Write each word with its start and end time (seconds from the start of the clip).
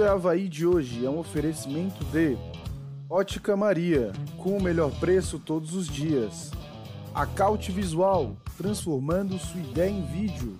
Isto 0.00 0.08
é 0.08 0.12
Havaí 0.12 0.48
de 0.48 0.66
hoje 0.66 1.04
é 1.04 1.10
um 1.10 1.18
oferecimento 1.18 2.02
de 2.06 2.34
Ótica 3.06 3.54
Maria, 3.54 4.12
com 4.38 4.56
o 4.56 4.62
melhor 4.62 4.90
preço 4.92 5.38
todos 5.38 5.74
os 5.74 5.86
dias. 5.86 6.52
Acaute 7.14 7.70
Visual, 7.70 8.34
transformando 8.56 9.38
sua 9.38 9.60
ideia 9.60 9.90
em 9.90 10.06
vídeo. 10.06 10.58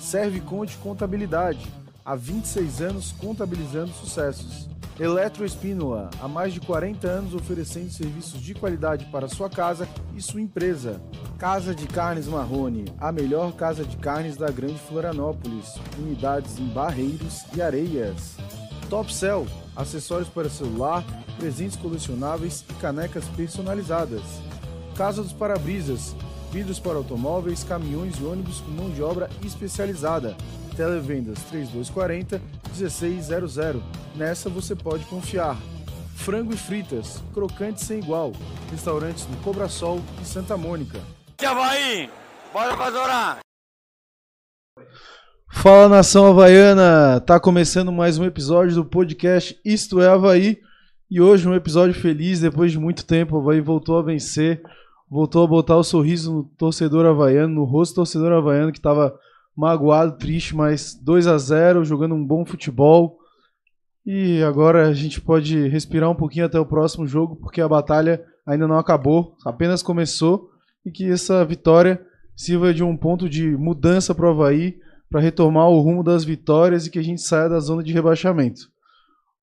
Serve 0.00 0.40
Conte 0.40 0.76
Contabilidade, 0.78 1.64
há 2.04 2.16
26 2.16 2.82
anos 2.82 3.12
contabilizando 3.12 3.92
sucessos. 3.92 4.68
Eletroespínola, 4.98 6.10
há 6.20 6.26
mais 6.26 6.52
de 6.52 6.58
40 6.58 7.06
anos 7.06 7.34
oferecendo 7.34 7.90
serviços 7.90 8.40
de 8.40 8.52
qualidade 8.52 9.04
para 9.12 9.28
sua 9.28 9.48
casa 9.48 9.86
e 10.16 10.20
sua 10.20 10.40
empresa. 10.40 11.00
Casa 11.38 11.72
de 11.72 11.86
Carnes 11.86 12.26
Marrone, 12.26 12.86
a 12.98 13.12
melhor 13.12 13.52
casa 13.52 13.84
de 13.84 13.96
carnes 13.98 14.36
da 14.36 14.50
Grande 14.50 14.80
Florianópolis. 14.80 15.74
Unidades 15.98 16.58
em 16.58 16.66
Barreiros 16.66 17.44
e 17.54 17.62
Areias. 17.62 18.36
Top 18.88 19.12
Cell, 19.12 19.46
acessórios 19.74 20.28
para 20.28 20.48
celular, 20.48 21.04
presentes 21.38 21.76
colecionáveis 21.76 22.64
e 22.68 22.72
canecas 22.74 23.24
personalizadas. 23.36 24.22
Casa 24.96 25.22
dos 25.22 25.32
Parabrisas, 25.32 26.14
vidros 26.52 26.78
para 26.78 26.96
automóveis, 26.96 27.64
caminhões 27.64 28.18
e 28.18 28.24
ônibus 28.24 28.60
com 28.60 28.70
mão 28.70 28.90
de 28.90 29.02
obra 29.02 29.28
especializada. 29.44 30.36
Televendas 30.76 31.38
3240 31.50 32.40
1600. 32.76 33.82
Nessa 34.14 34.48
você 34.48 34.74
pode 34.74 35.04
confiar. 35.06 35.56
Frango 36.14 36.54
e 36.54 36.56
fritas, 36.56 37.22
crocante 37.34 37.84
sem 37.84 37.98
igual. 37.98 38.32
Restaurantes 38.70 39.26
no 39.28 39.36
Cobra 39.38 39.68
Sol 39.68 40.00
e 40.22 40.24
Santa 40.24 40.56
Mônica. 40.56 41.00
Havaí, 41.44 42.10
bora 42.52 42.76
pra 42.76 42.90
Zorar! 42.90 43.38
Fala 45.58 45.88
nação 45.88 46.26
havaiana! 46.26 47.18
Tá 47.18 47.40
começando 47.40 47.90
mais 47.90 48.18
um 48.18 48.24
episódio 48.24 48.74
do 48.74 48.84
podcast 48.84 49.58
Isto 49.64 50.02
é 50.02 50.06
Havaí. 50.06 50.60
E 51.10 51.18
hoje 51.18 51.48
um 51.48 51.54
episódio 51.54 51.94
feliz, 51.94 52.40
depois 52.40 52.70
de 52.70 52.78
muito 52.78 53.06
tempo, 53.06 53.34
o 53.34 53.40
Havaí 53.40 53.60
voltou 53.60 53.98
a 53.98 54.02
vencer, 54.02 54.62
voltou 55.10 55.42
a 55.42 55.46
botar 55.46 55.76
o 55.76 55.82
sorriso 55.82 56.32
no 56.32 56.44
torcedor 56.44 57.06
havaiano, 57.06 57.54
no 57.54 57.64
rosto 57.64 57.92
do 57.92 57.96
torcedor 57.96 58.32
havaiano 58.32 58.70
que 58.70 58.78
estava 58.78 59.18
magoado, 59.56 60.18
triste, 60.18 60.54
mas 60.54 60.94
2 60.94 61.26
a 61.26 61.38
0 61.38 61.84
jogando 61.84 62.14
um 62.14 62.24
bom 62.24 62.44
futebol. 62.44 63.18
E 64.04 64.42
agora 64.42 64.86
a 64.86 64.92
gente 64.92 65.22
pode 65.22 65.66
respirar 65.68 66.10
um 66.10 66.14
pouquinho 66.14 66.44
até 66.44 66.60
o 66.60 66.66
próximo 66.66 67.06
jogo, 67.06 67.34
porque 67.34 67.62
a 67.62 67.68
batalha 67.68 68.22
ainda 68.46 68.68
não 68.68 68.78
acabou, 68.78 69.34
apenas 69.44 69.82
começou. 69.82 70.50
E 70.84 70.92
que 70.92 71.10
essa 71.10 71.42
vitória 71.44 72.00
sirva 72.36 72.74
de 72.74 72.84
um 72.84 72.96
ponto 72.96 73.26
de 73.28 73.56
mudança 73.56 74.14
para 74.14 74.26
o 74.26 74.30
Havaí, 74.30 74.76
para 75.10 75.20
retomar 75.20 75.68
o 75.68 75.80
rumo 75.80 76.02
das 76.02 76.24
vitórias 76.24 76.86
e 76.86 76.90
que 76.90 76.98
a 76.98 77.02
gente 77.02 77.22
saia 77.22 77.48
da 77.48 77.60
zona 77.60 77.82
de 77.82 77.92
rebaixamento. 77.92 78.62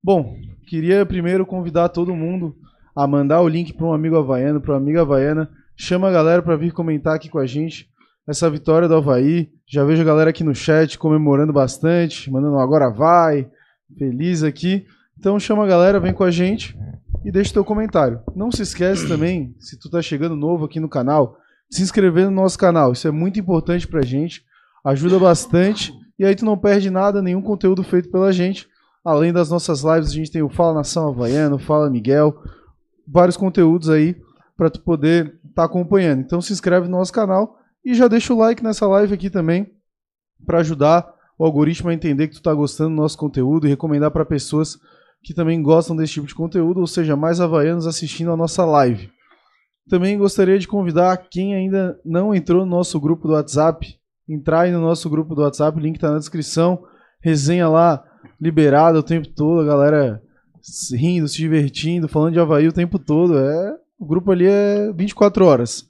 Bom, 0.04 0.36
queria 0.68 1.06
primeiro 1.06 1.46
convidar 1.46 1.90
todo 1.90 2.16
mundo 2.16 2.56
a 2.96 3.08
mandar 3.08 3.42
o 3.42 3.48
link 3.48 3.74
para 3.74 3.88
um 3.88 3.94
amigo 3.94 4.18
havaiano, 4.18 4.62
para 4.62 4.74
uma 4.74 4.78
amiga 4.78 5.02
havaiana. 5.02 5.50
Chama 5.76 6.10
a 6.10 6.12
galera 6.12 6.42
para 6.42 6.56
vir 6.56 6.72
comentar 6.72 7.16
aqui 7.16 7.30
com 7.30 7.40
a 7.40 7.46
gente 7.46 7.90
essa 8.28 8.50
vitória 8.50 8.88
do 8.88 8.96
Havaí. 8.96 9.50
Já 9.68 9.84
vejo 9.84 10.02
a 10.02 10.06
galera 10.06 10.30
aqui 10.30 10.44
no 10.44 10.54
chat 10.54 10.98
comemorando 10.98 11.52
bastante, 11.52 12.32
mandando 12.32 12.60
agora 12.60 12.90
vai, 12.90 13.50
feliz 13.98 14.44
aqui. 14.44 14.86
Então 15.18 15.40
chama 15.40 15.64
a 15.64 15.68
galera, 15.68 16.00
vem 16.00 16.14
com 16.14 16.24
a 16.24 16.32
gente 16.32 16.78
e 17.24 17.32
deixa 17.32 17.54
teu 17.54 17.64
comentário. 17.64 18.22
Não 18.36 18.52
se 18.52 18.62
esquece 18.62 19.08
também, 19.08 19.56
se 19.60 19.80
tu 19.80 19.90
tá 19.90 20.02
chegando 20.02 20.36
novo 20.36 20.66
aqui 20.66 20.80
no 20.80 20.90
canal, 20.90 21.38
se 21.70 21.82
inscrever 21.82 22.26
no 22.26 22.32
nosso 22.32 22.58
canal. 22.58 22.92
Isso 22.92 23.08
é 23.08 23.12
muito 23.12 23.40
importante 23.40 23.88
pra 23.88 24.02
gente, 24.02 24.44
ajuda 24.84 25.20
bastante 25.20 25.94
e 26.18 26.26
aí 26.26 26.36
tu 26.36 26.46
não 26.46 26.58
perde 26.58 26.90
nada, 26.90 27.22
nenhum 27.22 27.42
conteúdo 27.42 27.84
feito 27.84 28.10
pela 28.10 28.32
gente. 28.32 28.68
Além 29.04 29.34
das 29.34 29.50
nossas 29.50 29.84
lives, 29.84 30.10
a 30.10 30.14
gente 30.14 30.32
tem 30.32 30.42
o 30.42 30.50
Fala 30.50 30.76
Nação 30.76 31.08
Havaiano, 31.08 31.60
Fala 31.60 31.90
Miguel, 31.90 32.36
vários 33.08 33.36
conteúdos 33.36 33.90
aí 33.90 34.16
para 34.56 34.70
tu 34.70 34.82
poder 34.82 35.26
estar 35.44 35.54
tá 35.56 35.64
acompanhando. 35.66 36.22
Então 36.22 36.42
se 36.42 36.54
inscreve 36.54 36.88
no 36.88 36.98
nosso 36.98 37.12
canal 37.12 37.58
e 37.84 37.94
já 37.94 38.08
deixa 38.08 38.34
o 38.34 38.38
like 38.38 38.64
nessa 38.64 38.88
live 38.88 39.14
aqui 39.14 39.30
também 39.30 39.72
para 40.46 40.60
ajudar 40.60 41.14
o 41.38 41.46
algoritmo 41.46 41.90
a 41.90 41.94
entender 41.94 42.28
que 42.28 42.36
tu 42.36 42.38
está 42.38 42.54
gostando 42.54 42.92
do 42.92 43.02
nosso 43.02 43.18
conteúdo 43.18 43.66
e 43.66 43.70
recomendar 43.70 44.12
para 44.12 44.26
pessoas 44.26 44.78
que 45.24 45.34
também 45.34 45.62
gostam 45.62 45.96
desse 45.96 46.14
tipo 46.14 46.28
de 46.28 46.36
conteúdo, 46.36 46.82
ou 46.82 46.88
seja, 46.88 47.16
mais 47.16 47.40
havaianos 47.40 47.88
assistindo 47.88 48.32
a 48.32 48.38
nossa 48.38 48.66
live. 48.66 49.10
Também 49.90 50.18
gostaria 50.18 50.60
de 50.60 50.68
convidar 50.68 51.18
quem 51.30 51.56
ainda 51.56 52.00
não 52.06 52.36
entrou 52.36 52.66
no 52.66 52.72
nosso 52.72 53.00
grupo 53.00 53.28
do 53.28 53.34
WhatsApp, 53.34 53.98
entrar 54.28 54.62
aí 54.62 54.72
no 54.72 54.82
nosso 54.82 55.10
grupo 55.10 55.36
do 55.36 55.42
WhatsApp, 55.42 55.78
o 55.78 55.82
link 55.82 55.96
está 55.96 56.12
na 56.12 56.20
descrição. 56.20 56.84
Resenha 57.22 57.68
lá 57.68 58.04
liberada 58.40 59.00
o 59.00 59.04
tempo 59.04 59.28
todo, 59.30 59.62
a 59.62 59.66
galera 59.66 60.22
rindo, 60.94 61.28
se 61.28 61.38
divertindo, 61.38 62.08
falando 62.08 62.34
de 62.34 62.40
Havaí 62.40 62.68
o 62.68 62.74
tempo 62.74 62.98
todo. 62.98 63.38
É, 63.38 63.76
o 64.00 64.06
grupo 64.06 64.32
ali 64.32 64.46
é 64.48 64.92
24 64.94 65.46
horas. 65.46 65.88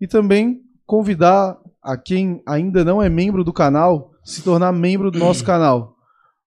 E 0.00 0.06
também 0.06 0.60
convidar 0.86 1.56
a 1.82 1.96
quem 1.96 2.42
ainda 2.46 2.84
não 2.84 3.02
é 3.02 3.08
membro 3.08 3.44
do 3.44 3.52
canal 3.52 4.10
se 4.24 4.42
tornar 4.42 4.72
membro 4.72 5.10
do 5.10 5.18
nosso 5.18 5.44
canal. 5.44 5.94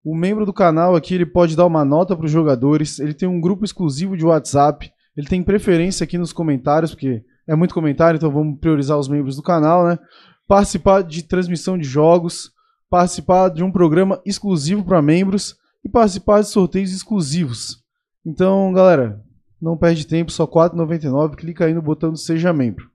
O 0.04 0.16
membro 0.16 0.46
do 0.46 0.54
canal 0.54 0.96
aqui 0.96 1.14
ele 1.14 1.26
pode 1.26 1.56
dar 1.56 1.66
uma 1.66 1.86
nota 1.86 2.16
para 2.16 2.26
os 2.26 2.32
jogadores, 2.32 2.98
ele 2.98 3.14
tem 3.14 3.28
um 3.28 3.42
grupo 3.42 3.66
exclusivo 3.66 4.18
de 4.18 4.26
WhatsApp, 4.26 4.92
ele 5.16 5.28
tem 5.28 5.44
preferência 5.44 6.04
aqui 6.04 6.18
nos 6.18 6.32
comentários, 6.32 6.92
porque 6.92 7.24
é 7.48 7.56
muito 7.56 7.74
comentário, 7.74 8.18
então 8.18 8.32
vamos 8.32 8.60
priorizar 8.60 8.98
os 8.98 9.08
membros 9.08 9.36
do 9.36 9.44
canal, 9.44 9.86
né? 9.86 10.00
Participar 10.48 11.04
de 11.04 11.24
transmissão 11.24 11.78
de 11.78 11.84
jogos, 11.84 12.52
participar 12.90 13.50
de 13.50 13.64
um 13.64 13.72
programa 13.72 14.22
exclusivo 14.26 14.84
para 14.84 15.02
membros 15.02 15.56
e 15.84 15.90
participar 15.90 16.42
de 16.42 16.48
sorteios 16.48 16.92
exclusivos. 16.92 17.84
Então, 18.26 18.72
galera, 18.74 19.22
não 19.62 19.78
perde 19.78 20.06
tempo, 20.06 20.32
só 20.32 20.46
R$ 20.46 20.52
4,99, 20.52 21.36
clica 21.36 21.66
aí 21.66 21.74
no 21.74 21.82
botão 21.82 22.12
do 22.12 22.18
Seja 22.18 22.54
Membro. 22.54 22.90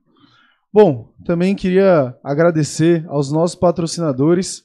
Bom, 0.71 1.13
também 1.23 1.55
queria 1.55 2.15
agradecer 2.23 3.05
aos 3.07 3.31
nossos 3.31 3.55
patrocinadores, 3.55 4.63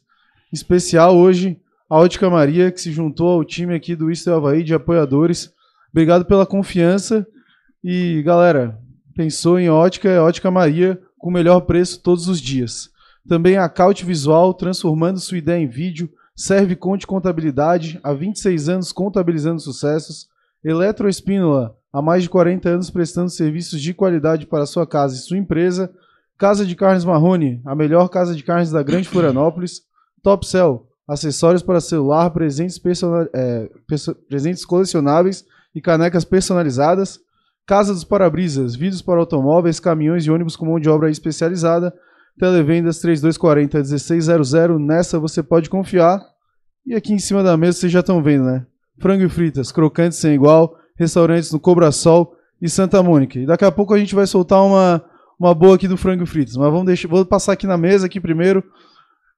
em 0.50 0.56
especial 0.56 1.16
hoje 1.16 1.60
a 1.90 1.96
Ótica 1.96 2.30
Maria, 2.30 2.70
que 2.70 2.80
se 2.80 2.92
juntou 2.92 3.28
ao 3.28 3.44
time 3.44 3.74
aqui 3.74 3.94
do 3.94 4.10
Isto 4.10 4.32
Havaí 4.32 4.62
de 4.62 4.74
apoiadores. 4.74 5.52
Obrigado 5.90 6.24
pela 6.24 6.46
confiança 6.46 7.26
e, 7.84 8.22
galera, 8.22 8.78
pensou 9.14 9.58
em 9.58 9.68
ótica, 9.68 10.08
é 10.08 10.20
Ótica 10.20 10.50
Maria 10.50 11.00
com 11.28 11.30
o 11.30 11.34
melhor 11.34 11.60
preço 11.60 12.00
todos 12.00 12.26
os 12.26 12.40
dias. 12.40 12.88
Também 13.28 13.58
a 13.58 13.68
Caute 13.68 14.02
Visual, 14.02 14.54
transformando 14.54 15.20
sua 15.20 15.36
ideia 15.36 15.62
em 15.62 15.68
vídeo, 15.68 16.08
serve 16.34 16.74
Conte 16.74 17.06
Contabilidade, 17.06 18.00
há 18.02 18.14
26 18.14 18.70
anos 18.70 18.92
contabilizando 18.92 19.60
sucessos. 19.60 20.26
Eletroespínola, 20.64 21.76
há 21.92 22.00
mais 22.00 22.22
de 22.22 22.30
40 22.30 22.66
anos 22.70 22.88
prestando 22.88 23.28
serviços 23.28 23.82
de 23.82 23.92
qualidade 23.92 24.46
para 24.46 24.64
sua 24.64 24.86
casa 24.86 25.16
e 25.16 25.18
sua 25.18 25.36
empresa. 25.36 25.92
Casa 26.38 26.64
de 26.64 26.74
Carnes 26.74 27.04
Marrone, 27.04 27.60
a 27.66 27.74
melhor 27.74 28.08
casa 28.08 28.34
de 28.34 28.42
carnes 28.42 28.70
da 28.70 28.82
Grande 28.82 29.06
Florianópolis. 29.06 29.82
Top 30.22 30.46
Cell, 30.46 30.86
acessórios 31.06 31.62
para 31.62 31.78
celular, 31.78 32.30
presentes, 32.30 32.80
é, 33.34 33.70
presentes 34.26 34.64
colecionáveis 34.64 35.44
e 35.74 35.80
canecas 35.82 36.24
personalizadas. 36.24 37.20
Casa 37.68 37.92
dos 37.92 38.02
Parabrisas, 38.02 38.74
vidros 38.74 39.02
para 39.02 39.20
automóveis, 39.20 39.78
caminhões 39.78 40.24
e 40.24 40.30
ônibus 40.30 40.56
com 40.56 40.64
mão 40.64 40.80
de 40.80 40.88
obra 40.88 41.10
especializada. 41.10 41.92
Televendas 42.38 42.98
3240 42.98 43.76
1600. 43.80 44.80
Nessa 44.80 45.20
você 45.20 45.42
pode 45.42 45.68
confiar. 45.68 46.18
E 46.86 46.94
aqui 46.94 47.12
em 47.12 47.18
cima 47.18 47.42
da 47.42 47.58
mesa 47.58 47.80
vocês 47.80 47.92
já 47.92 48.00
estão 48.00 48.22
vendo, 48.22 48.44
né? 48.44 48.64
Frango 48.98 49.22
e 49.22 49.28
fritas, 49.28 49.70
crocantes 49.70 50.16
sem 50.16 50.32
igual, 50.32 50.78
restaurantes 50.96 51.52
no 51.52 51.60
Cobra 51.60 51.92
Sol 51.92 52.34
e 52.58 52.70
Santa 52.70 53.02
Mônica. 53.02 53.38
E 53.38 53.44
daqui 53.44 53.66
a 53.66 53.70
pouco 53.70 53.92
a 53.92 53.98
gente 53.98 54.14
vai 54.14 54.26
soltar 54.26 54.64
uma, 54.64 55.04
uma 55.38 55.54
boa 55.54 55.74
aqui 55.74 55.86
do 55.86 55.98
frango 55.98 56.24
fritas. 56.24 56.56
Mas 56.56 56.70
vamos 56.70 56.86
deixar, 56.86 57.06
vou 57.06 57.22
passar 57.26 57.52
aqui 57.52 57.66
na 57.66 57.76
mesa 57.76 58.06
aqui 58.06 58.18
primeiro. 58.18 58.64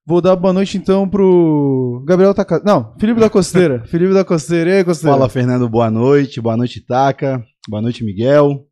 Vou 0.07 0.21
dar 0.21 0.35
boa 0.35 0.53
noite 0.53 0.77
então 0.77 1.09
pro 1.09 2.03
Gabriel 2.07 2.35
Taca. 2.35 2.61
Não, 2.65 2.97
Felipe 2.99 3.21
da 3.21 3.31
Costeira. 3.31 3.85
Felipe 3.89 4.15
da 4.15 4.25
Costeira. 4.25 4.71
E 4.71 4.73
aí, 4.79 4.85
Costeira? 4.85 5.17
Fala, 5.17 5.29
Fernando. 5.29 5.69
Boa 5.69 5.91
noite. 5.91 6.41
Boa 6.41 6.57
noite, 6.57 6.81
Taca. 6.81 7.45
Boa 7.69 7.83
noite, 7.83 8.03
Miguel. 8.03 8.67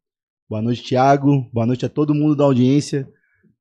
Boa 0.48 0.62
noite, 0.62 0.82
Thiago. 0.82 1.48
Boa 1.52 1.66
noite 1.66 1.84
a 1.84 1.88
todo 1.88 2.14
mundo 2.14 2.34
da 2.34 2.44
audiência. 2.44 3.08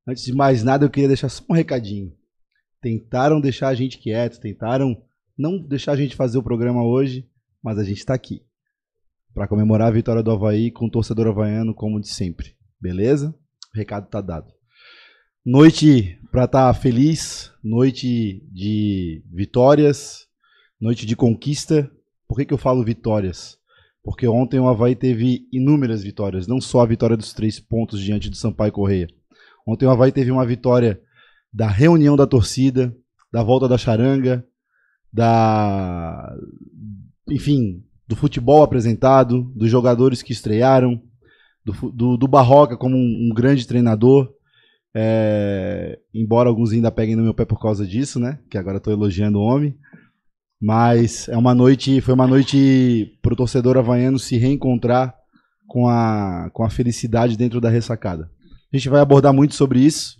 Antes 0.08 0.24
de 0.24 0.34
mais 0.34 0.64
nada, 0.64 0.86
eu 0.86 0.90
queria 0.90 1.10
deixar 1.10 1.30
só 1.30 1.44
um 1.50 1.54
recadinho. 1.54 2.14
Tentaram 2.82 3.42
deixar 3.42 3.68
a 3.68 3.76
gente 3.76 3.98
quieto, 3.98 4.40
tentaram 4.40 4.96
não 5.38 5.58
deixar 5.58 5.92
a 5.92 5.96
gente 5.98 6.16
fazer 6.16 6.38
o 6.38 6.44
programa 6.44 6.84
hoje, 6.84 7.28
mas 7.62 7.78
a 7.78 7.84
gente 7.84 7.98
está 7.98 8.14
aqui 8.14 8.42
para 9.34 9.48
comemorar 9.48 9.90
a 9.90 9.92
vitória 9.92 10.24
do 10.24 10.32
Havaí 10.32 10.72
com 10.72 10.86
o 10.86 10.90
torcedor 10.90 11.28
havaiano, 11.28 11.76
como 11.76 12.00
de 12.00 12.08
sempre. 12.08 12.56
Beleza? 12.82 13.36
O 13.74 13.78
recado 13.78 14.10
tá 14.10 14.20
dado. 14.20 14.52
Noite 15.46 16.20
para 16.38 16.46
estar 16.46 16.72
tá 16.72 16.74
feliz, 16.80 17.52
noite 17.64 18.44
de 18.52 19.24
vitórias, 19.34 20.28
noite 20.80 21.04
de 21.04 21.16
conquista. 21.16 21.90
Por 22.28 22.38
que, 22.38 22.46
que 22.46 22.54
eu 22.54 22.60
falo 22.60 22.84
vitórias? 22.84 23.58
Porque 24.04 24.28
ontem 24.28 24.60
o 24.60 24.68
Havaí 24.68 24.96
teve 24.96 25.48
inúmeras 25.52 26.04
vitórias, 26.04 26.46
não 26.46 26.62
só 26.62 26.82
a 26.82 26.86
vitória 26.86 27.18
dos 27.18 27.34
três 27.34 27.60
pontos 27.60 28.00
diante 28.00 28.30
do 28.30 28.36
Sampaio 28.36 28.72
Correia. 28.72 29.08
Ontem 29.66 29.88
o 29.88 29.90
Havaí 29.90 30.12
teve 30.12 30.30
uma 30.30 30.46
vitória 30.46 31.02
da 31.52 31.68
reunião 31.68 32.16
da 32.16 32.28
torcida, 32.28 32.96
da 33.34 33.42
volta 33.42 33.68
da 33.68 33.76
charanga, 33.76 34.46
da 35.12 36.36
enfim, 37.28 37.84
do 38.08 38.16
futebol 38.16 38.62
apresentado, 38.62 39.52
dos 39.56 39.72
jogadores 39.72 40.22
que 40.22 40.34
estrearam, 40.34 41.02
do, 41.66 41.92
do, 41.92 42.16
do 42.16 42.28
Barroca 42.28 42.78
como 42.78 42.96
um, 42.96 43.28
um 43.32 43.34
grande 43.34 43.66
treinador. 43.66 44.37
É, 45.00 46.00
embora 46.12 46.50
alguns 46.50 46.72
ainda 46.72 46.92
peguem 46.92 47.16
no 47.16 47.22
meu 47.22 47.34
pé 47.34 47.46
por 47.46 47.62
causa 47.62 47.86
disso, 47.86 48.20
né? 48.20 48.40
Que 48.50 48.58
agora 48.58 48.78
eu 48.78 48.82
tô 48.82 48.90
elogiando 48.90 49.38
o 49.38 49.44
homem. 49.44 49.78
Mas 50.60 51.30
é 51.30 51.38
uma 51.38 51.54
noite, 51.54 52.02
foi 52.02 52.16
uma 52.16 52.26
noite 52.26 53.16
pro 53.22 53.36
torcedor 53.36 53.78
havaiano 53.78 54.18
se 54.18 54.38
reencontrar 54.38 55.16
com 55.68 55.88
a, 55.88 56.50
com 56.52 56.64
a 56.64 56.70
felicidade 56.72 57.38
dentro 57.38 57.62
da 57.62 57.70
ressacada. 57.70 58.32
A 58.74 58.76
gente 58.76 58.90
vai 58.90 59.00
abordar 59.00 59.32
muito 59.32 59.54
sobre 59.54 59.80
isso, 59.82 60.18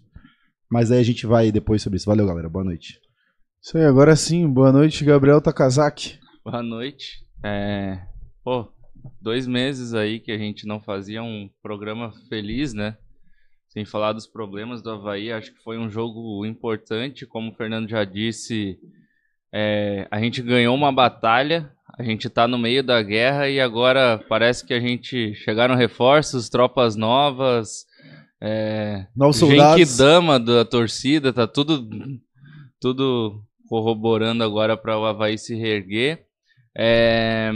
mas 0.70 0.92
aí 0.92 1.00
a 1.00 1.04
gente 1.04 1.26
vai 1.26 1.52
depois 1.52 1.82
sobre 1.82 1.98
isso. 1.98 2.06
Valeu, 2.06 2.28
galera. 2.28 2.48
Boa 2.48 2.64
noite. 2.64 3.00
Isso 3.60 3.80
aí, 3.80 3.84
agora 3.84 4.16
sim. 4.16 4.48
Boa 4.48 4.72
noite, 4.72 5.04
Gabriel 5.04 5.42
Takazaki. 5.42 6.20
Boa 6.46 6.62
noite. 6.62 7.26
É, 7.44 8.00
pô, 8.44 8.72
dois 9.20 9.48
meses 9.48 9.96
aí 9.96 10.20
que 10.20 10.32
a 10.32 10.38
gente 10.38 10.68
não 10.68 10.80
fazia 10.80 11.24
um 11.24 11.50
programa 11.64 12.14
feliz, 12.30 12.76
né? 12.76 12.96
Sem 13.68 13.86
falar 13.86 14.14
dos 14.14 14.26
problemas 14.26 14.82
do 14.82 14.92
Havaí, 14.92 15.32
acho 15.32 15.54
que 15.54 15.64
foi 15.64 15.78
um 15.78 15.90
jogo 15.90 16.46
importante, 16.46 17.26
como 17.26 17.52
o 17.52 17.56
Fernando 17.56 17.90
já 17.90 18.04
disse. 18.04 18.80
é, 19.52 20.08
a 20.10 20.20
gente 20.20 20.42
ganhou 20.42 20.76
uma 20.76 20.92
batalha, 20.92 21.72
a 21.98 22.04
gente 22.04 22.30
tá 22.30 22.48
no 22.48 22.58
meio 22.58 22.84
da 22.84 23.02
guerra 23.02 23.50
e 23.50 23.60
agora 23.60 24.24
parece 24.30 24.66
que 24.66 24.74
a 24.74 24.80
gente 24.80 25.34
chegaram 25.36 25.76
reforços, 25.76 26.50
tropas 26.50 26.96
novas, 26.96 27.86
é, 28.42 29.08
Novos 29.16 29.38
soldados. 29.38 29.98
dama 29.98 30.40
da 30.40 30.64
torcida, 30.64 31.34
tá 31.34 31.48
tudo, 31.48 31.88
tudo 32.80 33.44
corroborando 33.68 34.44
agora 34.44 34.78
para 34.78 34.98
o 34.98 35.06
Havaí 35.06 35.38
se 35.38 35.56
reerguer. 35.56 36.26
É, 36.76 37.52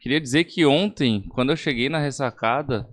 queria 0.00 0.20
dizer 0.20 0.44
que 0.44 0.64
ontem, 0.64 1.22
quando 1.30 1.50
eu 1.50 1.56
cheguei 1.56 1.88
na 1.88 1.98
ressacada, 1.98 2.88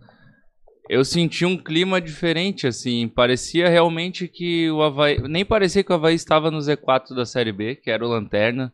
eu 0.92 1.06
senti 1.06 1.46
um 1.46 1.56
clima 1.56 2.02
diferente, 2.02 2.68
assim, 2.68 3.08
parecia 3.08 3.70
realmente 3.70 4.28
que 4.28 4.70
o 4.70 4.82
Havaí, 4.84 5.22
nem 5.22 5.46
parecia 5.46 5.82
que 5.86 5.90
o 5.90 5.96
Havaí 5.96 6.16
estava 6.16 6.52
no 6.52 6.58
Z4 6.58 7.16
da 7.16 7.26
Série 7.26 7.54
B, 7.54 7.78
que 7.78 7.90
era 7.90 8.06
o 8.06 8.10
Lanterna. 8.10 8.74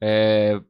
É, 0.00 0.60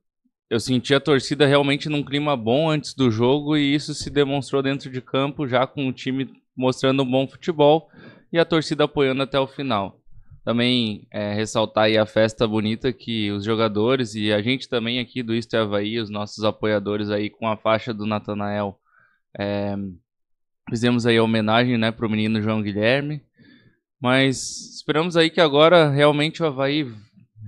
eu 0.49 0.59
senti 0.59 0.95
a 0.95 1.01
torcida 1.01 1.47
realmente 1.47 1.91
num 1.91 2.03
clima 2.03 2.35
bom 2.35 2.71
antes 2.71 2.95
do 2.95 3.11
jogo 3.11 3.55
e 3.55 3.75
isso 3.75 3.93
se 3.93 4.09
demonstrou 4.09 4.63
dentro 4.63 4.91
de 4.91 5.03
campo, 5.03 5.47
já 5.47 5.67
com 5.67 5.87
o 5.87 5.93
time 5.93 6.27
mostrando 6.57 7.03
um 7.03 7.11
bom 7.11 7.29
futebol 7.29 7.91
e 8.33 8.39
a 8.39 8.45
torcida 8.47 8.85
apoiando 8.85 9.23
até 9.23 9.39
o 9.39 9.47
final. 9.47 10.01
Também 10.43 11.07
é, 11.11 11.35
ressaltar 11.35 11.85
aí 11.85 11.99
a 11.99 12.07
festa 12.07 12.49
bonita 12.49 12.95
que 12.95 13.31
os 13.31 13.45
jogadores 13.45 14.15
e 14.15 14.33
a 14.33 14.41
gente 14.41 14.67
também 14.67 15.01
aqui 15.01 15.23
do 15.23 15.35
Isto 15.35 15.55
é 15.55 15.59
Havaí, 15.59 15.99
os 15.99 16.09
nossos 16.09 16.43
apoiadores 16.45 17.11
aí 17.11 17.29
com 17.29 17.47
a 17.47 17.59
faixa 17.59 17.93
do 17.93 18.07
Natanael, 18.07 18.81
é, 19.39 19.77
fizemos 20.69 21.07
aí 21.07 21.17
a 21.17 21.23
homenagem 21.23 21.79
né, 21.79 21.91
para 21.91 22.07
o 22.07 22.11
menino 22.11 22.43
João 22.43 22.63
Guilherme. 22.63 23.23
Mas 24.01 24.77
esperamos 24.77 25.17
aí 25.17 25.31
que 25.31 25.41
agora 25.41 25.91
realmente 25.91 26.43
o 26.43 26.47
Havaí 26.47 26.87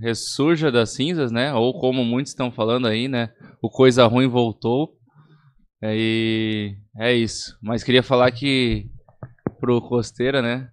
ressurja 0.01 0.71
das 0.71 0.89
cinzas, 0.91 1.31
né? 1.31 1.53
Ou 1.53 1.79
como 1.79 2.03
muitos 2.03 2.31
estão 2.31 2.51
falando 2.51 2.87
aí, 2.87 3.07
né? 3.07 3.29
O 3.61 3.69
coisa 3.69 4.05
ruim 4.05 4.27
voltou. 4.27 4.93
É, 5.81 5.95
E 5.95 6.75
é 6.97 7.13
isso. 7.13 7.57
Mas 7.61 7.83
queria 7.83 8.03
falar 8.03 8.31
que 8.31 8.87
pro 9.59 9.81
Costeira, 9.81 10.41
né? 10.41 10.67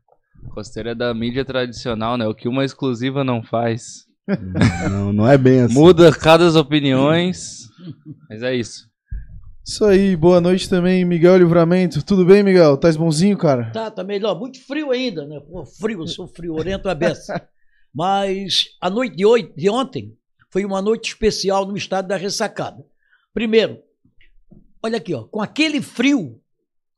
Costeira 0.50 0.92
é 0.92 0.94
da 0.94 1.12
mídia 1.14 1.44
tradicional, 1.44 2.16
né? 2.16 2.26
O 2.26 2.34
que 2.34 2.48
uma 2.48 2.64
exclusiva 2.64 3.22
não 3.22 3.42
faz. 3.42 4.06
Não, 4.90 5.12
não 5.12 5.28
é 5.28 5.38
bem 5.38 5.60
assim. 5.60 5.74
Muda 5.74 6.12
cada 6.12 6.46
as 6.46 6.56
opiniões. 6.56 7.68
Mas 8.28 8.42
é 8.42 8.54
isso. 8.54 8.87
Isso 9.68 9.84
aí, 9.84 10.16
boa 10.16 10.40
noite 10.40 10.66
também, 10.66 11.04
Miguel 11.04 11.36
Livramento. 11.36 12.02
Tudo 12.02 12.24
bem, 12.24 12.42
Miguel? 12.42 12.78
Tá 12.78 12.90
bonzinho, 12.92 13.36
cara? 13.36 13.70
Tá, 13.70 13.90
tá 13.90 14.02
melhor. 14.02 14.34
Muito 14.40 14.58
frio 14.64 14.90
ainda, 14.90 15.26
né? 15.26 15.38
Pô, 15.40 15.62
frio, 15.66 16.00
eu 16.00 16.06
sou 16.06 16.26
friorento 16.26 16.88
a 16.88 16.94
beça. 16.94 17.46
Mas 17.94 18.68
a 18.80 18.88
noite 18.88 19.14
de, 19.14 19.26
hoje, 19.26 19.52
de 19.54 19.68
ontem 19.68 20.16
foi 20.48 20.64
uma 20.64 20.80
noite 20.80 21.08
especial 21.08 21.66
no 21.66 21.76
estado 21.76 22.08
da 22.08 22.16
ressacada. 22.16 22.82
Primeiro, 23.34 23.78
olha 24.82 24.96
aqui, 24.96 25.12
ó, 25.12 25.24
com 25.24 25.42
aquele 25.42 25.82
frio, 25.82 26.40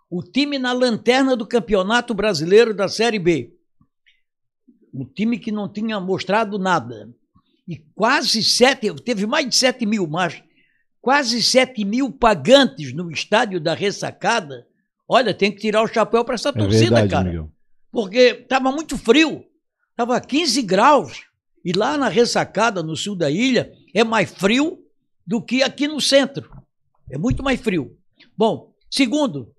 o 0.08 0.22
time 0.22 0.56
na 0.56 0.72
lanterna 0.72 1.34
do 1.34 1.48
Campeonato 1.48 2.14
Brasileiro 2.14 2.72
da 2.72 2.86
Série 2.86 3.18
B. 3.18 3.52
Um 4.94 5.04
time 5.04 5.40
que 5.40 5.50
não 5.50 5.68
tinha 5.68 5.98
mostrado 5.98 6.56
nada. 6.56 7.12
E 7.66 7.78
quase 7.96 8.44
sete, 8.44 8.94
teve 8.94 9.26
mais 9.26 9.48
de 9.48 9.56
sete 9.56 9.84
mil, 9.84 10.06
mas 10.06 10.40
quase 11.00 11.42
sete 11.42 11.84
mil 11.84 12.10
pagantes 12.12 12.92
no 12.94 13.10
estádio 13.10 13.60
da 13.60 13.74
ressacada. 13.74 14.66
Olha, 15.08 15.34
tem 15.34 15.50
que 15.50 15.60
tirar 15.60 15.82
o 15.82 15.88
chapéu 15.88 16.24
para 16.24 16.34
essa 16.34 16.50
É 16.50 16.52
torcida, 16.52 16.96
verdade, 16.96 17.10
cara 17.10 17.24
Miguel. 17.28 17.52
porque 17.90 18.18
estava 18.42 18.70
muito 18.70 18.96
frio, 18.96 19.44
estava 19.90 20.20
15 20.20 20.62
graus. 20.62 21.22
E 21.64 21.72
lá 21.72 21.98
na 21.98 22.08
ressacada, 22.08 22.82
no 22.82 22.96
sul 22.96 23.14
da 23.14 23.30
ilha, 23.30 23.72
é 23.94 24.02
mais 24.02 24.30
frio 24.30 24.78
do 25.26 25.42
que 25.42 25.62
aqui 25.62 25.86
no 25.86 26.00
centro. 26.00 26.50
É 27.10 27.18
muito 27.18 27.42
mais 27.42 27.60
frio. 27.60 27.96
Bom, 28.36 28.72
segundo, 28.90 29.52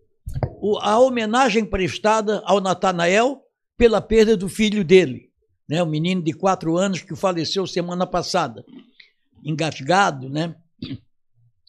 a 0.82 0.98
homenagem 1.00 1.64
prestada 1.66 2.42
ao 2.46 2.60
Natanael 2.60 3.44
pela 3.78 4.02
perda 4.02 4.36
do 4.38 4.48
filho 4.50 4.84
dele, 4.84 5.30
né? 5.68 5.84
o 5.84 5.86
menino 5.86 6.22
de 6.24 6.34
quatro 6.34 6.78
anos 6.78 7.02
que 7.02 7.16
faleceu 7.16 7.68
semana 7.68 8.08
passada, 8.08 8.64
engasgado, 9.44 10.30
né? 10.30 10.56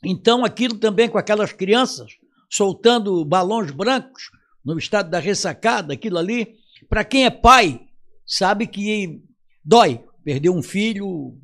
Então, 0.04 0.44
aquilo 0.44 0.78
também 0.78 1.08
com 1.08 1.18
aquelas 1.18 1.52
crianças 1.52 2.12
soltando 2.50 3.24
balões 3.24 3.70
brancos 3.70 4.30
no 4.64 4.76
estado 4.78 5.10
da 5.10 5.18
ressacada, 5.18 5.94
aquilo 5.94 6.18
ali, 6.18 6.56
para 6.88 7.04
quem 7.04 7.24
é 7.24 7.30
pai, 7.30 7.86
sabe 8.26 8.66
que 8.66 9.22
dói. 9.64 10.04
Perder 10.24 10.50
um 10.50 10.62
filho 10.62 11.36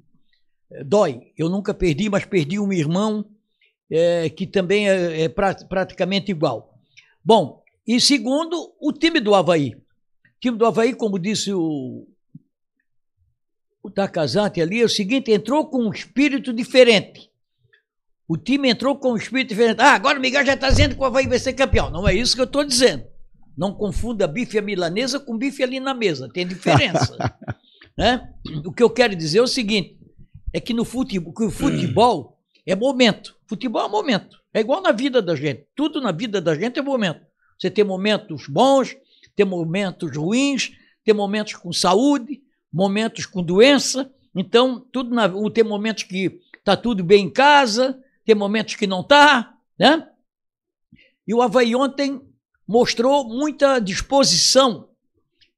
eh, 0.71 0.85
dói. 0.85 1.33
Eu 1.37 1.49
nunca 1.49 1.73
perdi, 1.75 2.09
mas 2.09 2.25
perdi 2.25 2.59
um 2.61 2.73
irmão 2.73 3.25
eh, 3.91 4.29
que 4.31 4.47
também 4.47 4.89
é, 4.89 5.23
é 5.23 5.29
pra- 5.29 5.55
praticamente 5.55 6.31
igual. 6.31 6.79
Bom, 7.25 7.63
e 7.87 8.01
segundo, 8.01 8.73
o 8.81 8.93
time 8.93 9.19
do 9.19 9.35
Havaí. 9.35 9.75
O 9.75 10.41
time 10.41 10.57
do 10.59 10.67
Havaí, 10.67 10.95
como 10.95 11.19
disse 11.19 11.53
o, 11.53 12.07
o 13.83 13.91
Takazante 13.91 14.61
ali, 14.61 14.81
é 14.81 14.85
o 14.85 14.89
seguinte: 14.89 15.33
entrou 15.33 15.67
com 15.69 15.85
um 15.85 15.93
espírito 15.93 16.53
diferente. 16.53 17.28
O 18.29 18.37
time 18.37 18.69
entrou 18.69 18.95
com 18.95 19.13
um 19.13 19.17
espírito 19.17 19.49
diferente. 19.49 19.81
Ah, 19.81 19.95
agora 19.95 20.19
o 20.19 20.21
Miguel 20.21 20.45
já 20.45 20.53
está 20.53 20.69
dizendo 20.69 20.95
que 20.95 21.01
o 21.01 21.05
Havaí 21.05 21.27
vai 21.27 21.39
ser 21.39 21.55
campeão. 21.55 21.91
Não 21.91 22.07
é 22.07 22.15
isso 22.15 22.35
que 22.35 22.43
eu 22.43 22.45
estou 22.45 22.63
dizendo. 22.63 23.05
Não 23.57 23.73
confunda 23.73 24.29
bife 24.29 24.59
à 24.59 24.63
milanesa 24.63 25.19
com 25.19 25.39
bife 25.39 25.63
ali 25.63 25.81
na 25.81 25.95
mesa. 25.95 26.29
Tem 26.29 26.47
diferença. 26.47 27.17
né? 27.97 28.29
O 28.67 28.71
que 28.71 28.83
eu 28.83 28.91
quero 28.91 29.17
dizer 29.17 29.39
é 29.39 29.43
o 29.43 29.47
seguinte: 29.47 29.99
é 30.53 30.61
que 30.61 30.75
no 30.75 30.85
futebol, 30.85 31.33
que 31.33 31.45
o 31.45 31.51
futebol 31.51 32.39
é 32.67 32.77
momento. 32.77 33.35
Futebol 33.47 33.87
é 33.87 33.89
momento. 33.89 34.39
É 34.53 34.61
igual 34.61 34.83
na 34.83 34.93
vida 34.93 35.23
da 35.23 35.35
gente. 35.35 35.67
Tudo 35.75 35.99
na 35.99 36.13
vida 36.13 36.39
da 36.39 36.55
gente 36.55 36.79
é 36.79 36.83
momento. 36.83 37.23
Você 37.59 37.71
tem 37.71 37.83
momentos 37.83 38.47
bons, 38.47 38.95
tem 39.35 39.47
momentos 39.47 40.15
ruins, 40.15 40.73
tem 41.03 41.15
momentos 41.15 41.55
com 41.55 41.73
saúde, 41.73 42.43
momentos 42.71 43.25
com 43.25 43.43
doença. 43.43 44.13
Então, 44.35 44.87
tudo 44.93 45.15
na, 45.15 45.29
tem 45.51 45.65
momentos 45.65 46.03
que 46.03 46.41
está 46.59 46.77
tudo 46.77 47.03
bem 47.03 47.25
em 47.25 47.31
casa, 47.31 47.99
tem 48.29 48.35
momentos 48.35 48.75
que 48.75 48.87
não 48.87 49.01
está, 49.01 49.55
né? 49.81 50.07
E 51.27 51.33
o 51.33 51.41
Havaí 51.41 51.75
ontem 51.75 52.21
mostrou 52.67 53.27
muita 53.27 53.79
disposição. 53.79 54.91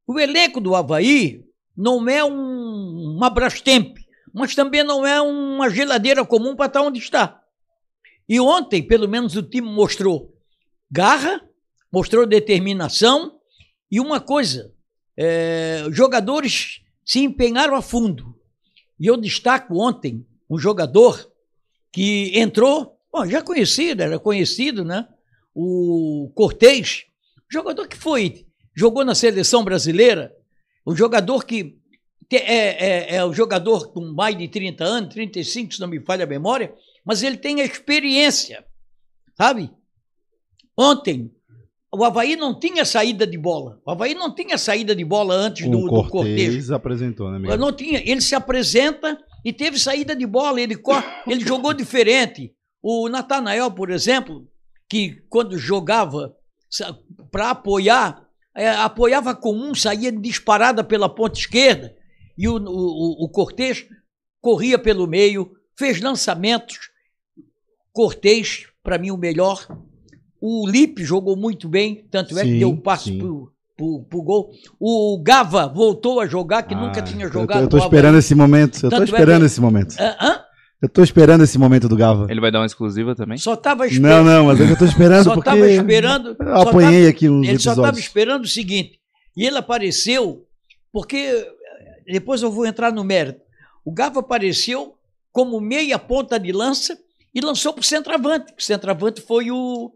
O 0.06 0.20
elenco 0.20 0.60
do 0.60 0.76
Havaí 0.76 1.44
não 1.76 2.08
é 2.08 2.24
um, 2.24 3.16
uma 3.16 3.28
Brastemp, 3.28 3.98
mas 4.32 4.54
também 4.54 4.84
não 4.84 5.04
é 5.04 5.20
uma 5.20 5.68
geladeira 5.68 6.24
comum 6.24 6.54
para 6.54 6.66
estar 6.66 6.82
onde 6.82 7.00
está. 7.00 7.42
E 8.28 8.38
ontem, 8.38 8.86
pelo 8.86 9.08
menos, 9.08 9.34
o 9.34 9.42
time 9.42 9.68
mostrou 9.68 10.32
garra, 10.88 11.40
mostrou 11.92 12.24
determinação 12.24 13.40
e 13.90 13.98
uma 13.98 14.20
coisa: 14.20 14.72
é, 15.16 15.86
jogadores 15.90 16.82
se 17.04 17.18
empenharam 17.18 17.74
a 17.74 17.82
fundo. 17.82 18.38
E 18.96 19.08
eu 19.08 19.16
destaco 19.16 19.74
ontem 19.76 20.24
um 20.48 20.56
jogador 20.56 21.29
que 21.92 22.38
entrou, 22.38 22.98
bom, 23.12 23.26
já 23.26 23.42
conhecido, 23.42 24.02
era 24.02 24.18
conhecido, 24.18 24.84
né? 24.84 25.08
O 25.54 26.30
Cortez, 26.34 27.04
jogador 27.50 27.88
que 27.88 27.96
foi, 27.96 28.46
jogou 28.74 29.04
na 29.04 29.14
seleção 29.14 29.64
brasileira, 29.64 30.32
um 30.86 30.94
jogador 30.94 31.44
que 31.44 31.78
é, 32.32 33.14
é, 33.14 33.16
é 33.16 33.26
um 33.26 33.32
jogador 33.32 33.92
com 33.92 34.00
mais 34.12 34.38
de 34.38 34.46
30 34.46 34.84
anos, 34.84 35.14
35, 35.14 35.74
se 35.74 35.80
não 35.80 35.88
me 35.88 36.00
falha 36.00 36.24
a 36.24 36.28
memória, 36.28 36.72
mas 37.04 37.22
ele 37.22 37.36
tem 37.36 37.60
a 37.60 37.64
experiência, 37.64 38.64
sabe? 39.36 39.70
Ontem, 40.76 41.30
o 41.92 42.04
Havaí 42.04 42.36
não 42.36 42.58
tinha 42.58 42.84
saída 42.84 43.26
de 43.26 43.36
bola. 43.36 43.80
O 43.84 43.90
Havaí 43.90 44.14
não 44.14 44.32
tinha 44.32 44.56
saída 44.56 44.94
de 44.94 45.04
bola 45.04 45.34
antes 45.34 45.68
do, 45.68 45.78
O 45.78 45.82
do 45.82 46.08
Cortez. 46.08 46.10
Cortez 46.10 46.70
apresentou, 46.70 47.30
né, 47.30 47.38
Miguel? 47.38 47.58
Não 47.58 47.72
tinha. 47.72 48.00
Ele 48.04 48.20
se 48.20 48.34
apresenta 48.34 49.18
E 49.44 49.52
teve 49.52 49.78
saída 49.78 50.14
de 50.14 50.26
bola, 50.26 50.60
ele, 50.60 50.76
ele 51.26 51.40
jogou 51.40 51.72
diferente. 51.72 52.54
O 52.82 53.08
Natanael, 53.08 53.70
por 53.70 53.90
exemplo, 53.90 54.48
que 54.88 55.22
quando 55.28 55.58
jogava 55.58 56.34
para 57.30 57.50
apoiar, 57.50 58.26
é, 58.54 58.68
apoiava 58.68 59.34
com 59.34 59.52
um, 59.54 59.74
saía 59.74 60.12
disparada 60.12 60.84
pela 60.84 61.08
ponta 61.08 61.38
esquerda, 61.38 61.94
e 62.36 62.48
o, 62.48 62.56
o, 62.56 63.24
o 63.24 63.28
Cortez 63.28 63.86
corria 64.40 64.78
pelo 64.78 65.06
meio, 65.06 65.52
fez 65.76 66.00
lançamentos. 66.00 66.90
Cortez, 67.92 68.66
para 68.82 68.98
mim, 68.98 69.10
o 69.10 69.16
melhor. 69.16 69.66
O 70.40 70.66
Lipe 70.66 71.04
jogou 71.04 71.36
muito 71.36 71.68
bem, 71.68 72.06
tanto 72.10 72.38
é 72.38 72.44
que 72.44 72.58
deu 72.58 72.70
um 72.70 72.80
passe 72.80 73.10
sim. 73.10 73.18
pro, 73.18 73.52
pro, 73.80 74.04
pro 74.08 74.22
gol. 74.22 74.50
O 74.78 75.18
Gava 75.22 75.66
voltou 75.66 76.20
a 76.20 76.26
jogar, 76.26 76.62
que 76.64 76.74
nunca 76.74 77.00
Ah, 77.00 77.02
tinha 77.02 77.24
eu 77.24 77.30
tô- 77.32 77.40
jogado. 77.40 77.62
Eu 77.62 77.68
tô 77.68 77.78
esperando 77.78 78.18
esse 78.18 78.34
momento. 78.34 78.76
Eu 78.76 78.82
tô 78.82 78.90
Tanto 78.90 79.02
é 79.02 79.04
esperando 79.04 79.40
que- 79.40 79.46
esse 79.46 79.60
momento. 79.60 79.94
Hã? 79.98 80.16
Hã? 80.20 80.40
Eu 80.82 80.88
tô 80.88 81.02
esperando 81.02 81.44
esse 81.44 81.58
momento 81.58 81.88
do 81.88 81.96
Gava. 81.96 82.26
Ele 82.30 82.40
vai 82.40 82.50
dar 82.50 82.60
uma 82.60 82.66
exclusiva 82.66 83.14
também? 83.14 83.36
Só 83.38 83.54
estava 83.54 83.84
Não, 83.84 83.90
esperando. 83.92 84.24
não, 84.26 84.46
mas 84.46 84.60
é 84.60 84.66
que 84.66 84.72
eu 84.72 84.78
tô 84.78 84.84
esperando 84.86 85.24
só 85.24 85.34
porque 85.34 85.48
estava 85.50 85.70
esperando. 85.70 86.36
eu 86.38 86.46
só 86.46 86.68
apanhei 86.68 87.06
aqui 87.08 87.28
uns 87.28 87.46
Ele 87.46 87.58
só 87.58 87.70
estava 87.70 87.88
episódios. 87.88 88.06
esperando 88.06 88.44
o 88.44 88.48
seguinte. 88.48 88.98
E 89.36 89.44
ele 89.46 89.58
apareceu, 89.58 90.44
porque 90.92 91.16
eh, 91.16 91.46
depois 92.12 92.42
eu 92.42 92.50
vou 92.50 92.64
entrar 92.66 92.92
no 92.92 93.04
mérito. 93.04 93.40
O 93.84 93.92
Gava 93.92 94.20
apareceu 94.20 94.94
como 95.32 95.60
meia 95.60 95.98
ponta 95.98 96.38
de 96.40 96.50
lança 96.50 96.96
e 97.34 97.40
lançou 97.40 97.72
para 97.74 97.80
o 97.82 97.84
centroavante. 97.84 98.52
O 98.58 98.62
centroavante 98.62 99.20
foi 99.20 99.50
o, 99.50 99.92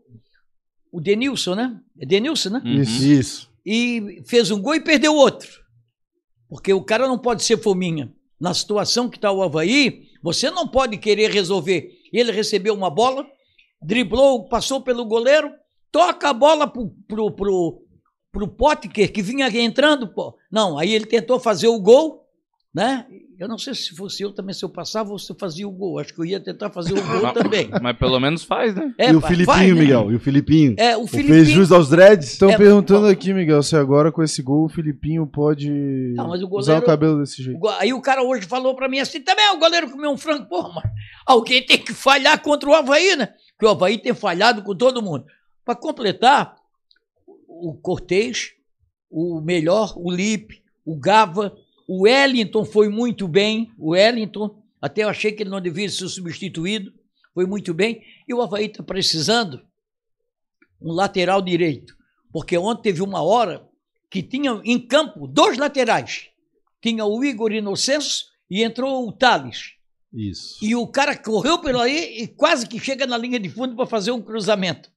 o 0.92 1.00
Denilson, 1.00 1.54
né? 1.54 1.74
É 1.98 2.04
Denilson, 2.06 2.50
né? 2.50 2.62
Uhum. 2.64 2.80
Isso, 2.82 3.04
isso. 3.04 3.50
E 3.64 4.22
fez 4.26 4.50
um 4.50 4.60
gol 4.60 4.74
e 4.74 4.80
perdeu 4.80 5.14
outro. 5.14 5.48
Porque 6.48 6.72
o 6.72 6.84
cara 6.84 7.08
não 7.08 7.18
pode 7.18 7.42
ser 7.42 7.56
fominha. 7.56 8.12
Na 8.40 8.52
situação 8.52 9.08
que 9.08 9.16
está 9.16 9.32
o 9.32 9.42
Havaí, 9.42 10.02
você 10.22 10.50
não 10.50 10.68
pode 10.68 10.98
querer 10.98 11.30
resolver. 11.30 11.90
Ele 12.12 12.30
recebeu 12.30 12.74
uma 12.74 12.90
bola, 12.90 13.26
driblou, 13.82 14.48
passou 14.48 14.80
pelo 14.80 15.04
goleiro, 15.04 15.50
toca 15.90 16.28
a 16.28 16.32
bola 16.32 16.66
pro, 16.66 16.90
pro, 17.08 17.30
pro, 17.30 17.82
pro 18.30 18.48
Potker, 18.48 19.12
que 19.12 19.22
vinha 19.22 19.48
entrando. 19.48 20.08
Pô. 20.12 20.36
Não, 20.50 20.78
aí 20.78 20.94
ele 20.94 21.06
tentou 21.06 21.40
fazer 21.40 21.68
o 21.68 21.80
gol, 21.80 22.23
né? 22.74 23.06
Eu 23.36 23.48
não 23.48 23.58
sei 23.58 23.74
se 23.74 23.90
fosse 23.96 24.22
eu 24.22 24.32
também, 24.32 24.54
se 24.54 24.64
eu 24.64 24.68
passava, 24.68 25.10
você 25.10 25.34
fazia 25.34 25.66
o 25.66 25.70
gol. 25.70 25.98
Acho 25.98 26.14
que 26.14 26.20
eu 26.20 26.24
ia 26.24 26.38
tentar 26.38 26.70
fazer 26.70 26.92
o 26.92 27.02
gol 27.02 27.32
também. 27.32 27.68
Mas 27.82 27.96
pelo 27.98 28.20
menos 28.20 28.44
faz, 28.44 28.74
né? 28.76 28.94
É, 28.96 29.10
e 29.10 29.16
o 29.16 29.20
pá, 29.20 29.26
Filipinho, 29.26 29.46
vai, 29.56 29.66
né? 29.72 29.72
Miguel? 29.80 30.12
E 30.12 30.14
o 30.14 30.20
Filipinho? 30.20 30.74
É, 30.78 30.96
o 30.96 31.02
O 31.02 31.06
Fez 31.08 31.26
Filipinho. 31.26 31.54
jus 31.56 31.72
aos 31.72 31.88
dreads? 31.88 32.28
Estão 32.32 32.50
É, 32.50 32.56
perguntando 32.56 33.06
aqui, 33.08 33.34
Miguel, 33.34 33.60
se 33.62 33.74
agora 33.76 34.12
com 34.12 34.22
esse 34.22 34.40
gol 34.40 34.64
o 34.64 34.68
Filipinho 34.68 35.26
pode 35.26 35.68
Não, 36.16 36.28
mas 36.28 36.42
o 36.42 36.46
usar 36.46 36.48
o 36.48 36.50
goleiro- 36.76 36.86
cabelo 36.86 37.18
desse 37.20 37.42
jeito. 37.42 37.68
Aí 37.80 37.92
o 37.92 38.00
cara 38.00 38.22
hoje 38.22 38.46
falou 38.46 38.74
pra 38.76 38.88
mim 38.88 39.00
assim, 39.00 39.20
também 39.20 39.50
o 39.50 39.58
goleiro 39.58 39.90
comeu 39.90 40.10
um 40.12 40.16
frango. 40.16 40.46
Porra, 40.48 40.72
mas 40.76 40.84
alguém 41.26 41.64
tem 41.66 41.78
que 41.78 41.92
falhar 41.92 42.40
contra 42.40 42.68
o 42.68 42.74
Havaí, 42.74 43.16
né? 43.16 43.26
Porque 43.56 43.66
o 43.66 43.70
Havaí 43.70 43.98
tem 43.98 44.14
falhado 44.14 44.62
com 44.62 44.76
todo 44.76 45.02
mundo. 45.02 45.24
Pra 45.64 45.74
completar, 45.74 46.54
o 47.48 47.74
Cortez, 47.74 48.52
o 49.10 49.40
melhor, 49.40 49.94
o 49.96 50.10
Lipe, 50.10 50.62
o 50.84 50.96
Gava, 50.96 51.52
o 51.86 52.02
Wellington 52.02 52.64
foi 52.64 52.88
muito 52.88 53.26
bem. 53.28 53.72
O 53.78 53.90
Wellington, 53.90 54.62
até 54.80 55.04
eu 55.04 55.08
achei 55.08 55.32
que 55.32 55.42
ele 55.42 55.50
não 55.50 55.60
devia 55.60 55.88
ser 55.88 56.08
substituído, 56.08 56.92
foi 57.32 57.46
muito 57.46 57.74
bem. 57.74 58.02
E 58.28 58.34
o 58.34 58.40
Havaí 58.40 58.66
está 58.66 58.82
precisando 58.82 59.62
um 60.80 60.92
lateral 60.92 61.40
direito. 61.42 61.96
Porque 62.32 62.56
ontem 62.58 62.82
teve 62.82 63.02
uma 63.02 63.22
hora 63.22 63.68
que 64.10 64.22
tinha 64.22 64.60
em 64.64 64.78
campo 64.78 65.26
dois 65.26 65.58
laterais 65.58 66.30
tinha 66.84 67.06
o 67.06 67.24
Igor 67.24 67.50
Inocêncio 67.50 68.26
e 68.50 68.62
entrou 68.62 69.08
o 69.08 69.12
Thales. 69.12 69.72
Isso. 70.12 70.62
E 70.62 70.76
o 70.76 70.86
cara 70.86 71.16
correu 71.16 71.58
por 71.58 71.74
aí 71.76 72.18
e 72.18 72.28
quase 72.28 72.68
que 72.68 72.78
chega 72.78 73.06
na 73.06 73.16
linha 73.16 73.40
de 73.40 73.48
fundo 73.48 73.74
para 73.74 73.86
fazer 73.86 74.10
um 74.10 74.20
cruzamento. 74.20 74.92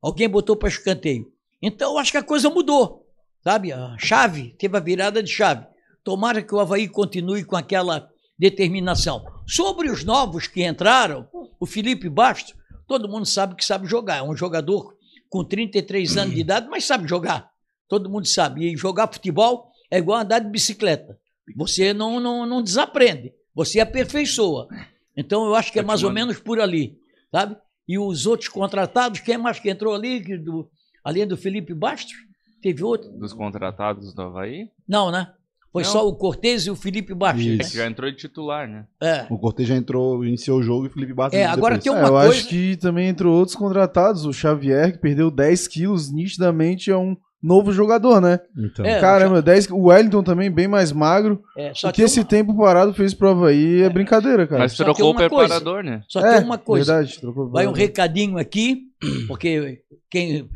Alguém 0.00 0.26
botou 0.26 0.56
para 0.56 0.70
escanteio. 0.70 1.30
Então 1.60 1.92
eu 1.92 1.98
acho 1.98 2.12
que 2.12 2.16
a 2.16 2.22
coisa 2.22 2.48
mudou, 2.48 3.06
sabe? 3.44 3.72
A 3.72 3.94
chave, 3.98 4.54
teve 4.58 4.74
a 4.74 4.80
virada 4.80 5.22
de 5.22 5.30
chave. 5.30 5.66
Tomara 6.04 6.42
que 6.42 6.54
o 6.54 6.60
Havaí 6.60 6.88
continue 6.88 7.44
com 7.44 7.56
aquela 7.56 8.08
determinação. 8.38 9.24
Sobre 9.46 9.90
os 9.90 10.04
novos 10.04 10.46
que 10.46 10.64
entraram, 10.64 11.28
o 11.58 11.66
Felipe 11.66 12.08
Bastos, 12.08 12.54
todo 12.86 13.08
mundo 13.08 13.26
sabe 13.26 13.56
que 13.56 13.64
sabe 13.64 13.86
jogar. 13.86 14.18
É 14.18 14.22
um 14.22 14.36
jogador 14.36 14.96
com 15.28 15.44
33 15.44 16.16
anos 16.16 16.34
de 16.34 16.40
idade, 16.40 16.68
mas 16.68 16.84
sabe 16.84 17.08
jogar. 17.08 17.50
Todo 17.88 18.10
mundo 18.10 18.26
sabe. 18.26 18.72
E 18.72 18.76
jogar 18.76 19.12
futebol 19.12 19.70
é 19.90 19.98
igual 19.98 20.20
andar 20.20 20.38
de 20.38 20.50
bicicleta. 20.50 21.18
Você 21.56 21.92
não, 21.92 22.20
não, 22.20 22.46
não 22.46 22.62
desaprende, 22.62 23.32
você 23.54 23.80
aperfeiçoa. 23.80 24.68
Então 25.16 25.46
eu 25.46 25.54
acho 25.54 25.72
que 25.72 25.78
é 25.78 25.82
mais 25.82 26.02
ou 26.02 26.12
menos 26.12 26.38
por 26.38 26.60
ali, 26.60 26.98
sabe? 27.32 27.56
E 27.88 27.98
os 27.98 28.26
outros 28.26 28.48
contratados, 28.48 29.20
quem 29.20 29.38
mais 29.38 29.58
que 29.58 29.70
entrou 29.70 29.94
ali, 29.94 30.20
do, 30.38 30.70
além 31.02 31.26
do 31.26 31.36
Felipe 31.36 31.72
Bastos? 31.72 32.14
Teve 32.60 32.84
outro? 32.84 33.10
Dos 33.12 33.32
contratados 33.32 34.12
do 34.12 34.22
Havaí. 34.22 34.68
Não, 34.86 35.10
né? 35.10 35.32
Foi 35.72 35.82
Não. 35.82 35.90
só 35.90 36.08
o 36.08 36.14
Cortez 36.16 36.66
e 36.66 36.70
o 36.70 36.76
Felipe 36.76 37.14
Bastos. 37.14 37.44
Né? 37.44 37.58
É 37.60 37.64
já 37.64 37.86
entrou 37.86 38.10
de 38.10 38.16
titular, 38.16 38.66
né? 38.66 38.86
É. 39.02 39.26
O 39.30 39.38
Cortez 39.38 39.68
já 39.68 39.76
entrou, 39.76 40.24
iniciou 40.24 40.58
o 40.58 40.62
jogo 40.62 40.86
e 40.86 40.88
o 40.88 40.90
Felipe 40.92 41.12
Bastos 41.12 41.38
É, 41.38 41.44
agora 41.44 41.76
depois. 41.76 41.84
tem 41.84 41.92
É, 41.92 41.96
uma 41.96 42.08
eu 42.08 42.12
coisa- 42.26 42.30
acho 42.40 42.48
que 42.48 42.76
também 42.78 43.08
entrou 43.08 43.36
outros 43.36 43.54
contratados. 43.54 44.24
O 44.24 44.32
Xavier, 44.32 44.92
que 44.92 44.98
perdeu 44.98 45.30
10 45.30 45.68
quilos, 45.68 46.10
nitidamente 46.10 46.90
é 46.90 46.96
um 46.96 47.14
novo 47.40 47.70
jogador, 47.70 48.20
né? 48.20 48.40
Então, 48.58 48.84
É, 48.84 48.98
Caramba, 48.98 49.40
10, 49.42 49.68
o 49.70 49.84
Wellington 49.88 50.22
também 50.22 50.50
bem 50.50 50.66
mais 50.66 50.90
magro. 50.90 51.40
É, 51.56 51.70
o 51.84 51.92
que 51.92 52.02
esse 52.02 52.20
uma, 52.20 52.26
tempo 52.26 52.56
parado 52.56 52.92
fez 52.94 53.12
pro 53.14 53.28
Havaí 53.28 53.82
é, 53.82 53.88
brincadeira, 53.90 54.46
cara. 54.46 54.62
Mas 54.62 54.72
só 54.72 54.84
trocou 54.84 55.10
o 55.10 55.14
coisa. 55.14 55.28
preparador, 55.28 55.84
né? 55.84 56.02
só 56.08 56.18
é, 56.20 56.36
tem 56.38 56.44
uma 56.44 56.58
coisa. 56.58 56.94
Verdade, 56.94 57.20
trocou 57.20 57.50
Vai 57.50 57.66
um 57.66 57.72
recadinho 57.72 58.38
aqui, 58.38 58.84
porque 59.28 59.82
quem 60.10 60.42
o 60.42 60.48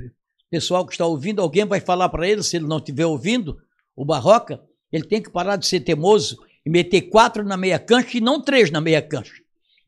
pessoal 0.50 0.85
que 0.87 0.92
está 0.92 1.07
ouvindo, 1.07 1.40
alguém 1.40 1.64
vai 1.64 1.81
falar 1.81 2.09
para 2.09 2.26
ele, 2.26 2.42
se 2.42 2.57
ele 2.57 2.66
não 2.66 2.78
estiver 2.78 3.07
ouvindo, 3.07 3.57
o 3.95 4.04
Barroca, 4.04 4.59
ele 4.92 5.04
tem 5.04 5.22
que 5.22 5.30
parar 5.30 5.56
de 5.56 5.66
ser 5.66 5.80
teimoso 5.80 6.38
e 6.64 6.70
meter 6.70 7.02
quatro 7.02 7.42
na 7.44 7.56
meia 7.56 7.78
cancha 7.78 8.18
e 8.18 8.20
não 8.20 8.40
três 8.40 8.70
na 8.70 8.80
meia 8.80 9.00
cancha. 9.02 9.34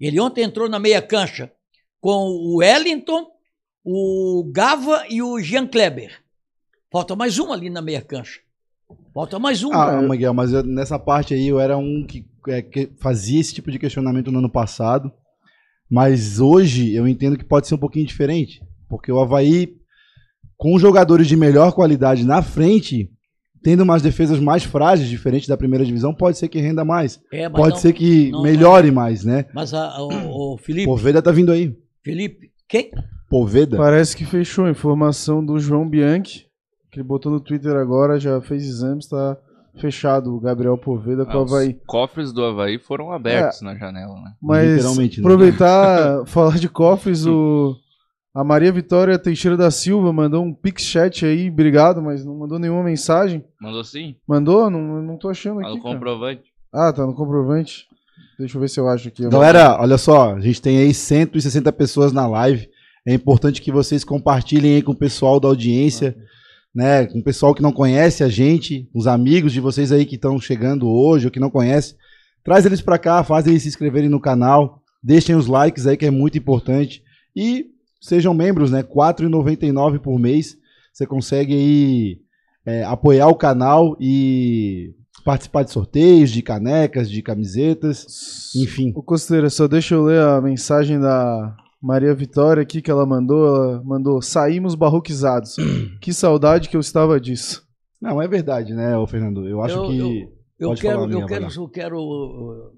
Ele 0.01 0.19
ontem 0.21 0.43
entrou 0.43 0.69
na 0.69 0.79
meia 0.79 1.01
cancha 1.03 1.53
com 2.01 2.27
o 2.29 2.57
Wellington, 2.57 3.27
o 3.85 4.51
Gava 4.53 5.05
e 5.09 5.23
o 5.23 5.39
Jean 5.41 5.67
Kleber. 5.67 6.21
Falta 6.91 7.15
mais 7.15 7.39
um 7.39 7.53
ali 7.53 7.71
na 7.71 7.81
meia 7.83 8.01
cancha. 8.03 8.41
Falta 9.13 9.39
mais 9.39 9.63
um. 9.63 9.73
Ah, 9.73 10.01
Miguel, 10.03 10.35
mas 10.35 10.53
eu- 10.53 10.63
nessa 10.65 10.99
parte 10.99 11.35
aí 11.35 11.47
eu 11.49 11.61
era 11.61 11.77
um 11.77 12.05
que, 12.07 12.27
é, 12.49 12.61
que 12.63 12.91
fazia 13.01 13.41
esse 13.41 13.55
tipo 13.55 13.71
de 13.71 13.79
questionamento 13.79 14.31
no 14.33 14.39
ano 14.39 14.51
passado. 14.51 15.13
Mas 15.89 16.41
hoje 16.41 16.95
eu 16.95 17.07
entendo 17.07 17.37
que 17.39 17.45
pode 17.45 17.67
ser 17.69 17.75
um 17.75 17.79
pouquinho 17.79 18.07
diferente. 18.07 18.61
Porque 18.89 19.13
o 19.13 19.21
Havaí, 19.21 19.77
com 20.57 20.79
jogadores 20.79 21.27
de 21.27 21.37
melhor 21.37 21.73
qualidade 21.73 22.25
na 22.25 22.43
frente, 22.43 23.11
tendo 23.65 23.83
umas 23.83 24.03
defesas 24.03 24.39
mais 24.39 24.63
frágeis, 24.63 25.09
diferente 25.09 25.49
da 25.49 25.57
primeira 25.57 25.85
divisão, 25.85 26.15
pode 26.15 26.39
ser 26.39 26.49
que 26.49 26.61
renda 26.61 26.85
mais. 26.85 27.19
É, 27.33 27.49
mas 27.49 27.61
Pode 27.61 27.75
não- 27.75 27.81
ser 27.81 27.93
que 27.95 28.31
não- 28.31 28.43
melhore 28.43 28.91
mais, 28.93 29.25
né? 29.25 29.47
Mas 29.55 29.73
a- 29.75 29.89
a- 29.97 30.03
o, 30.03 30.53
o 30.55 30.59
Felipe, 30.63 30.85
Poveda 30.85 31.21
tá 31.23 31.33
vindo 31.33 31.51
aí. 31.51 31.75
Felipe, 32.05 32.51
quem? 32.69 32.91
Poveda. 33.31 33.77
Parece 33.77 34.17
que 34.17 34.25
fechou 34.25 34.67
a 34.67 34.71
informação 34.71 35.45
do 35.45 35.59
João 35.59 35.89
Bianchi, 35.89 36.45
que 36.93 37.01
ele 37.01 37.09
botou 37.09 37.33
no 37.33 37.41
Twitter 37.41 37.75
agora, 37.75 38.21
já 38.21 38.41
fez 38.41 38.63
exames, 38.65 39.09
tá 39.09 39.37
fechado 39.81 40.33
o 40.37 40.39
Gabriel 40.41 40.79
Poveda 40.79 41.25
com 41.25 41.33
Ah, 41.33 41.41
o 41.41 41.45
os 41.45 41.53
Havaí. 41.53 41.77
cofres 41.87 42.33
do 42.33 42.45
Havaí 42.45 42.79
foram 42.79 43.11
abertos 43.11 43.61
na 43.63 43.75
janela, 43.75 44.15
né? 44.21 44.33
Mas 44.41 44.71
Literalmente, 44.77 45.21
né? 45.21 45.27
aproveitar, 45.27 46.25
falar 46.29 46.59
de 46.59 46.69
cofres, 46.69 47.27
o 47.27 47.75
a 48.35 48.43
Maria 48.43 48.73
Vitória 48.73 49.19
Teixeira 49.19 49.57
da 49.57 49.71
Silva 49.71 50.13
mandou 50.13 50.45
um 50.45 50.53
pix 50.53 50.83
chat 50.83 51.25
aí, 51.25 51.49
obrigado, 51.49 52.03
mas 52.03 52.25
não 52.25 52.37
mandou 52.37 52.59
nenhuma 52.59 52.83
mensagem. 52.83 53.45
Mandou 53.61 53.85
sim? 53.85 54.17
Mandou? 54.27 54.69
Não, 54.69 55.01
não 55.03 55.17
tô 55.17 55.29
achando 55.29 55.61
Tá 55.61 55.69
aqui. 55.69 55.77
no 55.77 55.83
cara. 55.83 55.95
comprovante. 55.95 56.43
Ah, 56.73 56.93
tá 56.93 57.07
no 57.07 57.15
comprovante. 57.15 57.87
Deixa 58.39 58.57
eu 58.57 58.61
ver 58.61 58.69
se 58.69 58.81
eu 58.81 58.89
acho 58.89 59.07
aqui. 59.09 59.29
Galera, 59.29 59.81
olha 59.81 59.97
só, 59.97 60.35
a 60.35 60.41
gente 60.41 60.61
tem 60.61 60.79
aí 60.79 60.93
160 60.93 61.71
pessoas 61.73 62.13
na 62.13 62.27
live. 62.27 62.69
É 63.07 63.15
importante 63.15 63.63
que 63.63 63.71
vocês 63.71 64.03
compartilhem 64.03 64.75
aí 64.77 64.83
com 64.83 64.91
o 64.93 64.97
pessoal 64.99 65.39
da 65.39 65.47
audiência, 65.47 66.17
né? 66.75 67.07
Com 67.07 67.21
o 67.21 67.23
pessoal 67.23 67.55
que 67.55 67.63
não 67.63 67.71
conhece 67.71 68.25
a 68.25 68.29
gente, 68.29 68.89
os 68.93 69.07
amigos 69.07 69.53
de 69.53 69.61
vocês 69.61 69.93
aí 69.93 70.05
que 70.05 70.17
estão 70.17 70.41
chegando 70.41 70.89
hoje 70.89 71.27
ou 71.27 71.31
que 71.31 71.39
não 71.39 71.51
conhecem. 71.51 71.97
Traz 72.43 72.67
eles 72.67 72.81
pra 72.81 72.99
cá, 72.99 73.23
faz 73.23 73.47
eles 73.47 73.63
se 73.63 73.69
inscreverem 73.69 74.09
no 74.09 74.19
canal, 74.21 74.83
deixem 75.03 75.37
os 75.37 75.47
likes 75.47 75.87
aí 75.87 75.97
que 75.97 76.07
é 76.07 76.11
muito 76.11 76.37
importante 76.37 77.03
e 77.37 77.67
sejam 78.05 78.35
membros, 78.35 78.71
né? 78.71 78.81
R$ 78.81 78.89
4,99 78.89 79.99
por 79.99 80.19
mês. 80.19 80.57
Você 80.93 81.07
consegue 81.07 81.55
aí 81.55 82.21
é, 82.67 82.85
apoiar 82.85 83.29
o 83.29 83.35
canal 83.35 83.97
e 83.99 84.95
participar 85.25 85.63
de 85.65 85.73
sorteios, 85.73 86.31
de 86.31 86.43
canecas, 86.43 87.11
de 87.11 87.23
camisetas, 87.23 88.55
enfim. 88.55 88.93
O 88.95 89.03
Costeira, 89.03 89.49
só 89.49 89.67
deixa 89.67 89.95
eu 89.95 90.05
ler 90.05 90.21
a 90.21 90.41
mensagem 90.41 91.01
da 91.01 91.57
Maria 91.81 92.15
Vitória 92.15 92.63
aqui 92.63 92.83
que 92.83 92.91
ela 92.91 93.07
mandou. 93.07 93.47
Ela 93.47 93.83
mandou: 93.83 94.21
saímos 94.21 94.75
barroquizados. 94.75 95.57
que 96.01 96.13
saudade 96.13 96.69
que 96.69 96.77
eu 96.77 96.81
estava 96.81 97.19
disso. 97.19 97.67
Não, 98.01 98.21
é 98.21 98.29
verdade, 98.29 98.75
né, 98.75 98.99
ô 98.99 99.07
Fernando? 99.07 99.49
Eu 99.49 99.63
acho 99.63 99.77
Eu- 99.77 99.89
que. 99.89 100.29
Eu 100.57 100.69
Pode 100.69 100.83
quero, 100.83 101.01
falar, 101.01 101.13
eu 101.13 101.27
quero, 101.27 101.47
eu 101.53 101.69
quero 101.69 101.99
uh, 101.99 102.73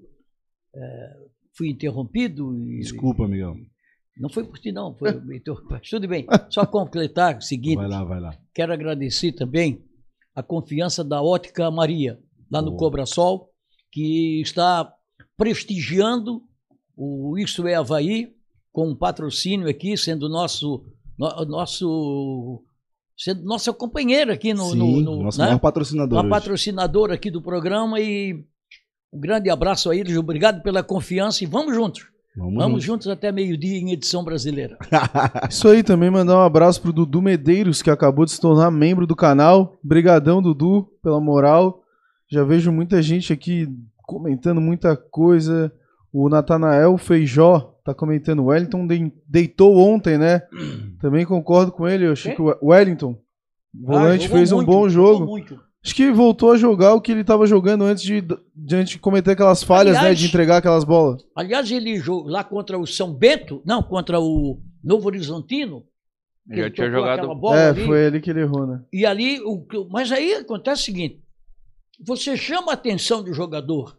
é, 0.75 1.13
fui 1.55 1.69
interrompido. 1.69 2.57
E, 2.57 2.79
Desculpa, 2.79 3.27
Miguel. 3.27 3.55
Não 4.19 4.29
foi 4.29 4.43
por 4.43 4.57
ti, 4.59 4.71
não. 4.71 4.95
Foi, 4.95 5.09
então, 5.33 5.55
mas 5.69 5.87
tudo 5.89 6.07
bem. 6.07 6.25
Só 6.49 6.65
completar 6.65 7.37
o 7.37 7.41
seguinte: 7.41 7.77
Vai 7.77 7.87
lá, 7.87 8.03
vai 8.03 8.19
lá. 8.19 8.35
quero 8.53 8.73
agradecer 8.73 9.31
também 9.33 9.83
a 10.35 10.41
confiança 10.43 11.03
da 11.03 11.21
Ótica 11.21 11.69
Maria, 11.71 12.19
lá 12.51 12.61
no 12.61 12.69
Boa. 12.69 12.79
Cobra 12.79 13.05
Sol, 13.05 13.51
que 13.91 14.41
está 14.41 14.91
prestigiando 15.35 16.41
o 16.95 17.37
Isso 17.37 17.67
é 17.67 17.75
Havaí, 17.75 18.33
com 18.73 18.89
um 18.89 18.95
patrocínio 18.95 19.67
aqui, 19.69 19.95
sendo 19.97 20.27
nosso, 20.27 20.83
no- 21.17 21.45
nosso, 21.45 22.63
sendo 23.17 23.43
nossa 23.43 23.71
companheira 23.71 24.33
aqui 24.33 24.53
no, 24.53 24.65
Sim, 24.71 24.77
no, 24.77 25.01
no- 25.01 25.23
nosso 25.23 25.37
né? 25.39 25.45
maior 25.45 25.59
patrocinador. 25.59 26.19
uma 26.19 26.29
patrocinadora 26.29 27.13
aqui 27.13 27.29
do 27.31 27.41
programa 27.41 27.99
e 27.99 28.43
um 29.13 29.19
grande 29.19 29.49
abraço 29.49 29.89
a 29.89 29.95
eles, 29.95 30.17
obrigado 30.17 30.61
pela 30.61 30.83
confiança 30.83 31.43
e 31.43 31.47
vamos 31.47 31.73
juntos. 31.75 32.07
Vamos, 32.37 32.53
Vamos 32.55 32.83
junto. 32.83 32.85
juntos 33.03 33.07
até 33.07 33.31
meio-dia 33.31 33.77
em 33.79 33.91
edição 33.91 34.23
brasileira. 34.23 34.77
Isso 35.49 35.67
aí, 35.67 35.81
também 35.81 36.11
mandar 36.11 36.37
um 36.37 36.41
abraço 36.43 36.79
pro 36.81 36.93
Dudu 36.93 37.21
Medeiros, 37.21 37.81
que 37.81 37.89
acabou 37.89 38.25
de 38.25 38.31
se 38.31 38.39
tornar 38.39 38.69
membro 38.69 39.07
do 39.07 39.15
canal. 39.15 39.79
Brigadão, 39.83 40.41
Dudu, 40.41 40.87
pela 41.01 41.19
moral. 41.19 41.81
Já 42.29 42.43
vejo 42.43 42.71
muita 42.71 43.01
gente 43.01 43.33
aqui 43.33 43.67
comentando 44.03 44.61
muita 44.61 44.95
coisa. 44.95 45.71
O 46.13 46.29
Natanael 46.29 46.97
Feijó 46.97 47.73
tá 47.83 47.93
comentando. 47.93 48.39
O 48.43 48.45
Wellington 48.45 48.85
de- 48.85 49.11
deitou 49.27 49.75
ontem, 49.77 50.17
né? 50.17 50.41
Também 51.01 51.25
concordo 51.25 51.71
com 51.71 51.87
ele. 51.87 52.05
Eu 52.05 52.11
achei 52.11 52.35
que 52.35 52.41
o 52.41 52.55
Wellington, 52.61 53.17
o 53.75 53.85
volante, 53.87 54.27
Ah, 54.27 54.29
fez 54.29 54.51
um 54.51 54.57
muito, 54.57 54.67
bom 54.71 54.87
jogo. 54.87 55.25
muito. 55.25 55.59
Acho 55.87 55.95
que 55.95 56.11
voltou 56.11 56.51
a 56.51 56.57
jogar 56.57 56.93
o 56.95 56.99
que 57.01 57.13
ele 57.13 57.23
tava 57.23 57.47
jogando 57.47 57.85
antes 57.85 58.03
de, 58.03 58.19
de 58.21 58.75
antes 58.75 58.91
de 58.91 58.99
cometer 58.99 59.31
aquelas 59.31 59.63
falhas, 59.63 59.93
né? 59.93 59.99
Aliás- 59.99 60.19
De 60.19 60.25
entregar 60.25 60.57
aquelas 60.57 60.83
bolas. 60.83 61.25
Aliás, 61.33 61.71
ele 61.71 61.97
jogou 61.97 62.27
lá 62.29 62.43
contra 62.43 62.77
o 62.77 62.85
São 62.85 63.13
Bento, 63.13 63.61
não, 63.65 63.81
contra 63.81 64.19
o 64.19 64.61
Novo 64.83 65.07
Horizontino. 65.07 65.85
que 66.45 66.57
Já 66.57 66.61
ele 66.65 66.71
tinha 66.71 66.91
jogado. 66.91 67.19
aquela 67.19 67.33
bola 67.35 67.57
É, 67.57 67.69
ali, 67.69 67.85
foi 67.85 68.05
ali 68.05 68.19
que 68.19 68.29
ele 68.29 68.41
errou, 68.41 68.67
né? 68.67 68.83
E 68.91 69.05
ali, 69.05 69.39
o, 69.39 69.61
que- 69.61 69.87
mas 69.89 70.11
aí 70.11 70.33
acontece 70.33 70.81
o 70.81 70.85
seguinte: 70.85 71.21
você 72.05 72.35
chama 72.35 72.71
a 72.71 72.73
atenção 72.73 73.23
do 73.23 73.33
jogador, 73.33 73.97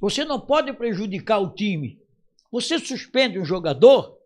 você 0.00 0.24
não 0.24 0.40
pode 0.40 0.72
prejudicar 0.72 1.38
o 1.38 1.50
time. 1.50 1.98
Você 2.50 2.78
suspende 2.78 3.38
um 3.38 3.44
jogador, 3.44 4.16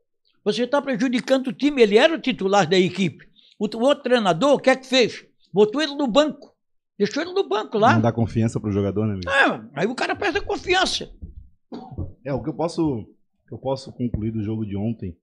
você 0.45 0.63
está 0.63 0.81
prejudicando 0.81 1.49
o 1.49 1.53
time. 1.53 1.83
Ele 1.83 1.99
era 1.99 2.15
o 2.15 2.21
titular 2.21 2.69
da 2.69 2.79
equipe. 2.79 3.29
O, 3.59 3.67
o 3.67 3.81
outro 3.83 4.05
treinador, 4.05 4.55
o 4.55 4.59
que 4.61 4.71
é 4.71 4.77
que 4.77 4.87
fez? 4.87 5.25
Botou 5.53 5.81
ele 5.83 5.95
no 5.95 6.07
banco. 6.07 6.55
Deixou 6.99 7.23
ele 7.23 7.33
no 7.33 7.49
banco 7.49 7.79
lá. 7.79 7.95
Não 7.95 8.01
dá 8.03 8.13
confiança 8.13 8.61
pro 8.61 8.71
jogador, 8.71 9.07
né, 9.07 9.15
Miguel? 9.15 9.33
É, 9.33 9.61
aí 9.75 9.87
o 9.87 9.95
cara 9.95 10.15
perde 10.15 10.39
a 10.39 10.43
confiança. 10.43 11.11
É, 12.25 12.33
o 12.33 12.43
que 12.43 12.51
eu 12.51 12.55
posso, 12.55 13.07
eu 13.51 13.59
posso 13.59 13.93
concluir 13.93 14.31
do 14.31 14.43
jogo 14.43 14.67
de 14.67 14.77
ontem 14.77 15.17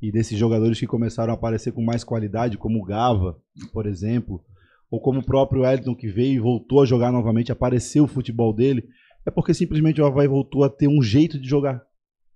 e 0.00 0.12
desses 0.12 0.38
jogadores 0.38 0.78
que 0.78 0.86
começaram 0.86 1.32
a 1.32 1.34
aparecer 1.34 1.72
com 1.72 1.82
mais 1.82 2.04
qualidade, 2.04 2.58
como 2.58 2.78
o 2.80 2.84
Gava, 2.84 3.36
por 3.72 3.86
exemplo, 3.86 4.44
ou 4.90 5.00
como 5.00 5.20
o 5.20 5.24
próprio 5.24 5.62
Wellington 5.62 5.94
que 5.94 6.08
veio 6.08 6.34
e 6.34 6.38
voltou 6.38 6.82
a 6.82 6.86
jogar 6.86 7.10
novamente, 7.10 7.50
apareceu 7.50 8.04
o 8.04 8.08
futebol 8.08 8.52
dele, 8.52 8.84
é 9.26 9.30
porque 9.30 9.52
simplesmente 9.52 10.00
o 10.00 10.06
Havaí 10.06 10.28
voltou 10.28 10.62
a 10.62 10.70
ter 10.70 10.88
um 10.88 11.02
jeito 11.02 11.38
de 11.38 11.48
jogar. 11.48 11.82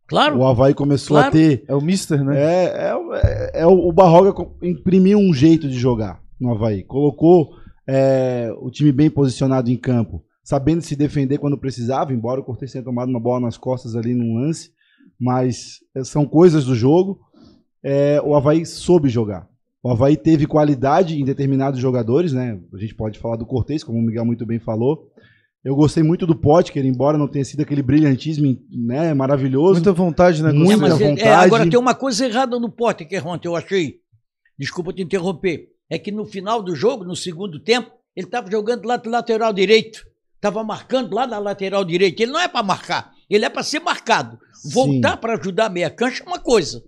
Claro. 0.06 0.38
O 0.38 0.46
Havaí 0.46 0.74
começou 0.74 1.16
Claro. 1.16 1.28
a 1.28 1.30
ter. 1.30 1.64
É 1.68 1.74
o 1.74 1.80
Mister, 1.80 2.22
né? 2.24 2.36
É, 2.36 2.64
é, 2.64 2.92
é, 3.14 3.60
é 3.62 3.66
o 3.66 3.88
o 3.88 3.92
Barroga 3.92 4.34
imprimiu 4.62 5.18
um 5.18 5.32
jeito 5.32 5.68
de 5.68 5.78
jogar 5.78 6.20
no 6.42 6.50
Havaí. 6.52 6.82
Colocou 6.82 7.50
é, 7.88 8.50
o 8.60 8.70
time 8.70 8.92
bem 8.92 9.08
posicionado 9.08 9.70
em 9.70 9.76
campo, 9.76 10.24
sabendo 10.42 10.82
se 10.82 10.96
defender 10.96 11.38
quando 11.38 11.56
precisava, 11.56 12.12
embora 12.12 12.40
o 12.40 12.44
Cortez 12.44 12.72
tenha 12.72 12.84
tomado 12.84 13.08
uma 13.08 13.20
bola 13.20 13.40
nas 13.40 13.56
costas 13.56 13.94
ali 13.96 14.14
num 14.14 14.38
lance, 14.40 14.70
mas 15.18 15.78
é, 15.94 16.02
são 16.04 16.26
coisas 16.26 16.64
do 16.64 16.74
jogo. 16.74 17.20
É, 17.82 18.20
o 18.24 18.34
Havaí 18.34 18.66
soube 18.66 19.08
jogar. 19.08 19.48
O 19.82 19.90
Havaí 19.90 20.16
teve 20.16 20.46
qualidade 20.46 21.20
em 21.20 21.24
determinados 21.24 21.80
jogadores, 21.80 22.32
né? 22.32 22.60
A 22.72 22.78
gente 22.78 22.94
pode 22.94 23.18
falar 23.18 23.36
do 23.36 23.46
Cortez, 23.46 23.82
como 23.82 23.98
o 23.98 24.02
Miguel 24.02 24.24
muito 24.24 24.46
bem 24.46 24.60
falou. 24.60 25.08
Eu 25.64 25.76
gostei 25.76 26.02
muito 26.02 26.26
do 26.26 26.34
Potker, 26.36 26.84
embora 26.84 27.16
não 27.18 27.28
tenha 27.28 27.44
sido 27.44 27.60
aquele 27.62 27.82
brilhantismo 27.82 28.56
né, 28.70 29.14
maravilhoso. 29.14 29.74
Muita 29.74 29.92
vontade, 29.92 30.42
né? 30.42 30.52
Muita 30.52 30.72
É, 30.74 30.76
mas 30.76 30.90
Gostei. 30.90 31.06
ele- 31.08 31.20
é, 31.20 31.24
vontade. 31.24 31.46
agora 31.46 31.70
tem 31.70 31.78
uma 31.78 31.94
coisa 31.94 32.26
errada 32.26 32.58
no 32.58 32.70
Potter 32.70 33.06
que 33.08 33.18
ontem 33.20 33.46
eu 33.48 33.54
achei. 33.56 33.96
Desculpa 34.58 34.92
te 34.92 35.02
interromper. 35.02 35.68
É 35.92 35.98
que 35.98 36.10
no 36.10 36.24
final 36.24 36.62
do 36.62 36.74
jogo, 36.74 37.04
no 37.04 37.14
segundo 37.14 37.60
tempo, 37.60 37.90
ele 38.16 38.26
estava 38.26 38.50
jogando 38.50 38.86
lá 38.86 38.96
do 38.96 39.10
lateral 39.10 39.52
direito. 39.52 40.06
Estava 40.36 40.64
marcando 40.64 41.14
lá 41.14 41.26
na 41.26 41.38
lateral 41.38 41.84
direita. 41.84 42.22
Ele 42.22 42.32
não 42.32 42.40
é 42.40 42.48
para 42.48 42.62
marcar, 42.62 43.12
ele 43.28 43.44
é 43.44 43.48
para 43.50 43.62
ser 43.62 43.80
marcado. 43.80 44.38
Voltar 44.72 45.18
para 45.18 45.34
ajudar 45.38 45.66
a 45.66 45.68
meia 45.68 45.90
cancha 45.90 46.22
é 46.24 46.26
uma 46.26 46.38
coisa. 46.38 46.82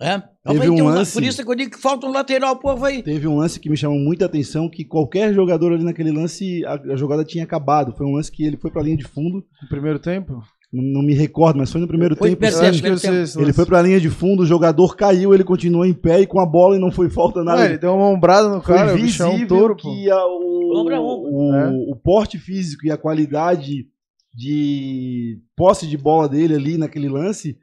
É? 0.00 0.20
Teve 0.44 0.68
um 0.70 0.74
lance- 0.86 1.12
Por 1.12 1.22
isso 1.22 1.44
que 1.44 1.48
eu 1.50 1.54
digo 1.54 1.70
que 1.70 1.78
falta 1.80 2.04
um 2.06 2.10
lateral 2.10 2.56
pro 2.58 2.70
Havaí. 2.70 3.02
Teve 3.04 3.28
um 3.28 3.36
lance 3.36 3.60
que 3.60 3.70
me 3.70 3.76
chamou 3.76 3.96
muita 3.98 4.24
atenção, 4.26 4.68
que 4.68 4.84
qualquer 4.84 5.32
jogador 5.32 5.72
ali 5.72 5.84
naquele 5.84 6.10
lance, 6.10 6.64
a, 6.66 6.72
a 6.74 6.96
jogada 6.96 7.24
tinha 7.24 7.44
acabado. 7.44 7.92
Foi 7.96 8.04
um 8.04 8.14
lance 8.16 8.32
que 8.32 8.42
ele 8.44 8.56
foi 8.56 8.72
pra 8.72 8.82
linha 8.82 8.96
de 8.96 9.04
fundo, 9.04 9.46
No 9.62 9.68
primeiro 9.68 10.00
tempo? 10.00 10.42
Não, 10.72 10.82
não 10.82 11.02
me 11.02 11.12
recordo, 11.14 11.58
mas 11.58 11.70
foi 11.70 11.80
no 11.80 11.86
primeiro 11.88 12.16
Foi 12.16 12.30
tempo. 12.30 12.40
primeiro 12.40 12.60
tempo, 12.60 12.72
que 12.76 12.80
primeiro 12.82 13.22
esse 13.24 13.38
Ele 13.40 13.52
foi 13.52 13.66
pra 13.66 13.82
linha 13.82 14.00
de 14.00 14.08
fundo, 14.08 14.42
o 14.42 14.46
jogador 14.46 14.96
caiu, 14.96 15.34
ele 15.34 15.44
continuou 15.44 15.84
em 15.84 15.92
pé 15.92 16.20
e 16.20 16.26
com 16.26 16.40
a 16.40 16.46
bola 16.46 16.76
e 16.76 16.80
não 16.80 16.90
foi 16.90 17.10
falta 17.10 17.44
nada. 17.44 17.60
Ué, 17.60 17.66
ele 17.66 17.78
deu 17.78 17.94
uma 17.94 18.06
ombrada 18.08 18.48
no 18.48 18.62
foi 18.62 18.74
cara, 18.76 18.92
o 18.92 18.96
bicho 18.96 19.22
é 19.22 19.26
um 19.26 19.30
visível 19.32 19.48
touro, 19.48 19.76
pô. 19.76 19.82
que 19.82 20.10
a- 20.10 20.26
o, 20.26 20.80
Ombro 20.80 20.94
a 20.94 21.00
ombro. 21.00 21.30
o, 21.30 21.54
É. 21.54 21.68
o 21.92 21.96
porte 21.96 22.38
físico 22.38 22.86
e 22.86 22.90
a 22.90 22.96
qualidade 22.96 23.86
de 24.34 25.38
posse 25.56 25.86
de 25.86 25.96
bola 25.98 26.28
dele 26.28 26.54
ali 26.54 26.78
naquele 26.78 27.08
lance 27.08 27.58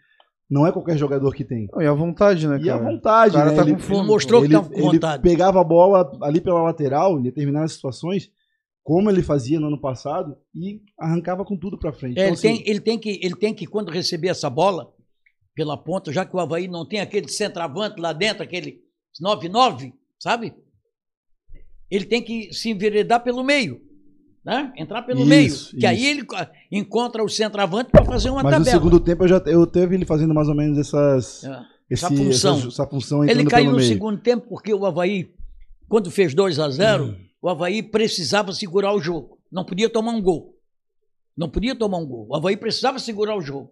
não 0.50 0.66
é 0.66 0.72
qualquer 0.72 0.98
jogador 0.98 1.34
que 1.34 1.44
tem. 1.44 1.68
Não, 1.74 1.82
E 1.82 1.88
a 1.88 1.94
vontade, 1.94 2.48
né, 2.48 2.60
E 2.62 2.70
a 2.70 2.78
cara? 2.78 2.92
vontade, 2.92 3.36
O 3.36 3.40
cara 3.40 3.50
né? 3.52 3.56
tá 3.56 3.62
ele, 3.64 3.74
com 3.74 3.80
fome, 3.80 4.00
Ele 4.00 4.08
mostrou 4.08 4.42
que 4.42 4.48
ele, 4.48 4.56
estava 4.56 4.70
com 4.74 4.80
ele 4.80 4.92
vontade. 4.94 5.24
pegava 5.24 5.62
a 5.62 5.64
bola 5.64 6.12
ali 6.24 6.42
pela 6.42 6.62
lateral 6.64 7.20
em 7.20 7.24
determinadas 7.24 7.74
situações, 7.74 8.30
como 8.90 9.08
ele 9.12 9.22
fazia 9.22 9.60
no 9.60 9.68
ano 9.68 9.80
passado, 9.80 10.36
e 10.56 10.82
arrancava 11.00 11.46
com 11.46 11.56
tudo 11.56 11.78
pra 11.78 11.94
frente. 11.94 12.18
É, 12.20 12.24
Então, 12.24 12.34
ele, 12.34 12.42
tem, 12.42 12.54
assim, 12.54 12.64
ele, 12.66 12.80
tem 12.80 12.98
que, 12.98 13.20
ele 13.22 13.36
tem 13.36 13.54
que, 13.54 13.68
quando 13.68 13.92
receber 13.92 14.30
essa 14.30 14.50
bola 14.50 14.92
pela 15.54 15.78
ponta, 15.78 16.12
já 16.12 16.26
que 16.26 16.36
o 16.36 16.40
Havaí 16.40 16.68
não 16.68 16.88
tem 16.88 17.00
aquele 17.00 17.28
centroavante 17.28 18.02
lá 18.02 18.12
dentro, 18.14 18.42
aquele 18.42 18.82
9-9, 19.22 19.94
sabe? 20.18 20.56
Ele 21.92 22.04
tem 22.06 22.20
que 22.24 22.52
se 22.52 22.72
enveredar 22.72 23.24
pelo 23.24 23.44
meio. 23.44 23.80
Né? 24.44 24.74
Entrar 24.76 25.04
pelo 25.04 25.20
Isso, 25.20 25.30
meio. 25.30 25.50
Que 25.50 25.78
isso. 25.78 25.88
aí 25.88 26.06
ele 26.08 26.26
encontra 26.72 27.24
o 27.24 27.30
centroavante 27.30 27.92
para 27.92 28.04
fazer 28.04 28.32
uma 28.32 28.42
mas 28.42 28.54
no 28.58 28.58
tabela. 28.66 28.78
segundo 28.78 29.00
tempo 29.00 29.24
eu 29.24 29.28
já 29.28 29.38
eu 29.46 29.68
teve 29.68 29.94
ele 29.94 30.06
fazendo 30.06 30.34
mais 30.34 30.48
ou 30.48 30.56
menos 30.56 30.80
essas 30.80 31.44
É. 31.44 31.50
esse- 31.92 32.06
essa 32.06 32.10
função. 32.10 32.58
essa, 32.58 32.68
essa 32.70 32.88
função 32.88 33.24
Ele 33.24 33.46
caiu 33.46 33.70
no 33.70 33.78
meio. 33.78 33.88
segundo 33.88 34.20
tempo 34.20 34.48
porque 34.50 34.74
o 34.74 34.84
Havaí, 34.86 35.32
quando 35.88 36.10
fez 36.10 36.34
2 36.34 36.58
a 36.58 36.70
0 36.72 37.06
Hum. 37.06 37.29
O 37.42 37.50
Havaí 37.50 37.82
precisava 37.84 38.52
segurar 38.54 38.94
o 38.94 39.00
jogo. 39.02 39.40
Não 39.52 39.64
podia 39.66 39.90
tomar 39.90 40.12
um 40.12 40.22
gol. 40.22 40.56
Não 41.38 41.50
podia 41.50 41.76
tomar 41.76 41.98
um 41.98 42.06
gol. 42.06 42.28
O 42.30 42.36
Havaí 42.36 42.58
precisava 42.58 43.00
segurar 43.00 43.36
o 43.38 43.42
jogo. 43.42 43.72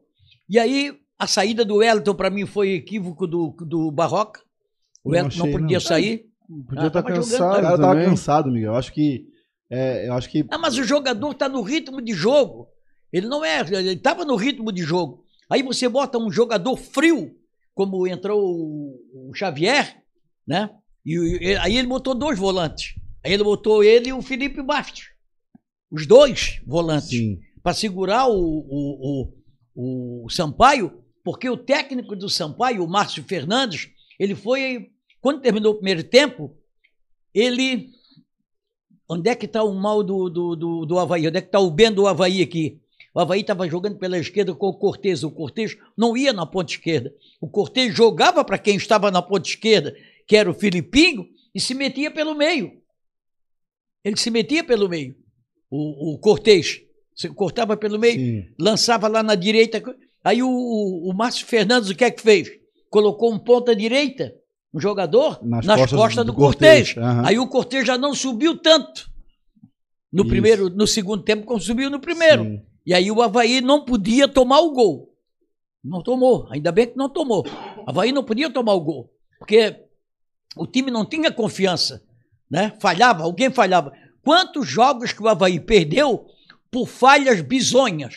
E 0.49 0.57
aí, 0.57 0.97
a 1.19 1.27
saída 1.27 1.65
do 1.65 1.75
Wellington, 1.77 2.15
para 2.15 2.29
mim, 2.29 2.45
foi 2.45 2.71
equívoco 2.73 3.27
do, 3.27 3.49
do 3.61 3.91
Barroca. 3.91 4.41
O 5.03 5.09
Não 5.09 5.17
Wellington 5.17 5.37
não 5.39 5.45
achei, 5.45 5.59
podia 5.59 5.75
não. 5.77 5.81
sair. 5.85 6.25
Podia 6.67 6.83
Ah, 6.83 6.87
estar 6.87 6.99
jogando, 7.01 7.17
O 7.17 7.19
cansado 7.21 7.55
cara 7.61 7.61
tava 7.77 7.77
também. 7.93 8.05
cansado, 8.09 8.51
Miguel. 8.51 8.71
Eu 8.71 8.75
acho 8.77 8.93
que 8.93 9.27
é, 9.69 10.07
eu 10.07 10.13
acho 10.13 10.29
que 10.29 10.45
Ah, 10.49 10.57
mas 10.57 10.77
o 10.77 10.83
jogador 10.83 11.31
está 11.31 11.49
no 11.49 11.61
ritmo 11.61 12.01
de 12.01 12.13
jogo. 12.13 12.69
Ele 13.11 13.27
não 13.27 13.43
é. 13.43 13.59
Ele 13.59 13.93
estava 13.93 14.23
no 14.23 14.35
ritmo 14.37 14.71
de 14.71 14.81
jogo. 14.81 15.25
Aí 15.49 15.61
você 15.61 15.87
bota 15.89 16.17
um 16.17 16.31
jogador 16.31 16.75
frio, 16.77 17.35
como 17.73 18.07
entrou 18.07 18.41
o, 18.41 19.29
o 19.29 19.33
Xavier, 19.33 20.01
né? 20.47 20.69
E, 21.05 21.15
e- 21.51 21.55
aí 21.57 21.77
ele 21.77 21.87
botou 21.87 22.15
dois 22.15 22.37
volantes. 22.39 22.95
Aí 23.27 23.33
ele 23.33 23.43
botou 23.43 23.83
ele 23.83 24.07
e 24.07 24.13
o 24.13 24.21
Felipe 24.21 24.61
Bastos. 24.61 25.09
Os 25.91 26.07
dois 26.07 26.61
volantes. 26.65 27.37
Para 27.61 27.73
segurar 27.73 28.29
o, 28.29 28.39
o, 28.39 29.33
o, 29.75 30.25
o 30.25 30.29
Sampaio, 30.29 31.03
porque 31.25 31.49
o 31.49 31.57
técnico 31.57 32.15
do 32.15 32.29
Sampaio, 32.29 32.81
o 32.81 32.87
Márcio 32.87 33.21
Fernandes, 33.25 33.89
ele 34.17 34.33
foi. 34.33 34.91
Quando 35.19 35.41
terminou 35.41 35.73
o 35.73 35.75
primeiro 35.75 36.05
tempo, 36.05 36.55
ele. 37.33 37.89
Onde 39.09 39.29
é 39.29 39.35
que 39.35 39.45
está 39.45 39.61
o 39.61 39.73
mal 39.73 40.01
do, 40.01 40.29
do, 40.29 40.55
do, 40.55 40.85
do 40.85 40.99
Havaí? 40.99 41.27
Onde 41.27 41.37
é 41.37 41.41
que 41.41 41.47
está 41.47 41.59
o 41.59 41.69
bem 41.69 41.91
do 41.91 42.07
Havaí 42.07 42.41
aqui? 42.41 42.79
O 43.13 43.19
Havaí 43.19 43.41
estava 43.41 43.67
jogando 43.67 43.97
pela 43.97 44.17
esquerda 44.17 44.55
com 44.55 44.67
o 44.67 44.73
Cortez. 44.73 45.25
O 45.25 45.31
Cortez 45.31 45.77
não 45.97 46.15
ia 46.15 46.31
na 46.31 46.45
ponta 46.45 46.71
esquerda. 46.71 47.13
O 47.41 47.49
Cortez 47.49 47.93
jogava 47.93 48.45
para 48.45 48.57
quem 48.57 48.77
estava 48.77 49.11
na 49.11 49.21
ponta 49.21 49.49
esquerda, 49.49 49.93
que 50.25 50.37
era 50.37 50.49
o 50.49 50.53
Filipinho, 50.53 51.27
e 51.53 51.59
se 51.59 51.73
metia 51.73 52.09
pelo 52.09 52.33
meio. 52.33 52.86
Ele 54.07 54.17
se 54.17 54.31
metia 54.31 54.63
pelo 54.63 54.87
meio. 54.87 55.15
O, 55.69 56.13
o 56.13 56.17
Cortez 56.19 56.79
cortava 57.35 57.75
pelo 57.75 57.99
meio, 57.99 58.17
sim. 58.17 58.45
lançava 58.57 59.07
lá 59.09 59.21
na 59.21 59.35
direita. 59.35 59.83
Aí 60.23 60.41
o, 60.41 60.47
o, 60.47 61.09
o 61.09 61.13
Márcio 61.13 61.45
Fernandes, 61.45 61.89
o 61.89 61.95
que 61.95 62.05
é 62.05 62.11
que 62.11 62.21
fez? 62.21 62.49
Colocou 62.89 63.33
um 63.33 63.37
ponta 63.37 63.75
direita, 63.75 64.33
um 64.73 64.79
jogador, 64.79 65.45
nas, 65.45 65.65
Nas 65.65 65.79
costas, 65.81 65.99
costas 65.99 66.25
do, 66.25 66.31
do 66.31 66.37
Cortez. 66.37 66.95
Aham. 66.97 67.23
Aí 67.25 67.37
o 67.37 67.47
Cortez 67.47 67.85
já 67.85 67.97
não 67.97 68.13
subiu 68.13 68.57
tanto 68.57 69.09
no 70.11 70.21
Isso. 70.21 70.29
primeiro, 70.29 70.69
no 70.69 70.87
segundo 70.87 71.23
tempo, 71.23 71.45
como 71.45 71.59
subiu 71.59 71.89
no 71.89 71.99
primeiro. 71.99 72.43
sim. 72.45 72.61
E 72.85 72.93
aí 72.93 73.11
o 73.11 73.21
Havaí 73.21 73.59
não 73.59 73.83
podia 73.83 74.29
tomar 74.29 74.61
o 74.61 74.71
gol. 74.71 75.13
Não 75.83 76.01
tomou, 76.01 76.47
ainda 76.49 76.71
bem 76.71 76.87
que 76.87 76.95
não 76.95 77.09
tomou. 77.09 77.45
O 77.45 77.89
Havaí 77.89 78.13
não 78.13 78.23
podia 78.23 78.49
tomar 78.49 78.73
o 78.75 78.79
gol, 78.79 79.11
porque 79.37 79.75
o 80.55 80.65
time 80.65 80.89
não 80.89 81.03
tinha 81.03 81.29
confiança, 81.29 82.01
né? 82.49 82.73
Falhava, 82.79 83.23
alguém 83.23 83.49
falhava. 83.51 83.91
Quantos 84.23 84.67
jogos 84.67 85.11
que 85.13 85.21
o 85.23 85.27
Havaí 85.27 85.59
perdeu 85.59 86.25
por 86.71 86.87
falhas 86.87 87.41
bizonhas? 87.41 88.15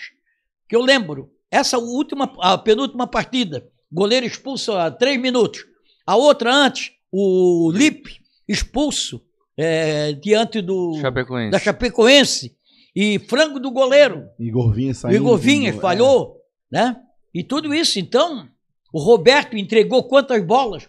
Que 0.68 0.74
eu 0.76 0.82
lembro, 0.82 1.30
essa 1.50 1.78
última, 1.78 2.32
a 2.40 2.56
penúltima 2.58 3.06
partida, 3.06 3.66
goleiro 3.92 4.26
expulso 4.26 4.72
há 4.72 4.90
três 4.90 5.20
minutos. 5.20 5.64
A 6.06 6.16
outra 6.16 6.52
antes, 6.54 6.90
o 7.12 7.70
Lipe 7.74 8.20
expulso 8.48 9.20
é, 9.56 10.12
diante 10.12 10.60
do 10.60 10.98
Chapecoense. 11.00 11.50
da 11.50 11.58
Chapecoense 11.58 12.56
e 12.94 13.18
frango 13.20 13.60
do 13.60 13.70
goleiro. 13.70 14.26
Igor 14.38 14.72
Vinha 14.72 14.92
O 14.92 14.94
saindo. 14.94 15.16
Igor 15.16 15.36
Vinha 15.38 15.70
é, 15.70 15.72
falhou, 15.72 16.36
né? 16.70 16.96
E 17.32 17.44
tudo 17.44 17.72
isso, 17.72 17.98
então, 18.00 18.48
o 18.92 19.00
Roberto 19.00 19.56
entregou 19.56 20.02
quantas 20.04 20.44
bolas? 20.44 20.88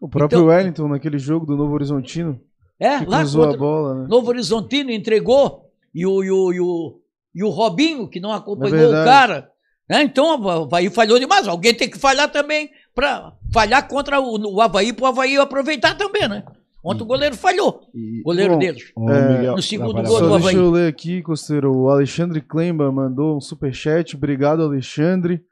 O 0.00 0.08
próprio 0.08 0.36
Então- 0.40 0.48
Wellington, 0.48 0.88
naquele 0.88 1.18
jogo 1.18 1.46
do 1.46 1.56
Novo 1.56 1.72
Horizontino, 1.72 2.38
É, 2.82 2.98
que 2.98 3.06
lá 3.06 3.18
cruzou 3.18 3.42
a 3.42 3.46
contra 3.46 3.60
bola, 3.60 3.94
né? 3.94 4.06
Novo 4.08 4.28
Horizontino 4.28 4.90
entregou 4.90 5.70
e 5.94 6.04
o, 6.06 6.24
e 6.24 6.30
o, 6.30 6.52
e 6.52 6.60
o, 6.60 7.00
e 7.34 7.44
o 7.44 7.48
Robinho, 7.48 8.08
que 8.08 8.18
não 8.20 8.32
acompanhou 8.32 8.76
É 8.76 8.86
o 8.86 8.90
verdade. 8.90 9.08
cara. 9.08 9.50
Né? 9.88 10.02
Então 10.02 10.40
o 10.40 10.48
Havaí 10.48 10.90
falhou 10.90 11.18
demais. 11.18 11.46
Alguém 11.46 11.74
tem 11.74 11.88
que 11.88 11.98
falhar 11.98 12.30
também 12.30 12.70
para 12.94 13.32
falhar 13.52 13.86
contra 13.86 14.20
o, 14.20 14.54
o 14.54 14.60
Havaí 14.60 14.92
para 14.92 15.04
o 15.04 15.06
Havaí 15.06 15.36
aproveitar 15.36 15.96
também, 15.96 16.28
né? 16.28 16.44
Ontem 16.84 17.04
o 17.04 17.06
goleiro 17.06 17.36
falhou, 17.36 17.82
E, 17.94 18.20
o 18.20 18.24
goleiro 18.24 18.54
Bom, 18.54 18.58
deles. 18.58 18.92
É, 19.08 19.28
Miguel, 19.36 19.54
no 19.54 19.62
segundo 19.62 20.02
gol 20.02 20.18
do 20.18 20.34
Havaí. 20.34 20.42
deixa 20.42 20.58
eu 20.58 20.70
ler 20.70 20.88
aqui, 20.88 21.22
Costeiro. 21.22 21.72
O 21.72 21.88
Alexandre 21.88 22.40
Klemba 22.40 22.90
mandou 22.90 23.36
um 23.36 23.40
superchat. 23.40 24.16
Obrigado, 24.16 24.62
Alexandre. 24.64 25.44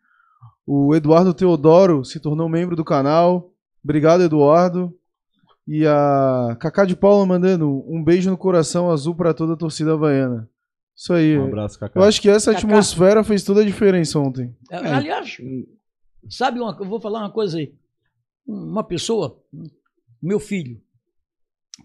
O 0.67 0.93
Eduardo 0.95 1.33
Teodoro 1.33 2.05
se 2.05 2.19
tornou 2.19 2.49
membro 2.49 2.75
do 2.75 2.85
canal. 2.85 3.53
Obrigado, 3.85 4.23
Eduardo. 4.25 4.93
E 5.73 5.87
a 5.87 6.57
Cacá 6.59 6.85
de 6.85 6.97
Paula 6.97 7.25
mandando 7.25 7.85
um 7.87 8.03
beijo 8.03 8.29
no 8.29 8.37
coração 8.37 8.91
azul 8.91 9.15
para 9.15 9.33
toda 9.33 9.53
a 9.53 9.57
torcida 9.57 9.93
havaiana. 9.93 10.51
Isso 10.97 11.13
aí. 11.13 11.39
Um 11.39 11.45
abraço, 11.45 11.79
Cacá. 11.79 12.01
Eu 12.01 12.03
acho 12.03 12.21
que 12.21 12.29
essa 12.29 12.53
Cacá. 12.53 12.67
atmosfera 12.67 13.23
fez 13.23 13.45
toda 13.45 13.61
a 13.61 13.65
diferença 13.65 14.19
ontem. 14.19 14.53
É, 14.69 14.77
Aliás, 14.79 15.39
sabe 16.29 16.59
uma, 16.59 16.77
eu 16.77 16.85
vou 16.85 17.01
falar 17.01 17.21
uma 17.21 17.31
coisa 17.31 17.59
aí. 17.59 17.73
Uma 18.45 18.83
pessoa, 18.83 19.41
meu 20.21 20.41
filho, 20.41 20.83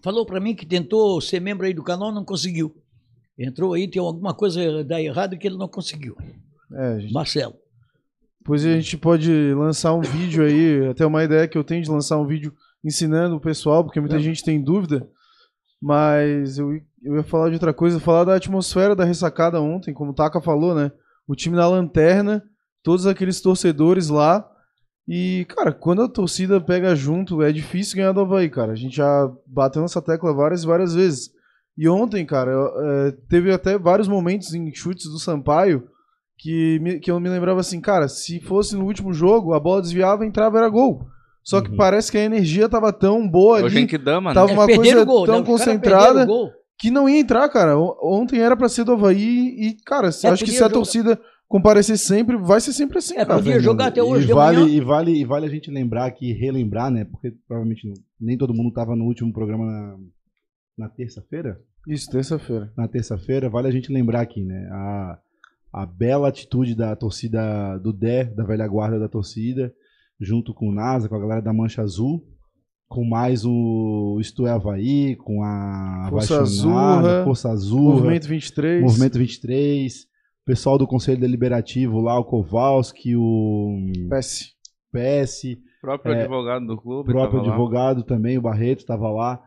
falou 0.02 0.26
para 0.26 0.40
mim 0.40 0.56
que 0.56 0.66
tentou 0.66 1.20
ser 1.20 1.40
membro 1.40 1.64
aí 1.64 1.72
do 1.72 1.84
canal, 1.84 2.10
não 2.10 2.24
conseguiu. 2.24 2.76
Entrou 3.38 3.72
aí, 3.72 3.86
tem 3.86 4.02
alguma 4.02 4.34
coisa 4.34 4.82
da 4.82 5.00
errado 5.00 5.38
que 5.38 5.46
ele 5.46 5.56
não 5.56 5.68
conseguiu. 5.68 6.16
É, 6.72 6.98
gente. 6.98 7.12
Marcelo. 7.12 7.54
Depois 8.40 8.66
a 8.66 8.72
gente 8.72 8.98
pode 8.98 9.30
lançar 9.54 9.94
um 9.94 10.00
vídeo 10.00 10.44
aí, 10.44 10.88
até 10.88 11.06
uma 11.06 11.22
ideia 11.22 11.46
que 11.46 11.56
eu 11.56 11.62
tenho 11.62 11.84
de 11.84 11.90
lançar 11.90 12.18
um 12.18 12.26
vídeo 12.26 12.52
ensinando 12.86 13.36
o 13.36 13.40
pessoal, 13.40 13.84
porque 13.84 14.00
muita 14.00 14.16
É. 14.16 14.20
gente 14.20 14.44
tem 14.44 14.62
dúvida. 14.62 15.06
Mas 15.82 16.58
eu, 16.58 16.72
eu 17.02 17.16
ia 17.16 17.22
falar 17.22 17.48
de 17.48 17.54
outra 17.54 17.74
coisa, 17.74 18.00
falar 18.00 18.24
da 18.24 18.34
atmosfera 18.34 18.96
da 18.96 19.04
ressacada 19.04 19.60
ontem, 19.60 19.92
como 19.92 20.12
o 20.12 20.14
Taka 20.14 20.40
falou, 20.40 20.74
né? 20.74 20.90
O 21.28 21.34
time 21.34 21.56
na 21.56 21.68
lanterna, 21.68 22.42
todos 22.82 23.06
aqueles 23.06 23.40
torcedores 23.40 24.08
lá. 24.08 24.48
E, 25.08 25.44
cara, 25.50 25.72
quando 25.72 26.02
a 26.02 26.08
torcida 26.08 26.60
pega 26.60 26.94
junto, 26.96 27.42
é 27.42 27.52
difícil 27.52 27.96
ganhar 27.96 28.12
do 28.12 28.20
Havaí, 28.20 28.48
cara. 28.48 28.72
A 28.72 28.76
gente 28.76 28.96
já 28.96 29.30
bateu 29.46 29.82
nessa 29.82 30.00
tecla 30.02 30.32
várias 30.32 30.64
e 30.64 30.66
várias 30.66 30.94
vezes. 30.94 31.30
E 31.78 31.88
ontem, 31.88 32.24
cara, 32.24 32.50
é, 32.52 33.12
teve 33.28 33.52
até 33.52 33.78
vários 33.78 34.08
momentos 34.08 34.54
em 34.54 34.72
chutes 34.74 35.04
do 35.10 35.18
Sampaio 35.18 35.86
que, 36.38 36.78
me- 36.80 36.98
que 36.98 37.10
eu 37.10 37.20
me 37.20 37.28
lembrava 37.28 37.60
assim, 37.60 37.80
cara, 37.80 38.08
se 38.08 38.40
fosse 38.40 38.74
no 38.74 38.84
último 38.84 39.12
jogo, 39.12 39.52
a 39.52 39.60
bola 39.60 39.82
desviava, 39.82 40.24
entrava, 40.24 40.58
era 40.58 40.68
gol. 40.68 41.06
Só 41.46 41.60
que 41.60 41.70
Uhum. 41.70 41.76
parece 41.76 42.10
que 42.10 42.18
a 42.18 42.24
energia 42.24 42.68
tava 42.68 42.92
tão 42.92 43.28
boa 43.28 43.62
Hoje 43.62 43.76
ali 43.76 43.84
em 43.84 43.86
que 43.86 43.96
dama, 43.96 44.30
né? 44.30 44.34
Tava 44.34 44.52
uma 44.52 44.66
perderam 44.66 44.82
coisa 44.82 45.04
gol, 45.04 45.24
tão 45.26 45.38
né? 45.40 45.46
Concentrada 45.46 46.26
que 46.76 46.90
não 46.90 47.08
ia 47.08 47.20
entrar, 47.20 47.48
cara. 47.48 47.78
Ontem 48.02 48.40
era 48.40 48.56
pra 48.56 48.68
ser 48.68 48.82
do 48.84 48.92
Havaí 48.92 49.54
e, 49.56 49.76
cara, 49.86 50.10
se- 50.10 50.26
É, 50.26 50.30
acho 50.30 50.44
que 50.44 50.50
se 50.50 50.64
a 50.64 50.68
torcida 50.68 51.18
comparecer 51.48 51.96
sempre, 51.96 52.36
vai 52.36 52.60
ser 52.60 52.72
sempre 52.72 52.98
assim, 52.98 53.14
É, 53.14 53.24
cara. 53.24 53.36
podia 53.36 53.60
jogar 53.60 53.86
até 53.86 54.02
hoje 54.02 54.28
e 54.28 54.34
vale, 54.34 54.56
manhã. 54.58 54.68
e 54.74 54.80
vale 54.80 55.12
E 55.20 55.24
vale 55.24 55.46
a 55.46 55.48
gente 55.48 55.70
lembrar 55.70 56.06
aqui, 56.06 56.32
relembrar, 56.32 56.90
né? 56.90 57.04
Porque 57.04 57.32
provavelmente 57.46 57.86
não- 57.86 57.94
nem 58.20 58.36
todo 58.36 58.52
mundo 58.52 58.70
estava 58.70 58.96
no 58.96 59.04
último 59.04 59.32
programa 59.32 59.64
na, 59.64 59.96
na 60.76 60.88
terça-feira. 60.88 61.60
Isso, 61.86 62.10
terça-feira. 62.10 62.72
Na 62.76 62.88
terça-feira, 62.88 63.48
vale 63.48 63.68
a 63.68 63.70
gente 63.70 63.92
lembrar 63.92 64.20
aqui, 64.20 64.42
né? 64.44 64.68
A, 64.72 65.18
a 65.72 65.86
bela 65.86 66.26
atitude 66.28 66.74
da 66.74 66.96
torcida 66.96 67.78
do 67.78 67.92
Dé, 67.92 68.24
da 68.24 68.42
velha 68.42 68.66
guarda 68.66 68.98
da 68.98 69.08
torcida, 69.08 69.72
junto 70.20 70.54
com 70.54 70.68
o 70.68 70.74
NASA, 70.74 71.08
com 71.08 71.14
a 71.14 71.20
galera 71.20 71.42
da 71.42 71.52
Mancha 71.52 71.82
Azul, 71.82 72.22
com 72.88 73.04
mais 73.04 73.44
o 73.44 74.18
Isto 74.20 74.46
é 74.46 74.50
Havaí, 74.50 75.16
com 75.16 75.42
a 75.42 76.06
Força 76.10 76.40
Azurra, 76.40 77.24
Força 77.24 77.50
Azul, 77.50 77.94
Movimento 77.94 78.28
23. 78.28 78.82
Movimento 78.82 79.18
23, 79.18 79.94
o 79.94 80.44
pessoal 80.46 80.78
do 80.78 80.86
Conselho 80.86 81.20
Deliberativo 81.20 82.00
lá, 82.00 82.18
o 82.18 82.24
Kowalski, 82.24 83.16
o 83.16 83.76
PS. 84.08 84.54
PS, 84.92 85.44
O 85.78 85.80
próprio 85.82 86.14
É, 86.14 86.20
advogado 86.22 86.66
do 86.66 86.76
clube. 86.80 87.10
o 87.10 87.12
próprio 87.12 87.40
tava 87.40 87.48
lá. 87.48 87.54
advogado 87.54 88.02
também, 88.04 88.38
o 88.38 88.42
Barreto 88.42 88.78
estava 88.80 89.10
lá. 89.10 89.40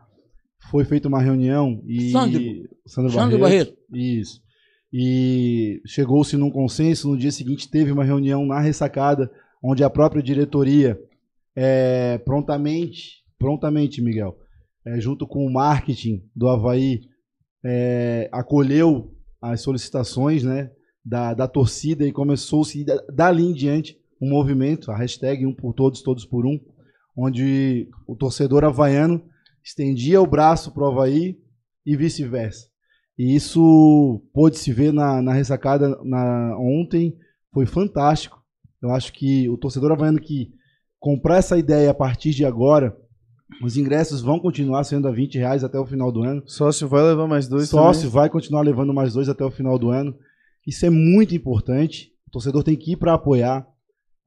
Foi 0.70 0.84
feita 0.84 1.08
uma 1.08 1.20
reunião 1.22 1.82
e. 1.86 2.10
Sandro. 2.10 2.40
Sandro, 2.86 3.10
Sandro 3.12 3.38
Barreto. 3.38 3.70
Barreto. 3.70 3.78
Isso. 3.92 4.40
E 4.92 5.80
chegou-se 5.86 6.36
num 6.36 6.50
consenso. 6.50 7.08
No 7.08 7.16
dia 7.16 7.32
seguinte 7.32 7.70
teve 7.70 7.90
uma 7.90 8.04
reunião 8.04 8.44
na 8.46 8.60
ressacada, 8.60 9.30
onde 9.62 9.84
a 9.84 9.90
própria 9.90 10.22
diretoria 10.22 10.98
é, 11.54 12.18
prontamente, 12.18 13.22
prontamente, 13.38 14.00
Miguel, 14.00 14.36
é, 14.86 15.00
junto 15.00 15.26
com 15.26 15.44
o 15.44 15.52
marketing 15.52 16.22
do 16.34 16.48
Havaí, 16.48 17.00
é, 17.64 18.28
acolheu 18.32 19.14
as 19.40 19.60
solicitações 19.60 20.42
né, 20.42 20.70
da, 21.04 21.34
da 21.34 21.48
torcida 21.48 22.06
e 22.06 22.12
começou-se 22.12 22.84
da- 22.84 23.02
dali 23.12 23.44
em 23.44 23.52
diante 23.52 23.98
um 24.20 24.28
movimento, 24.28 24.90
a 24.90 24.96
hashtag 24.96 25.46
um 25.46 25.54
por 25.54 25.72
todos, 25.72 26.02
todos 26.02 26.24
por 26.24 26.46
um, 26.46 26.58
onde 27.16 27.88
o 28.06 28.14
torcedor 28.14 28.64
havaiano 28.64 29.22
estendia 29.64 30.20
o 30.20 30.26
braço 30.26 30.72
para 30.72 30.84
o 30.84 30.86
Havaí 30.86 31.38
e 31.84 31.96
vice-versa. 31.96 32.68
E 33.18 33.34
isso 33.34 34.22
pôde 34.32 34.56
se 34.56 34.72
ver 34.72 34.92
na, 34.92 35.20
na 35.20 35.32
ressacada 35.32 35.98
na, 36.02 36.56
ontem, 36.58 37.14
foi 37.52 37.66
fantástico. 37.66 38.39
Eu 38.82 38.90
acho 38.90 39.12
que 39.12 39.48
o 39.48 39.56
torcedor 39.56 39.92
havaiano 39.92 40.20
que 40.20 40.50
comprar 40.98 41.38
essa 41.38 41.58
ideia 41.58 41.90
a 41.90 41.94
partir 41.94 42.30
de 42.30 42.44
agora, 42.44 42.96
os 43.62 43.76
ingressos 43.76 44.20
vão 44.22 44.38
continuar 44.38 44.84
sendo 44.84 45.08
a 45.08 45.10
20 45.10 45.38
reais 45.38 45.64
até 45.64 45.78
o 45.78 45.86
final 45.86 46.10
do 46.12 46.22
ano. 46.22 46.42
Sócio 46.46 46.88
vai 46.88 47.02
levar 47.02 47.26
mais 47.26 47.48
dois 47.48 47.68
Sócio 47.68 48.02
também. 48.02 48.14
vai 48.14 48.30
continuar 48.30 48.62
levando 48.62 48.94
mais 48.94 49.14
dois 49.14 49.28
até 49.28 49.44
o 49.44 49.50
final 49.50 49.78
do 49.78 49.90
ano. 49.90 50.16
Isso 50.66 50.84
é 50.86 50.90
muito 50.90 51.34
importante. 51.34 52.12
O 52.28 52.30
torcedor 52.30 52.62
tem 52.62 52.76
que 52.76 52.92
ir 52.92 52.96
para 52.96 53.14
apoiar. 53.14 53.66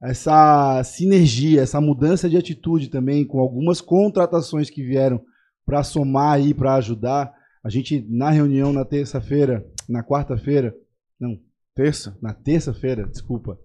Essa 0.02 0.82
sinergia, 0.84 1.62
essa 1.62 1.80
mudança 1.80 2.28
de 2.28 2.36
atitude 2.36 2.88
também, 2.90 3.24
com 3.24 3.38
algumas 3.40 3.80
contratações 3.80 4.68
que 4.68 4.82
vieram 4.82 5.20
para 5.64 5.82
somar 5.82 6.34
aí, 6.34 6.52
para 6.52 6.74
ajudar. 6.74 7.32
A 7.64 7.70
gente, 7.70 8.04
na 8.10 8.28
reunião 8.30 8.72
na 8.72 8.84
terça-feira, 8.84 9.66
na 9.88 10.02
quarta-feira, 10.02 10.74
não, 11.18 11.38
Terça. 11.74 12.16
na 12.20 12.34
terça-feira, 12.34 13.06
desculpa. 13.06 13.58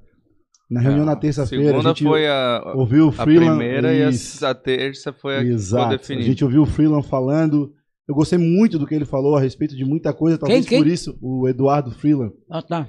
Na 0.70 0.82
reunião 0.82 1.04
É, 1.04 1.06
na 1.08 1.12
a 1.14 1.16
terça-feira, 1.16 1.64
a 1.64 1.68
Segunda 1.70 1.90
gente 1.90 2.04
foi 2.04 2.28
a, 2.28 2.74
ouviu 2.76 3.06
o 3.08 3.10
a 3.10 3.12
Freeland. 3.12 3.58
primeira 3.58 3.94
e 3.94 4.04
a, 4.04 4.10
Isso. 4.10 4.46
a 4.46 4.54
terça 4.54 5.12
foi 5.12 5.38
a 5.38 5.44
Exato. 5.44 6.14
A 6.14 6.22
gente 6.22 6.44
ouviu 6.44 6.62
o 6.62 6.66
Freeland 6.68 7.08
falando. 7.08 7.74
Eu 8.08 8.14
gostei 8.16 8.38
muito 8.40 8.78
do 8.78 8.86
que 8.88 8.94
ele 8.94 9.06
falou 9.06 9.36
a 9.36 9.40
respeito 9.42 9.76
de 9.76 9.84
muita 9.86 10.14
coisa, 10.14 10.38
talvez 10.38 10.66
quem? 10.68 10.80
por 10.80 10.88
isso 10.88 11.18
o 11.22 11.48
Eduardo 11.48 11.92
Freeland, 11.92 12.34
Ah, 12.50 12.62
tá. 12.62 12.88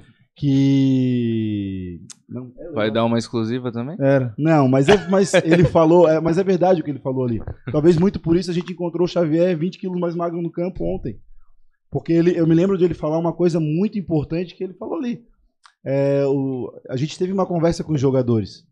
que 0.81 1.99
não, 2.29 2.51
Vai 2.73 2.89
dar 2.91 3.05
uma 3.05 3.17
exclusiva 3.17 3.71
também? 3.71 3.95
Era. 3.99 4.33
não, 4.37 4.67
mas, 4.67 4.87
é- 4.89 5.07
mas 5.09 5.33
ele 5.33 5.63
falou, 5.65 6.07
é, 6.07 6.19
mas 6.19 6.37
é 6.37 6.43
verdade 6.43 6.81
o 6.81 6.83
que 6.83 6.89
ele 6.91 6.99
falou 6.99 7.25
ali. 7.25 7.41
Talvez 7.71 7.97
muito 7.97 8.19
por 8.19 8.35
isso 8.37 8.49
a 8.51 8.53
gente 8.53 8.71
encontrou 8.71 9.05
o 9.05 9.07
Xavier 9.09 9.57
20 9.57 9.77
quilos 9.79 9.99
mais 9.99 10.15
magro 10.15 10.41
no 10.41 10.51
campo 10.51 10.83
ontem, 10.83 11.19
porque 11.91 12.13
ele, 12.13 12.37
eu 12.37 12.47
me 12.47 12.55
lembro 12.55 12.77
de 12.77 12.85
ele 12.85 12.93
falar 12.93 13.17
uma 13.17 13.33
coisa 13.33 13.59
muito 13.59 13.97
importante 13.99 14.55
que 14.55 14.63
ele 14.63 14.73
falou 14.73 14.95
ali. 14.97 15.21
É, 15.85 16.25
o- 16.27 16.71
a 16.89 16.95
gente 16.95 17.17
teve 17.17 17.31
uma 17.33 17.45
conversa 17.45 17.83
com 17.83 17.93
os 17.93 18.01
jogadores. 18.01 18.63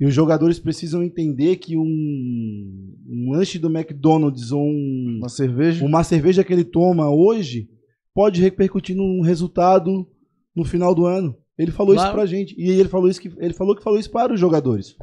E 0.00 0.06
os 0.06 0.12
jogadores 0.14 0.58
precisam 0.58 1.02
entender 1.02 1.56
que 1.56 1.76
um, 1.76 2.94
um 3.08 3.30
lanche 3.32 3.58
do 3.58 3.68
McDonald's 3.70 4.50
ou 4.50 4.62
um, 4.62 5.18
Uma 5.20 5.28
cerveja. 5.28 5.84
uma 5.84 6.02
cerveja 6.02 6.42
que 6.42 6.52
ele 6.52 6.64
toma 6.64 7.08
hoje 7.10 7.68
pode 8.12 8.40
repercutir 8.40 8.96
num 8.96 9.20
resultado 9.20 10.06
no 10.54 10.64
final 10.64 10.94
do 10.94 11.06
ano. 11.06 11.36
Ele 11.56 11.70
falou 11.70 11.94
Claro. 11.94 12.08
isso 12.08 12.16
pra 12.16 12.26
gente. 12.26 12.54
E 12.58 12.68
ele 12.70 12.88
falou 12.88 13.08
isso 13.08 13.20
que 13.20 13.30
ele 13.38 13.54
falou 13.54 13.76
que 13.76 13.82
falou 13.84 13.98
isso 13.98 14.10
para 14.10 14.32
os 14.32 14.40
jogadores. 14.40 14.96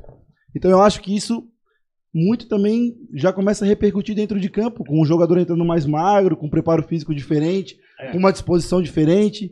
Então 0.56 0.70
eu 0.70 0.82
acho 0.82 1.02
que 1.02 1.16
isso 1.16 1.48
muito 2.14 2.50
também 2.50 2.94
já 3.14 3.32
começa 3.32 3.64
a 3.64 3.68
repercutir 3.68 4.14
dentro 4.14 4.38
de 4.38 4.50
campo, 4.50 4.84
com 4.84 5.00
o 5.02 5.06
jogador 5.06 5.38
entrando 5.38 5.64
mais 5.64 5.86
magro, 5.86 6.36
com 6.36 6.48
um 6.48 6.50
preparo 6.50 6.84
físico 6.84 7.16
diferente, 7.16 7.78
com 8.12 8.18
uma 8.18 8.34
disposição 8.34 8.82
diferente. 8.82 9.50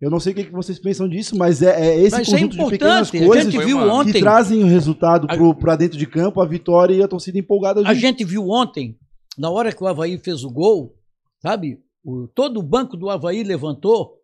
Eu 0.00 0.10
não 0.10 0.20
sei 0.20 0.32
o 0.32 0.36
que 0.36 0.44
que 0.44 0.52
vocês 0.52 0.78
pensam 0.78 1.08
disso, 1.08 1.36
mas 1.36 1.60
é, 1.60 1.88
é 1.88 1.98
esse 1.98 2.16
Mas 2.16 2.26
isso 2.28 2.36
é 2.36 2.38
conjunto 2.38 2.56
de 2.56 2.70
pequenas 2.70 3.08
importante. 3.08 3.24
A 3.24 3.26
coisas 3.26 3.52
gente 3.52 4.12
que 4.12 4.20
trazem 4.20 4.62
o 4.62 4.66
resultado 4.66 5.26
A- 5.28 5.54
pra 5.54 5.74
dentro 5.74 5.98
de 5.98 6.06
campo, 6.06 6.40
a 6.40 6.46
vitória 6.46 6.94
e 6.94 7.02
a 7.02 7.08
torcida 7.08 7.36
empolgada. 7.38 7.80
A 7.80 7.84
junto. 7.92 7.96
gente 7.96 8.24
viu 8.24 8.48
ontem, 8.48 8.96
na 9.36 9.50
hora 9.50 9.72
que 9.72 9.82
o 9.82 9.86
Havaí 9.88 10.16
fez 10.18 10.44
o 10.44 10.50
gol, 10.50 10.94
sabe? 11.42 11.80
O- 12.04 12.28
todo 12.32 12.60
o 12.60 12.62
banco 12.62 12.96
do 12.96 13.10
Havaí 13.10 13.42
levantou 13.42 14.18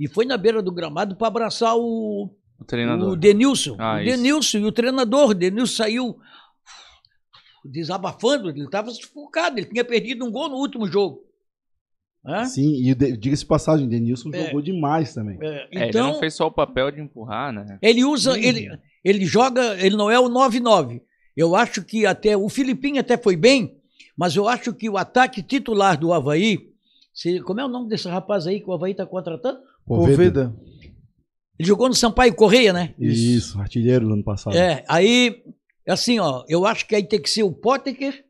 e 0.00 0.08
foi 0.08 0.24
na 0.24 0.36
beira 0.36 0.60
do 0.60 0.72
gramado 0.72 1.14
para 1.14 1.28
abraçar 1.28 1.76
o, 1.76 2.28
O 2.60 2.64
treinador. 2.64 3.10
o 3.12 3.16
Denilson. 3.16 3.76
Ah, 3.78 3.98
o 3.98 4.00
isso. 4.00 4.16
Denilson 4.16 4.58
e 4.58 4.64
o 4.64 4.72
treinador. 4.72 5.30
O 5.30 5.34
Denilson 5.34 5.76
saiu 5.76 6.16
desabafando, 7.64 8.50
ele 8.50 8.64
estava 8.64 8.90
sufocado, 8.90 9.58
ele 9.58 9.66
tinha 9.68 9.84
perdido 9.84 10.24
um 10.24 10.32
gol 10.32 10.48
no 10.48 10.56
último 10.56 10.86
jogo. 10.86 11.20
Hã? 12.24 12.44
Sim, 12.44 12.74
e 12.74 12.94
diga-se 12.94 13.42
de 13.42 13.46
passagem, 13.46 13.86
o 13.86 13.88
Denilson 13.90 14.30
É. 14.32 14.46
jogou 14.46 14.62
demais 14.62 15.12
também. 15.12 15.38
É, 15.40 15.46
É, 15.46 15.68
ele 15.72 15.84
então, 15.86 16.12
não 16.12 16.20
fez 16.20 16.34
só 16.34 16.46
o 16.46 16.52
papel 16.52 16.90
de 16.90 17.00
empurrar, 17.00 17.52
né? 17.52 17.78
Ele 17.82 18.04
usa, 18.04 18.38
ele, 18.38 18.70
ele 19.04 19.24
joga, 19.26 19.76
ele 19.84 19.96
não 19.96 20.10
é 20.10 20.18
o 20.20 20.28
9-9. 20.28 21.00
Eu 21.36 21.56
acho 21.56 21.82
que 21.82 22.06
até, 22.06 22.36
o 22.36 22.48
Filipinho 22.48 23.00
até 23.00 23.16
foi 23.16 23.34
bem, 23.34 23.76
mas 24.16 24.36
eu 24.36 24.48
acho 24.48 24.72
que 24.72 24.88
o 24.88 24.96
ataque 24.96 25.42
titular 25.42 25.98
do 25.98 26.12
Havaí, 26.12 26.70
se, 27.12 27.40
como 27.40 27.60
é 27.60 27.64
o 27.64 27.68
nome 27.68 27.88
desse 27.88 28.08
rapaz 28.08 28.46
aí 28.46 28.60
que 28.60 28.68
o 28.70 28.72
Havaí 28.72 28.92
está 28.92 29.04
contratando? 29.04 29.58
Poveda. 29.84 30.54
Ele 31.58 31.68
jogou 31.68 31.88
no 31.88 31.94
Sampaio 31.94 32.34
Correia, 32.34 32.72
né? 32.72 32.94
Isso, 32.98 33.58
artilheiro 33.60 34.06
do 34.06 34.14
ano 34.14 34.24
passado. 34.24 34.56
É, 34.56 34.84
aí, 34.88 35.42
assim, 35.88 36.18
ó, 36.18 36.44
eu 36.48 36.64
acho 36.66 36.86
que 36.86 36.94
aí 36.94 37.02
tem 37.02 37.20
que 37.20 37.28
ser 37.30 37.42
o 37.42 37.52
Potker, 37.52 38.24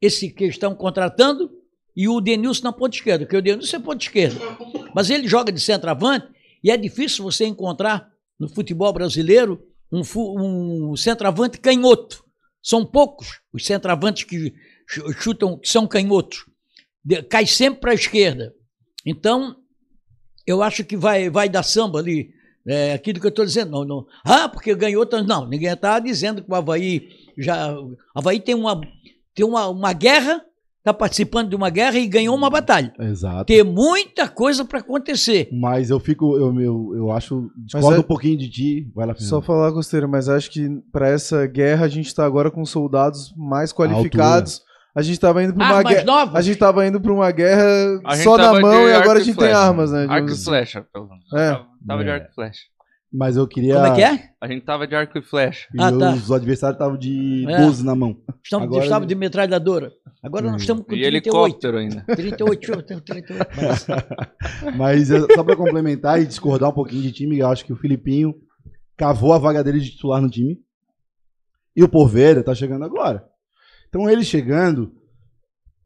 esse 0.00 0.30
que 0.30 0.44
estão 0.44 0.74
contratando, 0.74 1.50
e 2.00 2.08
o 2.08 2.20
Denilson 2.20 2.62
na 2.62 2.72
ponta 2.72 2.94
esquerda, 2.96 3.24
porque 3.24 3.36
o 3.36 3.42
Denilson 3.42 3.76
é 3.76 3.80
ponta 3.80 4.04
esquerda. 4.04 4.40
Mas 4.94 5.10
ele 5.10 5.26
joga 5.26 5.50
de 5.50 5.60
centroavante, 5.60 6.28
e 6.62 6.70
é 6.70 6.76
difícil 6.76 7.24
você 7.24 7.44
encontrar 7.44 8.08
no 8.38 8.48
futebol 8.48 8.92
brasileiro 8.92 9.60
um, 9.92 10.02
um 10.92 10.96
centroavante 10.96 11.58
canhoto. 11.58 12.24
São 12.62 12.86
poucos 12.86 13.40
os 13.52 13.66
centroavantes 13.66 14.22
que 14.24 14.54
chu- 14.88 15.12
chutam, 15.14 15.58
que 15.58 15.68
são 15.68 15.88
canhotos. 15.88 16.44
De- 17.04 17.22
cai 17.24 17.46
sempre 17.46 17.80
para 17.80 17.90
a 17.90 17.94
esquerda. 17.94 18.54
Então, 19.04 19.56
eu 20.46 20.62
acho 20.62 20.84
que 20.84 20.96
vai, 20.96 21.28
vai 21.28 21.48
dar 21.48 21.62
samba 21.64 21.98
ali. 21.98 22.30
É 22.66 22.92
aquilo 22.92 23.18
que 23.18 23.26
eu 23.26 23.30
estou 23.30 23.44
dizendo. 23.44 23.70
Não, 23.72 23.84
não. 23.84 24.06
Ah, 24.24 24.48
porque 24.48 24.74
ganhou. 24.74 25.08
Não, 25.26 25.48
ninguém 25.48 25.72
está 25.72 25.98
dizendo 25.98 26.44
que 26.44 26.50
o 26.50 26.54
Havaí 26.54 27.08
já. 27.38 27.74
Havaí 28.14 28.38
tem 28.40 28.54
uma, 28.54 28.80
tem 29.34 29.46
uma, 29.46 29.68
uma 29.68 29.92
guerra, 29.94 30.44
está 30.88 30.94
participando 30.98 31.48
de 31.50 31.56
uma 31.56 31.70
guerra 31.70 31.98
e 31.98 32.06
ganhou 32.06 32.34
uma 32.34 32.48
batalha. 32.50 32.92
Exato. 32.98 33.44
Tem 33.44 33.62
muita 33.62 34.28
coisa 34.28 34.64
para 34.64 34.78
acontecer. 34.80 35.48
Mas 35.52 35.90
eu 35.90 36.00
fico, 36.00 36.36
eu, 36.36 36.60
eu, 36.60 36.92
eu 36.96 37.12
acho, 37.12 37.50
discordo 37.56 37.96
é- 37.96 38.00
um 38.00 38.02
pouquinho 38.02 38.38
de 38.38 38.48
ti. 38.48 38.90
Vai 38.94 39.06
lá, 39.06 39.14
Só 39.16 39.40
falar, 39.42 39.72
Costeiro, 39.72 40.08
mas 40.08 40.28
acho 40.28 40.50
que 40.50 40.68
pra 40.92 41.08
essa 41.08 41.46
guerra 41.46 41.84
a 41.86 41.88
gente 41.88 42.14
tá 42.14 42.24
agora 42.24 42.50
com 42.50 42.64
soldados 42.64 43.32
mais 43.36 43.72
qualificados. 43.72 44.62
A 44.94 45.02
gente 45.02 45.20
tava 45.20 45.42
indo 45.44 45.54
pra 45.54 45.64
uma 45.64 45.82
guerra. 45.82 46.04
novas? 46.04 46.34
A 46.34 46.40
gente 46.42 46.56
tava 46.58 46.84
indo 46.86 47.00
pra 47.00 47.12
uma 47.12 47.30
guerra 47.30 48.00
só 48.24 48.36
na 48.36 48.58
mão 48.60 48.84
de 48.84 48.90
e 48.90 48.92
agora 48.94 49.18
a 49.20 49.22
gente 49.22 49.36
tem 49.36 49.46
flecha. 49.48 49.58
armas, 49.58 49.92
né? 49.92 50.06
Arco 50.08 50.30
e 50.30 50.36
flecha, 50.36 50.84
pelo 50.92 51.08
menos. 51.08 51.24
É. 51.32 51.52
Tava, 51.52 51.66
tava 51.86 52.02
de 52.04 52.08
É. 52.10 52.12
arco 52.14 52.26
e 52.30 52.34
flecha. 52.34 52.60
Mas 53.10 53.36
eu 53.38 53.48
queria. 53.48 53.74
Como 53.74 53.86
é 53.86 53.94
que 53.94 54.02
é? 54.02 54.28
A 54.38 54.46
gente 54.46 54.64
tava 54.66 54.86
de 54.86 54.94
arco 54.94 55.16
e 55.18 55.22
flecha. 55.22 55.66
E 55.74 55.80
Ah, 55.80 55.90
tá. 55.90 56.12
os 56.12 56.30
adversários 56.30 56.74
estavam 56.76 56.98
de 56.98 57.46
É. 57.48 57.56
12 57.64 57.82
na 57.84 57.94
mão. 57.94 58.18
Estamos, 58.44 58.66
Agora- 58.66 58.84
estava 58.84 59.06
de 59.06 59.14
metralhadora. 59.14 59.92
Agora 60.22 60.50
nós 60.50 60.60
estamos 60.60 60.84
com 60.84 60.92
E 60.94 61.00
38. 61.00 61.26
helicóptero 61.28 61.78
ainda. 61.78 62.04
38, 62.14 62.72
eu 62.72 62.82
tenho 62.82 63.00
38. 63.00 63.48
Mas, 64.76 65.08
Mas 65.08 65.08
só 65.34 65.42
pra 65.42 65.56
complementar 65.56 66.20
e 66.20 66.26
discordar 66.26 66.68
um 66.68 66.74
pouquinho 66.74 67.00
de 67.02 67.12
time, 67.12 67.38
eu 67.38 67.48
acho 67.48 67.64
que 67.64 67.72
o 67.72 67.76
Filipinho 67.76 68.34
cavou 68.96 69.32
a 69.32 69.38
vaga 69.38 69.64
dele 69.64 69.80
de 69.80 69.90
titular 69.92 70.20
no 70.20 70.28
time. 70.28 70.58
E 71.74 71.82
o 71.82 71.88
Porveira 71.88 72.42
tá 72.42 72.54
chegando 72.54 72.84
agora. 72.84 73.24
Então 73.88 74.10
ele 74.10 74.22
chegando, 74.24 74.92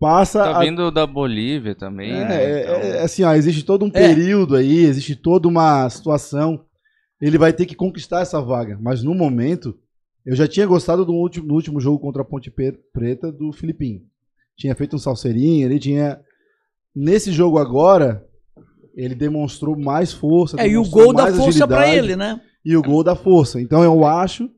passa 0.00 0.42
Tá 0.42 0.56
a 0.56 0.60
vindo 0.64 0.90
da 0.90 1.06
Bolívia 1.06 1.74
também, 1.76 2.10
É, 2.10 2.24
né? 2.24 2.42
é, 2.44 2.62
Então, 2.62 2.74
é, 2.74 3.02
assim, 3.02 3.22
ó, 3.22 3.32
existe 3.34 3.62
todo 3.64 3.84
um 3.84 3.88
É. 3.88 3.90
período 3.92 4.56
aí, 4.56 4.78
existe 4.78 5.14
toda 5.14 5.46
uma 5.46 5.88
situação. 5.88 6.64
Ele 7.22 7.38
vai 7.38 7.52
ter 7.52 7.66
que 7.66 7.76
conquistar 7.76 8.20
essa 8.20 8.40
vaga. 8.42 8.76
Mas 8.82 9.02
no 9.02 9.14
momento, 9.14 9.78
eu 10.26 10.34
já 10.34 10.48
tinha 10.48 10.66
gostado 10.66 11.04
do 11.04 11.12
último, 11.12 11.46
do 11.46 11.54
último 11.54 11.80
jogo 11.80 12.00
contra 12.00 12.22
a 12.22 12.24
Ponte 12.24 12.50
Preta 12.92 13.30
do 13.30 13.52
Filipinho. 13.52 14.02
Tinha 14.56 14.74
feito 14.74 14.96
um 14.96 14.98
salseirinho, 14.98 15.64
ele 15.64 15.78
tinha. 15.78 16.20
Nesse 16.94 17.30
jogo 17.32 17.58
agora, 17.58 18.26
ele 18.94 19.14
demonstrou 19.14 19.78
mais 19.78 20.12
força. 20.12 20.60
é, 20.60 20.68
e 20.68 20.76
o 20.76 20.84
gol 20.88 21.14
dá 21.14 21.22
mais 21.24 21.36
força 21.36 21.66
para 21.66 21.88
ele, 21.88 22.16
né? 22.16 22.40
E 22.64 22.76
o 22.76 22.82
gol 22.82 23.02
dá 23.02 23.14
força. 23.14 23.60
Então 23.60 23.82
eu 23.82 24.04
acho 24.04 24.50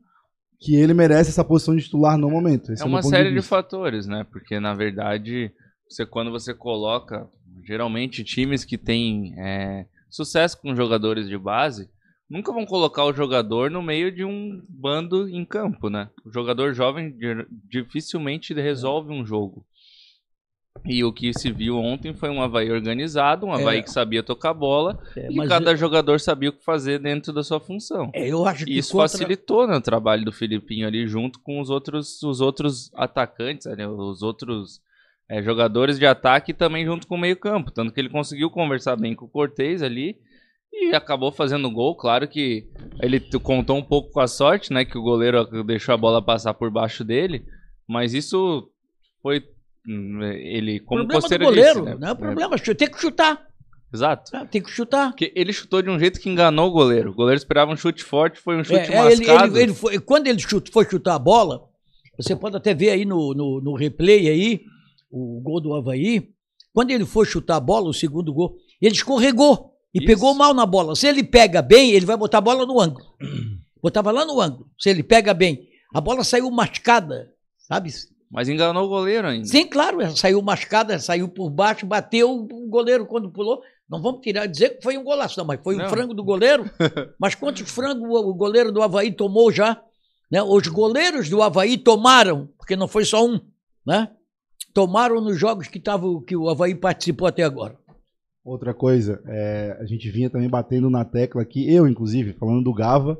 que 0.59 0.75
ele 0.75 0.93
merece 0.93 1.29
essa 1.29 1.43
posição 1.43 1.75
de 1.75 1.83
titular 1.83 2.17
no 2.17 2.29
momento. 2.29 2.71
Esse 2.71 2.81
É 2.81 2.85
meu 2.85 2.95
uma 2.95 3.01
ponto 3.01 3.11
série 3.11 3.29
de, 3.29 3.35
vista. 3.35 3.49
fatores, 3.49 4.07
né? 4.07 4.25
Porque, 4.31 4.59
na 4.59 4.73
verdade, 4.73 5.51
você, 5.87 6.05
quando 6.05 6.31
você 6.31 6.53
coloca, 6.53 7.27
geralmente, 7.65 8.23
times 8.23 8.65
que 8.65 8.77
têm 8.77 9.33
é, 9.39 9.85
sucesso 10.09 10.59
com 10.59 10.75
jogadores 10.75 11.27
de 11.27 11.37
base, 11.37 11.89
nunca 12.29 12.51
vão 12.51 12.65
colocar 12.65 13.05
o 13.05 13.13
jogador 13.13 13.69
no 13.69 13.81
meio 13.81 14.11
de 14.11 14.23
um 14.23 14.61
bando 14.69 15.29
em 15.29 15.45
campo, 15.45 15.89
né? 15.89 16.09
O 16.25 16.31
jogador 16.31 16.73
jovem 16.73 17.11
di- 17.17 17.45
dificilmente 17.69 18.53
resolve 18.53 19.11
um 19.11 19.25
jogo. 19.25 19.65
E 20.85 21.03
o 21.03 21.11
que 21.13 21.33
se 21.33 21.51
viu 21.51 21.77
ontem 21.77 22.13
foi 22.13 22.29
um 22.29 22.41
Havaí 22.41 22.69
organizado, 22.69 23.45
um 23.45 23.53
Havaí 23.53 23.79
É. 23.79 23.81
que 23.81 23.89
sabia 23.89 24.21
tocar 24.21 24.53
bola, 24.53 24.99
É, 25.15 25.31
e 25.31 25.47
cada 25.47 25.71
eu, 25.71 25.77
jogador 25.77 26.19
sabia 26.19 26.49
o 26.49 26.53
que 26.53 26.63
fazer 26.63 26.99
dentro 26.99 27.31
da 27.31 27.43
sua 27.43 27.59
função. 27.61 28.11
é, 28.13 28.27
eu 28.27 28.45
acho 28.45 28.65
que 28.65 28.77
isso 28.77 28.91
contra- 28.91 29.07
facilitou 29.07 29.65
né, 29.67 29.77
o 29.77 29.81
trabalho 29.81 30.25
do 30.25 30.33
Filipinho 30.33 30.85
ali 30.85 31.07
junto 31.07 31.39
com 31.39 31.61
os 31.61 31.69
outros, 31.69 32.21
os 32.21 32.41
outros 32.41 32.91
atacantes, 32.93 33.65
né, 33.77 33.87
os 33.87 34.21
outros 34.21 34.81
é, 35.29 35.41
jogadores 35.41 35.97
de 35.97 36.05
ataque 36.05 36.53
também 36.53 36.85
junto 36.85 37.07
com 37.07 37.15
o 37.15 37.19
meio 37.19 37.37
campo. 37.37 37.71
Tanto 37.71 37.91
que 37.91 37.99
ele 37.99 38.09
conseguiu 38.09 38.49
conversar 38.51 38.95
bem 38.95 39.15
com 39.15 39.25
o 39.25 39.29
Cortez 39.29 39.81
ali 39.81 40.17
e 40.81 40.93
acabou 40.95 41.31
fazendo 41.31 41.71
gol. 41.71 41.95
Claro 41.95 42.27
que 42.27 42.67
ele 43.01 43.19
contou 43.39 43.77
um 43.77 43.83
pouco 43.83 44.11
com 44.11 44.19
a 44.19 44.27
sorte, 44.27 44.71
né? 44.73 44.83
Que 44.85 44.97
o 44.97 45.01
goleiro 45.01 45.45
deixou 45.63 45.93
a 45.93 45.97
bola 45.97 46.21
passar 46.23 46.53
por 46.53 46.69
baixo 46.71 47.03
dele. 47.03 47.45
Mas 47.87 48.13
isso 48.13 48.69
foi... 49.21 49.43
hum, 49.87 50.21
Ele, 50.23 50.79
como 50.79 51.03
o 51.03 51.07
problema 51.07 51.37
do 51.39 51.45
goleiro, 51.45 51.73
disse, 51.81 51.81
né? 51.85 51.97
não 51.99 52.07
é 52.09 52.15
problema, 52.15 52.57
tem 52.59 52.89
que 52.89 52.99
chutar, 52.99 53.47
Exato. 53.93 54.31
tem 54.51 54.61
que 54.61 54.69
chutar. 54.69 55.09
Porque 55.11 55.31
ele 55.35 55.53
chutou 55.53 55.81
de 55.81 55.89
um 55.89 55.97
jeito 55.99 56.19
que 56.19 56.29
enganou 56.29 56.67
o 56.69 56.73
goleiro. 56.73 57.11
O 57.11 57.15
goleiro 57.15 57.37
esperava 57.37 57.71
um 57.71 57.77
chute 57.77 58.03
forte, 58.03 58.39
foi 58.39 58.57
um 58.57 58.63
chute 58.63 58.79
É, 58.91 58.95
é, 58.95 59.11
ele, 59.11 59.25
mascado. 59.27 59.53
ele- 59.55 59.63
ele 59.63 59.73
foi- 59.73 59.99
quando 59.99 60.27
ele 60.27 60.39
chut- 60.39 60.71
foi 60.71 60.85
chutar 60.89 61.15
a 61.15 61.19
bola, 61.19 61.63
você 62.17 62.35
pode 62.35 62.57
até 62.57 62.73
ver 62.73 62.89
aí 62.89 63.05
no, 63.05 63.33
no, 63.33 63.61
no 63.61 63.75
replay 63.75 64.27
aí, 64.29 64.61
o 65.11 65.39
gol 65.41 65.61
do 65.61 65.73
Havaí, 65.73 66.29
quando 66.73 66.91
ele 66.91 67.05
foi 67.05 67.25
chutar 67.25 67.55
a 67.57 67.59
bola, 67.59 67.87
o 67.87 67.93
segundo 67.93 68.33
gol, 68.33 68.55
ele 68.81 68.95
escorregou 68.95 69.74
e 69.95 69.99
Isso. 69.99 70.07
pegou 70.07 70.33
mal 70.33 70.53
na 70.53 70.65
bola. 70.65 70.93
Se 70.93 71.07
ele 71.07 71.23
pega 71.23 71.61
bem, 71.61 71.91
ele 71.91 72.05
vai 72.05 72.17
botar 72.17 72.39
a 72.39 72.41
bola 72.41 72.65
no 72.65 72.81
ângulo. 72.81 73.05
Botava 73.81 74.11
lá 74.11 74.25
no 74.25 74.41
ângulo. 74.41 74.69
Se 74.77 74.89
ele 74.89 75.01
pega 75.01 75.33
bem, 75.33 75.69
a 75.93 76.01
bola 76.01 76.21
saiu 76.21 76.51
mascada, 76.51 77.31
sabe? 77.57 77.93
Mas 78.29 78.49
enganou 78.49 78.85
o 78.85 78.89
goleiro 78.89 79.25
ainda. 79.25 79.47
Sim, 79.47 79.65
claro, 79.65 80.01
ela 80.01 80.13
saiu 80.13 80.41
mascada, 80.41 80.99
saiu 80.99 81.29
por 81.29 81.49
baixo, 81.49 81.85
bateu 81.85 82.29
o 82.29 82.67
goleiro 82.67 83.05
quando 83.05 83.31
pulou. 83.31 83.61
Não 83.89 84.01
vamos 84.01 84.19
tirar, 84.19 84.47
dizer 84.47 84.71
que 84.71 84.83
foi 84.83 84.97
um 84.97 85.03
golaço, 85.03 85.39
não, 85.39 85.45
mas 85.45 85.61
foi 85.63 85.75
um 85.75 85.79
Não. 85.79 85.89
frango 85.89 86.13
do 86.13 86.23
goleiro. 86.25 86.69
mas 87.17 87.33
quantos 87.33 87.71
frangos 87.71 88.03
o 88.03 88.29
o 88.29 88.33
goleiro 88.33 88.73
do 88.73 88.81
Havaí 88.81 89.13
tomou 89.13 89.49
já? 89.49 89.81
Né? 90.29 90.43
Os 90.43 90.67
goleiros 90.67 91.29
do 91.29 91.41
Havaí 91.41 91.77
tomaram, 91.77 92.49
porque 92.57 92.75
não 92.75 92.89
foi 92.89 93.05
só 93.05 93.25
um, 93.25 93.39
né? 93.87 94.09
Tomaram 94.73 95.21
nos 95.21 95.39
jogos 95.39 95.69
que, 95.69 95.79
tava, 95.79 96.05
que 96.27 96.35
o 96.35 96.49
Havaí 96.49 96.75
participou 96.75 97.27
até 97.27 97.43
agora. 97.43 97.77
Outra 98.45 98.75
coisa, 98.75 99.23
é, 99.25 99.75
a 99.81 99.85
gente 99.85 100.07
vinha 100.11 100.29
também 100.29 100.47
batendo 100.47 100.87
na 100.87 101.03
tecla 101.03 101.41
aqui, 101.41 101.67
eu 101.73 101.87
inclusive, 101.87 102.33
falando 102.33 102.63
do 102.63 102.71
Gava, 102.73 103.19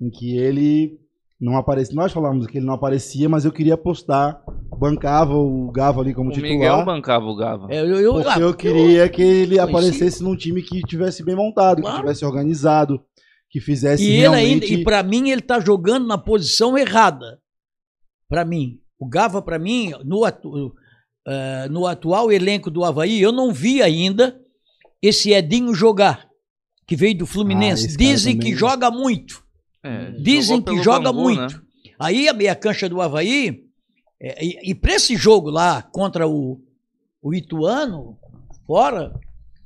em 0.00 0.08
que 0.08 0.38
ele 0.38 0.98
não 1.38 1.54
aparecia. 1.56 1.94
Nós 1.94 2.12
falávamos 2.12 2.46
que 2.46 2.56
ele 2.56 2.64
não 2.64 2.72
aparecia, 2.72 3.28
mas 3.28 3.44
eu 3.44 3.52
queria 3.52 3.74
apostar, 3.74 4.42
bancava 4.78 5.34
o 5.34 5.70
Gava 5.70 6.00
ali 6.00 6.14
como 6.14 6.30
O 6.30 6.32
titular. 6.32 6.52
Miguel 6.56 6.84
bancava 6.84 7.26
o 7.26 7.36
Gava. 7.36 7.66
É, 7.70 7.80
eu, 7.82 8.00
eu, 8.00 8.14
Porque 8.14 8.42
eu 8.42 8.54
queria 8.54 9.08
que 9.10 9.20
ele 9.20 9.58
aparecesse 9.58 10.22
num 10.22 10.34
time 10.34 10.62
que 10.62 10.80
tivesse 10.80 11.22
bem 11.22 11.36
montado, 11.36 11.82
Claro. 11.82 11.96
que 11.96 12.02
tivesse 12.02 12.24
organizado, 12.24 13.04
que 13.50 13.60
fizesse 13.60 14.02
E 14.02 14.06
ele 14.08 14.18
realmente... 14.20 14.64
ainda, 14.64 14.80
e 14.80 14.82
para 14.82 15.02
mim, 15.02 15.28
ele 15.28 15.42
tá 15.42 15.60
jogando 15.60 16.06
na 16.06 16.16
posição 16.16 16.76
errada. 16.78 17.38
Para 18.28 18.46
mim. 18.46 18.78
O 18.98 19.06
Gava, 19.06 19.42
para 19.42 19.58
mim, 19.58 19.92
no, 20.04 20.22
eh, 21.28 21.68
no 21.68 21.86
atual 21.86 22.32
elenco 22.32 22.70
do 22.70 22.84
Havaí, 22.84 23.20
eu 23.20 23.30
não 23.32 23.52
vi 23.52 23.82
ainda 23.82 24.40
esse 25.02 25.32
Edinho 25.32 25.74
jogar, 25.74 26.26
que 26.86 26.96
veio 26.96 27.16
do 27.18 27.24
Ah, 27.24 27.28
Fluminense. 27.28 27.86
cara 27.88 27.98
Dizem 27.98 28.36
também- 28.36 28.52
que 28.52 28.58
joga 28.58 28.90
muito. 28.90 29.44
É, 29.84 30.10
Dizem 30.12 30.60
que 30.62 30.82
joga 30.82 31.12
Bangu, 31.12 31.22
muito. 31.22 31.54
né? 31.56 31.62
Aí 32.00 32.28
a 32.28 32.32
meia 32.32 32.54
cancha 32.54 32.88
do 32.88 33.00
Havaí, 33.00 33.64
eh, 34.20 34.44
e, 34.44 34.70
e 34.70 34.74
para 34.74 34.94
esse 34.94 35.14
jogo 35.16 35.50
lá 35.50 35.82
contra 35.82 36.26
o, 36.26 36.60
o 37.22 37.34
Ituano, 37.34 38.16
fora, 38.66 39.12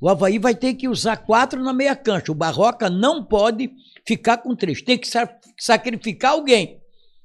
O 0.01 0.09
Havaí 0.09 0.37
vai 0.37 0.53
ter 0.53 0.73
que 0.73 0.89
usar 0.89 1.15
quatro 1.15 1.63
na 1.63 1.71
meia 1.71 1.95
cancha. 1.95 2.29
O 2.29 2.35
Barroca 2.35 2.89
não 2.89 3.23
pode 3.23 3.71
ficar 4.05 4.37
com 4.37 4.53
três. 4.53 4.81
Tem 4.81 4.97
que 4.97 5.07
sa- 5.07 5.33
sacrificar 5.57 6.33
alguém 6.33 6.77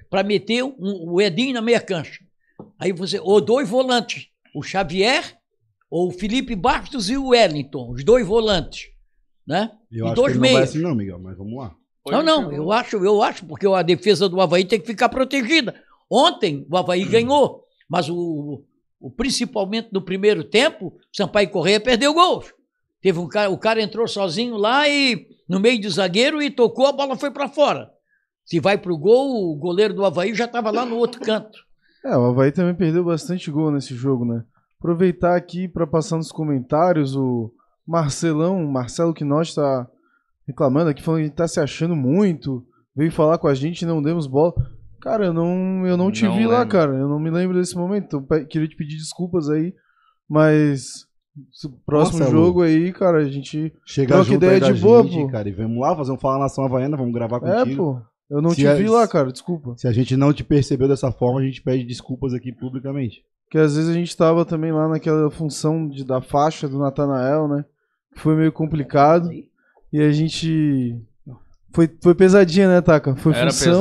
para 0.08 0.22
meter 0.22 0.62
um- 0.62 1.10
o 1.10 1.20
Edinho 1.20 1.54
na 1.54 1.60
meia 1.60 1.80
cancha. 1.80 2.20
Aí 2.78 2.92
você, 2.92 3.18
ou 3.20 3.40
dois 3.40 3.68
volantes, 3.68 4.28
o 4.54 4.62
Xavier, 4.62 5.36
ou 5.90 6.08
o 6.08 6.12
Felipe 6.12 6.54
Bastos 6.54 7.10
e 7.10 7.16
o 7.16 7.28
Wellington, 7.28 7.90
os 7.90 8.04
dois 8.04 8.26
volantes, 8.26 8.86
né? 9.46 9.70
Eu 9.90 10.04
e 10.04 10.08
acho 10.08 10.14
dois 10.16 10.32
que 10.32 10.38
ele 10.38 10.46
não 10.48 10.54
vai 10.54 10.62
assim 10.62 10.78
não, 10.80 10.94
Miguel, 10.94 11.18
mas 11.18 11.36
vamos 11.36 11.58
lá. 11.58 11.74
Não, 12.10 12.22
não, 12.22 12.52
eu 12.52 12.72
acho, 12.72 12.96
eu 13.04 13.22
acho, 13.22 13.44
porque 13.44 13.66
a 13.66 13.82
defesa 13.82 14.28
do 14.28 14.40
Havaí 14.40 14.64
tem 14.64 14.80
que 14.80 14.86
ficar 14.86 15.08
protegida. 15.10 15.74
Ontem 16.10 16.66
o 16.70 16.76
Havaí 16.76 17.04
ganhou, 17.04 17.64
mas 17.88 18.08
o, 18.08 18.62
o- 18.98 19.10
principalmente 19.10 19.88
no 19.92 20.00
primeiro 20.00 20.42
tempo, 20.44 20.86
o 20.86 21.00
Sampaio 21.16 21.50
Correia 21.50 21.78
perdeu 21.80 22.14
gols. 22.14 22.54
Teve 23.02 23.18
um 23.18 23.28
cara, 23.28 23.50
o 23.50 23.58
cara 23.58 23.82
entrou 23.82 24.08
sozinho 24.08 24.56
lá 24.56 24.88
e 24.88 25.26
no 25.48 25.60
meio 25.60 25.80
do 25.80 25.90
zagueiro 25.90 26.40
e 26.42 26.50
tocou, 26.50 26.86
a 26.86 26.92
bola 26.92 27.16
foi 27.16 27.30
para 27.30 27.48
fora. 27.48 27.90
Se 28.44 28.58
vai 28.58 28.78
pro 28.78 28.96
gol, 28.96 29.52
o 29.52 29.56
goleiro 29.56 29.92
do 29.92 30.04
Havaí 30.04 30.34
já 30.34 30.46
estava 30.46 30.70
lá 30.70 30.86
no 30.86 30.96
outro 30.96 31.20
canto. 31.20 31.58
É, 32.08 32.16
o 32.16 32.24
Havaí 32.26 32.50
também 32.52 32.74
perdeu 32.74 33.04
bastante 33.04 33.50
gol 33.50 33.70
nesse 33.70 33.94
jogo, 33.94 34.24
né? 34.24 34.42
Aproveitar 34.78 35.36
aqui 35.36 35.68
para 35.68 35.86
passar 35.86 36.16
nos 36.16 36.30
comentários, 36.32 37.14
o 37.16 37.50
Marcelão, 37.86 38.64
Marcelo 38.66 39.12
Quinoz 39.14 39.54
tá 39.54 39.86
reclamando 40.46 40.88
aqui, 40.90 41.02
falando 41.02 41.24
que 41.24 41.30
tá 41.30 41.46
se 41.48 41.60
achando 41.60 41.94
muito, 41.96 42.64
veio 42.96 43.10
falar 43.12 43.38
com 43.38 43.48
a 43.48 43.54
gente 43.54 43.82
e 43.82 43.86
não 43.86 44.02
demos 44.02 44.26
bola. 44.26 44.54
Cara, 45.00 45.26
eu 45.26 45.32
não, 45.32 45.86
eu 45.86 45.96
não 45.96 46.10
te 46.10 46.24
Não 46.24 46.36
vi 46.36 46.46
lá, 46.46 46.60
lembro. 46.60 46.68
cara, 46.70 46.92
eu 46.94 47.08
não 47.08 47.18
me 47.20 47.30
lembro 47.30 47.56
desse 47.58 47.76
momento, 47.76 48.04
então 48.06 48.22
pe- 48.22 48.44
queria 48.46 48.66
te 48.68 48.76
pedir 48.76 48.96
desculpas 48.96 49.48
aí, 49.48 49.74
mas 50.28 51.06
se- 51.52 51.68
próximo 51.86 52.20
Marcelo. 52.20 52.44
jogo 52.44 52.62
aí, 52.62 52.92
cara, 52.92 53.18
a 53.18 53.28
gente... 53.28 53.72
Chega 53.86 54.08
Troca 54.14 54.24
junto 54.24 54.36
ideia 54.36 54.54
aí 54.54 54.60
da 54.60 54.72
de 54.72 54.80
boa, 54.80 55.02
gente, 55.04 55.22
pô. 55.26 55.28
cara, 55.30 55.48
e 55.48 55.52
vamos 55.52 55.78
lá 55.80 55.94
fazer 55.96 56.12
um 56.12 56.18
Fala 56.18 56.38
Nação 56.40 56.64
Havaiana, 56.64 56.96
vamos 56.96 57.12
gravar 57.12 57.36
É, 57.44 57.58
contigo. 57.62 57.76
pô, 57.94 58.00
eu 58.30 58.42
não 58.42 58.50
Se 58.50 58.56
te 58.56 58.66
é- 58.66 58.74
vi 58.74 58.88
lá, 58.88 59.06
cara, 59.08 59.32
desculpa. 59.32 59.74
Se 59.76 59.86
a 59.88 59.92
gente 59.92 60.16
não 60.16 60.32
te 60.32 60.44
percebeu 60.44 60.86
dessa 60.88 61.10
forma, 61.10 61.40
a 61.40 61.44
gente 61.44 61.62
pede 61.62 61.84
desculpas 61.84 62.34
aqui 62.34 62.52
publicamente. 62.52 63.22
Porque 63.44 63.58
às 63.58 63.74
vezes 63.76 63.88
a 63.88 63.94
gente 63.94 64.14
tava 64.16 64.44
também 64.44 64.70
lá 64.72 64.86
naquela 64.88 65.30
função 65.30 65.88
de, 65.88 66.04
da 66.04 66.20
faixa 66.20 66.68
do 66.68 66.78
Natanael, 66.78 67.48
né? 67.48 67.64
Foi 68.16 68.36
meio 68.36 68.52
complicado. 68.52 69.30
E 69.90 70.00
a 70.02 70.10
gente. 70.12 70.94
Foi, 71.72 71.88
foi 72.02 72.14
pesadinha, 72.14 72.68
né, 72.68 72.80
Taka? 72.80 73.14
Foi 73.16 73.32
Era 73.34 73.50
função. 73.50 73.80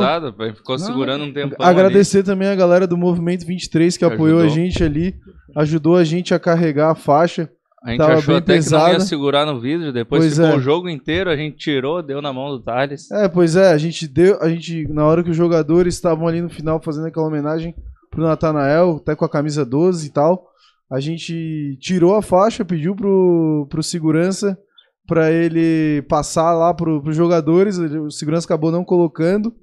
ficou 0.56 0.78
segurando 0.78 1.24
um 1.26 1.34
tempão. 1.34 1.58
Agradecer 1.66 2.24
também 2.24 2.48
a 2.48 2.56
galera 2.56 2.86
do 2.88 2.98
Movimento 2.98 3.46
23 3.46 3.98
que 3.98 4.08
Que 4.08 4.14
apoiou 4.14 4.40
a 4.40 4.44
ajudou. 4.44 4.56
gente 4.64 4.84
ali, 4.84 5.16
ajudou 5.56 5.96
a 5.98 6.04
gente 6.04 6.34
a 6.34 6.40
carregar 6.40 6.92
a 6.92 6.96
faixa. 6.96 7.50
A 7.84 7.92
gente 7.92 8.02
achou 8.02 8.36
até 8.36 8.60
que 8.60 8.70
não 8.70 8.90
ia 8.90 9.00
segurar 9.00 9.46
no 9.46 9.60
vídeo, 9.60 9.94
depois 9.94 10.22
Pois 10.22 10.34
ficou 10.34 10.50
é. 10.50 10.56
o 10.56 10.60
jogo 10.60 10.90
inteiro, 10.90 11.30
a 11.30 11.36
gente 11.36 11.58
tirou, 11.58 12.02
deu 12.02 12.22
na 12.22 12.34
mão 12.34 12.50
do 12.50 12.60
Thales. 12.60 13.10
É, 13.12 13.28
pois 13.28 13.56
é, 13.56 13.72
a 13.72 13.78
gente 13.78 14.08
deu, 14.08 14.42
a 14.42 14.50
gente 14.50 14.88
na 14.88 15.06
hora 15.06 15.24
que 15.24 15.30
os 15.30 15.38
jogadores 15.38 15.94
estavam 15.94 16.28
ali 16.28 16.42
no 16.42 16.50
final 16.50 16.82
fazendo 16.82 17.08
aquela 17.08 17.28
homenagem 17.28 17.76
pro 18.10 18.24
Natanael, 18.24 18.98
até 18.98 19.16
com 19.16 19.26
a 19.26 19.30
camisa 19.30 19.64
12 19.64 20.08
e 20.08 20.10
tal, 20.10 20.48
a 20.90 21.00
gente 21.00 21.78
tirou 21.80 22.16
a 22.16 22.22
faixa, 22.22 22.66
pediu 22.66 22.96
pro, 22.96 23.68
pro 23.70 23.84
segurança 23.84 24.58
pra 25.06 25.32
ele 25.32 26.02
passar 26.10 26.54
lá 26.54 26.74
pro, 26.74 27.02
pros 27.02 27.16
jogadores, 27.16 27.78
o 27.78 28.12
segurança 28.12 28.46
acabou 28.46 28.72
não 28.72 28.84
colocando. 28.84 29.56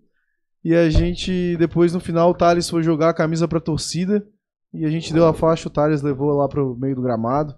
E 0.64 0.74
a 0.74 0.88
gente 0.88 1.56
depois 1.58 1.92
no 1.92 2.00
final 2.00 2.30
o 2.30 2.34
Thales 2.34 2.70
foi 2.70 2.82
jogar 2.82 3.10
a 3.10 3.14
camisa 3.14 3.46
pra 3.46 3.60
torcida 3.60 4.26
e 4.72 4.86
a 4.86 4.88
gente 4.88 5.12
deu 5.12 5.26
a 5.26 5.34
faixa, 5.34 5.68
o 5.68 5.70
Thales 5.70 6.00
levou 6.00 6.32
lá 6.32 6.48
pro 6.48 6.74
meio 6.74 6.96
do 6.96 7.02
gramado. 7.02 7.54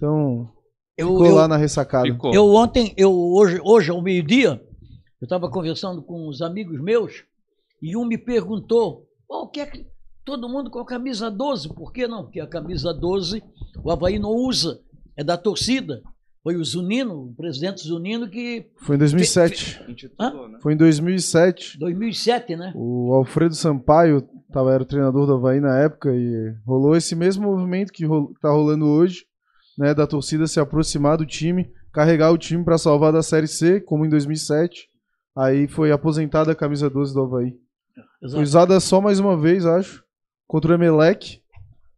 Então, 0.00 0.48
Eu, 0.96 1.08
ficou 1.08 1.26
eu- 1.26 1.34
lá 1.34 1.46
na 1.46 1.58
ressacada. 1.58 2.06
Ficou. 2.06 2.32
Eu 2.34 2.46
ontem, 2.54 2.94
eu 2.96 3.12
hoje, 3.12 3.60
hoje 3.62 3.90
ao 3.90 4.00
meio-dia, 4.00 4.58
eu 5.20 5.24
estava 5.26 5.50
conversando 5.50 6.02
com 6.02 6.26
uns 6.26 6.40
amigos 6.40 6.80
meus 6.80 7.22
e 7.82 7.94
um 7.94 8.06
me 8.06 8.16
perguntou: 8.16 9.06
"Pô, 9.28 9.42
o 9.42 9.48
que 9.48 9.60
é 9.60 9.66
que 9.66 9.86
todo 10.24 10.48
mundo 10.48 10.70
com 10.70 10.78
a 10.78 10.86
camisa 10.86 11.30
12? 11.30 11.68
Por 11.74 11.92
que 11.92 12.08
não? 12.08 12.22
Porque 12.24 12.40
a 12.40 12.46
camisa 12.46 12.94
12 12.94 13.42
o 13.84 13.90
Havaí 13.90 14.18
não 14.18 14.30
usa, 14.30 14.80
é 15.16 15.22
da 15.22 15.36
torcida. 15.36 16.00
Foi 16.42 16.56
o 16.56 16.64
Zunino, 16.64 17.26
o 17.26 17.34
presidente 17.34 17.82
Zunino, 17.86 18.26
que. 18.26 18.70
Foi 18.78 18.96
em 18.96 18.98
2007. 18.98 19.84
Intitulou, 19.86 20.48
né? 20.48 20.58
Foi 20.62 20.72
em 20.72 20.76
2007. 20.78 21.78
2007, 21.78 22.56
né? 22.56 22.72
O 22.74 23.12
Alfredo 23.12 23.54
Sampaio 23.54 24.26
tava, 24.50 24.72
era 24.72 24.82
o 24.82 24.86
treinador 24.86 25.26
do 25.26 25.34
Havaí 25.34 25.60
na 25.60 25.78
época 25.78 26.10
e 26.16 26.54
rolou 26.66 26.96
esse 26.96 27.14
mesmo 27.14 27.42
movimento 27.44 27.92
que 27.92 28.06
ro- 28.06 28.32
tá 28.40 28.50
rolando 28.50 28.86
hoje, 28.86 29.26
né, 29.80 29.94
da 29.94 30.06
torcida 30.06 30.46
se 30.46 30.60
aproximar 30.60 31.16
do 31.16 31.24
time, 31.24 31.72
carregar 31.90 32.30
o 32.30 32.36
time 32.36 32.62
para 32.62 32.76
salvar 32.76 33.14
da 33.14 33.22
Série 33.22 33.48
C, 33.48 33.80
como 33.80 34.04
em 34.04 34.10
2007. 34.10 34.90
Aí 35.34 35.66
foi 35.66 35.90
aposentada 35.90 36.52
a 36.52 36.54
camisa 36.54 36.90
12 36.90 37.14
do 37.14 37.22
Havaí. 37.22 37.54
Foi 38.20 38.26
Exato. 38.28 38.42
usada 38.42 38.78
só 38.80 39.00
mais 39.00 39.18
uma 39.18 39.40
vez, 39.40 39.64
acho, 39.64 40.04
contra 40.46 40.72
o 40.72 40.74
Emelec, 40.74 41.40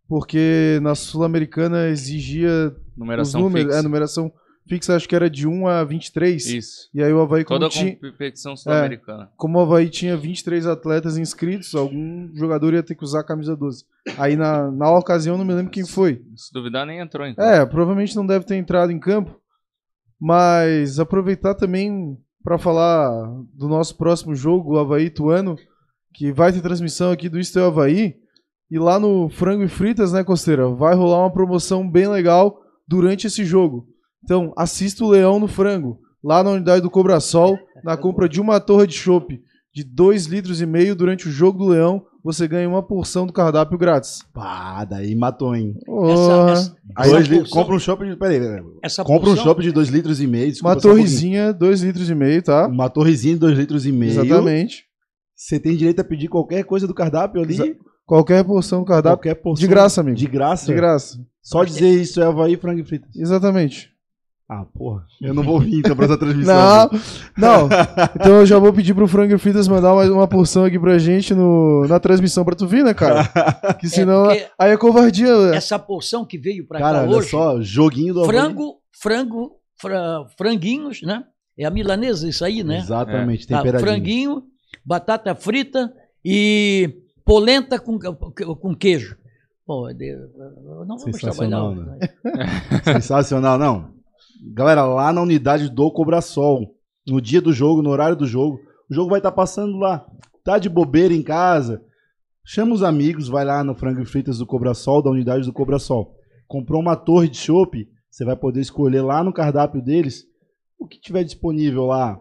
porque 0.08 0.78
na 0.80 0.94
Sul-Americana 0.94 1.88
exigia 1.88 2.68
os 2.68 2.96
Numeração 2.96 3.40
números, 3.40 3.66
fixa. 3.66 3.80
é, 3.80 3.82
numeração 3.82 4.32
fixa, 4.68 4.96
acho 4.96 5.08
que 5.08 5.14
era 5.14 5.28
de 5.28 5.46
1 5.46 5.66
a 5.66 5.84
23. 5.84 6.46
Isso. 6.46 6.88
E 6.94 7.02
aí 7.02 7.12
o 7.12 7.20
Havaí, 7.20 7.44
como 7.44 7.60
Toda 7.60 7.70
tinha, 7.70 7.96
competição 7.96 8.56
sul-americana. 8.56 9.30
como 9.36 9.58
o 9.58 9.62
Havaí 9.62 9.88
tinha 9.88 10.16
23 10.16 10.66
atletas 10.66 11.16
inscritos, 11.18 11.74
algum 11.74 12.34
jogador 12.34 12.74
ia 12.74 12.82
ter 12.82 12.94
que 12.94 13.04
usar 13.04 13.20
a 13.20 13.24
camisa 13.24 13.56
12. 13.56 13.84
Aí 14.18 14.36
na, 14.36 14.70
na 14.70 14.90
ocasião 14.90 15.36
não 15.38 15.44
me 15.44 15.54
lembro 15.54 15.70
quem 15.72 15.86
foi. 15.86 16.22
Se 16.36 16.52
duvidar, 16.52 16.86
nem 16.86 17.00
entrou 17.00 17.26
então. 17.26 17.44
É, 17.44 17.64
provavelmente 17.66 18.16
não 18.16 18.26
deve 18.26 18.44
ter 18.44 18.56
entrado 18.56 18.90
em 18.92 18.98
campo. 18.98 19.40
Mas 20.20 20.98
aproveitar 21.00 21.54
também 21.54 22.16
para 22.44 22.58
falar 22.58 23.10
do 23.54 23.68
nosso 23.68 23.96
próximo 23.96 24.34
jogo, 24.34 24.74
o 24.74 24.78
Havaí 24.78 25.10
Tuano, 25.10 25.56
que 26.14 26.32
vai 26.32 26.52
ter 26.52 26.60
transmissão 26.60 27.10
aqui 27.10 27.28
do 27.28 27.38
Isto 27.38 27.58
é 27.58 27.64
Havaí. 27.66 28.16
E 28.70 28.78
lá 28.78 28.98
no 28.98 29.28
Frango 29.28 29.64
e 29.64 29.68
Fritas, 29.68 30.12
né, 30.12 30.24
Costeira? 30.24 30.68
Vai 30.68 30.94
rolar 30.94 31.18
uma 31.18 31.32
promoção 31.32 31.88
bem 31.88 32.08
legal 32.08 32.58
durante 32.88 33.26
esse 33.26 33.44
jogo. 33.44 33.86
Então, 34.24 34.52
assista 34.56 35.04
o 35.04 35.08
Leão 35.10 35.38
no 35.38 35.48
Frango, 35.48 35.98
lá 36.22 36.42
na 36.42 36.50
unidade 36.50 36.82
do 36.82 36.90
Cobrasol, 36.90 37.58
na 37.84 37.96
compra 37.96 38.28
de 38.28 38.40
uma 38.40 38.60
torre 38.60 38.86
de 38.86 38.94
chopp 38.94 39.40
de 39.74 39.82
2 39.84 40.26
litros 40.26 40.60
e 40.60 40.66
meio 40.66 40.94
durante 40.94 41.28
o 41.28 41.30
jogo 41.32 41.58
do 41.64 41.70
Leão, 41.70 42.04
você 42.22 42.46
ganha 42.46 42.68
uma 42.68 42.82
porção 42.82 43.26
do 43.26 43.32
cardápio 43.32 43.76
grátis. 43.76 44.20
Pá, 44.32 44.84
daí 44.84 45.14
matou, 45.16 45.56
hein? 45.56 45.74
Oh, 45.88 46.08
essa- 46.52 46.76
Aí 46.94 47.06
essa 47.08 47.10
dois 47.16 47.26
li- 47.28 47.38
porção- 47.38 47.58
compra 47.62 47.74
um 47.74 47.78
chopp 47.80 48.04
de. 48.06 48.16
Peraí, 48.16 48.38
peraí. 48.38 48.62
Essa 48.82 49.02
Compra 49.02 49.30
um 49.30 49.36
chopp 49.36 49.60
de 49.62 49.72
2 49.72 49.88
litros 49.88 50.20
e 50.20 50.26
meio. 50.28 50.52
desculpa, 50.52 50.68
uma 50.74 50.78
um 50.78 50.80
torrezinha, 50.80 51.52
2 51.52 51.82
litros 51.82 52.08
e 52.10 52.14
meio, 52.14 52.42
tá? 52.42 52.68
Uma 52.68 52.88
torrezinha 52.88 53.34
de 53.34 53.40
2 53.40 53.58
litros 53.58 53.86
e 53.86 53.90
meio. 53.92 54.12
Exatamente. 54.12 54.84
Você 55.34 55.58
tem 55.58 55.74
direito 55.76 55.98
a 56.00 56.04
pedir 56.04 56.28
qualquer 56.28 56.62
coisa 56.64 56.86
do 56.86 56.94
cardápio 56.94 57.42
ali. 57.42 57.54
Exa- 57.54 57.74
Qualquer 58.06 58.44
porção 58.44 58.80
do 58.80 58.84
cardápio. 58.84 59.16
Qualquer 59.16 59.34
porção. 59.36 59.60
De 59.60 59.66
graça, 59.66 60.00
amigo. 60.00 60.16
De 60.16 60.26
graça? 60.26 60.66
De 60.66 60.74
graça. 60.74 61.18
Só 61.40 61.64
dizer 61.64 61.88
isso 61.88 62.20
é 62.20 62.26
Havaí 62.26 62.56
frango 62.56 62.80
e 62.80 62.84
fritas. 62.84 63.08
Exatamente. 63.16 63.90
Ah, 64.60 64.66
porra. 64.76 65.04
Eu 65.20 65.32
não 65.32 65.42
vou 65.42 65.58
vir 65.60 65.78
então 65.78 65.96
pra 65.96 66.04
essa 66.04 66.18
transmissão. 66.18 66.90
Não, 67.36 67.62
não. 67.66 67.68
Então 68.16 68.32
eu 68.40 68.46
já 68.46 68.58
vou 68.58 68.72
pedir 68.72 68.92
pro 68.94 69.08
Frango 69.08 69.34
e 69.34 69.38
Fritas 69.38 69.66
mandar 69.68 69.94
mais 69.94 70.10
uma 70.10 70.28
porção 70.28 70.64
aqui 70.64 70.78
pra 70.78 70.98
gente 70.98 71.32
no, 71.34 71.86
na 71.88 71.98
transmissão 71.98 72.44
pra 72.44 72.54
tu 72.54 72.66
vir, 72.66 72.84
né, 72.84 72.92
cara? 72.92 73.24
Que 73.80 73.88
senão. 73.88 74.24
porque- 74.24 74.46
Aí 74.58 74.70
é 74.72 74.76
covardia. 74.76 75.50
né? 75.50 75.56
Essa 75.56 75.78
porção 75.78 76.24
que 76.24 76.36
veio 76.36 76.66
para 76.66 76.78
Cara, 76.80 76.98
cá 77.00 77.04
olha 77.08 77.16
hoje, 77.18 77.30
só, 77.30 77.60
joguinho 77.62 78.12
do 78.14 78.24
frango, 78.26 78.76
frango, 79.00 79.52
fra- 79.80 80.26
franguinhos, 80.36 81.00
né? 81.02 81.24
É 81.58 81.64
a 81.64 81.70
milanesa 81.70 82.28
isso 82.28 82.44
aí, 82.44 82.62
né? 82.64 82.78
Exatamente, 82.78 83.46
Tá, 83.46 83.58
temperadinho. 83.58 83.86
franguinho, 83.90 84.42
batata 84.84 85.34
frita 85.34 85.92
e 86.24 86.94
polenta 87.24 87.78
com, 87.78 87.98
com 87.98 88.74
queijo. 88.74 89.16
Pô, 89.66 89.88
não 90.86 90.96
vamos 90.98 91.20
trabalhar. 91.20 91.32
Sensacional, 91.32 91.74
né? 91.74 91.98
Sensacional, 92.84 93.58
não. 93.58 94.01
Galera, 94.44 94.84
lá 94.84 95.12
na 95.12 95.22
unidade 95.22 95.70
do 95.70 95.88
Cobrasol, 95.92 96.74
no 97.06 97.20
dia 97.20 97.40
do 97.40 97.52
jogo, 97.52 97.80
no 97.80 97.90
horário 97.90 98.16
do 98.16 98.26
jogo, 98.26 98.58
o 98.90 98.94
jogo 98.94 99.10
vai 99.10 99.20
estar 99.20 99.30
passando 99.30 99.78
lá. 99.78 100.04
Tá 100.42 100.58
de 100.58 100.68
bobeira 100.68 101.14
em 101.14 101.22
casa? 101.22 101.80
Chama 102.44 102.74
os 102.74 102.82
amigos, 102.82 103.28
vai 103.28 103.44
lá 103.44 103.62
no 103.62 103.76
Frango 103.76 104.02
e 104.02 104.04
Fritas 104.04 104.38
do 104.38 104.46
Cobrasol, 104.46 105.00
da 105.00 105.10
unidade 105.10 105.46
do 105.46 105.52
Cobrasol. 105.52 106.16
Comprou 106.48 106.80
uma 106.80 106.96
torre 106.96 107.28
de 107.28 107.36
chopp, 107.36 107.88
você 108.10 108.24
vai 108.24 108.34
poder 108.34 108.60
escolher 108.60 109.00
lá 109.00 109.22
no 109.22 109.32
cardápio 109.32 109.80
deles 109.80 110.24
o 110.76 110.88
que 110.88 111.00
tiver 111.00 111.22
disponível 111.22 111.84
lá. 111.86 112.18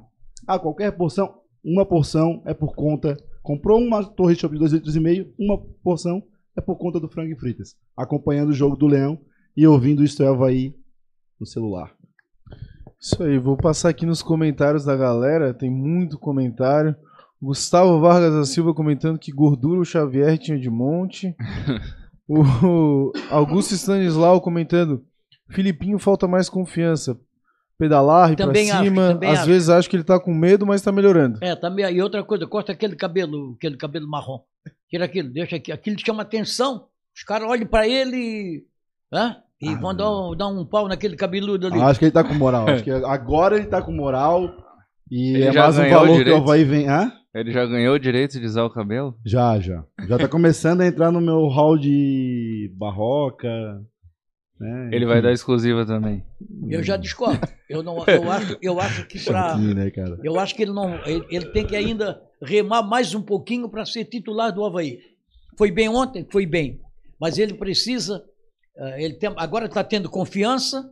Ah, 0.47 0.59
qualquer 0.59 0.91
porção, 0.91 1.33
uma 1.65 1.87
porção 1.87 2.43
é 2.45 2.53
por 2.53 2.75
conta. 2.75 3.17
Comprou 3.41 3.81
uma 3.81 4.03
torre 4.03 4.35
de 4.35 4.41
chopp 4.41 4.53
de 4.53 4.59
2 4.59 4.73
litros 4.73 4.95
e 4.95 4.99
meio, 4.99 5.33
uma 5.39 5.57
porção 5.83 6.21
é 6.55 6.61
por 6.61 6.77
conta 6.77 6.99
do 6.99 7.09
Frango 7.09 7.33
e 7.33 7.39
Fritas. 7.39 7.75
Acompanhando 7.97 8.49
o 8.49 8.53
jogo 8.53 8.75
do 8.75 8.85
Leão 8.85 9.19
e 9.57 9.65
ouvindo 9.65 10.03
Isto 10.03 10.21
é 10.21 10.27
Havaí 10.27 10.75
no 11.39 11.47
celular. 11.47 11.99
Isso 13.01 13.23
aí, 13.23 13.39
vou 13.39 13.57
passar 13.57 13.89
aqui 13.89 14.05
nos 14.05 14.21
comentários 14.21 14.85
da 14.85 14.95
galera, 14.95 15.55
tem 15.55 15.71
muito 15.71 16.19
comentário. 16.19 16.95
Gustavo 17.41 17.99
Vargas 17.99 18.31
da 18.31 18.45
Silva 18.45 18.75
comentando 18.75 19.17
que 19.17 19.31
gordura 19.31 19.79
o 19.79 19.85
Xavier 19.85 20.37
tinha 20.37 20.59
de 20.59 20.69
monte. 20.69 21.35
o 22.29 23.11
Augusto 23.31 23.73
Stanislau 23.73 24.39
comentando: 24.39 25.03
Filipinho 25.49 25.97
falta 25.97 26.27
mais 26.27 26.47
confiança. 26.47 27.19
Pedalar, 27.75 28.33
ir 28.33 28.35
pra 28.35 28.51
acho, 28.51 28.83
cima. 28.83 29.19
Às 29.23 29.39
acho. 29.39 29.45
vezes 29.47 29.69
acho 29.69 29.89
que 29.89 29.95
ele 29.95 30.03
tá 30.03 30.19
com 30.19 30.31
medo, 30.31 30.67
mas 30.67 30.83
tá 30.83 30.91
melhorando. 30.91 31.39
É, 31.41 31.55
também. 31.55 31.91
E 31.91 31.99
outra 32.03 32.23
coisa, 32.23 32.45
corta 32.45 32.71
aquele 32.71 32.95
cabelo, 32.95 33.55
aquele 33.57 33.77
cabelo 33.77 34.07
marrom. 34.07 34.41
Tira 34.87 35.05
aquilo, 35.05 35.29
deixa 35.33 35.55
aqui. 35.55 35.71
Aquilo 35.71 35.97
chama 35.99 36.21
atenção. 36.21 36.87
Os 37.15 37.23
caras 37.23 37.49
olham 37.49 37.65
pra 37.65 37.87
ele 37.87 38.17
e. 38.17 38.65
hã? 39.11 39.37
E 39.61 39.69
Ah, 39.69 39.75
vão 39.75 39.95
dar 39.95 40.11
um, 40.11 40.35
dar 40.35 40.47
um 40.47 40.65
pau 40.65 40.87
naquele 40.87 41.15
cabeludo 41.15 41.67
ali. 41.67 41.79
Ah, 41.79 41.87
Acho 41.87 41.99
que 41.99 42.05
ele 42.05 42.11
tá 42.11 42.23
com 42.23 42.33
moral. 42.33 42.67
Acho 42.67 42.83
que 42.83 42.89
agora 43.05 43.57
ele 43.57 43.67
tá 43.67 43.81
com 43.81 43.91
moral. 43.91 44.49
E 45.09 45.35
Ele 45.35 45.43
é 45.45 45.51
já 45.53 45.63
mais 45.63 45.77
um 45.77 45.89
valor 45.89 46.23
que 46.23 46.29
o 46.29 46.35
Havaí 46.37 46.63
vem. 46.63 46.87
Hã? 46.89 47.11
Ele 47.33 47.51
já 47.51 47.65
ganhou 47.65 47.95
o 47.95 47.99
direito 47.99 48.39
de 48.39 48.45
usar 48.45 48.63
o 48.63 48.69
cabelo? 48.69 49.15
Já, 49.25 49.59
já. 49.59 49.83
Já 50.07 50.17
tá 50.17 50.27
começando 50.27 50.81
a 50.81 50.87
entrar 50.87 51.11
no 51.11 51.21
meu 51.21 51.47
hall 51.47 51.77
de 51.77 52.73
barroca. 52.75 53.47
Né? 54.59 54.89
Ele 54.91 55.05
vai 55.05 55.21
dar 55.21 55.31
exclusiva 55.31 55.85
também. 55.85 56.23
Eu 56.69 56.83
já 56.83 56.97
discordo. 56.97 57.39
Eu, 57.69 57.81
não, 57.81 58.03
eu, 58.05 58.31
acho, 58.31 58.57
eu 58.61 58.79
acho 58.79 59.07
que 59.07 59.19
pra. 59.23 59.57
Né, 59.57 59.89
cara? 59.91 60.19
Eu 60.23 60.39
acho 60.39 60.53
que 60.55 60.61
ele 60.61 60.73
não. 60.73 60.95
Ele, 61.05 61.25
ele 61.29 61.45
tem 61.47 61.65
que 61.65 61.75
ainda 61.75 62.21
remar 62.41 62.83
mais 62.83 63.15
um 63.15 63.21
pouquinho 63.21 63.69
para 63.69 63.85
ser 63.85 64.05
titular 64.05 64.51
do 64.53 64.63
Havaí. 64.65 64.99
Foi 65.57 65.71
bem 65.71 65.87
ontem? 65.89 66.27
Foi 66.31 66.45
bem. 66.45 66.79
Mas 67.19 67.37
ele 67.37 67.53
precisa. 67.53 68.23
Eh, 68.77 69.03
Ele 69.03 69.13
tem, 69.15 69.31
agora 69.37 69.65
está 69.65 69.83
tendo 69.83 70.09
confiança. 70.09 70.89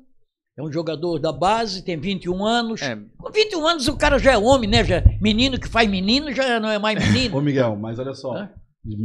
É 0.57 0.61
um 0.61 0.71
jogador 0.71 1.19
da 1.19 1.31
base, 1.31 1.83
tem 1.85 1.97
21 1.97 2.43
anos. 2.45 2.81
É, 2.81 2.97
Com 3.17 3.31
21 3.31 3.65
anos 3.65 3.87
o 3.87 3.95
cara 3.95 4.19
já 4.19 4.33
é 4.33 4.37
homem, 4.37 4.69
né? 4.69 4.83
Já, 4.83 4.97
é 4.97 5.17
menino 5.21 5.57
que 5.57 5.69
faz 5.69 5.89
menino 5.89 6.33
já 6.33 6.59
não 6.59 6.69
é 6.69 6.77
mais 6.77 6.97
menino. 7.13 7.37
Ô, 7.37 7.41
Miguel, 7.41 7.77
mas 7.77 7.97
olha 7.97 8.13
só. 8.13 8.33
Hã? 8.35 8.49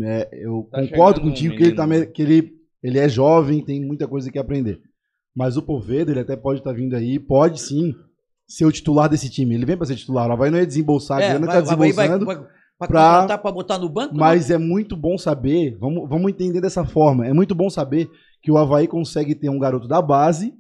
é, 0.05 0.29
eu 0.33 0.68
Tá 0.70 0.81
concordo 0.83 1.16
chegando 1.20 1.27
um 1.27 1.31
contigo 1.31 1.57
que, 1.57 1.62
ele, 1.62 1.75
tá, 1.77 2.07
que 2.07 2.22
ele, 2.22 2.53
ele 2.83 2.99
é 2.99 3.09
jovem, 3.09 3.64
tem 3.64 3.81
muita 3.85 4.09
coisa 4.09 4.33
que 4.33 4.39
aprender. 4.39 4.81
Mas 5.37 5.57
o 5.57 5.62
Poveda, 5.62 6.11
ele 6.11 6.20
até 6.20 6.37
pode 6.37 6.59
estar 6.61 6.72
vindo 6.72 6.95
aí, 6.97 7.18
pode 7.20 7.61
sim 7.61 7.95
ser 8.49 8.64
o 8.64 8.72
titular 8.72 9.09
desse 9.09 9.31
time. 9.31 9.55
Ele 9.55 9.64
vem 9.66 9.77
para 9.77 9.87
ser 9.87 9.97
titular. 9.97 10.29
O 10.29 10.33
Havaí 10.33 10.51
não 10.51 10.59
ia 10.59 10.66
desembolsar 10.66 11.18
a 11.18 11.20
grana, 11.20 11.37
É, 11.37 11.39
vai, 11.39 11.49
tá 11.49 11.53
vai, 11.53 11.62
desembolsando. 11.62 12.27
vai, 12.27 12.37
vai 12.37 12.89
pra- 12.89 13.39
para 13.39 13.53
botar 13.53 13.79
no 13.79 13.89
banco? 13.89 14.14
Mas 14.16 14.51
é 14.51 14.59
muito 14.59 14.97
bom 14.97 15.16
saber, 15.16 15.77
vamos, 15.79 16.09
vamos 16.09 16.31
entender 16.33 16.61
dessa 16.61 16.85
forma, 16.85 17.27
é 17.27 17.33
muito 17.33 17.55
bom 17.55 17.70
saber 17.70 18.09
que 18.45 18.51
o 18.51 18.59
Havaí 18.59 18.86
consegue 18.86 19.34
ter 19.34 19.49
um 19.49 19.59
garoto 19.59 19.88
da 19.88 20.03
base 20.03 20.55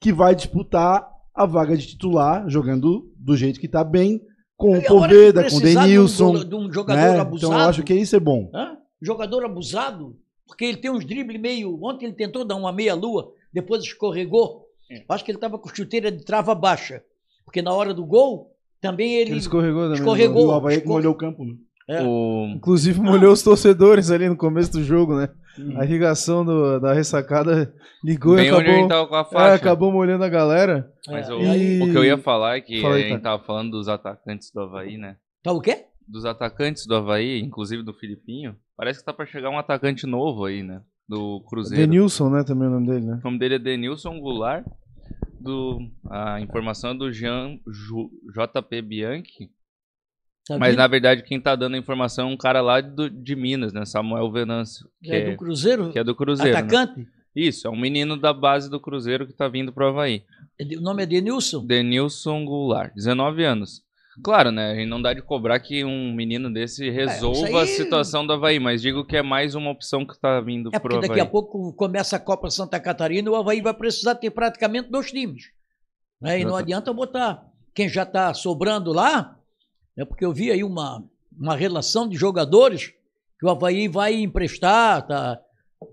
que 0.00 0.14
vai 0.14 0.34
disputar 0.34 1.06
a 1.34 1.44
vaga 1.44 1.76
de 1.76 1.86
titular, 1.86 2.48
jogando 2.48 3.12
do 3.18 3.36
jeito 3.36 3.60
que 3.60 3.68
tá 3.68 3.84
bem, 3.84 4.22
com 4.56 4.78
o 4.78 4.82
Poveda, 4.82 5.42
com 5.42 5.56
o 5.56 5.60
precisar 5.60 5.70
de 5.72 5.78
um 5.78 5.82
Denilson. 5.82 6.44
De 6.44 6.54
um, 6.54 6.72
jogador 6.72 7.12
né? 7.12 7.20
abusado. 7.20 7.52
Então 7.52 7.62
eu 7.62 7.68
acho 7.68 7.82
que 7.82 7.94
isso 7.94 8.16
é 8.16 8.20
bom. 8.20 8.50
Hã? 8.54 8.78
Jogador 9.00 9.44
abusado, 9.44 10.16
porque 10.46 10.64
ele 10.64 10.78
tem 10.78 10.90
uns 10.90 11.04
dribles 11.04 11.38
meio. 11.38 11.78
Ontem 11.84 12.06
ele 12.06 12.14
tentou 12.14 12.46
dar 12.46 12.56
uma 12.56 12.72
meia-lua, 12.72 13.30
depois 13.52 13.82
escorregou. 13.84 14.64
É. 14.90 15.04
Acho 15.06 15.22
que 15.22 15.30
ele 15.30 15.36
estava 15.36 15.58
com 15.58 15.68
chuteira 15.68 16.10
de 16.10 16.24
trava 16.24 16.54
baixa. 16.54 17.02
Porque 17.44 17.60
na 17.60 17.74
hora 17.74 17.92
do 17.92 18.06
gol, 18.06 18.56
também 18.80 19.16
ele. 19.16 19.32
Ele 19.32 19.38
escorregou 19.40 19.82
também. 19.82 19.98
escorregou. 19.98 20.46
O 20.46 20.52
Havaí 20.52 20.82
molhou 20.82 21.12
o 21.12 21.16
campo, 21.16 21.44
né? 21.44 21.54
É. 21.88 22.02
o... 22.02 22.46
Inclusive 22.56 22.98
molhou 23.00 23.34
os 23.34 23.42
torcedores 23.42 24.10
ali 24.10 24.30
no 24.30 24.36
começo 24.36 24.72
do 24.72 24.82
jogo, 24.82 25.14
né? 25.14 25.28
Hum. 25.58 25.78
A 25.80 25.84
irrigação 25.84 26.44
do- 26.44 26.78
da 26.78 26.92
ressacada 26.92 27.74
ligou 28.04 28.36
Bem 28.36 28.46
e 28.48 28.52
onde 28.52 28.68
a 28.70 28.72
gente 28.72 28.84
acabou, 28.84 29.08
tava 29.08 29.24
com 29.24 29.38
a 29.38 29.48
é, 29.48 29.54
acabou 29.54 29.92
molhando 29.92 30.24
a 30.24 30.28
galera. 30.28 30.92
Mas 31.08 31.28
É, 31.28 31.32
o, 31.34 31.40
e 31.42 31.82
o 31.82 31.90
que 31.90 31.98
eu 31.98 32.04
ia 32.04 32.16
falar 32.18 32.56
é 32.56 32.60
que 32.60 32.80
Fala 32.80 32.94
aí, 32.94 33.00
a 33.00 33.08
gente 33.08 33.20
cara. 33.22 33.36
tava 33.36 33.44
falando 33.44 33.70
dos 33.72 33.88
atacantes 33.88 34.50
do 34.52 34.60
Havaí, 34.60 34.96
né? 34.96 35.16
Tá 35.42 35.52
o 35.52 35.60
quê? 35.60 35.84
Dos 36.06 36.24
atacantes 36.24 36.86
do 36.86 36.94
Havaí, 36.94 37.40
inclusive 37.40 37.82
do 37.82 37.92
Filipinho, 37.92 38.56
parece 38.76 39.00
que 39.00 39.04
tá 39.04 39.12
pra 39.12 39.26
chegar 39.26 39.50
um 39.50 39.58
atacante 39.58 40.06
novo 40.06 40.44
aí, 40.44 40.62
né? 40.62 40.80
Do 41.08 41.40
Cruzeiro. 41.48 41.86
Denilson, 41.86 42.30
né? 42.30 42.44
Também 42.44 42.66
é 42.66 42.70
o 42.70 42.74
nome 42.74 42.86
dele, 42.86 43.06
né? 43.06 43.18
O 43.20 43.24
nome 43.24 43.38
dele 43.38 43.54
é 43.56 43.58
Denilson 43.58 44.18
Goulart. 44.20 44.64
Do, 45.40 45.78
a 46.10 46.40
informação 46.40 46.90
é 46.90 46.94
do 46.94 47.12
Jean 47.12 47.58
JP 48.34 48.82
Bianchi. 48.82 49.50
Tá 50.48 50.58
Mas 50.58 50.74
na 50.76 50.86
verdade 50.86 51.22
quem 51.22 51.40
tá 51.40 51.54
dando 51.54 51.74
a 51.74 51.78
informação 51.78 52.28
é 52.28 52.32
um 52.32 52.36
cara 52.36 52.60
lá 52.60 52.80
do- 52.80 53.10
de 53.10 53.36
Minas, 53.36 53.72
né? 53.72 53.84
Samuel 53.84 54.30
Venâncio. 54.32 54.88
Que 55.02 55.10
é, 55.12 55.20
é, 55.20 55.30
do 55.32 55.36
Cruzeiro, 55.36 55.90
que 55.92 55.98
é 55.98 56.04
do 56.04 56.14
Cruzeiro. 56.14 56.52
né? 56.52 56.58
atacante. 56.58 57.06
Isso, 57.36 57.68
é 57.68 57.70
um 57.70 57.78
menino 57.78 58.16
da 58.16 58.32
base 58.32 58.68
do 58.70 58.80
Cruzeiro 58.80 59.26
que 59.26 59.32
tá 59.32 59.46
vindo 59.46 59.72
pro 59.72 59.88
Havaí. 59.88 60.24
É 60.58 60.64
O 60.76 60.80
nome 60.80 61.02
é 61.02 61.06
Denilson? 61.06 61.64
Denilson 61.64 62.44
Goulart, 62.44 62.92
19 62.94 63.44
anos. 63.44 63.82
Claro, 64.24 64.50
né? 64.50 64.72
A 64.72 64.74
gente 64.74 64.88
não 64.88 65.00
dá 65.00 65.12
de 65.14 65.22
cobrar 65.22 65.60
que 65.60 65.84
um 65.84 66.12
menino 66.12 66.52
desse 66.52 66.90
resolva 66.90 67.46
isso 67.48 67.56
aí- 67.56 67.62
a 67.62 67.66
situação 67.66 68.26
do 68.26 68.32
Havaí, 68.32 68.58
mas 68.58 68.82
digo 68.82 69.04
que 69.04 69.16
é 69.16 69.22
mais 69.22 69.54
uma 69.54 69.70
opção 69.70 70.04
que 70.04 70.18
tá 70.18 70.40
vindo 70.40 70.70
É 70.72 70.78
pro 70.80 70.88
porque 70.94 71.06
daqui 71.06 71.20
Havaí. 71.20 71.28
a 71.28 71.30
pouco 71.30 71.72
começa 71.74 72.16
a 72.16 72.18
Copa 72.18 72.50
Santa 72.50 72.80
Catarina 72.80 73.28
e 73.28 73.30
o 73.30 73.36
Havaí 73.36 73.60
vai 73.60 73.74
precisar 73.74 74.16
ter 74.16 74.30
praticamente 74.30 74.90
dois 74.90 75.12
times. 75.12 75.44
Né? 76.20 76.40
E 76.40 76.44
não 76.44 76.56
adianta 76.56 76.92
botar 76.92 77.44
quem 77.72 77.88
já 77.88 78.02
está 78.02 78.34
sobrando 78.34 78.92
lá, 78.92 79.37
é 79.98 80.04
porque 80.04 80.24
eu 80.24 80.32
vi 80.32 80.50
aí 80.50 80.62
uma, 80.64 81.04
uma 81.38 81.54
relação 81.56 82.08
de 82.08 82.16
jogadores 82.16 82.92
que 83.38 83.46
o 83.46 83.50
Havaí 83.50 83.88
vai 83.88 84.14
emprestar, 84.14 85.06
tá, 85.06 85.40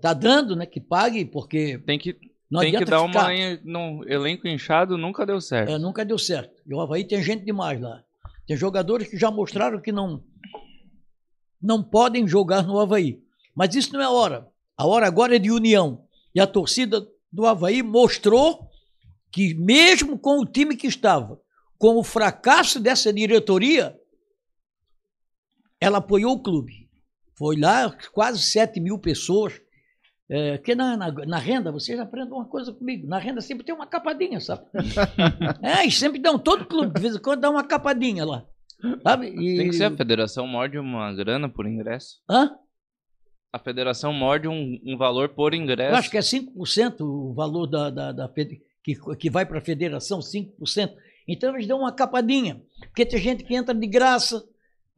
tá 0.00 0.12
dando, 0.14 0.56
né? 0.56 0.64
Que 0.66 0.80
pague, 0.80 1.24
porque 1.24 1.78
Tem 1.78 1.98
que, 1.98 2.16
não 2.50 2.60
tem 2.60 2.72
que 2.76 2.84
dar 2.84 3.06
ficar. 3.06 3.20
uma. 3.24 3.34
em- 3.34 3.60
No 3.64 4.02
elenco 4.08 4.48
inchado 4.48 4.96
nunca 4.96 5.24
deu 5.26 5.40
certo. 5.40 5.70
É, 5.70 5.78
nunca 5.78 6.04
deu 6.04 6.18
certo. 6.18 6.60
E 6.66 6.74
o 6.74 6.80
Havaí 6.80 7.04
tem 7.06 7.22
gente 7.22 7.44
demais 7.44 7.80
lá. 7.80 8.02
Tem 8.46 8.56
jogadores 8.56 9.08
que 9.08 9.16
já 9.18 9.30
mostraram 9.30 9.80
que 9.80 9.90
não, 9.92 10.22
não 11.60 11.82
podem 11.82 12.26
jogar 12.26 12.62
no 12.66 12.78
Havaí. 12.78 13.20
Mas 13.54 13.74
isso 13.74 13.92
não 13.92 14.00
é 14.00 14.04
a 14.04 14.10
hora. 14.10 14.48
A 14.76 14.86
hora 14.86 15.06
agora 15.06 15.36
é 15.36 15.38
de 15.38 15.50
união. 15.50 16.04
E 16.34 16.40
a 16.40 16.46
torcida 16.46 17.06
do 17.32 17.46
Havaí 17.46 17.82
mostrou 17.82 18.68
que, 19.32 19.54
mesmo 19.54 20.18
com 20.18 20.38
o 20.40 20.46
time 20.46 20.76
que 20.76 20.86
estava, 20.86 21.40
com 21.78 21.96
o 21.96 22.04
fracasso 22.04 22.80
dessa 22.80 23.12
diretoria, 23.12 23.98
ela 25.80 25.98
apoiou 25.98 26.34
o 26.34 26.42
clube. 26.42 26.88
Foi 27.36 27.56
lá 27.58 27.94
quase 28.12 28.42
7 28.42 28.80
mil 28.80 28.98
pessoas. 28.98 29.60
É, 30.28 30.58
que 30.58 30.74
na, 30.74 30.96
na, 30.96 31.12
na 31.12 31.38
renda, 31.38 31.70
vocês 31.70 32.00
aprendem 32.00 32.32
uma 32.32 32.46
coisa 32.46 32.72
comigo. 32.72 33.06
Na 33.06 33.18
renda 33.18 33.40
sempre 33.40 33.64
tem 33.64 33.74
uma 33.74 33.86
capadinha, 33.86 34.40
sabe? 34.40 34.64
é, 35.62 35.86
e 35.86 35.90
sempre 35.92 36.18
dão, 36.18 36.36
todo 36.36 36.66
clube, 36.66 36.94
de 36.94 37.00
vez 37.00 37.14
em 37.14 37.20
quando 37.20 37.42
dá 37.42 37.50
uma 37.50 37.62
capadinha 37.62 38.24
lá. 38.24 38.44
Sabe? 39.02 39.28
E... 39.28 39.56
Tem 39.56 39.70
que 39.70 39.76
ser 39.76 39.84
a 39.84 39.96
federação 39.96 40.46
morde 40.46 40.78
uma 40.78 41.14
grana 41.14 41.48
por 41.48 41.66
ingresso. 41.66 42.16
Hã? 42.28 42.50
A 43.52 43.58
federação 43.58 44.12
morde 44.12 44.48
um, 44.48 44.80
um 44.84 44.96
valor 44.98 45.28
por 45.28 45.54
ingresso. 45.54 45.92
Eu 45.92 45.98
acho 45.98 46.10
que 46.10 46.18
é 46.18 46.20
5% 46.20 47.00
o 47.00 47.32
valor 47.32 47.66
da, 47.66 47.88
da, 47.90 48.12
da 48.12 48.28
que, 48.28 48.94
que 49.18 49.30
vai 49.30 49.46
para 49.46 49.58
a 49.58 49.64
federação, 49.64 50.18
5%. 50.18 50.92
Então 51.26 51.54
eles 51.54 51.66
dão 51.66 51.80
uma 51.80 51.92
capadinha. 51.92 52.62
Porque 52.80 53.04
tem 53.04 53.20
gente 53.20 53.44
que 53.44 53.54
entra 53.54 53.74
de 53.74 53.86
graça. 53.86 54.44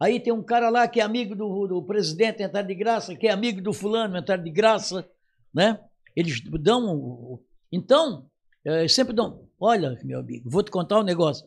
Aí 0.00 0.20
tem 0.20 0.32
um 0.32 0.42
cara 0.42 0.68
lá 0.68 0.86
que 0.86 1.00
é 1.00 1.02
amigo 1.02 1.34
do, 1.34 1.66
do 1.66 1.82
presidente 1.82 2.42
entrar 2.42 2.62
de 2.62 2.74
graça, 2.74 3.16
que 3.16 3.26
é 3.26 3.32
amigo 3.32 3.60
do 3.60 3.72
fulano 3.72 4.16
entrar 4.16 4.36
de 4.36 4.50
graça, 4.50 5.08
né? 5.52 5.80
Eles 6.14 6.40
dão. 6.40 7.40
Então, 7.72 8.26
eh, 8.64 8.86
sempre 8.86 9.12
dão. 9.12 9.48
Olha, 9.58 9.98
meu 10.04 10.20
amigo, 10.20 10.48
vou 10.48 10.62
te 10.62 10.70
contar 10.70 11.00
um 11.00 11.02
negócio. 11.02 11.46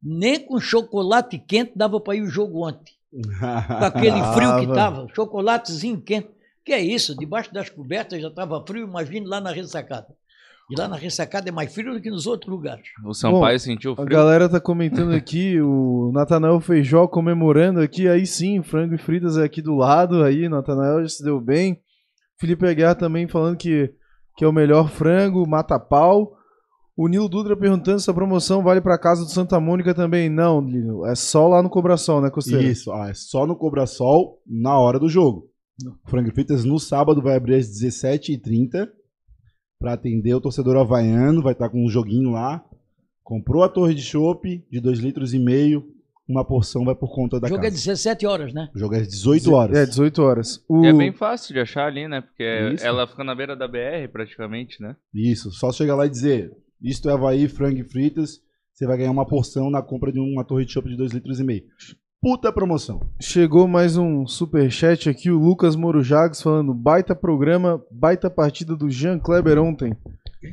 Nem 0.00 0.38
com 0.38 0.60
chocolate 0.60 1.38
quente 1.38 1.72
dava 1.74 2.00
para 2.00 2.16
ir 2.16 2.22
o 2.22 2.28
jogo 2.28 2.66
ontem. 2.66 2.94
Com 3.10 3.84
aquele 3.84 4.22
frio 4.34 4.60
que 4.60 4.66
Dava. 4.66 4.74
tava, 4.74 5.08
chocolatezinho 5.14 6.00
quente. 6.00 6.30
Que 6.64 6.72
é 6.72 6.80
isso? 6.80 7.16
Debaixo 7.16 7.52
das 7.52 7.68
cobertas 7.68 8.20
já 8.22 8.28
estava 8.28 8.64
frio, 8.64 8.86
imagine 8.86 9.26
lá 9.26 9.40
na 9.40 9.50
ressacada. 9.50 10.14
E 10.70 10.78
lá 10.78 10.86
na 10.86 10.96
ressacada 10.96 11.48
é 11.48 11.52
mais 11.52 11.74
frio 11.74 11.94
do 11.94 12.00
que 12.00 12.10
nos 12.10 12.26
outros 12.26 12.50
lugares. 12.50 12.86
O 13.04 13.12
Sampaio 13.12 13.54
Bom, 13.54 13.58
sentiu 13.58 13.92
A 13.92 13.96
frio. 13.96 14.08
galera 14.08 14.48
tá 14.48 14.60
comentando 14.60 15.12
aqui, 15.12 15.60
o 15.60 16.12
Natanael 16.14 16.60
Feijó 16.60 17.08
comemorando 17.08 17.80
aqui, 17.80 18.08
aí 18.08 18.24
sim, 18.24 18.62
frango 18.62 18.94
e 18.94 18.98
fritas 18.98 19.36
é 19.36 19.44
aqui 19.44 19.60
do 19.60 19.74
lado, 19.74 20.22
aí, 20.22 20.48
Natanael 20.48 21.02
já 21.02 21.08
se 21.08 21.24
deu 21.24 21.40
bem. 21.40 21.80
Felipe 22.38 22.66
Aguiar 22.66 22.94
também 22.94 23.26
falando 23.26 23.56
que, 23.56 23.92
que 24.36 24.44
é 24.44 24.48
o 24.48 24.52
melhor 24.52 24.88
frango, 24.88 25.46
mata 25.46 25.78
pau. 25.78 26.36
O 26.96 27.08
Nilo 27.08 27.28
Dutra 27.28 27.56
perguntando 27.56 27.98
se 27.98 28.10
a 28.10 28.14
promoção 28.14 28.62
vale 28.62 28.80
pra 28.80 28.98
casa 28.98 29.24
do 29.24 29.30
Santa 29.30 29.58
Mônica 29.58 29.92
também. 29.94 30.28
Não, 30.28 30.60
Nilo, 30.60 31.04
é 31.06 31.14
só 31.14 31.48
lá 31.48 31.62
no 31.62 31.70
Cobração, 31.70 32.20
né, 32.20 32.30
Costeiro? 32.30 32.62
Isso, 32.62 32.92
ah, 32.92 33.08
é 33.08 33.14
só 33.14 33.46
no 33.46 33.56
Cobra 33.56 33.86
Sol 33.86 34.40
na 34.46 34.78
hora 34.78 34.98
do 34.98 35.08
jogo. 35.08 35.48
Frango 36.06 36.28
e 36.28 36.32
Fritas 36.32 36.64
no 36.64 36.78
sábado 36.78 37.22
vai 37.22 37.36
abrir 37.36 37.54
às 37.56 37.66
17h30 37.66 38.86
para 39.80 39.94
atender 39.94 40.34
o 40.34 40.40
torcedor 40.40 40.76
havaiano, 40.76 41.42
vai 41.42 41.54
estar 41.54 41.70
com 41.70 41.82
um 41.82 41.88
joguinho 41.88 42.30
lá. 42.30 42.62
Comprou 43.24 43.62
a 43.62 43.68
torre 43.68 43.94
de 43.94 44.02
chopp 44.02 44.62
de 44.70 44.80
2 44.80 44.98
litros 44.98 45.32
e 45.32 45.38
meio, 45.38 45.84
uma 46.28 46.44
porção 46.44 46.84
vai 46.84 46.94
por 46.94 47.12
conta 47.12 47.40
da 47.40 47.46
o 47.46 47.48
jogo 47.48 47.62
é 47.62 47.70
casa. 47.70 47.76
17 47.76 48.26
horas, 48.26 48.52
né? 48.52 48.68
O 48.74 48.78
jogo 48.78 48.94
é 48.94 49.00
às 49.00 49.08
18 49.08 49.52
horas. 49.52 49.78
É, 49.78 49.86
18 49.86 50.22
horas. 50.22 50.64
O... 50.68 50.84
É 50.84 50.92
bem 50.92 51.12
fácil 51.12 51.54
de 51.54 51.60
achar 51.60 51.86
ali, 51.86 52.06
né? 52.06 52.20
Porque 52.20 52.44
Isso. 52.74 52.86
ela 52.86 53.06
fica 53.06 53.24
na 53.24 53.34
beira 53.34 53.56
da 53.56 53.66
BR 53.66 54.06
praticamente, 54.12 54.80
né? 54.82 54.94
Isso, 55.14 55.50
só 55.50 55.72
chegar 55.72 55.96
lá 55.96 56.06
e 56.06 56.10
dizer, 56.10 56.52
isto 56.82 57.08
é 57.08 57.12
Havaí, 57.12 57.48
frango 57.48 57.80
e 57.80 57.84
fritas, 57.84 58.40
você 58.72 58.86
vai 58.86 58.98
ganhar 58.98 59.10
uma 59.10 59.26
porção 59.26 59.70
na 59.70 59.82
compra 59.82 60.12
de 60.12 60.20
uma 60.20 60.44
torre 60.44 60.64
de 60.64 60.72
chopp 60.72 60.88
de 60.88 60.96
2 60.96 61.12
litros 61.12 61.40
e 61.40 61.44
meio. 61.44 61.64
Puta 62.22 62.52
promoção. 62.52 63.00
Chegou 63.18 63.66
mais 63.66 63.96
um 63.96 64.26
superchat 64.26 65.08
aqui, 65.08 65.30
o 65.30 65.38
Lucas 65.38 65.74
Moro 65.74 66.02
Jags 66.02 66.42
falando, 66.42 66.74
baita 66.74 67.14
programa, 67.14 67.82
baita 67.90 68.28
partida 68.28 68.76
do 68.76 68.90
Jean 68.90 69.18
Kleber 69.18 69.58
ontem. 69.58 69.96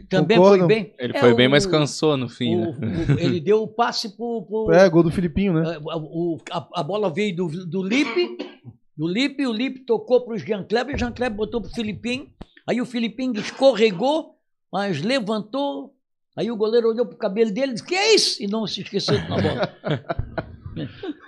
Também 0.09 0.37
Concordam? 0.37 0.65
foi 0.67 0.75
bem. 0.75 0.93
Ele 0.97 1.17
É, 1.17 1.19
foi 1.19 1.33
bem, 1.33 1.47
o- 1.47 1.51
mas 1.51 1.65
cansou 1.65 2.15
no 2.15 2.29
fim, 2.29 2.55
o- 2.55 2.71
né? 2.79 3.05
o- 3.09 3.19
ele 3.19 3.41
deu 3.41 3.63
o 3.63 3.67
passe 3.67 4.15
pro. 4.15 4.43
pro- 4.47 4.71
É, 4.71 4.87
gol 4.89 5.03
do 5.03 5.11
Filipinho, 5.11 5.51
né? 5.53 5.75
é, 5.75 6.53
a, 6.53 6.67
a 6.75 6.83
bola 6.83 7.09
veio 7.13 7.35
do, 7.35 7.47
do 7.65 7.83
Lipe, 7.83 8.37
do 8.97 9.05
Lipe, 9.05 9.45
o 9.45 9.51
Lipe 9.51 9.81
tocou 9.81 10.21
pro 10.21 10.37
Jean 10.37 10.63
Kleber, 10.63 10.95
o 10.95 10.97
Jean 10.97 11.11
Kleber 11.11 11.35
botou 11.37 11.59
pro 11.61 11.69
Filipinho, 11.71 12.27
aí 12.65 12.79
o 12.79 12.85
Filipinho 12.85 13.33
escorregou, 13.41 14.35
mas 14.71 15.01
levantou, 15.01 15.93
aí 16.37 16.49
o 16.49 16.55
goleiro 16.55 16.87
olhou 16.89 17.05
pro 17.05 17.17
cabelo 17.17 17.51
dele 17.51 17.71
e 17.71 17.73
disse, 17.75 17.85
que 17.85 17.95
é 17.95 18.15
isso? 18.15 18.41
E 18.41 18.47
não 18.47 18.65
se 18.65 18.81
esqueceu 18.81 19.19
na 19.27 19.35
bola. 19.41 19.73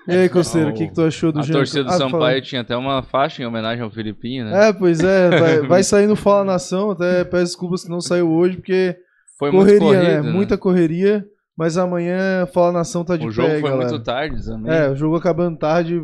E 0.10 0.18
aí, 0.18 0.30
Costeiro, 0.30 0.70
o 0.70 0.74
que, 0.74 0.88
que 0.88 0.93
tu 0.93 1.01
achou 1.03 1.32
do 1.32 1.39
A 1.39 1.43
Jean- 1.43 1.53
torcida 1.53 1.84
do 1.84 1.89
Ah, 1.89 1.93
Sampaio 1.97 2.20
fala. 2.22 2.41
tinha 2.41 2.62
até 2.62 2.76
uma 2.76 3.01
faixa 3.03 3.41
em 3.41 3.45
homenagem 3.45 3.84
ao 3.84 3.89
Filipinho, 3.91 4.45
né? 4.45 4.70
É, 4.70 4.74
pois 4.74 4.99
é, 5.01 5.30
vai, 5.39 5.60
vai 5.62 5.84
sair 5.84 6.07
no 6.07 6.16
Fala 6.16 6.43
Nação, 6.43 6.91
até 6.91 7.24
peço 7.24 7.43
desculpas 7.45 7.84
que 7.84 7.89
não 7.89 8.01
saiu 8.01 8.30
hoje, 8.30 8.57
porque 8.57 8.95
Foi 9.38 9.51
muito 9.51 9.66
correria, 9.80 9.99
corrido, 10.01 10.24
né? 10.24 10.32
Muita 10.32 10.57
correria, 10.57 11.26
mas 11.57 11.78
amanhã 11.78 12.45
Fala 12.53 12.72
Nação 12.72 13.03
tá 13.05 13.16
de 13.18 13.28
O 13.28 13.32
jogo 13.32 13.47
pé, 13.49 13.60
foi 13.62 13.70
galera. 13.70 13.89
muito 13.89 14.03
tarde 14.03 14.45
também. 14.45 14.74
É, 14.74 14.89
o 14.89 14.95
jogo 14.95 15.16
acabando 15.16 15.57
tarde. 15.57 16.01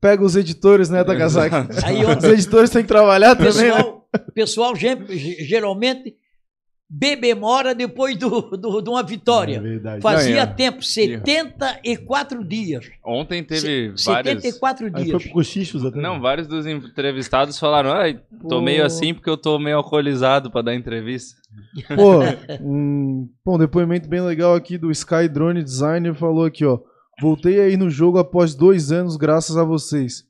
Pega 0.00 0.22
os 0.22 0.36
editores, 0.36 0.88
né, 0.88 1.02
Takazaki? 1.02 1.56
Aí 1.84 2.04
Os 2.04 2.22
editores 2.22 2.70
têm 2.70 2.82
que 2.82 2.88
trabalhar 2.88 3.34
também, 3.34 3.52
né? 3.52 3.74
pessoal, 3.74 4.08
pessoal 4.34 4.74
geralmente 6.90 7.18
bebemora 7.18 7.74
depois 7.74 8.16
do, 8.16 8.40
do- 8.56 8.80
de 8.80 8.88
uma 8.90 9.00
É 9.00 9.04
vitória. 9.04 9.60
verdade. 9.60 10.00
Fazia 10.00 10.36
Não, 10.36 10.42
é. 10.42 10.46
tempo, 10.46 10.82
74 10.82 12.44
dias. 12.44 12.86
Ontem 13.04 13.42
teve 13.44 13.92
Se- 13.96 14.06
várias... 14.06 14.42
74 14.42 14.86
Aí 14.86 14.92
dias. 14.92 15.10
foi 15.10 15.20
pro 15.20 15.30
cochichos 15.32 15.84
até. 15.84 16.00
Não, 16.00 16.20
vários 16.20 16.46
dos 16.46 16.66
entrevistados 16.66 17.58
falaram, 17.58 17.92
ai, 17.92 18.20
tô 18.42 18.48
Pô. 18.56 18.60
meio 18.60 18.84
assim 18.84 19.12
porque 19.14 19.28
eu 19.30 19.36
tô 19.36 19.58
meio 19.58 19.76
alcoolizado 19.76 20.50
pra 20.50 20.62
dar 20.62 20.74
entrevista. 20.74 21.36
Pô, 21.94 22.20
um, 22.62 23.28
pô, 23.44 23.56
um 23.56 23.58
depoimento 23.58 24.08
bem 24.08 24.20
legal 24.20 24.54
aqui 24.54 24.78
do 24.78 24.90
Sky 24.90 25.28
Drone 25.28 25.62
Designer 25.62 26.14
falou 26.14 26.44
aqui, 26.44 26.64
ó. 26.64 26.78
Voltei 27.20 27.60
aí 27.60 27.76
no 27.76 27.90
jogo 27.90 28.18
após 28.18 28.54
dois 28.54 28.92
anos, 28.92 29.16
graças 29.16 29.56
a 29.56 29.64
vocês. 29.64 30.22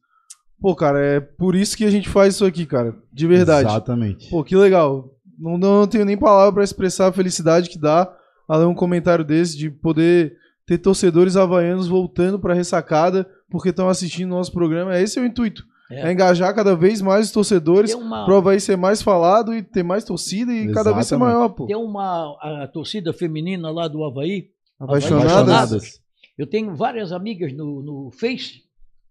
Pô, 0.60 0.74
cara, 0.74 0.98
é 0.98 1.20
por 1.20 1.54
isso 1.54 1.76
que 1.76 1.84
a 1.84 1.90
gente 1.90 2.08
faz 2.08 2.34
isso 2.34 2.44
aqui, 2.44 2.64
cara. 2.66 2.96
De 3.12 3.26
verdade. 3.26 3.68
Exatamente. 3.68 4.28
Pô, 4.30 4.42
que 4.42 4.56
legal. 4.56 5.14
Não, 5.38 5.56
não 5.58 5.86
tenho 5.86 6.04
nem 6.04 6.16
palavra 6.16 6.52
pra 6.52 6.64
expressar 6.64 7.08
a 7.08 7.12
felicidade 7.12 7.70
que 7.70 7.78
dá 7.78 8.12
a 8.48 8.56
ler 8.56 8.66
um 8.66 8.74
comentário 8.74 9.24
desse, 9.24 9.56
de 9.56 9.70
poder 9.70 10.36
ter 10.66 10.78
torcedores 10.78 11.36
havaianos 11.36 11.86
voltando 11.88 12.38
pra 12.38 12.54
ressacada 12.54 13.28
porque 13.50 13.70
estão 13.70 13.88
assistindo 13.88 14.30
nosso 14.30 14.52
programa. 14.52 14.98
Esse 14.98 15.18
é 15.18 15.22
o 15.22 15.26
intuito. 15.26 15.64
É, 15.90 16.08
É. 16.08 16.12
engajar 16.12 16.54
cada 16.54 16.76
vez 16.76 17.00
mais 17.00 17.26
os 17.26 17.32
torcedores 17.32 17.94
uma, 17.94 18.26
pro 18.26 18.36
Havaí 18.36 18.60
ser 18.60 18.76
mais 18.76 19.00
falado 19.00 19.54
e 19.54 19.62
ter 19.62 19.82
mais 19.82 20.04
torcida 20.04 20.52
e 20.52 20.70
cada 20.72 20.92
vez 20.92 21.06
ser 21.06 21.14
Exatamente. 21.14 21.34
maior, 21.36 21.48
pô. 21.48 21.64
tem 21.66 21.76
uma 21.76 22.36
a 22.42 22.68
torcida 22.70 23.10
feminina 23.12 23.70
lá 23.70 23.88
do 23.88 24.04
Havaí. 24.04 24.50
Apaixonadas. 24.78 25.32
Apaixonadas. 25.32 26.00
Eu 26.36 26.46
tenho 26.46 26.74
várias 26.76 27.10
amigas 27.10 27.52
no, 27.54 27.82
no 27.82 28.10
Face, 28.12 28.62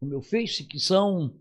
no 0.01 0.07
meu 0.07 0.21
Face, 0.21 0.63
que 0.65 0.79
são 0.79 1.33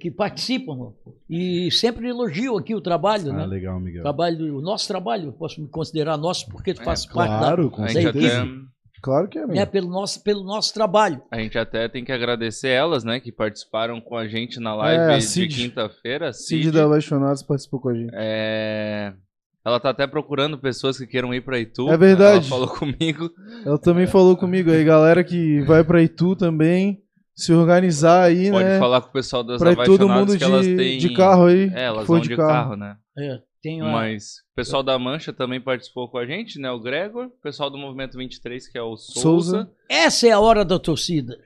que 0.00 0.10
participam 0.10 0.92
e 1.28 1.70
sempre 1.70 2.08
elogiam 2.08 2.56
aqui 2.56 2.74
o 2.74 2.80
trabalho, 2.80 3.30
Ah, 3.30 3.36
né? 3.36 3.46
legal, 3.46 3.76
O 3.76 3.80
Miguel. 3.80 4.02
trabalho, 4.02 4.56
o 4.56 4.62
nosso 4.62 4.88
trabalho, 4.88 5.32
posso 5.32 5.60
me 5.60 5.68
considerar 5.68 6.16
nosso 6.16 6.48
porque 6.48 6.72
tu 6.72 6.82
faz 6.82 7.04
parte 7.04 7.30
da, 7.30 7.38
Claro, 7.38 7.70
com 7.70 7.82
A 7.82 7.86
da 7.86 7.92
gente, 7.92 8.06
equipe. 8.08 8.26
até, 8.26 8.48
Claro 9.02 9.28
que 9.28 9.36
é, 9.36 9.42
amigo. 9.42 9.58
né, 9.58 9.66
pelo 9.66 9.90
nosso 9.90 10.22
pelo 10.22 10.44
nosso 10.44 10.72
trabalho. 10.72 11.20
a 11.30 11.38
gente 11.38 11.58
até 11.58 11.88
tem 11.88 12.04
que 12.04 12.12
agradecer 12.12 12.68
elas, 12.68 13.02
né, 13.04 13.20
que 13.20 13.30
participaram 13.32 14.00
com 14.00 14.16
a 14.16 14.26
gente 14.28 14.58
na 14.60 14.70
É, 14.70 14.74
live 14.76 15.18
de 15.18 15.24
Cid. 15.26 15.54
quinta-feira. 15.56 16.28
a 16.28 16.32
Cid 16.32 16.64
Cid. 16.64 16.70
da 16.70 16.86
Apaixonados 16.86 17.42
participou 17.42 17.80
com 17.80 17.88
a 17.90 17.94
gente. 17.94 18.10
É, 18.14 19.12
Ela 19.64 19.78
tá 19.78 19.90
até 19.90 20.06
procurando 20.06 20.56
pessoas 20.58 20.96
que 20.98 21.06
queiram 21.06 21.34
ir 21.34 21.40
pra 21.44 21.58
Itu. 21.58 21.88
É 21.90 21.96
verdade. 21.96 22.38
Ela 22.38 22.48
falou 22.48 22.68
comigo. 22.68 23.30
Ela 23.66 23.78
também 23.78 24.06
falou 24.06 24.36
comigo 24.36 24.70
aí, 24.70 24.82
galera 24.84 25.22
que 25.22 25.60
vai 25.62 25.84
pra 25.84 26.02
Itu 26.02 26.34
também, 26.34 27.01
se 27.34 27.52
organizar 27.52 28.24
aí, 28.24 28.50
Pode 28.50 28.64
né? 28.64 28.78
falar 28.78 29.00
com 29.00 29.08
o 29.08 29.12
pessoal 29.12 29.42
das 29.42 29.58
Pra 29.58 29.74
todo 29.74 30.04
apaixonadas 30.04 30.28
mundo 30.28 30.38
que 30.38 30.44
elas 30.44 30.66
de, 30.66 30.76
têm... 30.76 30.98
de 30.98 31.14
carro 31.14 31.46
aí. 31.46 31.70
É, 31.74 31.84
elas 31.84 32.06
vão 32.06 32.20
de 32.20 32.36
carro, 32.36 32.76
né? 32.76 32.96
É, 33.16 33.40
tem 33.62 33.80
Mas 33.80 34.38
o 34.52 34.54
pessoal 34.56 34.82
da 34.82 34.98
Mancha 34.98 35.32
também 35.32 35.60
participou 35.60 36.10
com 36.10 36.18
a 36.18 36.26
gente, 36.26 36.58
né? 36.58 36.70
O 36.70 36.80
Gregor. 36.80 37.26
O 37.26 37.42
pessoal 37.42 37.70
do 37.70 37.78
Movimento 37.78 38.18
23, 38.18 38.68
que 38.68 38.76
é 38.76 38.82
o 38.82 38.96
Souza. 38.96 39.20
Souza. 39.20 39.70
Essa 39.88 40.26
é 40.26 40.30
a 40.32 40.40
hora 40.40 40.64
da 40.64 40.78
torcida, 40.78 41.38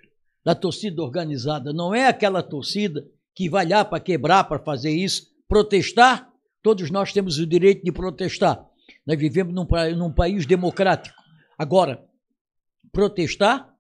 da 0.45 0.55
torcida 0.55 1.03
organizada. 1.03 1.73
Não 1.73 1.95
é 1.95 2.09
aquela 2.09 2.43
torcida 2.43 3.07
que 3.35 3.51
vai 3.51 3.69
lá 3.69 3.85
para 3.85 4.01
quebrar, 4.01 4.45
para 4.45 4.59
fazer 4.59 4.91
isso, 4.91 5.27
protestar. 5.47 6.33
Todos 6.63 6.91
nós 6.91 7.13
temos 7.13 7.39
o 7.39 7.47
direito 7.47 7.85
de 7.85 7.93
protestar. 7.93 8.67
Nós 9.07 9.19
vivemos 9.19 9.55
num, 9.55 9.67
num 9.95 10.13
país 10.13 10.47
democrático. 10.47 11.17
Agora, 11.59 12.03
protestar 12.91 13.73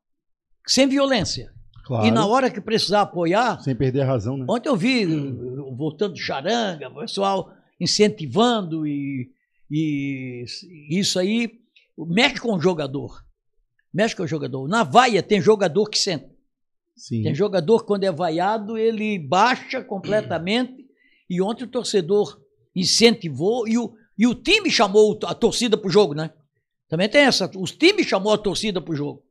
sem 0.67 0.87
violência. 0.87 1.56
Claro. 1.87 2.05
E 2.05 2.11
na 2.11 2.27
hora 2.27 2.51
que 2.51 2.61
precisar 2.61 3.03
apoiar, 3.03 3.63
Sem 3.63 3.77
perder 3.77 4.01
a 4.01 4.07
razão, 4.07 4.37
né? 4.37 4.45
Ontem 4.49 4.69
eu 4.69 4.77
vi, 4.77 5.07
uh, 5.07 5.73
voltando 5.77 6.15
de 6.15 6.21
charanga, 6.21 6.89
o 6.89 6.99
pessoal 6.99 7.53
incentivando 7.81 8.85
e, 8.85 9.31
e 9.71 10.45
isso 10.91 11.17
aí 11.17 11.61
mexe 11.97 12.41
com 12.41 12.55
o 12.55 12.61
jogador. 12.61 13.25
Mexe 13.95 14.17
com 14.17 14.25
o 14.25 14.27
jogador. 14.27 14.67
Na 14.67 14.83
vaia 14.83 15.23
tem 15.23 15.41
jogador 15.41 15.89
que 15.89 15.97
senta. 15.97 16.29
Sim. 16.97 17.23
Tem 17.23 17.35
jogador 17.35 17.81
que 17.81 17.87
quando 17.87 18.03
é 18.03 18.11
vaiado, 18.11 18.77
ele 18.77 19.17
baixa 19.17 19.81
completamente. 19.81 20.85
E 21.31 21.41
ontem 21.41 21.65
o 21.65 21.69
torcedor 21.69 22.41
incentivou 22.75 23.69
e 23.69 23.79
o, 23.79 23.95
e 24.19 24.27
o 24.27 24.35
time 24.35 24.71
chamou 24.71 25.17
a 25.25 25.35
torcida 25.35 25.77
pro 25.77 25.89
jogo, 25.89 26.15
né? 26.15 26.33
Também 26.89 27.09
tem 27.09 27.23
essa. 27.23 27.49
Os 27.57 27.71
times 27.71 28.07
chamou 28.07 28.33
a 28.33 28.39
torcida 28.39 28.81
pro 28.81 28.97
jogo. 28.97 29.23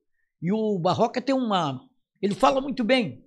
E 0.42 0.54
o 0.54 0.80
Barroca 0.80 1.22
tem 1.22 1.36
uma. 1.36 1.85
Ele 2.26 2.36
fala 2.36 2.60
muito 2.62 2.84
bem. 2.84 3.24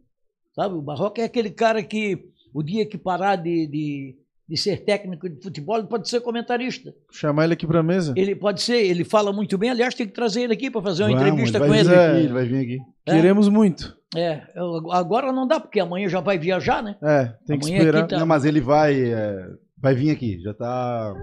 Sabe? 0.54 0.74
O 0.74 0.82
Barroca 0.82 1.20
é 1.22 1.24
aquele 1.24 1.50
cara 1.50 1.82
que 1.82 2.18
o 2.52 2.62
dia 2.62 2.84
que 2.84 2.98
parar 2.98 3.36
de, 3.36 3.66
de, 3.66 4.16
de 4.48 4.56
ser 4.56 4.78
técnico 4.84 5.28
de 5.28 5.40
futebol, 5.40 5.78
ele 5.78 5.86
pode 5.86 6.08
ser 6.08 6.20
comentarista. 6.20 6.92
Chamar 7.12 7.44
ele 7.44 7.52
aqui 7.52 7.66
pra 7.66 7.82
mesa. 7.82 8.12
Ele 8.16 8.34
pode 8.34 8.60
ser, 8.62 8.78
ele 8.84 9.04
fala 9.04 9.32
muito 9.32 9.56
bem. 9.56 9.70
Aliás, 9.70 9.94
tem 9.94 10.06
que 10.06 10.12
trazer 10.12 10.42
ele 10.42 10.52
aqui 10.54 10.70
para 10.70 10.82
fazer 10.82 11.04
uma 11.04 11.10
Vamos, 11.10 11.22
entrevista 11.26 11.58
ele 11.58 11.64
com 11.64 11.70
vai 11.70 11.78
ele. 11.80 11.88
vir 11.88 11.96
É. 11.96 12.06
aqui, 12.10 12.18
ele 12.24 12.32
vai 12.32 12.44
vir 12.46 12.58
aqui. 12.60 12.78
É. 13.06 13.12
Queremos 13.14 13.48
muito. 13.48 13.96
É, 14.16 14.42
eu- 14.56 14.90
agora 14.90 15.30
não 15.32 15.46
dá, 15.46 15.60
porque 15.60 15.78
amanhã 15.78 16.08
já 16.08 16.20
vai 16.20 16.38
viajar, 16.38 16.82
né? 16.82 16.96
É, 17.02 17.26
tem 17.46 17.58
que 17.58 17.66
Amanhã 17.66 17.78
esperar. 17.80 18.00
aqui 18.00 18.08
tá- 18.10 18.18
Não, 18.18 18.26
mas 18.26 18.44
ele 18.44 18.60
vai, 18.60 19.00
é, 19.12 19.46
vai 19.76 19.94
vir 19.94 20.10
aqui. 20.10 20.40
Já 20.40 20.54
tá. 20.54 21.14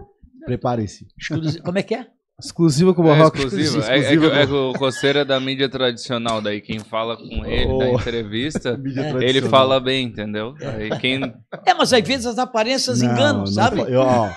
Preparem-se. 0.45 1.07
Exclusi- 1.19 1.59
Como 1.61 1.78
é 1.80 1.84
que 1.84 1.95
é? 1.95 2.07
Exclusiva 2.41 2.93
com 2.93 3.01
o 3.01 3.05
É 3.05 3.17
Barroca. 3.17 3.38
exclusivo. 3.38 3.81
É, 3.83 3.97
é, 3.99 4.17
que, 4.17 4.25
é 4.25 4.45
que 4.45 4.51
o 4.51 4.73
Coceira 4.73 5.19
é 5.21 5.25
da 5.25 5.39
mídia 5.39 5.69
tradicional, 5.69 6.41
daí 6.41 6.59
quem 6.59 6.79
fala 6.79 7.15
com 7.15 7.45
ele 7.45 7.65
na 7.77 7.86
Oh. 7.86 7.97
entrevista, 7.99 8.75
Mídia 8.77 9.01
É. 9.03 9.23
ele 9.23 9.41
fala 9.43 9.79
bem, 9.79 10.05
entendeu? 10.07 10.53
Aí 10.61 10.89
quem 10.99 11.23
É, 11.65 11.73
mas 11.73 11.93
às 11.93 12.01
vezes 12.05 12.25
as 12.25 12.38
aparências 12.38 13.01
Não, 13.01 13.11
enganam, 13.13 13.39
não 13.39 13.45
sabe? 13.47 13.77
fa- 13.77 13.89
eu, 13.89 14.01
ó, 14.01 14.29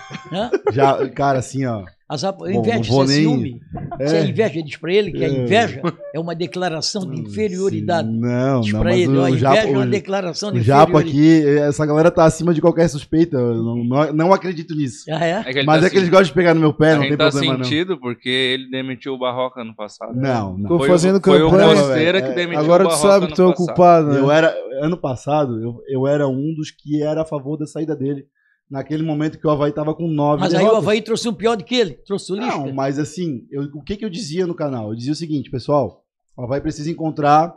já, 0.72 1.08
cara, 1.08 1.40
assim, 1.40 1.66
ó. 1.66 1.82
As 2.08 2.22
ap... 2.24 2.38
Bom, 2.38 2.62
isso 2.80 2.90
vou 2.92 3.02
é 3.04 3.06
nem- 3.08 3.16
ciúme. 3.20 3.60
Isso 4.04 4.14
é 4.14 4.20
É. 4.20 4.24
inveja, 4.28 4.62
diz 4.62 4.76
pra 4.76 4.92
ele 4.92 5.12
que 5.12 5.24
a 5.24 5.28
É. 5.28 5.30
inveja 5.30 5.82
é 6.14 6.20
uma 6.20 6.34
declaração 6.34 7.02
de 7.10 7.20
inferioridade. 7.22 8.08
Não, 8.08 8.60
Diz 8.60 8.72
não, 8.72 8.80
pra 8.80 8.96
ele, 8.96 9.16
o, 9.16 9.20
a 9.20 9.24
o 9.24 9.28
inveja 9.28 9.38
Japo, 9.54 9.56
é 9.56 9.70
uma 9.70 9.84
o, 9.84 9.90
declaração 9.90 10.52
de 10.52 10.60
o 10.60 10.62
Japo 10.62 10.92
inferioridade. 11.00 11.42
aqui, 11.42 11.58
essa 11.60 11.86
galera 11.86 12.10
tá 12.10 12.24
acima 12.24 12.52
de 12.54 12.60
qualquer 12.60 12.88
suspeita. 12.88 13.36
Eu 13.36 13.54
não, 13.62 13.76
não, 13.84 14.12
não 14.12 14.32
acredito 14.32 14.74
nisso. 14.74 15.04
Ah, 15.10 15.24
é? 15.24 15.44
é 15.60 15.62
Mas 15.64 15.80
tá 15.80 15.86
é 15.86 15.90
que 15.90 15.96
eles 15.96 16.08
sen- 16.08 16.10
gostam 16.10 16.24
de 16.28 16.32
pegar 16.34 16.54
no 16.54 16.60
meu 16.60 16.72
pé, 16.72 16.92
a 16.92 16.94
não 16.96 17.02
gente 17.02 17.08
tem 17.10 17.18
tá 17.18 17.30
problema 17.30 17.64
sentido 17.64 17.98
porque 17.98 18.28
ele 18.28 18.70
demitiu 18.70 19.14
o 19.14 19.18
Barroca 19.18 19.60
ano 19.60 19.74
passado. 19.74 20.14
não. 20.14 20.56
Não, 20.58 20.78
Foi, 20.78 20.88
fazendo 20.88 21.16
o, 21.18 21.22
foi 21.22 21.42
o 21.42 21.50
campanha, 21.50 21.74
Costeira 21.74 22.12
velho. 22.20 22.24
que 22.24 22.30
É, 22.32 22.34
demitiu 22.34 22.60
Agora 22.60 22.84
o 22.84 22.88
tu 22.88 22.96
sabe 22.96 23.26
que 23.28 23.34
tu 23.34 23.42
é 23.42 23.46
o 23.46 23.54
culpado, 23.54 24.08
né? 24.12 24.18
Eu 24.20 24.30
era, 24.30 24.54
ano 24.82 24.96
passado, 24.96 25.60
eu, 25.62 25.80
eu 25.88 26.06
era 26.06 26.26
um 26.28 26.54
dos 26.56 26.70
que 26.70 27.02
era 27.02 27.22
a 27.22 27.24
favor 27.24 27.56
da 27.56 27.66
saída 27.66 27.94
dele. 27.96 28.24
Naquele 28.70 29.02
momento 29.02 29.38
que 29.38 29.46
o 29.46 29.50
Havaí 29.50 29.72
tava 29.72 29.94
com 29.94 30.06
nove 30.06 30.40
Mas 30.40 30.52
aí 30.52 30.58
o 30.60 30.64
derrotas. 30.64 30.82
Havaí 30.84 31.00
trouxe 31.02 31.28
um 31.28 31.32
pior 31.34 31.56
do 31.56 31.64
que 31.64 31.74
ele, 31.74 31.94
trouxe 31.94 32.30
o 32.32 32.36
Lisca. 32.36 32.50
Não, 32.56 32.72
mas 32.74 32.98
assim, 32.98 33.46
eu- 33.50 33.62
o 33.74 33.82
que, 33.82 33.96
que 33.96 34.04
eu 34.04 34.10
dizia 34.10 34.46
no 34.46 34.54
canal? 34.54 34.90
Eu 34.90 34.94
dizia 34.96 35.12
o 35.12 35.16
seguinte, 35.16 35.50
pessoal, 35.50 36.04
o 36.36 36.42
Havaí 36.42 36.60
precisa 36.60 36.90
encontrar 36.90 37.56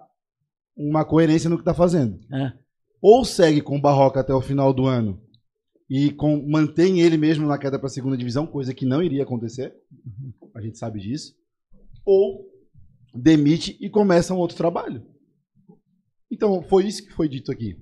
uma 0.75 1.03
coerência 1.03 1.49
no 1.49 1.57
que 1.57 1.65
tá 1.65 1.73
fazendo. 1.73 2.17
É. 2.33 2.53
Ou 3.01 3.25
segue 3.25 3.61
com 3.61 3.77
o 3.77 3.81
Barroca 3.81 4.19
até 4.21 4.33
o 4.33 4.41
final 4.41 4.73
do 4.73 4.85
ano 4.85 5.21
e 5.89 6.11
com, 6.11 6.41
mantém 6.49 7.01
ele 7.01 7.17
mesmo 7.17 7.45
na 7.45 7.57
queda 7.57 7.77
para 7.77 7.87
a 7.87 7.91
segunda 7.91 8.15
divisão, 8.15 8.47
coisa 8.47 8.73
que 8.73 8.85
não 8.85 9.03
iria 9.03 9.23
acontecer. 9.23 9.73
A 10.55 10.61
gente 10.61 10.77
sabe 10.77 11.01
disso. 11.01 11.33
Ou 12.05 12.45
demite 13.13 13.77
e 13.81 13.89
começa 13.89 14.33
um 14.33 14.37
outro 14.37 14.55
trabalho. 14.55 15.03
Então, 16.31 16.61
foi 16.63 16.85
isso 16.87 17.05
que 17.05 17.11
foi 17.11 17.27
dito 17.27 17.51
aqui. 17.51 17.75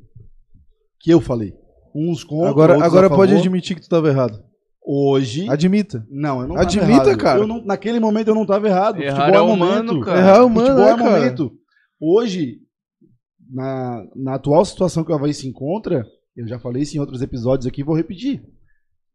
Que 1.00 1.12
eu 1.14 1.22
falei. 1.22 1.54
Uns 1.94 2.24
contra, 2.24 2.50
Agora, 2.50 2.84
agora 2.86 3.08
a 3.08 3.10
pode 3.10 3.32
favor. 3.32 3.42
admitir 3.42 3.76
que 3.76 3.82
tu 3.82 3.90
tava 3.90 4.08
errado. 4.10 4.44
Hoje. 4.86 5.48
Admita. 5.50 6.06
Não, 6.10 6.42
eu 6.42 6.48
não 6.48 6.56
tava 6.56 6.68
Admita, 6.68 6.92
errado. 7.10 7.18
cara. 7.18 7.40
Eu 7.40 7.48
não- 7.48 7.64
naquele 7.64 8.00
momento 8.00 8.30
eu 8.30 8.36
não 8.36 8.44
estava 8.44 8.68
errado. 8.68 9.02
Errar 9.02 9.26
Futebol 9.26 9.48
é 9.48 9.52
é 9.52 9.54
humano, 9.54 9.84
momento. 9.94 10.06
cara. 10.06 10.20
Errar 10.20 10.38
é 10.38 10.42
humano, 10.42 10.68
Futebol 10.68 10.86
né, 10.86 10.92
é 10.92 10.98
cara? 10.98 11.20
momento. 11.20 11.52
Hoje, 12.02 12.58
na, 13.52 14.04
na 14.16 14.36
atual 14.36 14.64
situação 14.66 15.04
que 15.04 15.12
o 15.12 15.16
Havaí 15.16 15.34
se 15.34 15.48
encontra, 15.48 16.06
eu 16.36 16.48
já 16.48 16.60
falei 16.60 16.84
isso 16.84 16.96
em 16.96 17.00
outros 17.00 17.22
episódios 17.22 17.68
aqui, 17.68 17.84
vou 17.84 17.96
repetir. 17.96 18.42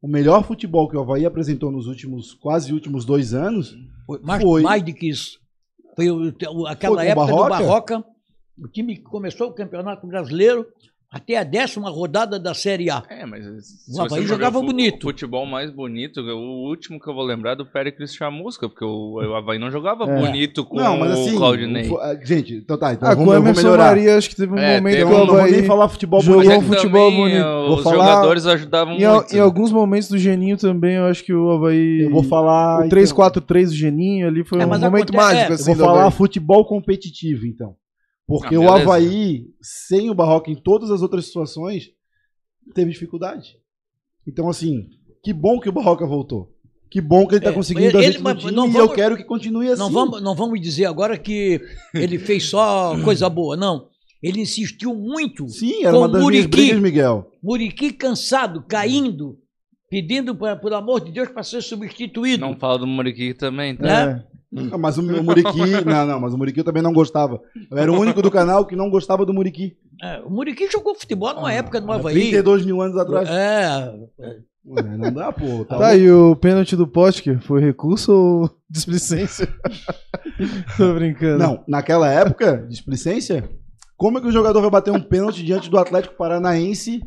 o 0.03 0.07
melhor 0.09 0.45
futebol 0.45 0.87
que 0.87 0.97
o 0.97 1.01
Havaí 1.01 1.25
apresentou 1.25 1.72
nos 1.72 1.87
últimos, 1.87 2.35
quase 2.35 2.72
últimos 2.75 3.07
dois 3.07 3.33
anos, 3.33 3.75
Foi 4.07 4.20
mais, 4.20 4.43
Foi. 4.43 4.61
mais 4.62 4.83
do 4.83 4.93
que 4.93 5.09
isso. 5.09 5.39
Foi 5.97 6.11
o- 6.11 6.66
aquela 6.66 6.97
Foi 6.97 7.07
época 7.07 7.27
do 7.27 7.33
Barroca? 7.33 7.49
Barroca, 7.49 8.05
o 8.62 8.68
time 8.68 8.97
que 8.97 9.03
começou 9.03 9.49
o 9.49 9.55
Campeonato 9.55 10.07
Brasileiro 10.07 10.66
até 11.15 11.37
a 11.37 11.45
décima 11.45 11.89
rodada 11.91 12.39
da 12.41 12.53
Série 12.55 12.91
A. 12.91 13.03
É, 13.09 13.25
mas 13.25 13.45
O 13.89 14.01
Avaí 14.01 14.09
você 14.09 14.17
for 14.23 14.27
jogava 14.27 14.59
o 14.59 14.62
bonito. 14.62 15.05
O 15.05 15.11
futebol 15.11 15.47
mais 15.47 15.71
bonito, 15.71 16.21
o 16.21 16.69
último 16.69 16.99
que 17.01 17.09
eu 17.09 17.15
vou 17.15 17.23
lembrar 17.25 17.53
é 17.53 17.57
do 17.57 17.65
Péricles 17.65 18.12
Chamusca, 18.15 18.69
porque 18.69 18.85
o, 18.85 19.15
o 19.23 19.35
Havaí 19.35 19.59
não 19.59 19.71
jogava 19.71 20.05
É. 20.11 20.21
bonito 20.21 20.65
com 20.65 20.77
não, 20.77 20.99
mas 20.99 21.12
assim, 21.12 21.35
o 21.35 21.37
Claudinei. 21.37 21.89
o 21.89 21.99
ah, 21.99 22.19
gente, 22.23 22.55
então 22.57 22.77
tá, 22.77 22.93
então 22.93 23.09
Ah, 23.09 23.15
vamos, 23.15 23.35
Emerson 23.35 23.62
melhorar. 23.62 23.85
Maria, 23.91 24.17
acho 24.17 24.29
que 24.31 24.37
teve 24.37 24.53
um 24.53 24.59
É, 24.59 24.81
momento 24.81 24.95
teve 24.97 25.07
que 25.09 25.15
o 25.15 25.19
não 25.19 25.27
vou 25.27 25.37
Havaí... 25.39 25.53
nem 25.53 25.62
falar 25.65 25.89
futebol 25.89 26.21
jogou 26.21 26.43
bonito. 26.43 26.53
um 26.53 26.57
é 26.57 26.69
que 26.69 26.75
futebol 26.75 27.11
bonito. 27.12 27.45
Vou 27.45 27.77
Os 27.77 27.83
falar- 27.85 27.97
jogadores 28.07 28.47
ajudavam 28.47 28.95
Em, 28.95 29.07
muito. 29.07 29.37
em 29.37 29.39
alguns 29.39 29.71
momentos 29.73 30.09
do 30.09 30.19
Geninho 30.19 30.57
também, 30.57 30.97
eu 30.97 31.05
acho 31.05 31.23
que 31.25 31.33
o 31.33 31.51
Havaí... 31.53 32.01
Eu 32.03 32.11
vou 32.11 32.23
falar. 32.25 32.81
O 32.83 32.87
então, 32.87 32.99
3-4-3 32.99 33.67
do 33.67 33.75
Geninho 33.75 34.27
ali 34.27 34.43
foi 34.45 34.61
É, 34.61 34.67
um 34.67 34.69
momento 34.69 34.87
acontece- 34.87 35.17
mágico, 35.17 35.53
é, 35.53 35.55
assim, 35.55 35.71
Eu 35.71 35.77
vou 35.77 35.87
falar 35.87 36.01
Havaí. 36.07 36.12
futebol 36.19 36.65
competitivo, 36.65 37.47
então. 37.47 37.75
Porque 38.27 38.55
Ah, 38.55 38.61
o. 38.61 38.70
Havaí, 38.70 39.47
sem 39.61 40.09
o 40.11 40.14
Barroca 40.14 40.51
em 40.51 40.55
todas 40.57 40.91
as 40.91 41.03
outras 41.03 41.27
situações, 41.27 41.91
teve 42.75 42.91
dificuldade. 42.93 43.57
Então, 44.27 44.49
assim, 44.49 44.89
que 45.22 45.33
bom 45.33 45.61
que 45.61 45.68
o 45.68 45.72
Barroca 45.72 46.07
voltou. 46.07 46.51
Que 46.91 47.01
bom 47.01 47.27
que 47.27 47.35
ele 47.35 47.45
tá 47.45 47.51
É, 47.51 47.53
conseguindo 47.53 47.97
ele- 47.99 48.03
jeito 48.05 48.18
no 48.18 48.25
mas 48.25 48.39
time 48.39 48.53
não 48.53 48.66
e 48.68 48.70
vamos- 48.70 48.89
eu 48.89 48.95
quero 48.95 49.16
que 49.16 49.25
continue 49.25 49.68
assim. 49.68 49.81
Não, 49.83 49.91
vamos, 49.91 50.22
não 50.22 50.35
vamos 50.35 50.61
dizer 50.61 50.87
agora 50.87 51.18
que 51.18 51.61
ele 51.93 52.18
fez 52.18 52.45
só 52.45 52.95
coisa 53.05 53.29
boa, 53.29 53.57
não. 53.57 53.89
Ele 54.22 54.41
insistiu 54.41 54.95
muito. 54.95 55.47
Sim, 55.49 55.83
era 55.83 55.93
Com 55.93 55.99
uma 55.99 56.09
das 56.09 56.22
Muriqui. 56.22 56.47
brigas, 56.49 56.81
Miguel. 56.81 57.31
Muriqui 57.43 57.93
cansado, 57.93 58.62
caindo, 58.66 59.39
pedindo, 59.91 60.35
pra, 60.35 60.57
por 60.57 60.72
amor 60.72 61.05
de 61.05 61.12
Deus, 61.12 61.29
para 61.29 61.43
ser 61.43 61.61
substituído. 61.62 62.41
Não 62.41 62.57
fala 62.57 62.79
do 62.79 62.87
Muriqui 62.87 63.35
também, 63.35 63.77
tá? 63.77 64.07
Né? 64.07 64.25
É. 64.31 64.34
Ah, 64.73 64.79
mas 64.79 64.99
o, 64.99 65.03
o 65.03 65.23
Muriqui. 65.25 65.59
não, 65.85 66.07
não, 66.07 66.21
mas 66.21 66.35
o 66.35 66.39
Muriqui 66.39 66.61
eu 66.61 66.65
também 66.65 66.83
não 66.83 66.93
gostava. 66.93 67.41
Eu 67.71 67.79
era 67.79 67.93
o 67.93 67.99
único 67.99 68.23
do 68.23 68.31
canal 68.31 68.65
que 68.67 68.77
não 68.77 68.91
gostava 68.91 69.25
do 69.25 69.35
Muriqui. 69.35 69.77
É, 70.03 70.21
o 70.21 70.31
Muriqui 70.31 70.71
jogou 70.71 70.95
futebol 70.95 71.35
numa 71.35 71.53
época 71.53 71.81
no 71.81 71.91
Há 71.93 71.97
Havaí. 71.97 72.15
32 72.15 72.65
mil 72.65 72.81
anos 72.81 72.97
atrás. 72.97 73.29
É, 73.29 73.93
Ué, 74.67 74.83
Não 74.97 75.13
dá, 75.13 75.31
pô. 75.31 75.65
Tá 75.65 75.79
Tá, 75.79 75.97
e 75.97 76.11
o 76.11 76.35
pênalti 76.37 76.75
do 76.75 76.87
Potker 76.87 77.39
foi 77.41 77.61
recurso 77.61 78.13
ou 78.13 78.51
displicência? 78.71 79.49
Tô 80.77 80.95
brincando. 80.95 81.39
Não, 81.39 81.65
naquela 81.69 82.11
época, 82.11 82.67
displicência, 82.69 83.49
como 83.97 84.19
é 84.19 84.21
que 84.21 84.29
o 84.29 84.33
jogador 84.33 84.61
vai 84.63 84.71
bater 84.71 84.91
um 84.91 85.01
pênalti 85.01 85.45
diante 85.45 85.69
do 85.71 85.79
Atlético 85.79 86.17
Paranaense 86.17 87.03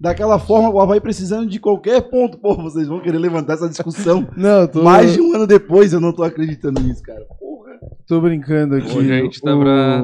daquela 0.00 0.38
forma, 0.38 0.70
o 0.70 0.80
Havaí 0.80 1.00
precisando 1.00 1.48
de 1.48 1.58
qualquer 1.58 2.00
ponto? 2.10 2.38
Pô, 2.38 2.54
vocês 2.56 2.86
vão 2.88 3.00
querer 3.00 3.18
levantar 3.18 3.54
essa 3.54 3.68
discussão 3.68 4.26
Não, 4.36 4.66
tô, 4.66 4.82
mais 4.82 5.12
de 5.14 5.20
um 5.20 5.34
ano 5.34 5.46
depois, 5.46 5.92
eu 5.92 6.00
não 6.00 6.12
tô 6.12 6.22
acreditando 6.22 6.80
nisso, 6.80 7.02
cara. 7.02 7.24
Porra. 7.38 7.72
tô 8.06 8.20
brincando 8.20 8.76
aqui. 8.76 8.98
A 9.12 9.18
gente 9.22 9.40
tá 9.40 9.54
O- 9.54 9.60
pra- 9.60 10.02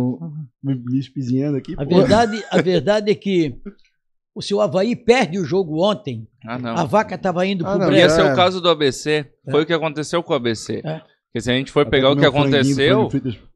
Me, 0.63 0.75
me 0.85 0.99
espizinhando 0.99 1.57
aqui, 1.59 1.75
a, 1.79 1.85
pô. 1.85 1.97
verdade, 1.99 2.43
a 2.51 2.61
verdade 2.63 3.11
é 3.11 3.15
que 3.15 3.55
o 4.35 4.43
seu 4.43 4.61
Havaí 4.61 4.97
perde 4.97 5.39
o 5.39 5.45
jogo 5.45 5.81
ontem. 5.85 6.27
Ah, 6.45 6.59
não. 6.59 6.77
A 6.77 6.85
vaca 6.85 7.15
estava 7.15 7.47
indo 7.47 7.65
Ah, 7.67 7.71
pro 7.71 7.79
não, 7.81 7.87
brejo. 7.87 8.03
Ia 8.03 8.11
ser 8.11 8.23
É. 8.27 8.33
o 8.33 8.37
caso 8.37 8.61
do 8.61 8.69
ABC. 8.69 9.27
Foi 9.51 9.63
o 9.63 9.67
que 9.67 9.73
aconteceu 9.73 10.23
com 10.23 10.33
o 10.33 10.37
ABC. 10.37 10.83
É. 10.85 11.01
Porque 11.35 11.43
se 11.43 11.51
a 11.51 11.55
gente 11.55 11.73
for 11.73 11.81
Até 11.81 11.91
pegar 11.91 12.11
o 12.13 12.17
que 12.17 12.25
aconteceu, 12.25 13.09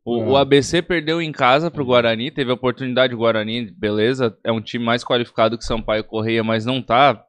o, 0.05 0.21
Ah. 0.23 0.27
o 0.31 0.37
ABC 0.37 0.83
perdeu 0.83 1.23
em 1.23 1.31
casa 1.31 1.71
pro 1.71 1.85
Guarani, 1.85 2.29
teve 2.29 2.51
a 2.51 2.55
oportunidade 2.55 3.13
do 3.13 3.19
Guarani, 3.19 3.71
beleza, 3.71 4.37
é 4.43 4.51
um 4.51 4.61
time 4.61 4.85
mais 4.85 5.05
qualificado 5.05 5.57
que 5.57 5.65
Sampaio 5.65 6.03
Correia, 6.03 6.43
mas 6.43 6.65
não 6.67 6.83
tá 6.83 7.23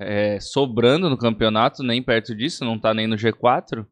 é, 0.00 0.40
sobrando 0.40 1.08
no 1.08 1.16
campeonato, 1.16 1.84
nem 1.84 2.02
perto 2.02 2.34
disso, 2.34 2.64
não 2.64 2.76
tá 2.80 2.92
nem 2.92 3.06
no 3.06 3.14
G4. 3.16 3.86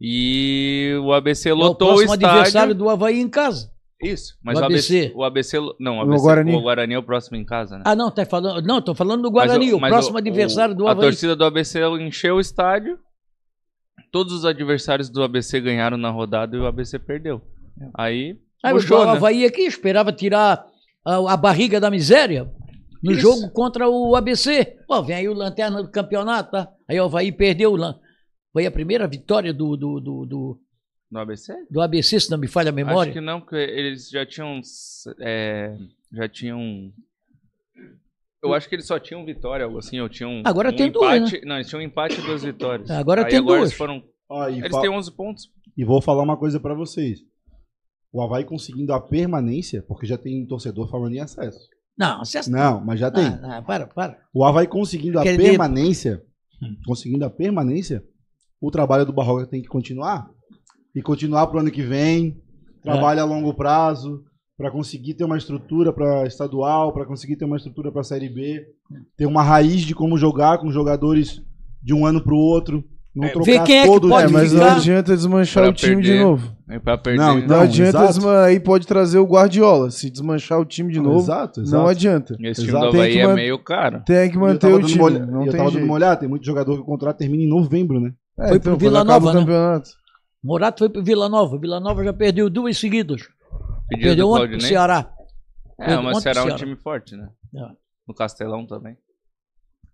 E 0.00 0.98
o 1.04 1.12
ABC 1.12 1.50
É 1.50 1.52
o 1.52 1.56
lotou 1.56 1.90
o, 1.90 1.90
próximo 1.92 2.14
estádio. 2.14 2.28
adversário 2.38 2.74
do 2.74 2.88
Havaí 2.88 3.20
em 3.20 3.28
casa. 3.28 3.70
Isso, 4.02 4.34
mas 4.42 4.58
O 4.58 4.62
o 4.62 4.64
ABC, 4.64 4.98
ABC. 4.98 5.12
o 5.14 5.24
ABC, 5.24 5.58
não, 5.78 5.94
o 5.94 5.98
O 5.98 6.02
ABC, 6.02 6.22
Guarani. 6.22 6.54
o 6.56 6.60
Guarani 6.60 6.94
é 6.94 6.98
o 6.98 7.02
próximo 7.04 7.36
em 7.36 7.44
casa, 7.44 7.76
né? 7.78 7.84
Ah, 7.86 7.94
não, 7.94 8.10
tá 8.10 8.26
falando. 8.26 8.66
Não, 8.66 8.82
tô 8.82 8.94
falando 8.96 9.22
do 9.22 9.30
Mas 9.32 9.46
Guarani, 9.46 9.72
o, 9.72 9.78
mas 9.78 9.90
próximo 9.92 10.18
adversário 10.18 10.74
do 10.74 10.88
A 10.88 10.90
Havaí. 10.90 11.04
torcida 11.04 11.36
do 11.36 11.44
ABC 11.44 11.80
encheu 12.00 12.34
o 12.34 12.40
estádio. 12.40 12.98
Todos 14.12 14.32
os 14.32 14.44
adversários 14.44 15.08
do 15.10 15.22
ABC 15.22 15.60
ganharam 15.60 15.96
na 15.96 16.10
rodada 16.10 16.56
e 16.56 16.60
o 16.60 16.66
ABC 16.66 16.98
perdeu. 16.98 17.40
Aí, 17.94 18.38
Aí 18.62 18.72
puxou, 18.72 19.00
o 19.02 19.04
né? 19.04 19.10
Havaí 19.12 19.44
aqui 19.44 19.62
esperava 19.62 20.12
tirar 20.12 20.64
a, 21.04 21.32
a 21.32 21.36
barriga 21.36 21.78
da 21.80 21.90
miséria 21.90 22.50
no 23.02 23.12
Isso. 23.12 23.20
jogo 23.20 23.50
contra 23.50 23.88
o 23.88 24.16
ABC. 24.16 24.78
Pô, 24.88 25.02
vem 25.02 25.16
aí 25.16 25.28
o 25.28 25.34
lanterna 25.34 25.82
do 25.82 25.90
campeonato, 25.90 26.50
tá? 26.52 26.68
Aí 26.88 26.98
o 27.00 27.04
Havaí 27.04 27.30
perdeu 27.30 27.72
o 27.72 27.76
lan- 27.76 27.98
Foi 28.52 28.64
a 28.66 28.70
primeira 28.70 29.06
vitória 29.06 29.52
do, 29.52 29.76
do, 29.76 30.00
do, 30.00 30.26
do, 30.26 30.60
No 31.10 31.20
ABC? 31.20 31.52
do 31.70 31.80
ABC, 31.82 32.18
se 32.20 32.30
não 32.30 32.38
me 32.38 32.48
falha 32.48 32.70
a 32.70 32.72
memória. 32.72 33.10
Acho 33.10 33.20
que 33.20 33.24
não, 33.24 33.40
porque 33.40 33.56
eles 33.56 34.08
já 34.08 34.24
tinham. 34.24 34.60
é, 35.20 35.76
já 36.12 36.28
tinham. 36.28 36.90
Eu 38.42 38.52
acho 38.54 38.68
que 38.68 38.74
eles 38.74 38.86
só 38.86 38.98
tinham 38.98 39.24
vitória, 39.24 39.64
algo 39.64 39.78
assim, 39.78 39.98
ou 40.00 40.08
tinham. 40.08 40.42
Agora 40.44 40.70
um 40.70 40.76
tem 40.76 40.90
duas, 40.90 41.16
empate. 41.32 41.44
Não, 41.46 41.56
eles 41.56 41.68
tinham 41.68 41.80
um 41.80 41.84
empate 41.84 42.20
e 42.20 42.22
duas 42.24 42.42
vitórias. 42.44 42.88
Agora 42.92 43.24
Aí 43.24 43.30
tem 43.30 43.38
agora 43.38 43.58
duas. 43.60 43.70
Eles, 43.70 43.78
foram, 43.78 44.02
e, 44.50 44.58
eles 44.58 44.70
fa- 44.70 44.80
têm 44.80 44.90
11 44.90 45.16
pontos. 45.16 45.44
e 45.76 45.84
vou 45.84 46.00
falar 46.02 46.22
uma 46.22 46.36
coisa 46.36 46.60
pra 46.60 46.74
vocês. 46.74 47.20
O 48.12 48.22
Havaí 48.22 48.44
conseguindo 48.44 48.92
a 48.92 49.00
permanência, 49.00 49.82
porque 49.86 50.06
já 50.06 50.16
tem 50.16 50.46
torcedor 50.46 50.88
falando 50.90 51.12
em 51.14 51.20
acesso. 51.20 51.58
Não, 51.98 52.18
você... 52.24 52.48
Não, 52.50 52.82
mas 52.84 53.00
já 53.00 53.10
tem. 53.10 53.24
Ah, 53.26 53.58
ah, 53.58 53.62
para, 53.62 53.86
para. 53.86 54.18
O 54.32 54.44
Havaí 54.44 54.66
conseguindo 54.66 55.18
a 55.18 55.22
Quer 55.22 55.36
dizer- 55.36 55.48
permanência, 55.50 56.22
conseguindo 56.86 57.24
a 57.24 57.30
permanência, 57.30 58.02
o 58.60 58.70
trabalho 58.70 59.04
do 59.04 59.12
Barroca 59.12 59.46
tem 59.46 59.60
que 59.62 59.68
continuar. 59.68 60.28
E 60.94 61.02
continuar 61.02 61.46
pro 61.48 61.58
ano 61.60 61.70
que 61.70 61.82
vem, 61.82 62.40
trabalho 62.82 63.20
a 63.20 63.24
longo 63.24 63.52
prazo, 63.54 64.24
para 64.56 64.70
conseguir 64.70 65.14
ter 65.14 65.24
uma 65.24 65.36
estrutura 65.36 65.92
para 65.92 66.26
estadual, 66.26 66.92
para 66.92 67.04
conseguir 67.04 67.36
ter 67.36 67.44
uma 67.44 67.56
estrutura 67.56 67.92
para 67.92 68.02
Série 68.02 68.28
B, 68.28 68.64
ter 69.16 69.26
uma 69.26 69.42
raiz 69.42 69.82
de 69.82 69.94
como 69.94 70.16
jogar 70.16 70.58
com 70.58 70.70
jogadores 70.70 71.42
de 71.82 71.92
um 71.92 72.06
ano 72.06 72.22
pro 72.22 72.36
outro, 72.36 72.82
não 73.14 73.24
É, 73.24 73.30
trocar 73.32 73.44
ver 73.52 73.62
quem 73.64 73.78
é 73.78 73.82
que 73.82 73.88
todo 73.88 74.08
pode 74.08 74.28
É, 74.28 74.28
mas 74.32 74.52
não 74.52 74.64
adianta 74.64 75.14
desmanchar 75.14 75.62
Pra 75.64 75.70
o 75.70 75.74
time 75.74 76.02
de 76.02 76.08
perder. 76.08 76.22
novo. 76.24 76.56
Aí 76.68 76.78
pra 76.80 76.98
perder. 76.98 77.18
Não, 77.20 77.34
Não 77.36 77.44
então- 77.44 77.60
adianta, 77.60 78.44
aí 78.44 78.58
pode 78.60 78.86
trazer 78.86 79.18
o 79.18 79.24
Guardiola. 79.26 79.90
Se 79.90 80.10
desmanchar 80.10 80.58
o 80.60 80.64
time 80.64 80.92
de 80.92 81.00
novo, 81.00 81.18
Exato, 81.18 81.60
exato. 81.60 81.82
não 81.82 81.88
adianta. 81.88 82.36
Esse 82.40 82.60
time 82.62 82.70
Exato. 82.72 82.86
do 82.86 82.92
Tem 82.92 83.00
Havaí 83.00 83.12
que 83.12 83.20
é 83.20 83.34
meio 83.34 83.58
caro. 83.58 84.02
Tem 84.06 84.30
que 84.30 84.36
eu 84.36 84.40
manter 84.40 84.58
tava 84.70 84.76
o 84.76 84.82
time. 84.82 84.98
não 85.18 85.44
eu 85.44 85.50
tem 85.50 85.58
tava 85.58 85.70
dando 85.70 85.84
uma 85.84 85.94
olhada, 85.94 86.16
tem 86.20 86.28
muito 86.28 86.44
jogador 86.44 86.74
que 86.76 86.80
o 86.82 86.84
contrato 86.84 87.16
termina 87.18 87.42
em 87.42 87.48
novembro, 87.48 88.00
né? 88.00 88.12
É, 88.38 88.48
Foi 88.48 88.56
então, 88.56 88.72
pro 88.76 88.80
Vila 88.80 89.04
Nova, 89.04 89.30
o 89.30 89.32
né? 89.32 89.40
campeonato. 89.40 89.90
Morato 90.44 90.78
foi 90.80 90.88
pro 90.90 91.02
Vila 91.02 91.28
Nova. 91.28 91.58
Vila 91.58 91.80
Nova 91.80 92.04
já 92.04 92.12
perdeu 92.12 92.48
duas 92.50 92.76
seguidas. 92.78 93.22
Pedido 93.88 94.06
Perdeu 94.08 94.28
ontem 94.28 94.38
pro 94.40 94.48
Claudinei. 94.48 94.68
Ceará. 94.68 95.12
É, 95.78 95.84
Perdeu 95.86 96.02
mas 96.02 96.22
será 96.22 96.34
pro 96.34 96.42
um 96.42 96.46
Ceará. 96.46 96.58
time 96.58 96.76
forte, 96.76 97.16
né? 97.16 97.28
É. 97.54 97.68
No 98.06 98.14
Castelão 98.14 98.66
também. 98.66 98.96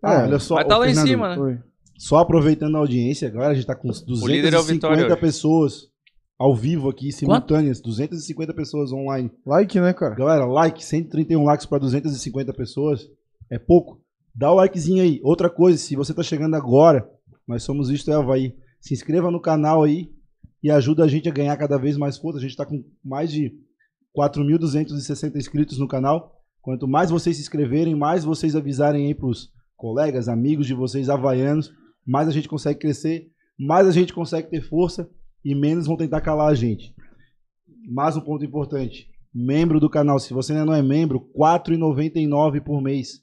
Ah, 0.03 0.15
É, 0.15 0.23
olha 0.25 0.39
só, 0.39 0.57
Mas 0.57 0.67
tá 0.67 0.79
lá 0.79 0.85
em 0.87 0.89
Fernando, 0.89 1.07
cima, 1.09 1.29
né? 1.31 1.37
Foi. 1.37 1.59
Só 1.99 2.17
aproveitando 2.19 2.75
a 2.77 2.81
audiência, 2.81 3.29
agora 3.29 3.49
a 3.49 3.55
gente 3.55 3.67
tá 3.67 3.77
com 3.77 3.89
líder 4.27 4.55
é 4.55 4.59
o 4.59 4.63
Vitória 4.63 4.97
250 4.97 5.13
hoje. 5.13 5.21
pessoas 5.21 5.93
ao 6.39 6.57
vivo 6.57 6.89
aqui, 6.89 7.13
simultâneas. 7.13 7.81
250 7.81 8.53
pessoas 8.55 8.93
online. 8.93 9.31
Like, 9.47 9.79
né, 9.79 9.93
cara? 9.93 10.15
Galera, 10.17 10.45
like, 10.45 10.85
131 10.85 11.45
likes 11.45 11.67
para 11.67 11.79
250 11.79 12.53
pessoas. 12.53 13.09
É 13.49 13.59
pouco. 13.59 14.03
Dá 14.35 14.51
o 14.51 14.55
likezinho 14.57 15.03
aí. 15.03 15.21
Outra 15.23 15.49
coisa, 15.49 15.79
se 15.79 15.95
você 15.95 16.13
tá 16.13 16.23
chegando 16.23 16.57
agora, 16.57 17.09
nós 17.47 17.63
somos 17.63 17.91
Isto 17.91 18.11
é 18.11 18.15
Havaí. 18.15 18.57
Se 18.81 18.95
inscreva 18.95 19.31
no 19.31 19.41
canal 19.41 19.85
aí 19.85 20.11
e 20.63 20.71
ajuda 20.71 21.05
a 21.05 21.09
gente 21.09 21.29
a 21.29 21.33
ganhar 21.33 21.57
cada 21.57 21.79
vez 21.79 21.97
mais 21.97 22.17
força. 22.17 22.39
A 22.39 22.43
gente 22.43 22.57
tá 22.57 22.67
com 22.67 22.83
mais 23.05 23.31
de 23.31 23.53
4.260 24.17 25.37
inscritos 25.37 25.79
no 25.79 25.89
canal. 25.89 26.33
Quanto 26.61 26.87
mais 26.87 27.11
vocês 27.11 27.37
se 27.37 27.43
inscreverem, 27.43 27.95
mais 27.95 28.25
vocês 28.25 28.55
avisarem 28.55 29.07
aí 29.07 29.15
pros 29.15 29.51
colegas, 29.77 30.29
amigos 30.29 30.67
de 30.67 30.75
vocês 30.75 31.09
havaianos, 31.09 31.73
mais 32.07 32.29
a 32.29 32.31
gente 32.31 32.49
consegue 32.49 32.79
crescer, 32.79 33.31
mais 33.59 33.87
a 33.89 33.91
gente 33.91 34.13
consegue 34.13 34.49
ter 34.49 34.63
força 34.63 35.11
e 35.45 35.55
menos 35.55 35.87
vão 35.87 35.97
tentar 35.97 36.21
calar 36.21 36.49
a 36.49 36.55
gente. 36.55 36.95
Mais 37.91 38.17
um 38.17 38.21
ponto 38.21 38.45
importante. 38.45 39.09
Membro 39.35 39.81
do 39.81 39.91
canal, 39.91 40.21
se 40.21 40.33
você 40.33 40.53
ainda 40.53 40.67
não 40.67 40.75
é 40.75 40.83
membro, 40.83 41.31
R$ 41.35 41.59
4,99 41.69 42.61
por 42.63 42.81
mês. 42.81 43.23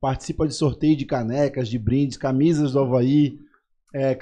Participa 0.00 0.46
de 0.46 0.54
sorteio 0.54 0.96
de 0.96 1.06
canecas, 1.06 1.68
de 1.68 1.78
brindes, 1.78 2.16
camisas 2.16 2.72
do 2.72 2.80
Havaí. 2.80 3.38
É, 3.98 4.18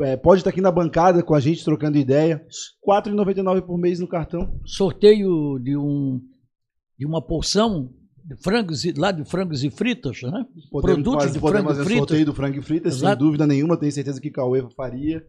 é, 0.00 0.16
pode 0.16 0.40
estar 0.40 0.48
aqui 0.48 0.60
na 0.62 0.70
bancada 0.72 1.22
com 1.22 1.34
a 1.34 1.40
gente 1.40 1.62
trocando 1.62 1.98
ideia. 1.98 2.36
R$ 2.86 3.02
4,99 3.02 3.60
por 3.60 3.76
mês 3.78 4.00
no 4.00 4.08
cartão. 4.08 4.58
Sorteio 4.64 5.58
de 5.58 5.76
um 5.76 6.18
de 6.98 7.06
uma 7.06 7.20
porção 7.24 7.90
de 8.24 8.42
frangos 8.42 8.84
e, 8.84 8.92
lá 8.92 9.12
de 9.12 9.24
frangos 9.24 9.62
e 9.62 9.70
fritas, 9.70 10.22
né? 10.22 10.44
Produtos 10.70 11.32
de 11.32 11.38
podemos 11.38 11.50
frango 11.50 11.68
fazer 11.68 11.84
frito. 11.84 11.98
sorteio 11.98 12.24
do 12.26 12.34
frango 12.34 12.58
e 12.58 12.62
fritas, 12.62 12.94
sem 12.94 13.02
Exato. 13.06 13.22
dúvida 13.24 13.46
nenhuma. 13.46 13.76
Tenho 13.78 13.92
certeza 13.92 14.18
que 14.20 14.30
Cauê 14.30 14.66
faria. 14.74 15.22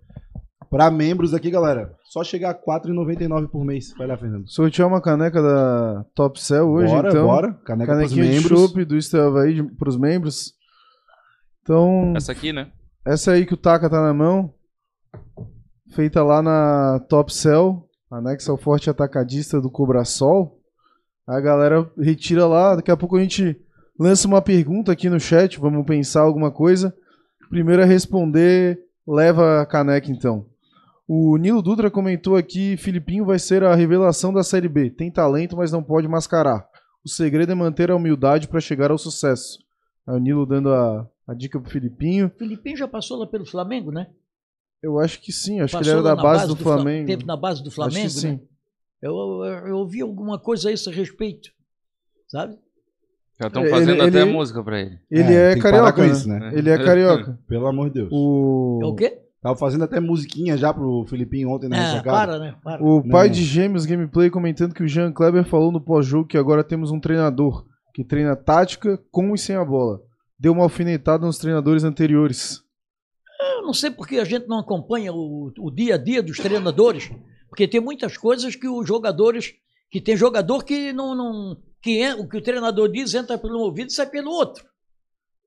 Para 0.70 0.90
membros 0.92 1.34
aqui, 1.34 1.50
galera, 1.50 1.94
só 2.12 2.24
chegar 2.24 2.52
a 2.52 2.54
R$ 2.54 2.60
4,99 2.66 3.50
por 3.50 3.66
mês. 3.66 3.92
Vai 3.98 4.08
lá, 4.08 4.18
Fernando. 4.18 4.48
Sortear 4.50 4.88
uma 4.88 5.02
caneca 5.02 5.42
da 5.42 6.06
Top 6.16 6.40
Cell 6.40 6.70
hoje, 6.70 6.94
bora, 6.94 7.10
então. 7.10 7.26
bora. 7.26 7.54
Caneca 7.66 7.96
pros 7.96 8.10
Canequinha 8.14 8.24
de 8.24 8.40
membros. 8.40 8.60
chopp 8.62 8.86
do 8.86 8.96
Estel 8.96 9.28
Havaí 9.28 9.56
de- 9.56 9.64
pros 9.76 9.98
membros. 9.98 10.54
Então, 11.64 12.14
Essa 12.16 12.32
aqui, 12.32 12.54
né? 12.54 12.72
Essa 13.06 13.32
aí 13.32 13.46
que 13.46 13.54
o 13.54 13.58
Taka 13.58 13.90
tá 13.90 14.02
na 14.02 14.14
mão, 14.14 14.54
feita 15.94 16.24
lá 16.24 16.42
na 16.42 17.00
Top 17.10 17.34
Cell, 17.34 17.88
anexa 18.12 18.52
ao 18.52 18.58
forte 18.58 18.90
atacadista 18.90 19.60
do 19.62 19.70
Cobrasol. 19.70 20.60
A 21.26 21.40
galera 21.40 21.90
retira 21.98 22.46
lá, 22.46 22.76
daqui 22.76 22.92
a 22.92 22.98
pouco 22.98 23.18
a 23.18 23.22
gente 23.22 23.60
lança 24.00 24.28
uma 24.28 24.42
pergunta 24.42 24.92
aqui 24.92 25.10
no 25.10 25.20
chat, 25.20 25.60
vamos 25.60 25.86
pensar 25.86 26.22
alguma 26.22 26.52
coisa. 26.52 26.94
Primeiro 27.50 27.82
a 27.82 27.86
responder, 27.86 28.80
leva 29.08 29.62
a 29.62 29.66
caneca 29.66 30.12
então. 30.12 30.46
O 31.08 31.38
Nilo 31.38 31.62
Dutra 31.62 31.90
comentou 31.90 32.36
aqui: 32.36 32.78
Filipinho 32.78 33.26
vai 33.26 33.40
ser 33.40 33.64
a 33.64 33.74
revelação 33.74 34.32
da 34.32 34.44
Série 34.44 34.70
B. 34.70 34.92
Tem 34.92 35.12
talento, 35.12 35.58
mas 35.58 35.72
não 35.72 35.82
pode 35.82 36.08
mascarar. 36.08 36.68
O 37.04 37.10
segredo 37.10 37.52
é 37.52 37.56
manter 37.56 37.90
a 37.90 37.96
humildade 37.96 38.48
para 38.48 38.60
chegar 38.60 38.92
ao 38.92 38.98
sucesso. 38.98 39.58
Aí 40.08 40.16
o 40.16 40.20
Nilo 40.20 40.46
dando 40.46 40.72
a, 40.72 41.08
a 41.30 41.34
dica 41.36 41.60
pro 41.60 41.70
Filipinho. 41.70 42.28
O 42.28 42.38
Filipinho 42.40 42.78
já 42.78 42.88
passou 42.88 43.18
lá 43.20 43.28
pelo 43.28 43.46
Flamengo, 43.46 43.92
né? 43.92 44.08
Eu 44.82 44.98
acho 45.00 45.22
que 45.22 45.32
sim, 45.32 45.60
acho 45.60 45.74
passou 45.74 45.84
que 45.84 45.90
ele 45.90 46.00
era 46.00 46.04
da 46.04 46.16
na 46.16 46.24
base, 46.24 46.48
do, 46.48 46.56
Fla- 46.56 46.76
Flamengo. 46.76 47.08
Teve 47.08 47.26
na 47.26 47.36
base 47.38 47.64
do 47.64 47.70
Flamengo, 47.72 48.06
acho 48.08 48.20
que 48.22 48.28
né? 48.28 48.38
sim. 48.38 48.48
Eu, 49.02 49.12
eu, 49.14 49.68
eu 49.68 49.76
ouvi 49.78 50.02
alguma 50.02 50.40
coisa 50.40 50.70
a 50.70 50.72
esse 50.72 50.90
respeito, 50.90 51.50
sabe? 52.28 52.58
Já 53.40 53.48
estão 53.48 53.62
Ele- 53.62 53.72
fazendo 53.72 54.02
até 54.04 54.22
ele- 54.22 54.32
música 54.34 54.64
pra 54.64 54.80
ele. 54.82 55.00
Ele 55.10 55.34
É, 55.34 55.52
é, 55.54 55.58
carioca, 55.60 56.02
né? 56.02 56.08
isso, 56.12 56.28
né? 56.28 56.52
Ele 56.54 56.70
é 56.70 56.78
carioca. 56.84 57.40
Pelo 57.48 57.68
amor 57.68 57.88
de 57.90 57.96
Deus. 58.02 58.10
O, 58.12 58.80
É 58.84 58.86
o 58.88 58.96
quê? 58.96 59.22
Tava 59.42 59.56
fazendo 59.58 59.86
até 59.86 60.02
musiquinha 60.02 60.58
já 60.58 60.74
pro 60.74 61.06
Filipinho 61.08 61.50
ontem 61.50 61.70
na 61.70 61.78
É, 61.78 61.80
ressacada. 61.92 62.18
para, 62.34 62.40
né? 62.40 62.56
Para. 62.62 62.84
o 62.84 63.02
pai 63.08 63.28
Não. 63.28 63.34
de 63.34 63.44
Gêmeos 63.44 63.86
Gameplay 63.86 64.30
comentando 64.30 64.74
que 64.74 64.84
o 64.84 64.88
Jean 64.88 65.14
Kleber 65.14 65.46
falou 65.46 65.72
no 65.72 65.80
pós-jogo 65.80 66.28
que 66.28 66.38
agora 66.38 66.62
temos 66.64 66.92
um 66.92 67.00
treinador 67.00 67.66
que 67.94 68.04
treina 68.04 68.36
tática 68.36 68.98
com 69.12 69.34
e 69.34 69.38
sem 69.38 69.56
a 69.56 69.64
bola. 69.64 70.02
Deu 70.40 70.54
uma 70.54 70.64
alfinetada 70.64 71.26
nos 71.26 71.38
treinadores 71.38 71.84
anteriores. 71.84 72.64
Eu 73.58 73.64
não 73.64 73.74
sei 73.74 73.92
porque 73.92 74.18
a 74.18 74.24
gente 74.24 74.48
não 74.48 74.60
acompanha 74.60 75.12
o, 75.14 75.52
o 75.58 75.70
dia 75.72 75.96
a 75.96 75.98
dia 75.98 76.24
dos 76.24 76.38
treinadores, 76.38 77.12
porque 77.50 77.68
tem 77.68 77.80
muitas 77.82 78.18
coisas 78.18 78.56
que 78.56 78.68
os 78.68 78.88
jogadores, 78.88 79.54
que 79.92 80.00
tem 80.00 80.16
jogador 80.16 80.64
que 80.64 80.94
não, 80.94 81.14
não 81.16 81.58
que 81.82 82.02
é, 82.02 82.14
o 82.16 82.28
que 82.28 82.38
o 82.38 82.42
treinador 82.42 82.90
diz 82.90 83.14
entra 83.14 83.38
pelo 83.38 83.58
um 83.60 83.62
ouvido 83.64 83.90
e 83.90 83.94
sai 83.94 84.10
pelo 84.10 84.32
outro, 84.32 84.66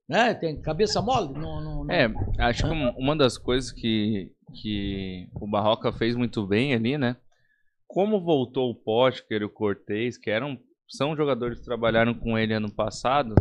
né? 0.09 0.33
Tem 0.35 0.61
cabeça 0.61 1.01
mole, 1.03 1.33
não, 1.39 1.61
não, 1.63 1.85
não- 1.85 1.91
É, 1.95 2.11
acho 2.39 2.65
que 2.65 2.71
um- 2.71 2.91
uma 2.97 3.15
das 3.17 3.37
coisas 3.37 3.71
que, 3.73 4.31
que 4.55 5.29
o 5.35 5.47
Barroca 5.47 5.93
fez 5.93 6.17
muito 6.17 6.47
bem 6.47 6.75
ali, 6.75 6.97
né? 6.97 7.17
Como 7.87 8.21
voltou 8.23 8.71
o 8.71 8.75
Potker 8.75 9.43
e 9.43 9.45
o 9.45 9.51
Cortez, 9.51 10.17
que 10.17 10.31
eram, 10.31 10.59
são 10.89 11.15
jogadores 11.15 11.59
que 11.59 11.65
trabalharam 11.67 12.15
com 12.15 12.39
ele 12.39 12.55
ano 12.55 12.71
passado, 12.73 13.35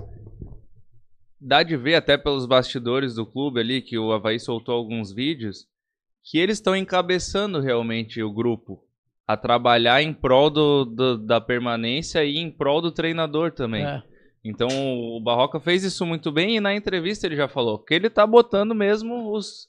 dá 1.41 1.63
de 1.63 1.75
ver 1.75 1.95
até 1.95 2.17
pelos 2.17 2.45
bastidores 2.45 3.15
do 3.15 3.25
clube 3.25 3.59
ali, 3.59 3.81
que 3.81 3.97
o 3.97 4.11
Havaí 4.11 4.39
soltou 4.39 4.75
alguns 4.75 5.11
vídeos, 5.11 5.65
que 6.23 6.37
eles 6.37 6.57
estão 6.57 6.75
encabeçando 6.75 7.59
realmente 7.59 8.21
o 8.21 8.31
grupo 8.31 8.83
a 9.27 9.35
trabalhar 9.35 10.01
em 10.03 10.13
prol 10.13 10.49
do, 10.49 10.85
do- 10.85 11.17
da 11.17 11.41
permanência 11.41 12.23
e 12.23 12.37
em 12.37 12.51
prol 12.51 12.81
do 12.81 12.91
treinador 12.91 13.51
também. 13.51 13.83
É. 13.85 14.03
Então 14.43 14.67
o 14.69 15.19
Barroca 15.21 15.59
fez 15.59 15.83
isso 15.83 16.05
muito 16.05 16.31
bem 16.31 16.57
e 16.57 16.59
na 16.59 16.75
entrevista 16.75 17.25
ele 17.27 17.35
já 17.35 17.47
falou 17.47 17.79
que 17.79 17.93
ele 17.93 18.09
tá 18.09 18.25
botando 18.25 18.73
mesmo 18.75 19.31
os 19.35 19.67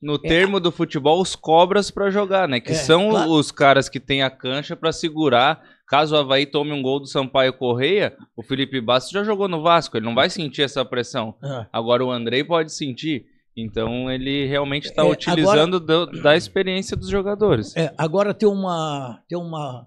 no 0.00 0.18
termo 0.18 0.58
do 0.58 0.72
futebol 0.72 1.20
os 1.20 1.36
cobras 1.36 1.88
pra 1.90 2.10
jogar, 2.10 2.48
né? 2.48 2.58
Que 2.60 2.72
É, 2.72 2.74
são 2.74 3.10
claro. 3.10 3.30
os 3.30 3.52
caras 3.52 3.88
que 3.88 4.00
têm 4.00 4.22
a 4.22 4.30
cancha 4.30 4.74
pra 4.74 4.90
segurar. 4.92 5.62
Caso 5.92 6.14
o 6.14 6.18
Havaí 6.18 6.46
tome 6.46 6.72
um 6.72 6.80
gol 6.80 7.00
do 7.00 7.06
Sampaio 7.06 7.52
Correia, 7.52 8.16
o 8.34 8.42
Felipe 8.42 8.80
Bastos 8.80 9.12
já 9.12 9.22
jogou 9.22 9.46
no 9.46 9.60
Vasco, 9.62 9.94
ele 9.94 10.06
não 10.06 10.14
vai 10.14 10.30
sentir 10.30 10.62
essa 10.62 10.82
pressão. 10.86 11.34
É. 11.44 11.66
Agora 11.70 12.02
o 12.02 12.10
Andrei 12.10 12.42
pode 12.42 12.72
sentir. 12.72 13.26
Então 13.54 14.10
ele 14.10 14.46
realmente 14.46 14.86
está 14.86 15.02
É, 15.04 15.10
utilizando 15.10 15.78
do- 15.78 16.06
da 16.22 16.34
experiência 16.34 16.96
dos 16.96 17.10
jogadores. 17.10 17.76
É, 17.76 17.92
agora 17.98 18.32
tem 18.32 18.48
uma 18.48 19.20
tem 19.28 19.36
uma 19.36 19.86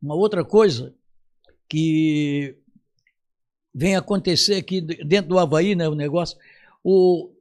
uma 0.00 0.14
outra 0.14 0.44
coisa 0.44 0.94
que 1.68 2.56
vem 3.74 3.96
acontecer 3.96 4.54
aqui 4.54 4.80
de- 4.80 5.02
dentro 5.04 5.30
do 5.30 5.38
Havaí, 5.40 5.74
né, 5.74 5.88
o 5.88 5.96
negócio. 5.96 6.38
O 6.84 7.32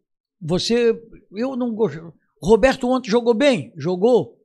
você 0.41 0.99
eu 1.31 1.55
não 1.55 1.71
gosto. 1.75 2.11
Roberto 2.41 2.89
ontem 2.89 3.11
jogou 3.11 3.35
bem, 3.35 3.71
jogou. 3.77 4.35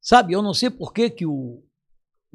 Sabe, 0.00 0.32
eu 0.32 0.40
não 0.40 0.54
sei 0.54 0.70
por 0.70 0.94
que 0.94 1.10
que 1.10 1.26
o, 1.26 1.62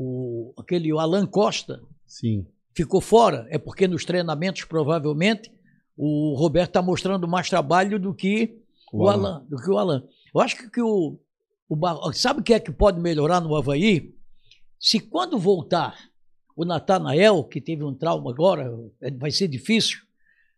o 0.02 0.54
aquele 0.58 0.94
o 0.94 0.98
Alan 1.00 1.26
Costa 1.28 1.82
Sim. 2.08 2.46
ficou 2.74 3.02
fora. 3.02 3.46
É 3.50 3.58
porque 3.58 3.86
nos 3.88 4.06
treinamentos 4.06 4.64
provavelmente 4.64 5.52
o 5.98 6.34
Roberto 6.38 6.70
está 6.70 6.82
mostrando 6.82 7.28
mais 7.28 7.50
trabalho 7.50 8.00
do 8.00 8.14
que 8.14 8.62
o, 8.94 9.04
O 9.04 9.10
Alan. 9.10 9.46
do 9.50 9.58
que 9.58 9.70
o 9.70 9.78
Alan. 9.78 10.04
Eu 10.34 10.40
acho 10.40 10.56
que, 10.56 10.70
que 10.70 10.82
o, 10.82 11.20
o 11.68 11.76
Bar- 11.76 12.14
sabe 12.14 12.40
o 12.40 12.44
que 12.44 12.54
é 12.54 12.60
que 12.60 12.72
pode 12.72 13.00
melhorar 13.02 13.42
no 13.42 13.54
Havaí? 13.56 14.16
Se 14.80 15.00
quando 15.02 15.38
voltar 15.38 15.98
o 16.56 16.64
Natanael, 16.64 17.44
que 17.44 17.60
teve 17.60 17.84
um 17.84 17.94
trauma 17.94 18.32
agora, 18.32 18.74
é, 19.02 19.12
vai 19.12 19.32
ser 19.32 19.50
difícil, 19.50 20.00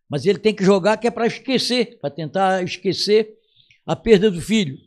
mas 0.08 0.24
ele 0.24 0.38
tem 0.38 0.54
que 0.54 0.64
jogar 0.64 0.96
que 0.98 1.08
é 1.08 1.10
para 1.10 1.26
esquecer, 1.26 1.98
para 2.00 2.10
tentar 2.10 2.62
esquecer 2.62 3.36
a 3.84 3.96
perda 3.96 4.30
do 4.30 4.40
filho. 4.40 4.78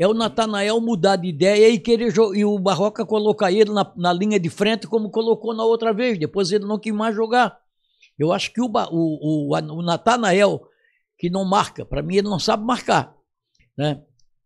É 0.00 0.08
o 0.08 0.14
Natanael 0.14 0.80
mudar 0.80 1.16
de 1.16 1.28
ideia 1.28 1.68
e 1.68 1.78
querer 1.78 2.10
e 2.34 2.42
o 2.42 2.58
Barroca 2.58 3.04
colocar 3.04 3.52
ele 3.52 3.70
na, 3.70 3.92
na 3.94 4.14
linha 4.14 4.40
de 4.40 4.48
frente 4.48 4.86
como 4.86 5.10
colocou 5.10 5.54
na 5.54 5.62
outra 5.62 5.92
vez. 5.92 6.18
Depois 6.18 6.50
ele 6.50 6.64
não 6.64 6.78
quis 6.78 6.94
mais 6.94 7.14
jogar. 7.14 7.58
Eu 8.18 8.32
acho 8.32 8.50
que 8.50 8.62
o, 8.62 8.64
o, 8.66 9.50
o, 9.50 9.54
o 9.54 9.82
Natanael, 9.82 10.62
que 11.18 11.28
não 11.28 11.44
marca, 11.44 11.84
para 11.84 12.02
mim 12.02 12.16
ele 12.16 12.28
não 12.30 12.38
sabe 12.38 12.64
marcar. 12.64 13.14
Né? 13.76 14.00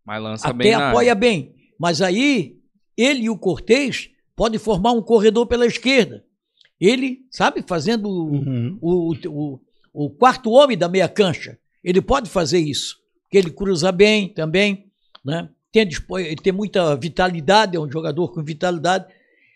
Mas 0.05 0.21
lança 0.21 0.51
bem 0.51 0.73
Até 0.73 0.83
apoia 0.89 1.11
área. 1.11 1.15
bem. 1.15 1.55
Mas 1.79 2.01
aí, 2.01 2.57
ele 2.97 3.21
e 3.21 3.29
o 3.29 3.37
Cortez 3.37 4.09
podem 4.35 4.59
formar 4.59 4.91
um 4.91 5.01
corredor 5.01 5.47
pela 5.47 5.65
esquerda. 5.65 6.25
Ele, 6.77 7.19
sabe, 7.31 7.63
fazendo 7.65 8.09
o, 8.09 8.31
Uhum. 8.33 8.77
o, 8.81 9.13
o, 9.29 9.59
o 9.93 10.09
quarto 10.09 10.51
homem 10.51 10.77
da 10.77 10.89
meia 10.89 11.07
cancha. 11.07 11.57
Ele 11.81 12.01
pode 12.01 12.29
fazer 12.29 12.59
isso. 12.59 12.97
Porque 13.23 13.37
ele 13.37 13.51
cruza 13.51 13.89
bem 13.93 14.27
também. 14.33 14.84
Né? 15.25 15.49
Tem, 15.71 15.89
tem 15.89 16.53
muita 16.53 16.95
vitalidade, 16.95 17.75
é 17.75 17.79
um 17.79 17.91
jogador 17.91 18.31
com 18.31 18.43
vitalidade. 18.43 19.11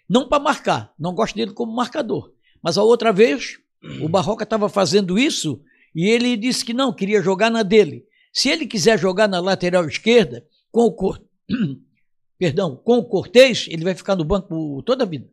Não 0.09 0.27
para 0.27 0.41
marcar, 0.41 0.93
não 0.99 1.13
gosto 1.13 1.35
dele 1.35 1.51
como 1.51 1.71
marcador. 1.71 2.33
Mas 2.61 2.77
a 2.77 2.83
outra 2.83 3.13
vez, 3.13 3.59
o 4.01 4.09
Barroca 4.09 4.43
estava 4.43 4.67
fazendo 4.67 5.17
isso 5.17 5.61
e 5.95 6.09
ele 6.09 6.35
disse 6.35 6.65
que 6.65 6.73
não, 6.73 6.91
queria 6.91 7.21
jogar 7.21 7.49
na 7.49 7.63
dele. 7.63 8.05
Se 8.33 8.49
ele 8.49 8.65
quiser 8.65 8.97
jogar 8.97 9.27
na 9.27 9.39
lateral 9.39 9.85
esquerda, 9.85 10.45
com 10.71 10.81
o, 10.81 10.91
Cor... 10.91 11.21
Perdão, 12.37 12.75
com 12.75 12.97
o 12.97 13.05
Cortez, 13.05 13.67
ele 13.69 13.83
vai 13.83 13.93
ficar 13.93 14.15
no 14.15 14.23
banco 14.23 14.81
toda 14.83 15.03
a 15.03 15.07
vida. 15.07 15.29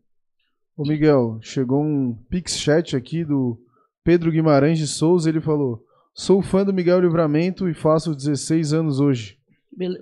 Ô 0.76 0.82
Miguel, 0.82 1.38
chegou 1.40 1.82
um 1.82 2.14
pix 2.28 2.58
chat 2.58 2.96
aqui 2.96 3.24
do 3.24 3.58
Pedro 4.04 4.30
Guimarães 4.30 4.78
de 4.78 4.86
Souza, 4.86 5.28
ele 5.28 5.40
falou: 5.40 5.84
"Sou 6.12 6.42
fã 6.42 6.64
do 6.64 6.74
Miguel 6.74 7.00
Livramento 7.00 7.68
e 7.68 7.74
faço 7.74 8.14
16 8.14 8.72
anos 8.72 8.98
hoje". 9.00 9.38
Bele- 9.74 10.00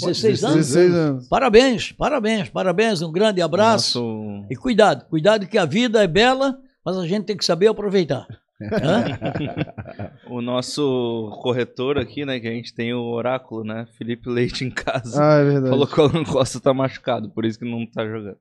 16 0.00 0.44
anos? 0.44 0.56
16 0.56 0.94
anos. 0.94 1.28
Parabéns, 1.28 1.92
parabéns, 1.92 2.48
parabéns, 2.48 3.00
um 3.02 3.12
grande 3.12 3.40
abraço. 3.40 4.00
Nosso- 4.00 4.46
E 4.50 4.56
cuidado, 4.56 5.04
cuidado 5.08 5.46
que 5.46 5.56
a 5.56 5.64
vida 5.64 6.02
é 6.02 6.06
bela, 6.06 6.58
mas 6.84 6.96
a 6.96 7.06
gente 7.06 7.24
tem 7.24 7.36
que 7.36 7.44
saber 7.44 7.68
aproveitar. 7.68 8.26
O 10.28 10.40
nosso 10.40 11.36
corretor 11.42 11.98
aqui, 11.98 12.24
né, 12.24 12.38
que 12.40 12.48
a 12.48 12.52
gente 12.52 12.74
tem 12.74 12.92
o 12.94 13.02
oráculo, 13.02 13.64
né, 13.64 13.86
Felipe 13.98 14.28
Leite 14.28 14.64
em 14.64 14.70
casa, 14.70 15.22
Ah, 15.22 15.36
é 15.38 15.44
verdade. 15.44 15.68
falou 15.70 15.86
que 15.86 16.00
o 16.00 16.04
Alan 16.04 16.24
Costa 16.24 16.60
tá 16.60 16.72
machucado, 16.72 17.30
por 17.30 17.44
isso 17.44 17.58
que 17.58 17.64
não 17.70 17.86
tá 17.86 18.06
jogando. 18.06 18.36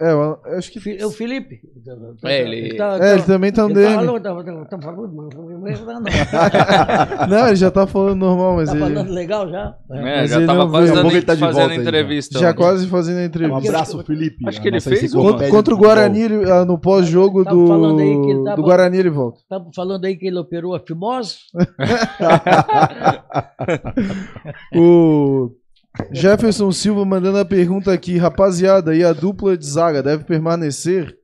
É, 0.00 0.12
eu 0.12 0.38
acho 0.56 0.70
que 0.70 0.96
É 0.96 1.04
o 1.04 1.10
Felipe. 1.10 1.58
É, 2.24 2.42
ele- 2.42 2.76
tá- 2.76 2.98
É, 3.00 3.14
ele 3.14 3.22
também 3.24 3.50
tá 3.50 3.66
no 3.66 3.74
DM. 3.74 3.94
falou, 3.96 4.20
tá, 4.20 4.32
tá- 4.44 4.64
tá 4.66 4.78
falando, 4.80 5.12
não. 5.12 5.28
Não, 7.28 7.46
ele 7.48 7.56
já 7.56 7.68
tá 7.68 7.84
falando 7.84 8.14
normal, 8.16 8.54
mas 8.56 8.68
Tá 8.70 8.76
ele 8.76 8.94
falando 8.94 9.10
legal 9.12 9.48
já? 9.48 9.74
É. 9.90 10.00
Mas 10.00 10.30
já 10.30 10.46
tava 10.46 10.70
quase 10.70 10.92
dando, 10.92 11.10
ele 11.10 11.22
tá 11.22 11.34
de 11.34 11.40
fazendo 11.40 11.56
volta 11.58 11.72
aí, 11.72 11.76
já. 11.76 11.82
entrevista. 11.82 12.38
já 12.38 12.54
quase 12.54 12.86
fazendo 12.86 13.18
a 13.18 13.22
Um 13.22 13.24
entrevista. 13.24 13.68
abraço, 13.70 14.04
Felipe. 14.04 14.48
Acho 14.48 14.62
que 14.62 14.68
ele 14.68 14.80
fez 14.80 15.12
um 15.14 15.20
Contra, 15.22 15.48
contra 15.50 15.74
o. 15.74 15.78
Guarani, 15.78 16.20
ele, 16.20 16.48
ah, 16.50 16.64
no 16.64 16.78
pós-jogo 16.78 17.40
ele 17.40 17.50
do, 17.50 17.66
tava- 17.66 17.92
do 18.56 18.62
Guarani, 18.62 18.98
ele 18.98 19.10
volta. 19.10 19.40
Tá 19.48 19.60
falando 19.74 20.04
aí 20.04 20.16
que 20.16 20.26
ele 20.28 20.38
operou 20.38 20.76
a 20.76 20.80
fimose? 20.80 21.38
O 24.74 25.50
Jefferson 26.12 26.70
Silva 26.72 27.04
mandando 27.04 27.38
a 27.38 27.44
pergunta 27.44 27.92
aqui, 27.92 28.16
rapaziada, 28.16 28.94
e 28.94 29.04
a 29.04 29.12
dupla 29.12 29.56
de 29.56 29.66
zaga 29.66 30.02
deve 30.02 30.24
permanecer? 30.24 31.16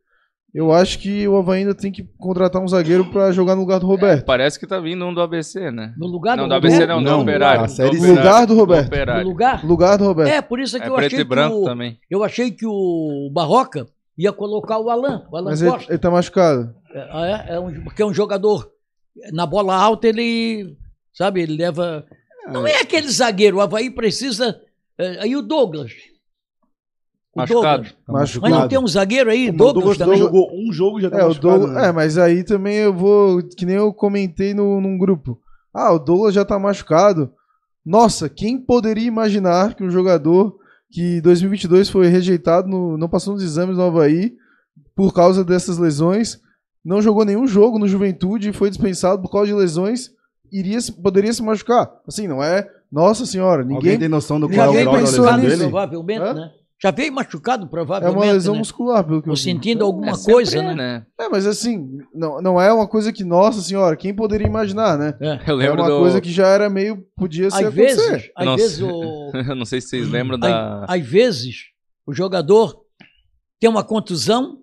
Eu 0.54 0.72
acho 0.72 1.00
que 1.00 1.26
o 1.26 1.36
Havaí 1.36 1.60
ainda 1.60 1.74
tem 1.74 1.90
que 1.90 2.04
contratar 2.16 2.62
um 2.62 2.68
zagueiro 2.68 3.06
pra 3.10 3.32
jogar 3.32 3.56
no 3.56 3.62
lugar 3.62 3.80
do 3.80 3.86
Roberto. 3.88 4.24
Parece 4.24 4.58
que 4.58 4.66
tá 4.68 4.78
vindo 4.78 5.04
um 5.04 5.12
do 5.12 5.20
ABC, 5.20 5.72
né? 5.72 5.92
No 5.98 6.06
lugar 6.06 6.36
não, 6.36 6.44
do 6.44 6.50
do 6.50 6.54
ABC 6.54 6.74
Roberto? 6.74 6.88
não, 6.90 7.02
do 7.02 7.10
Não, 7.10 7.20
Operário. 7.22 7.62
a 7.62 7.66
do 7.66 7.72
Série 7.72 7.96
No 7.96 8.02
C. 8.04 8.08
lugar 8.12 8.46
do 8.46 8.54
Roberto. 8.54 8.82
No 8.82 8.86
Operário. 8.94 9.26
lugar? 9.26 9.66
Lugar 9.66 9.98
do 9.98 10.04
Roberto. 10.04 10.28
É, 10.30 10.40
por 10.40 10.60
isso 10.60 10.76
é 10.76 10.80
que 10.80 10.86
É 10.86 10.88
eu 10.90 10.94
preto 10.94 11.06
achei 11.08 11.20
e 11.20 11.24
branco 11.24 11.56
que 11.56 11.62
o, 11.62 11.64
também. 11.64 11.98
eu 12.08 12.22
achei 12.22 12.50
que 12.52 12.64
o 12.66 13.30
Barroca 13.32 13.84
ia 14.16 14.32
colocar 14.32 14.78
o 14.78 14.90
Alan, 14.90 15.26
o 15.28 15.36
Alan 15.36 15.50
Mas 15.50 15.60
ele, 15.60 15.70
Costa. 15.72 15.92
ele 15.92 15.98
tá 15.98 16.08
machucado. 16.10 16.72
É, 16.94 17.52
é, 17.52 17.56
é 17.56 17.58
um, 17.58 17.82
porque 17.82 18.00
é 18.02 18.06
um 18.06 18.14
jogador, 18.14 18.70
na 19.32 19.46
bola 19.46 19.74
alta 19.74 20.06
ele 20.06 20.76
Sabe? 21.12 21.42
Ele 21.42 21.56
leva. 21.56 22.04
Não 22.52 22.66
é 22.66 22.80
aquele 22.80 23.08
zagueiro. 23.08 23.56
O 23.56 23.60
Havaí 23.60 23.88
precisa. 23.90 24.60
É, 24.98 25.20
aí 25.22 25.36
o 25.36 25.42
Douglas. 25.42 25.92
O 27.34 27.40
Machucado. 27.40 27.82
Douglas. 27.82 27.92
Tá 28.06 28.12
Machucado. 28.12 28.52
Mas 28.52 28.60
não 28.62 28.68
tem 28.68 28.78
um 28.78 28.86
zagueiro 28.86 29.30
aí? 29.30 29.50
O 29.50 29.52
Douglas, 29.56 29.74
Douglas 29.74 29.98
também. 29.98 30.18
jogou 30.18 30.48
um 30.52 30.72
jogo 30.72 30.98
e 30.98 31.02
já 31.02 31.10
tá 31.10 31.18
É, 31.18 31.24
o 31.24 31.28
machucado, 31.28 31.58
Douglas, 31.58 31.74
né? 31.82 31.88
é, 31.88 31.92
mas 31.92 32.16
aí 32.18 32.44
também 32.44 32.76
eu 32.76 32.94
vou, 32.94 33.42
que 33.42 33.66
nem 33.66 33.76
eu 33.76 33.92
comentei 33.92 34.54
no, 34.54 34.80
num 34.80 34.96
grupo. 34.96 35.40
Ah, 35.72 35.92
o 35.92 35.98
Douglas 35.98 36.34
já 36.34 36.44
tá 36.44 36.58
machucado. 36.58 37.32
Nossa, 37.84 38.28
quem 38.28 38.56
poderia 38.58 39.06
imaginar 39.06 39.74
que 39.74 39.82
um 39.82 39.90
jogador 39.90 40.56
que 40.90 41.16
em 41.18 41.20
2022 41.20 41.90
foi 41.90 42.06
rejeitado, 42.06 42.68
no- 42.68 42.96
não 42.96 43.08
passou 43.08 43.34
nos 43.34 43.42
exames 43.42 43.76
no 43.76 43.82
Havaí 43.82 44.32
por 44.94 45.12
causa 45.12 45.44
dessas 45.44 45.76
lesões, 45.76 46.38
não 46.84 47.02
jogou 47.02 47.24
nenhum 47.24 47.46
jogo 47.48 47.78
no 47.80 47.88
Juventude 47.88 48.50
e 48.50 48.52
foi 48.52 48.70
dispensado 48.70 49.20
por 49.20 49.30
causa 49.32 49.48
de 49.48 49.54
lesões, 49.54 50.10
iria, 50.52 50.80
se- 50.80 50.92
poderia 50.92 51.32
se 51.32 51.42
machucar. 51.42 51.90
Assim, 52.06 52.28
não 52.28 52.40
é, 52.42 52.64
nossa 52.94 53.26
senhora, 53.26 53.62
Alguém 53.62 53.76
ninguém 53.76 53.98
tem 53.98 54.08
noção 54.08 54.38
do 54.40 54.48
qual 54.48 54.66
é 54.66 54.68
o 54.68 54.72
veio 54.72 54.84
grau 54.84 54.94
da 54.96 55.00
pensou 55.00 55.24
lesão 55.24 55.40
dele? 55.40 55.56
provavelmente, 55.62 56.20
Hã? 56.22 56.34
né? 56.34 56.50
Já 56.82 56.90
veio 56.90 57.12
machucado, 57.12 57.64
é 57.64 57.68
provavelmente. 57.68 58.16
uma 58.24 58.32
lesão 58.32 58.52
né? 58.54 58.58
muscular, 58.58 59.02
pelo 59.04 59.22
que 59.22 59.28
eu 59.28 59.32
Ou 59.32 59.36
sentindo 59.36 59.84
alguma 59.84 60.10
É 60.12 60.16
coisa, 60.22 60.58
é, 60.58 60.74
né? 60.74 61.06
É, 61.18 61.28
mas 61.28 61.46
assim, 61.46 61.98
não, 62.14 62.42
não 62.42 62.60
é 62.60 62.70
uma 62.72 62.86
coisa 62.86 63.10
que, 63.12 63.24
nossa 63.24 63.60
senhora, 63.62 63.96
quem 63.96 64.12
poderia 64.14 64.46
imaginar, 64.46 64.98
né? 64.98 65.16
É. 65.20 65.38
Eu 65.50 65.54
É 65.54 65.66
lembro 65.66 65.80
uma 65.82 65.88
do. 65.88 65.98
coisa 66.00 66.20
que 66.20 66.30
já 66.30 66.46
era 66.46 66.68
meio. 66.68 67.06
Podia 67.16 67.50
ser 67.50 67.56
Às 67.56 67.72
acontecer. 67.72 68.10
vezes, 68.10 68.30
às 68.36 68.44
Nossa. 68.44 68.56
vezes 68.62 68.80
o, 68.82 69.30
Eu 69.48 69.54
não 69.56 69.64
sei 69.64 69.80
se 69.80 69.88
vocês 69.88 70.08
lembram 70.10 70.38
da. 70.38 70.84
Às, 70.84 70.90
às 71.00 71.06
vezes, 71.06 71.56
o 72.06 72.12
jogador 72.12 72.76
tem 73.58 73.70
uma 73.70 73.82
contusão, 73.84 74.58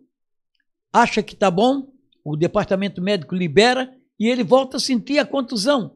acha 0.93 1.23
que 1.23 1.34
está 1.34 1.49
bom, 1.49 1.88
o 2.23 2.36
departamento 2.36 3.01
médico 3.01 3.34
libera 3.34 3.89
e 4.19 4.27
ele 4.29 4.43
volta 4.43 4.77
a 4.77 4.79
sentir 4.79 5.17
a 5.17 5.25
contusão, 5.25 5.95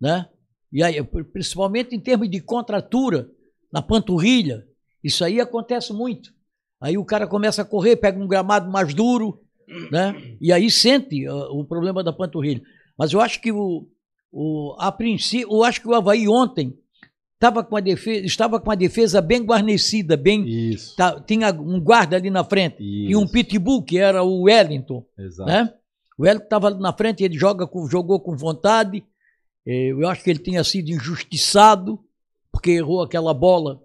né? 0.00 0.26
E 0.72 0.82
aí, 0.82 1.02
principalmente 1.32 1.94
em 1.94 2.00
termos 2.00 2.30
de 2.30 2.40
contratura 2.40 3.28
na 3.72 3.82
panturrilha, 3.82 4.64
isso 5.02 5.24
aí 5.24 5.40
acontece 5.40 5.92
muito. 5.92 6.32
Aí 6.80 6.96
o 6.96 7.04
cara 7.04 7.26
começa 7.26 7.62
a 7.62 7.64
correr, 7.64 7.96
pega 7.96 8.18
um 8.18 8.26
gramado 8.28 8.70
mais 8.70 8.94
duro, 8.94 9.40
né? 9.90 10.14
E 10.40 10.52
aí 10.52 10.70
sente 10.70 11.26
ah, 11.26 11.34
o 11.50 11.64
problema 11.64 12.02
da 12.02 12.12
panturrilha. 12.12 12.62
Mas 12.98 13.12
eu 13.12 13.20
acho 13.20 13.40
que 13.40 13.52
o, 13.52 13.88
o 14.32 14.76
a 14.78 14.90
princípio, 14.92 15.48
eu 15.52 15.64
acho 15.64 15.80
que 15.80 15.88
o 15.88 15.94
Havaí 15.94 16.28
ontem 16.28 16.76
estava 17.34 17.64
com 17.64 17.76
a 17.76 17.80
defesa, 17.80 18.26
estava 18.26 18.60
com 18.60 18.70
a 18.70 18.74
defesa 18.74 19.20
bem 19.20 19.42
guarnecida, 19.42 20.16
bem 20.16 20.46
Isso. 20.46 20.94
tá- 20.96 21.20
tinha 21.20 21.50
um 21.52 21.80
guarda 21.80 22.16
ali 22.16 22.30
na 22.30 22.44
frente 22.44 22.76
e 22.80 23.16
um 23.16 23.24
Isso. 23.24 23.32
pitbull 23.32 23.82
que 23.82 23.98
era 23.98 24.22
o 24.22 24.42
Wellington, 24.42 25.04
Exato. 25.18 25.48
né? 25.50 25.72
O 26.18 26.22
Wellington 26.22 26.44
estava 26.44 26.70
na 26.70 26.92
frente, 26.92 27.24
ele 27.24 27.38
joga 27.38 27.66
com, 27.66 27.86
jogou 27.88 28.20
com 28.20 28.36
vontade. 28.36 29.02
Eh, 29.66 29.88
Eu 29.92 30.08
acho 30.08 30.22
que 30.24 30.30
ele 30.30 30.38
tinha 30.38 30.62
sido 30.64 30.88
injustiçado 30.90 31.98
porque 32.52 32.70
errou 32.72 33.02
aquela 33.02 33.32
bola. 33.34 33.80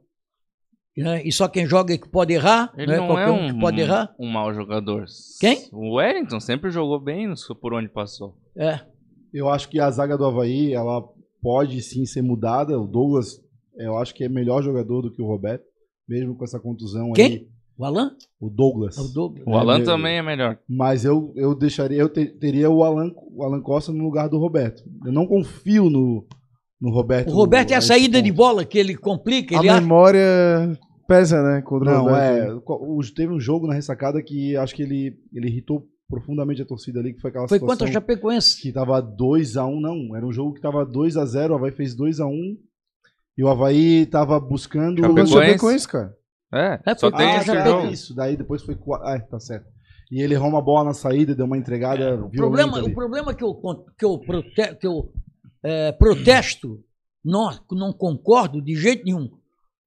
né? 0.97 1.21
E 1.25 1.31
só 1.31 1.47
quem 1.47 1.65
joga 1.67 1.93
é 1.93 1.97
que 1.97 2.07
pode 2.09 2.33
errar, 2.33 2.73
Ele 2.77 2.87
não 2.87 2.93
é 2.93 2.97
não 2.99 3.07
qualquer 3.07 3.27
é 3.27 3.31
um 3.31 3.47
que 3.47 3.53
um, 3.53 3.59
pode 3.59 3.81
errar. 3.81 4.15
um 4.19 4.27
mau 4.31 4.53
jogador. 4.53 5.05
Quem? 5.39 5.67
O 5.73 5.95
Wellington 5.95 6.39
sempre 6.39 6.71
jogou 6.71 6.99
bem 6.99 7.27
no- 7.27 7.35
por 7.59 7.73
onde 7.73 7.89
passou. 7.89 8.37
É. 8.57 8.79
Eu 9.33 9.49
acho 9.49 9.67
que 9.69 9.79
a 9.79 9.91
zaga 9.91 10.17
do 10.17 10.23
Havaí, 10.25 10.73
ela 10.73 11.03
pode 11.41 11.81
sim 11.81 12.05
ser 12.05 12.21
mudada. 12.21 12.79
O 12.79 12.87
Douglas, 12.87 13.41
eu 13.77 13.97
acho 13.97 14.13
que 14.15 14.23
é 14.23 14.29
melhor 14.29 14.63
jogador 14.63 15.01
do 15.01 15.11
que 15.11 15.21
o 15.21 15.27
Roberto, 15.27 15.65
mesmo 16.07 16.35
com 16.37 16.45
essa 16.45 16.59
contusão 16.59 17.11
Quem? 17.11 17.25
aí. 17.25 17.47
O 17.77 17.83
Alan? 17.85 18.11
O 18.39 18.49
Douglas. 18.49 18.97
É 18.97 19.01
o 19.01 19.07
Douglas. 19.07 19.43
O 19.45 19.53
Alan 19.55 19.77
meu- 19.79 19.85
também 19.85 20.17
é 20.17 20.21
melhor. 20.21 20.57
Mas 20.67 21.03
eu, 21.03 21.33
eu 21.35 21.53
deixaria, 21.53 21.97
eu 21.99 22.07
te- 22.09 22.25
teria 22.27 22.69
o 22.69 22.83
Alan, 22.83 23.11
o 23.31 23.43
Alan 23.43 23.61
Costa 23.61 23.91
no 23.91 24.03
lugar 24.03 24.29
do 24.29 24.37
Roberto. 24.37 24.83
Eu 25.05 25.11
não 25.11 25.25
confio 25.27 25.89
no, 25.89 26.25
no 26.79 26.89
Roberto. 26.89 27.29
O 27.29 27.33
Roberto 27.35 27.71
é 27.71 27.75
a 27.75 27.81
saída 27.81 28.21
de 28.21 28.31
bola 28.31 28.63
que 28.63 28.77
ele 28.77 28.95
complica, 28.95 29.55
A 29.57 29.59
ele 29.59 29.69
acha. 29.69 29.81
memória 29.81 30.77
pesa, 31.07 31.43
né? 31.43 31.61
Contra 31.61 31.89
o 31.89 31.93
Não, 31.93 32.03
Roberto. 32.05 32.51
é. 32.51 32.53
o- 32.73 32.99
Teve 33.15 33.33
um 33.33 33.39
jogo 33.39 33.67
na 33.67 33.73
ressacada 33.73 34.21
que 34.23 34.55
acho 34.55 34.73
que 34.73 34.81
ele, 34.81 35.17
ele 35.33 35.47
irritou 35.49 35.85
profundamente 36.07 36.61
a 36.61 36.65
torcida 36.65 36.99
ali, 36.99 37.13
que 37.13 37.19
foi 37.19 37.29
aquela 37.29 37.47
Foi 37.47 37.57
situação 37.57 37.77
contra 37.77 37.89
a 37.89 37.91
Chapecoense. 37.91 38.61
que 38.61 38.71
tava 38.71 39.01
2x1, 39.01 39.79
não. 39.81 40.15
Era 40.15 40.25
um 40.25 40.31
jogo 40.31 40.53
que 40.53 40.61
tava 40.61 40.85
2x0, 40.85 41.51
o 41.51 41.55
Havaí 41.55 41.71
fez 41.71 41.93
2x1. 41.95 42.57
E 43.37 43.43
o 43.43 43.49
Havaí 43.49 44.05
tava 44.05 44.39
buscando. 44.39 45.01
Contra 45.01 45.23
o 45.23 45.27
Chapecoense. 45.27 45.51
Chapecoense, 45.51 45.87
cara. 45.89 46.13
É, 46.53 46.79
É, 46.85 46.95
só 46.95 47.09
foi- 47.09 47.17
tem 47.17 47.27
Ah, 47.27 47.37
esse 47.41 47.51
ah, 47.51 47.65
jogo. 47.65 47.87
isso. 47.87 48.15
Daí 48.15 48.37
depois 48.37 48.61
foi. 48.63 48.77
Ah, 49.03 49.19
tá 49.19 49.39
certo. 49.39 49.67
E 50.11 50.21
ele 50.21 50.33
errou 50.35 50.47
uma 50.49 50.61
bola 50.61 50.85
na 50.85 50.93
saída, 50.93 51.33
deu 51.35 51.45
uma 51.45 51.57
entregada 51.57 52.13
O 52.15 52.29
violenta 52.29 52.35
problema, 52.37 52.77
ali. 52.77 52.91
o 52.91 52.93
problema 52.93 53.33
que 53.33 53.43
eu, 53.43 53.55
que 53.97 54.05
eu, 54.05 54.19
prote- 54.19 54.75
que 54.75 54.87
eu 54.87 55.11
eh, 55.63 55.91
protesto, 55.93 56.83
não, 57.23 57.49
não 57.71 57.91
concordo 57.91 58.61
de 58.61 58.75
jeito 58.75 59.03
nenhum, 59.03 59.29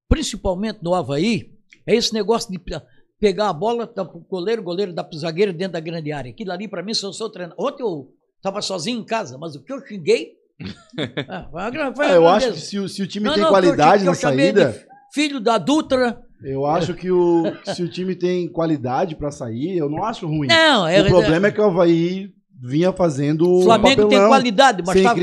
principalmente 0.09 0.79
no 0.83 0.93
Havaí, 0.93 1.51
é 1.87 1.95
esse 1.95 2.13
negócio 2.13 2.51
de 2.51 2.59
pe- 2.59 2.81
pegar 3.19 3.49
a 3.49 3.53
bola, 3.53 3.87
pro 3.87 4.19
goleiro, 4.29 4.61
o 4.61 4.65
goleiro 4.65 4.93
dá 4.93 5.03
pro 5.03 5.17
zagueiro 5.17 5.53
dentro 5.53 5.73
da 5.73 5.79
grande 5.79 6.11
área. 6.11 6.31
Aquilo 6.31 6.51
ali, 6.51 6.67
para 6.67 6.83
mim, 6.83 6.93
se 6.93 7.05
eu 7.05 7.13
sou 7.13 7.29
treinador. 7.29 7.65
Ontem 7.65 7.83
eu 7.83 8.11
estava 8.35 8.61
sozinho 8.61 8.99
em 8.99 9.05
casa, 9.05 9.37
mas 9.37 9.55
o 9.55 9.63
que 9.63 9.71
eu 9.71 9.79
xinguei. 9.85 10.33
é, 10.99 11.45
foi 11.49 11.61
uma 11.61 11.95
foi 11.95 12.05
uma 12.05 12.13
É, 12.13 12.17
eu 12.17 12.27
acho 12.27 12.51
que 12.53 12.59
se, 12.59 12.77
o- 12.77 12.89
se 12.89 13.01
o 13.01 13.07
time 13.07 13.25
Não, 13.27 13.33
tem 13.33 13.41
não, 13.43 13.49
eu 13.49 13.53
qualidade 13.53 13.99
que 13.99 14.05
na 14.05 14.11
eu 14.11 14.15
saída, 14.15 14.71
de 14.73 14.85
Filho 15.13 15.39
da 15.39 15.57
Dutra. 15.57 16.21
Eu 16.43 16.65
acho 16.65 16.93
que, 16.93 17.11
o, 17.11 17.43
se 17.73 17.83
o 17.83 17.89
time 17.89 18.15
tem 18.15 18.47
qualidade 18.47 19.15
pra 19.15 19.31
sair, 19.31 19.77
eu 19.77 19.89
não 19.89 20.03
acho 20.03 20.27
ruim. 20.27 20.47
Não, 20.47 20.87
é, 20.87 21.01
o 21.01 21.07
problema 21.07 21.47
é 21.47 21.51
que 21.51 21.59
o 21.61 21.65
Havaí 21.65 22.29
vinha 22.61 22.91
fazendo. 22.91 23.49
o 23.49 23.63
Flamengo 23.63 23.95
tem 23.95 24.05
papelão, 24.05 24.27
qualidade, 24.27 24.83
mas 24.85 24.93
sem 24.93 25.03
tá, 25.03 25.15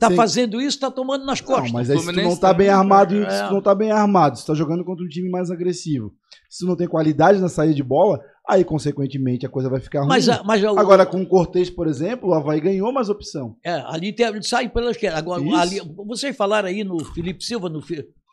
tá 0.00 0.06
sem- 0.08 0.16
fazendo 0.16 0.60
isso, 0.60 0.80
tá 0.80 0.90
tomando 0.90 1.24
nas 1.24 1.40
costas. 1.40 1.66
Não, 1.66 1.72
mas 1.78 1.90
aí 1.90 1.98
se 1.98 2.12
tu 2.12 2.22
não 2.22 2.36
tá 2.36 2.52
bem 2.54 2.68
armado, 2.68 3.14
né? 3.14 3.28
se 3.30 3.48
tu 3.48 3.54
não 3.54 3.62
tá 3.62 3.74
bem 3.74 3.90
armado, 3.90 4.38
se 4.38 4.44
tu 4.44 4.48
tá 4.48 4.54
jogando 4.54 4.84
contra 4.84 5.04
um 5.04 5.08
time 5.08 5.28
mais 5.28 5.50
agressivo, 5.50 6.12
se 6.48 6.64
tu 6.64 6.68
não 6.68 6.76
tem 6.76 6.88
qualidade 6.88 7.40
na 7.40 7.48
saída 7.48 7.74
de 7.74 7.82
bola, 7.82 8.18
aí 8.48 8.64
consequentemente 8.64 9.44
a 9.44 9.50
coisa 9.50 9.68
vai 9.68 9.80
ficar 9.80 10.00
ruim. 10.00 10.08
Mas, 10.08 10.26
mas 10.44 10.64
Agora 10.64 11.04
com 11.04 11.20
o 11.20 11.26
Cortez, 11.26 11.68
por 11.68 11.86
exemplo, 11.86 12.30
o 12.30 12.34
Havaí 12.34 12.60
ganhou 12.60 12.90
mais 12.92 13.10
opção. 13.10 13.56
É, 13.62 13.82
ali 13.86 14.12
tem, 14.12 14.40
sai 14.42 14.68
pela 14.68 14.90
esquerda. 14.90 15.18
Agora, 15.18 15.42
ali, 15.58 15.80
vocês 16.06 16.34
falaram 16.34 16.68
aí 16.68 16.82
no 16.84 17.04
Felipe 17.04 17.44
Silva, 17.44 17.68
no, 17.68 17.82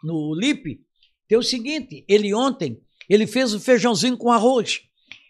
no 0.04 0.34
Lipe, 0.34 0.80
tem 1.28 1.38
o 1.38 1.44
seguinte: 1.44 2.06
ele 2.08 2.34
ontem, 2.34 2.80
ele 3.10 3.26
fez 3.28 3.54
o 3.54 3.60
feijãozinho 3.60 4.18
com 4.18 4.32
arroz. 4.32 4.82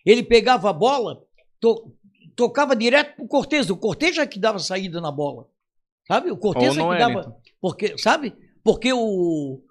Ele 0.05 0.23
pegava 0.23 0.69
a 0.69 0.73
bola, 0.73 1.21
to- 1.59 1.91
tocava 2.35 2.75
direto 2.75 3.15
pro 3.15 3.27
Cortez. 3.27 3.69
O 3.69 3.77
Cortez 3.77 4.17
é 4.17 4.25
que 4.27 4.39
dava 4.39 4.59
saída 4.59 5.01
na 5.01 5.11
bola. 5.11 5.47
Sabe? 6.07 6.29
O 6.31 6.37
Cortez 6.37 6.77
é 6.77 6.81
que 6.81 6.97
dava. 6.97 7.13
Wellington. 7.15 7.35
Porque, 7.59 7.97
sabe? 7.97 8.35
Porque 8.63 8.93
o, 8.93 9.61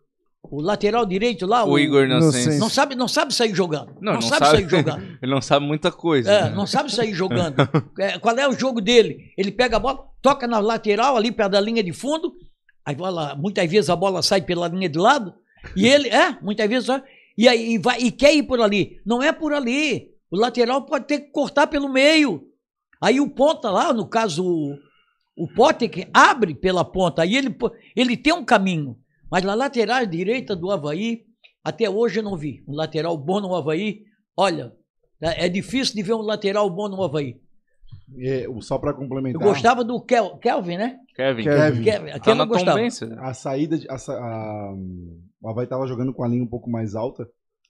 o 0.42 0.60
lateral 0.60 1.06
direito 1.06 1.46
lá, 1.46 1.64
O 1.64 1.78
Igor 1.78 2.04
Inocêncio. 2.04 2.38
Inocêncio. 2.40 2.60
não 2.60 2.68
sabe, 2.68 2.94
não 2.96 3.06
sabe 3.08 3.32
sair 3.32 3.54
jogando. 3.54 3.94
Não, 4.00 4.14
Não, 4.14 4.14
não 4.14 4.22
sabe, 4.22 4.46
sabe. 4.46 4.56
sair 4.58 4.68
jogando. 4.68 5.02
Ele 5.22 5.30
não 5.32 5.40
sabe 5.40 5.66
muita 5.66 5.92
coisa. 5.92 6.30
É, 6.32 6.42
né? 6.44 6.50
não 6.50 6.66
sabe 6.66 6.92
sair 6.92 7.14
jogando. 7.14 7.56
É, 7.98 8.18
qual 8.18 8.36
é 8.36 8.48
o 8.48 8.58
jogo 8.58 8.80
dele? 8.80 9.32
Ele 9.38 9.52
pega 9.52 9.76
a 9.76 9.80
bola, 9.80 10.04
toca 10.20 10.46
na 10.48 10.58
lateral, 10.58 11.16
ali 11.16 11.30
perto 11.30 11.52
da 11.52 11.60
linha 11.60 11.82
de 11.82 11.92
fundo, 11.92 12.32
aí 12.84 12.96
vai 12.96 13.12
lá, 13.12 13.36
muitas 13.36 13.70
vezes 13.70 13.88
a 13.88 13.94
bola 13.96 14.20
sai 14.22 14.42
pela 14.42 14.66
linha 14.66 14.88
de 14.88 14.98
lado, 14.98 15.32
e 15.76 15.86
ele, 15.86 16.08
é, 16.08 16.38
muitas 16.40 16.68
vezes, 16.68 16.86
sai, 16.86 17.02
e 17.36 17.48
aí 17.48 17.78
vai, 17.78 17.98
e 18.00 18.10
quer 18.12 18.34
ir 18.34 18.42
por 18.44 18.60
ali. 18.60 19.00
Não 19.04 19.22
é 19.22 19.32
por 19.32 19.52
ali. 19.52 20.10
O 20.30 20.36
lateral 20.36 20.84
pode 20.84 21.06
ter 21.06 21.20
que 21.20 21.30
cortar 21.30 21.66
pelo 21.66 21.88
meio. 21.92 22.46
Aí 23.00 23.20
o 23.20 23.28
ponta 23.28 23.70
lá, 23.70 23.92
no 23.92 24.06
caso, 24.08 24.44
o, 24.44 24.76
o 25.36 25.48
Potter, 25.48 25.90
que 25.90 26.08
abre 26.12 26.54
pela 26.54 26.84
ponta, 26.84 27.22
aí 27.22 27.36
ele, 27.36 27.54
ele 27.94 28.16
tem 28.16 28.32
um 28.32 28.44
caminho. 28.44 28.96
Mas 29.30 29.42
na 29.42 29.54
lateral 29.54 30.04
direita 30.06 30.54
do 30.56 30.70
Havaí, 30.70 31.22
até 31.62 31.88
hoje 31.90 32.20
eu 32.20 32.22
não 32.24 32.36
vi. 32.36 32.62
Um 32.68 32.74
lateral 32.74 33.16
bom 33.16 33.40
no 33.40 33.54
Havaí, 33.54 34.02
olha, 34.36 34.72
é 35.20 35.46
é 35.46 35.48
difícil 35.48 35.94
de 35.94 36.02
ver 36.02 36.14
um 36.14 36.22
lateral 36.22 36.68
bom 36.70 36.88
no 36.88 37.02
Havaí. 37.02 37.36
É, 38.18 38.46
só 38.60 38.78
pra 38.78 38.90
Eu 38.90 38.96
complementar. 38.96 39.42
gostava 39.42 39.82
do 39.82 40.00
Kel- 40.00 40.36
Kelvin, 40.38 40.76
né? 40.76 40.98
Kevin. 41.16 41.42
Kevin. 41.44 41.82
Kelvin, 41.82 42.10
Tá 42.10 42.16
aquele 42.16 42.36
na 42.36 42.44
eu 42.44 42.48
gostava. 42.48 42.80
Né? 42.80 42.88
A 43.18 43.34
saída. 43.34 43.78
De, 43.78 43.88
a, 43.88 43.94
a- 43.94 44.74
o 45.44 45.50
Havaí 45.50 45.66
tava 45.66 45.86
jogando 45.86 46.12
com 46.14 46.24
a 46.24 46.28
linha 46.28 46.42
um 46.42 46.46
pouco 46.48 46.70
mais 46.70 46.94
alta, 46.94 47.28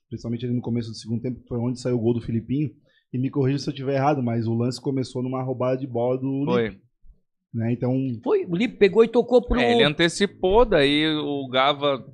principalmente 0.08 0.46
ali 0.46 0.54
no 0.54 0.62
começo 0.62 0.90
do 0.90 0.94
segundo 0.94 1.20
tempo, 1.20 1.40
que 1.40 1.48
foi 1.48 1.58
onde 1.58 1.80
saiu 1.80 1.96
o 1.96 2.00
gol 2.00 2.14
do 2.14 2.20
Filipinho. 2.20 2.70
E 3.12 3.18
me 3.18 3.30
corrija 3.30 3.58
se 3.58 3.68
eu 3.68 3.72
estiver 3.72 3.94
errado, 3.96 4.22
mas 4.22 4.46
o 4.46 4.54
lance 4.54 4.80
começou 4.80 5.22
numa 5.22 5.42
roubada 5.42 5.76
de 5.78 5.86
bola 5.86 6.16
do 6.18 6.40
Lipe, 6.40 6.52
Foi. 6.52 6.80
né? 7.52 7.72
Então, 7.72 7.92
Foi, 8.22 8.44
o 8.46 8.56
Lipe 8.56 8.76
pegou 8.76 9.02
e 9.04 9.08
tocou 9.08 9.42
pro. 9.42 9.58
É, 9.58 9.72
ele 9.72 9.84
antecipou, 9.84 10.64
daí 10.64 11.06
o 11.16 11.48
Gava 11.48 12.04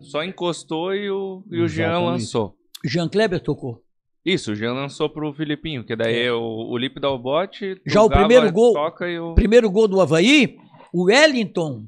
só 0.00 0.22
encostou 0.24 0.94
e 0.94 1.10
o, 1.10 1.42
e 1.50 1.60
o 1.60 1.68
Jean 1.68 1.98
lançou. 1.98 2.56
Jean 2.84 3.08
Kleber 3.08 3.40
tocou. 3.42 3.82
Isso, 4.24 4.52
o 4.52 4.54
Jean 4.54 4.72
lançou 4.72 5.10
pro 5.10 5.34
Filipinho, 5.34 5.84
que 5.84 5.94
daí 5.94 6.30
o, 6.30 6.40
o 6.40 6.78
Lipe 6.78 6.98
dá 6.98 7.10
o 7.10 7.18
bote, 7.18 7.78
Já 7.86 8.02
o 8.02 8.08
Gava 8.08 8.22
primeiro 8.26 8.50
gol- 8.52 8.72
toca 8.72 9.06
e 9.08 9.18
o... 9.18 9.34
Primeiro 9.34 9.70
gol 9.70 9.86
do 9.86 10.00
Havaí, 10.00 10.56
o 10.94 11.04
Wellington 11.04 11.86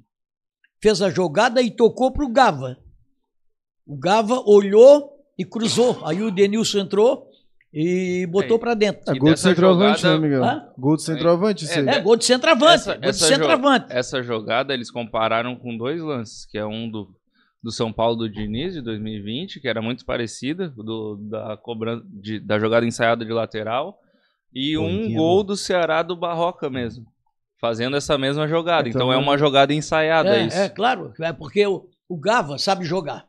fez 0.82 1.00
a 1.00 1.08
jogada 1.08 1.62
e 1.62 1.70
tocou 1.70 2.12
pro 2.12 2.28
Gava. 2.28 2.76
O 3.86 3.96
Gava 3.96 4.40
olhou 4.44 5.12
e 5.38 5.44
cruzou. 5.44 6.00
Aí 6.04 6.22
o 6.22 6.30
Denilson 6.30 6.78
entrou, 6.80 7.26
e 7.72 8.26
botou 8.26 8.56
É, 8.56 8.60
pra 8.60 8.74
dentro. 8.74 9.02
É 9.14 9.18
gol 9.18 9.34
de 9.34 9.40
centroavante, 9.40 10.00
jogada- 10.00 10.18
né, 10.20 10.28
Miguel? 10.28 10.44
Hã? 10.44 10.68
Gol 10.78 10.96
de 10.96 11.02
centroavante, 11.02 11.66
aí. 11.70 11.88
É, 11.88 12.00
gol 12.00 12.16
de 12.16 12.24
centroavante. 12.24 12.74
Essa- 12.74 12.92
gol 12.94 13.00
de 13.02 13.08
essa 13.08 13.18
jo- 13.28 13.34
centroavante. 13.34 13.86
Essa 13.90 14.22
jogada 14.22 14.72
eles 14.74 14.90
compararam 14.90 15.54
com 15.56 15.76
dois 15.76 16.00
lances, 16.00 16.46
que 16.46 16.56
é 16.56 16.64
um 16.64 16.90
do, 16.90 17.14
do 17.62 17.70
São 17.70 17.92
Paulo 17.92 18.16
do 18.16 18.30
Diniz 18.30 18.72
de 18.72 18.80
2020, 18.80 19.60
que 19.60 19.68
era 19.68 19.82
muito 19.82 20.04
parecida, 20.06 20.68
do, 20.70 21.16
da, 21.28 21.56
cobrança, 21.58 22.02
de- 22.08 22.40
da 22.40 22.58
jogada 22.58 22.86
ensaiada 22.86 23.24
de 23.24 23.32
lateral, 23.32 23.98
e 24.54 24.78
um 24.78 25.12
gol 25.12 25.42
do- 25.42 25.48
do 25.48 25.56
Ceará 25.56 26.02
do 26.02 26.16
Barroca 26.16 26.70
mesmo, 26.70 27.04
fazendo 27.60 27.94
essa 27.96 28.16
mesma 28.16 28.48
jogada. 28.48 28.88
Então, 28.88 29.02
Então 29.02 29.12
é 29.12 29.18
uma 29.18 29.36
jogada 29.36 29.74
ensaiada 29.74 30.34
É, 30.38 30.46
isso. 30.46 30.56
é, 30.56 30.68
claro, 30.70 31.12
é 31.20 31.32
porque 31.32 31.66
o, 31.66 31.86
o 32.08 32.16
Gava 32.16 32.56
sabe 32.56 32.86
jogar. 32.86 33.26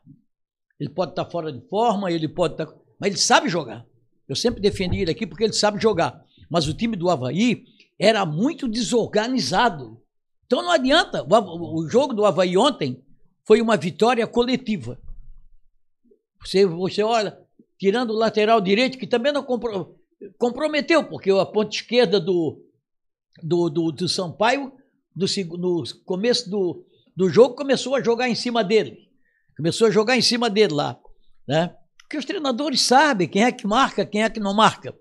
Ele 0.78 0.90
pode 0.90 1.12
estar 1.12 1.24
fora 1.24 1.52
de 1.52 1.60
forma, 1.68 2.10
ele 2.10 2.28
pode 2.28 2.54
estar. 2.54 2.66
Mas 3.00 3.10
ele 3.10 3.18
sabe 3.18 3.48
jogar. 3.48 3.84
Eu 4.28 4.36
sempre 4.36 4.60
defendi 4.60 5.00
ele 5.00 5.10
aqui 5.10 5.26
porque 5.26 5.44
ele 5.44 5.52
sabe 5.52 5.80
jogar. 5.80 6.24
Mas 6.50 6.68
o 6.68 6.74
time 6.74 6.96
do 6.96 7.10
Havaí 7.10 7.64
era 7.98 8.24
muito 8.24 8.68
desorganizado. 8.68 10.00
Então 10.46 10.62
não 10.62 10.70
adianta. 10.70 11.24
O, 11.24 11.80
o 11.80 11.88
jogo 11.88 12.14
do 12.14 12.24
Havaí 12.24 12.56
ontem 12.56 13.02
foi 13.44 13.60
uma 13.60 13.76
vitória 13.76 14.26
coletiva. 14.26 15.00
Você, 16.44 16.64
você 16.64 17.02
olha, 17.02 17.38
tirando 17.78 18.10
o 18.10 18.16
lateral 18.16 18.60
direito, 18.60 18.98
que 18.98 19.06
também 19.06 19.32
não 19.32 19.42
compro- 19.42 19.96
comprometeu, 20.38 21.04
porque 21.04 21.30
a 21.30 21.46
ponta 21.46 21.74
esquerda 21.74 22.20
do, 22.20 22.62
do, 23.42 23.68
do, 23.68 23.92
do 23.92 24.08
Sampaio, 24.08 24.72
do, 25.14 25.26
no 25.58 25.82
começo 26.04 26.48
do, 26.48 26.84
do 27.16 27.28
jogo, 27.28 27.56
começou 27.56 27.94
a 27.94 28.02
jogar 28.02 28.28
em 28.28 28.34
cima 28.34 28.62
dele. 28.62 29.07
Começou 29.58 29.88
a 29.88 29.90
jogar 29.90 30.16
em 30.16 30.22
cima 30.22 30.48
dele 30.48 30.72
lá. 30.72 30.98
Né? 31.46 31.74
Porque 32.00 32.16
os 32.16 32.24
treinadores 32.24 32.80
sabem 32.80 33.28
quem 33.28 33.44
é 33.44 33.52
que 33.52 33.66
marca, 33.66 34.06
quem 34.06 34.22
é 34.22 34.30
que 34.30 34.40
não 34.40 34.54
marca. 34.54 34.94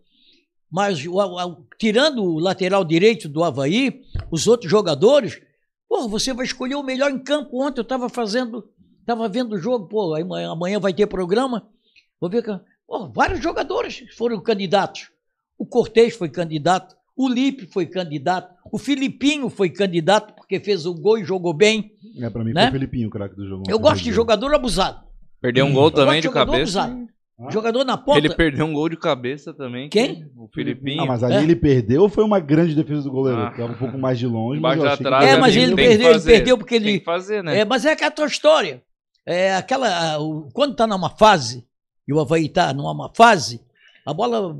Mas 0.69 1.05
o- 1.05 1.15
o- 1.17 1.65
tirando 1.79 2.21
o 2.23 2.39
lateral 2.39 2.83
direito 2.83 3.29
do 3.29 3.43
Havaí, 3.43 4.01
os 4.29 4.47
outros 4.47 4.69
jogadores, 4.69 5.39
pô, 5.87 6.09
você 6.09 6.33
vai 6.33 6.45
escolher 6.45 6.75
o 6.75 6.83
melhor 6.83 7.09
em 7.11 7.19
campo. 7.19 7.63
Ontem 7.63 7.79
eu 7.79 7.83
estava 7.83 8.09
fazendo, 8.09 8.67
estava 8.99 9.29
vendo 9.29 9.53
o 9.53 9.57
jogo, 9.57 9.87
pô, 9.87 10.13
amanhã 10.15 10.79
vai 10.79 10.93
ter 10.93 11.07
programa. 11.07 11.69
Vou 12.19 12.29
ver 12.29 12.43
que. 12.43 12.51
Pô, 12.85 13.07
vários 13.09 13.41
jogadores 13.41 14.03
foram 14.17 14.41
candidatos. 14.41 15.09
O 15.57 15.65
Cortez 15.65 16.15
foi 16.15 16.29
candidato, 16.29 16.95
o 17.15 17.29
Lipe 17.29 17.67
foi 17.67 17.85
candidato, 17.85 18.53
o 18.71 18.77
Filipinho 18.77 19.49
foi 19.49 19.69
candidato 19.69 20.33
porque 20.47 20.61
fez 20.63 20.85
o 20.85 20.93
gol 20.93 21.17
e 21.17 21.25
jogou 21.25 21.53
bem. 21.53 21.91
É, 22.21 22.29
pra 22.29 22.41
mim 22.43 22.53
Né? 22.53 22.61
foi 22.61 22.69
o 22.69 22.71
Felipinho 22.73 23.07
o 23.09 23.11
craque 23.11 23.35
do 23.35 23.45
jogo. 23.45 23.63
Eu 23.67 23.77
gosto 23.77 24.01
de 24.03 24.11
jogador 24.13 24.53
abusado. 24.55 25.05
Perdeu 25.41 25.65
um 25.65 25.73
gol 25.73 25.85
Eu 25.87 25.91
também 25.91 26.21
de 26.21 26.27
jogador 26.27 26.51
cabeça. 26.53 26.81
abusado. 26.83 27.07
Ah. 27.39 27.51
Jogador 27.51 27.83
na 27.83 27.97
ponta. 27.97 28.17
Ele 28.17 28.33
perdeu 28.33 28.65
um 28.65 28.73
gol 28.73 28.89
de 28.89 28.97
cabeça 28.97 29.53
também. 29.53 29.89
Quem? 29.89 30.15
que- 30.15 30.25
O 30.35 30.47
Filipinho. 30.51 31.03
Ah, 31.03 31.05
mas 31.05 31.21
ali 31.21 31.35
É. 31.35 31.43
ele 31.43 31.55
perdeu 31.55 32.01
ou 32.03 32.09
foi 32.09 32.23
uma 32.23 32.39
grande 32.39 32.73
defesa 32.73 33.03
do 33.03 33.11
goleiro? 33.11 33.39
Ah. 33.41 33.51
Tava 33.51 33.73
um 33.73 33.75
pouco 33.77 33.97
mais 33.97 34.17
de 34.17 34.25
longe, 34.25 34.57
Embaixo 34.57 34.81
mas 34.81 34.91
eu 34.99 35.05
trave 35.05 35.25
É, 35.25 35.37
mas 35.37 35.55
ele 35.55 35.75
tem 35.75 35.75
perdeu, 35.75 36.11
ele 36.11 36.21
perdeu 36.21 36.57
porque 36.57 36.79
Tem 36.79 36.89
ele. 36.89 36.99
que 36.99 37.05
fazer, 37.05 37.43
né? 37.43 37.59
É, 37.59 37.65
mas 37.65 37.85
é 37.85 37.91
aquela 37.91 38.09
tua 38.09 38.25
história. 38.25 38.81
É 39.25 39.53
aquela. 39.55 39.87
ah, 39.87 40.17
Quando 40.53 40.75
tá 40.75 40.87
numa 40.87 41.09
fase, 41.11 41.63
e 42.07 42.13
o 42.13 42.19
Havaí 42.19 42.49
tá 42.49 42.73
numa 42.73 43.11
fase, 43.13 43.61
a 44.05 44.13
bola 44.13 44.57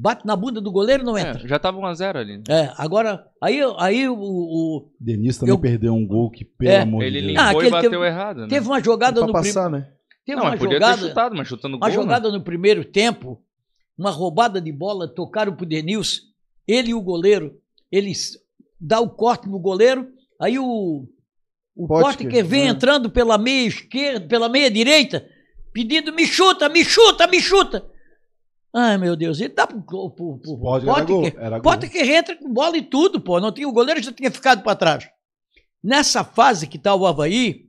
bate 0.00 0.26
na 0.26 0.34
bunda 0.34 0.60
do 0.60 0.72
goleiro 0.72 1.02
e 1.02 1.06
não 1.06 1.16
É, 1.18 1.22
entra. 1.28 1.46
já 1.46 1.58
tava 1.58 1.78
1x0 1.78 2.16
ali. 2.16 2.38
né? 2.38 2.44
É, 2.48 2.72
agora, 2.78 3.26
aí, 3.42 3.60
aí 3.78 4.08
o, 4.08 4.16
o- 4.18 4.90
Denis 4.98 5.36
também 5.36 5.54
Eu- 5.54 5.58
perdeu 5.60 5.92
um 5.94 6.06
gol 6.06 6.30
que, 6.30 6.44
pelo 6.44 6.70
É. 6.70 6.80
amor 6.80 7.02
Ele 7.02 7.20
de 7.20 7.26
Deus. 7.26 7.38
limpou 7.44 7.60
Ah, 7.60 7.66
e 7.66 7.70
bateu 7.70 7.90
teve- 7.90 8.06
errado, 8.06 8.40
né? 8.42 8.46
teve 8.48 8.66
uma 8.66 8.82
jogada 8.82 9.20
no 9.20 9.32
primeiro. 9.32 9.68
né? 9.70 9.88
Teve 10.24 10.36
Não, 10.36 10.44
uma 10.44 10.50
mas 10.52 10.58
podia 10.60 10.74
jogada. 10.76 11.02
ter 11.02 11.08
chutado, 11.08 11.36
mas 11.36 11.48
chutando 11.48 11.76
Uma 11.76 11.86
gol, 11.86 11.96
né? 11.96 12.02
jogada 12.02 12.30
no 12.30 12.40
primeiro 12.42 12.84
tempo, 12.84 13.42
uma 13.98 14.10
roubada 14.10 14.60
de 14.60 14.72
bola, 14.72 15.06
tocaram 15.08 15.54
pro 15.54 15.66
Denilson, 15.66 16.20
ele 16.66 16.90
e 16.90 16.94
o 16.94 17.00
goleiro, 17.02 17.58
eles 17.92 18.38
dá 18.80 19.00
o 19.00 19.10
corte 19.10 19.48
no 19.48 19.58
goleiro, 19.58 20.08
aí 20.40 20.58
o, 20.58 21.04
o 21.76 21.86
Potker, 21.86 22.26
Potker 22.26 22.44
vem 22.44 22.64
né? 22.64 22.68
entrando 22.70 23.10
pela 23.10 23.36
meia 23.36 23.66
esquerda, 23.66 24.26
pela 24.26 24.48
meia 24.48 24.70
direita, 24.70 25.26
pedindo 25.72 26.12
me 26.14 26.26
chuta, 26.26 26.68
me 26.68 26.84
chuta, 26.84 27.26
me 27.26 27.40
chuta. 27.40 27.84
Ai, 28.72 28.96
meu 28.98 29.16
Deus, 29.16 29.40
ele 29.40 29.52
dá 29.54 29.66
pro, 29.66 29.82
pro, 29.82 30.10
pro, 30.10 30.38
pro 30.38 30.58
Pode, 30.58 30.88
era 30.88 31.00
gol, 31.04 31.22
Potker. 31.22 31.40
era 31.42 31.58
gol. 31.58 31.72
Potker 31.72 32.10
entra 32.10 32.36
com 32.36 32.52
bola 32.52 32.76
e 32.76 32.82
tudo, 32.82 33.20
pô. 33.20 33.40
Não 33.40 33.50
tinha, 33.52 33.68
o 33.68 33.72
goleiro 33.72 34.00
já 34.02 34.12
tinha 34.12 34.30
ficado 34.30 34.62
para 34.62 34.76
trás. 34.76 35.08
Nessa 35.82 36.22
fase 36.22 36.66
que 36.66 36.78
tá 36.78 36.94
o 36.94 37.06
Havaí, 37.06 37.66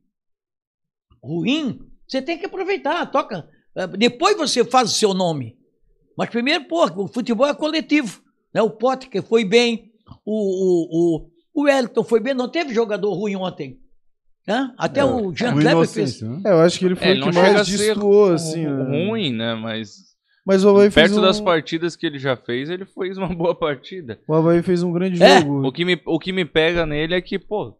ruim, 1.23 1.79
você 2.07 2.21
tem 2.21 2.37
que 2.37 2.45
aproveitar, 2.45 3.05
toca. 3.11 3.47
Eh, 3.75 3.87
Depois 3.87 4.37
você 4.37 4.63
faz 4.65 4.91
o 4.91 4.93
seu 4.95 5.13
nome. 5.13 5.57
Mas 6.17 6.29
primeiro, 6.29 6.65
pô, 6.65 6.85
o 7.03 7.07
futebol 7.07 7.47
é 7.47 7.53
coletivo. 7.55 8.21
Né? 8.53 8.61
O 8.61 8.69
Potker 8.69 9.23
foi 9.23 9.45
bem, 9.45 9.91
o, 10.25 10.33
o, 10.33 11.23
o, 11.23 11.29
o 11.53 11.63
Wellington 11.63 12.03
foi 12.03 12.19
bem, 12.19 12.33
não 12.33 12.49
teve 12.49 12.73
jogador 12.73 13.13
ruim 13.13 13.35
ontem. 13.35 13.79
Né? 14.45 14.73
Até 14.77 15.05
o 15.05 15.33
Jean 15.33 15.53
Kleber 15.53 15.87
fez. 15.87 16.21
né? 16.21 16.41
É, 16.45 16.51
eu 16.51 16.59
acho 16.59 16.77
que 16.79 16.85
ele 16.85 16.95
foi 16.95 17.07
É, 17.07 17.11
o 17.11 17.13
ele 17.13 17.23
que 17.23 17.33
chega 17.33 17.49
a 17.49 17.53
mais 17.53 17.67
destoou, 17.67 18.33
assim. 18.33 18.65
né? 18.67 19.07
ruim, 19.07 19.31
né? 19.31 19.55
Mas 19.55 20.10
Mas 20.45 20.63
o 20.65 20.69
Havaí 20.69 20.89
fez 20.89 21.07
perto 21.09 21.19
um... 21.19 21.21
das 21.21 21.39
partidas 21.39 21.95
que 21.95 22.05
ele 22.05 22.17
já 22.17 22.35
fez, 22.35 22.69
ele 22.69 22.85
fez 22.85 23.17
uma 23.17 23.27
boa 23.33 23.53
partida. 23.53 24.19
O 24.27 24.33
Havaí 24.33 24.61
fez 24.63 24.81
um 24.83 24.91
grande 24.91 25.21
É, 25.21 25.41
jogo. 25.41 25.67
O 25.67 25.71
que 25.71 25.85
me, 25.85 26.01
o 26.05 26.19
que 26.19 26.31
me 26.33 26.45
pega 26.45 26.85
nele 26.85 27.13
é 27.13 27.21
que, 27.21 27.37
pô, 27.37 27.75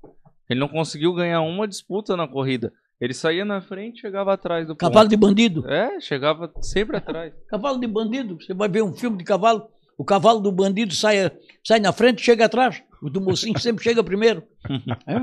ele 0.50 0.60
não 0.60 0.68
conseguiu 0.68 1.14
ganhar 1.14 1.42
uma 1.42 1.68
disputa 1.68 2.16
na 2.16 2.28
corrida. 2.28 2.72
Ele 3.00 3.16
saía 3.16 3.44
na 3.44 3.62
frente 3.62 3.98
e 3.98 4.02
chegava 4.02 4.32
atrás 4.34 4.68
do 4.68 4.76
Cavalo 4.76 5.06
ponto. 5.06 5.10
de 5.10 5.18
bandido. 5.18 5.68
É, 5.68 6.00
chegava 6.00 6.52
sempre 6.62 6.98
atrás. 6.98 7.34
Cavalo 7.50 7.80
de 7.80 7.88
bandido. 7.88 8.38
Você 8.40 8.54
vai 8.54 8.70
ver 8.70 8.84
um 8.84 8.94
filme 8.94 9.18
de 9.18 9.24
cavalo, 9.24 9.68
o 9.98 10.06
cavalo 10.06 10.40
do 10.40 10.52
bandido 10.52 10.94
sai, 10.94 11.32
sai 11.64 11.80
na 11.80 11.92
frente 11.92 12.20
e 12.20 12.24
chega 12.24 12.46
atrás. 12.46 12.84
O 13.02 13.10
do 13.10 13.20
mocinho 13.20 13.58
sempre 13.60 13.84
chega 13.84 14.04
primeiro. 14.04 14.44
É? 15.08 15.18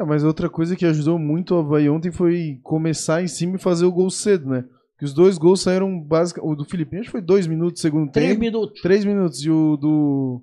É, 0.00 0.04
mas 0.04 0.24
outra 0.24 0.48
coisa 0.48 0.74
que 0.74 0.84
ajudou 0.86 1.18
muito 1.18 1.54
o 1.54 1.58
Havaí 1.58 1.88
ontem 1.88 2.10
foi 2.10 2.58
começar 2.64 3.22
em 3.22 3.28
cima 3.28 3.56
e 3.56 3.60
fazer 3.60 3.84
o 3.84 3.92
gol 3.92 4.10
cedo, 4.10 4.48
né? 4.48 4.64
Que 5.04 5.06
os 5.06 5.12
dois 5.12 5.36
gols 5.36 5.60
saíram 5.60 6.00
basicamente. 6.00 6.50
O 6.50 6.56
do 6.56 6.64
Filipinho 6.64 7.02
acho 7.02 7.08
que 7.08 7.12
foi 7.12 7.20
dois 7.20 7.46
minutos 7.46 7.82
segundo 7.82 8.10
Três 8.10 8.30
tempo. 8.30 8.40
minutos. 8.40 8.80
Três 8.80 9.04
minutos. 9.04 9.44
E 9.44 9.50
o 9.50 9.76
do. 9.76 10.42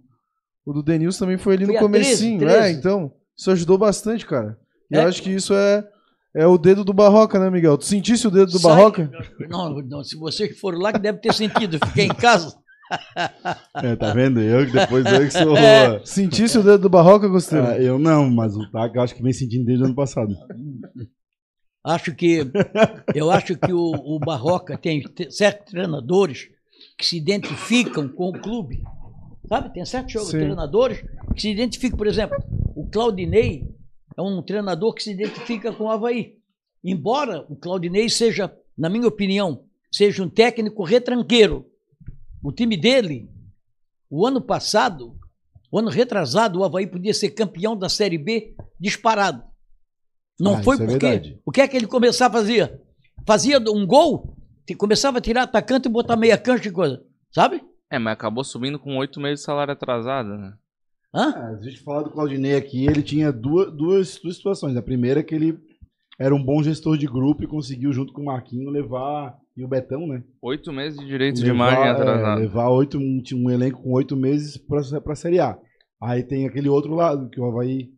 O 0.64 0.72
do 0.72 0.84
Denilson 0.84 1.26
também 1.26 1.38
foi 1.40 1.56
ali 1.56 1.66
Foi 1.66 1.74
no 1.74 1.80
a 1.80 1.82
comecinho, 1.82 2.38
13, 2.38 2.54
né? 2.54 2.62
13. 2.66 2.78
Então, 2.80 3.12
isso 3.36 3.50
ajudou 3.50 3.76
bastante, 3.80 4.24
cara. 4.24 4.56
E 4.92 4.96
É. 4.96 5.04
eu 5.04 5.08
acho 5.08 5.20
que 5.24 5.32
isso 5.32 5.52
é, 5.56 5.84
é 6.36 6.46
o 6.46 6.60
dedo 6.60 6.84
do 6.84 6.94
Barroca, 6.94 7.40
né, 7.40 7.50
Miguel? 7.50 7.76
Tu 7.76 7.86
sentisse 7.86 8.28
o 8.28 8.30
dedo 8.30 8.52
do 8.52 8.60
Sai- 8.60 8.76
Barroca? 8.76 9.10
Não, 9.50 9.82
não, 9.82 10.04
se 10.04 10.16
vocês 10.16 10.60
foram 10.60 10.78
lá, 10.78 10.94
que 10.94 11.00
deve 11.00 11.18
ter 11.18 11.34
sentido. 11.34 11.80
Fiquei 11.88 12.06
em 12.06 12.14
casa. 12.14 12.56
É, 13.82 13.96
tá 13.96 14.14
vendo? 14.14 14.42
Eu 14.42 14.66
que 14.66 14.74
depois 14.74 15.06
eu 15.06 15.22
que 15.22 15.32
sou. 15.32 15.56
É. 15.58 16.02
Sentisse 16.06 16.58
o 16.60 16.64
dedo 16.64 16.80
do 16.84 16.90
Barroca, 16.90 17.28
Gostei. 17.28 17.58
Ah, 17.60 17.80
eu 17.80 17.98
não, 17.98 18.30
mas 18.30 18.56
o 18.56 18.62
eu 18.94 19.02
acho 19.02 19.16
que 19.16 19.24
vem 19.24 19.32
sentindo 19.34 19.66
desde 19.66 19.82
o 19.84 19.88
ano 19.88 19.96
passado. 19.96 20.36
Acho 21.84 22.14
que 22.14 22.40
eu 23.16 23.32
acho 23.32 23.58
que 23.58 23.74
o, 23.74 23.92
o 23.92 24.20
Barroca 24.20 24.78
tem 24.78 25.02
te- 25.02 25.32
certos 25.32 25.72
treinadores 25.72 26.50
que 26.98 27.06
se 27.06 27.18
identificam 27.18 28.08
com 28.08 28.30
o 28.30 28.40
clube. 28.40 28.84
Sabe? 29.50 29.74
Tem 29.74 29.84
certos 29.86 30.26
Sim. 30.28 30.40
treinadores 30.40 31.04
que 31.34 31.42
se 31.42 31.50
identificam, 31.50 31.98
por 31.98 32.08
exemplo, 32.08 32.38
o 32.76 32.88
Claudinei 32.88 33.68
é 34.16 34.22
um 34.22 34.42
treinador 34.44 34.94
que 34.94 35.04
se 35.04 35.12
identifica 35.12 35.74
com 35.74 35.86
o 35.86 35.90
Havaí. 35.90 36.38
Embora 36.84 37.46
o 37.50 37.56
Claudinei 37.56 38.10
seja, 38.10 38.54
na 38.78 38.90
minha 38.90 39.08
opinião, 39.08 39.66
seja 39.92 40.24
um 40.24 40.30
técnico 40.30 40.84
retranqueiro. 40.84 41.66
O 42.44 42.52
time 42.52 42.78
dele, 42.78 43.30
o 44.10 44.26
ano 44.26 44.42
passado, 44.42 45.16
o 45.72 45.80
ano 45.80 45.90
retrasado, 45.90 46.60
o 46.60 46.64
Havaí 46.64 46.86
podia 46.86 47.14
ser 47.14 47.32
campeão 47.32 47.76
da 47.76 47.90
Série 47.90 48.18
B 48.18 48.56
disparado. 48.80 49.44
Não 50.42 50.56
Ah, 50.56 50.64
foi 50.64 50.76
é 50.76 50.80
porque. 50.80 50.98
verdade. 50.98 51.40
o 51.46 51.52
que 51.52 51.62
é 51.62 51.68
que 51.68 51.78
ele 51.78 51.88
começava 51.88 52.38
a 52.38 52.42
fazer? 52.42 52.82
Fazia 53.28 53.60
um 53.60 53.86
gol, 53.86 54.36
começava 54.78 55.18
a 55.18 55.22
tirar 55.22 55.44
atacante 55.44 55.88
e 55.88 55.92
botar 55.92 56.16
meia 56.16 56.38
cancha 56.38 56.68
e 56.68 56.72
coisa. 56.72 57.02
Sabe? 57.32 57.62
É, 57.92 58.00
mas 58.00 58.14
acabou 58.14 58.44
subindo 58.44 58.80
com 58.80 58.98
oito 58.98 59.20
meses 59.20 59.40
de 59.40 59.46
salário 59.46 59.74
atrasado, 59.74 60.30
né? 60.30 60.54
Hã? 61.14 61.34
Ah, 61.36 61.58
a 61.60 61.62
gente 61.62 61.80
fala 61.84 62.04
do 62.06 62.10
Claudinei 62.12 62.56
aqui, 62.56 62.86
ele 62.86 63.04
tinha 63.04 63.32
duas, 63.32 63.72
duas, 63.76 64.18
duas 64.22 64.38
situações. 64.38 64.78
A 64.78 64.82
primeira 64.82 65.20
é 65.20 65.24
que 65.24 65.36
ele 65.36 65.60
era 66.18 66.34
um 66.34 66.42
bom 66.44 66.64
gestor 66.64 66.98
de 66.98 67.06
grupo 67.06 67.44
e 67.44 67.48
conseguiu, 67.48 67.92
junto 67.92 68.14
com 68.14 68.22
o 68.22 68.26
Marquinho, 68.26 68.70
levar. 68.70 69.38
E 69.58 69.66
o 69.66 69.68
Betão, 69.68 70.08
né? 70.08 70.24
Oito 70.42 70.72
meses 70.72 70.98
de 70.98 71.06
direitos 71.06 71.42
de 71.42 71.52
levar, 71.52 71.74
imagem 71.74 71.84
é, 71.84 71.90
atrasado. 71.90 72.40
levar 72.40 72.70
oito, 72.70 72.98
um, 72.98 73.22
um 73.36 73.50
elenco 73.50 73.84
com 73.84 73.92
oito 73.92 74.16
meses 74.16 74.56
pra, 74.56 74.80
pra 75.02 75.14
Série 75.14 75.42
A. 75.42 75.58
Aí 76.02 76.24
tem 76.24 76.48
aquele 76.48 76.70
outro 76.70 76.96
lado, 76.96 77.30
que 77.30 77.40
o 77.40 77.46
Havaí. 77.46 77.90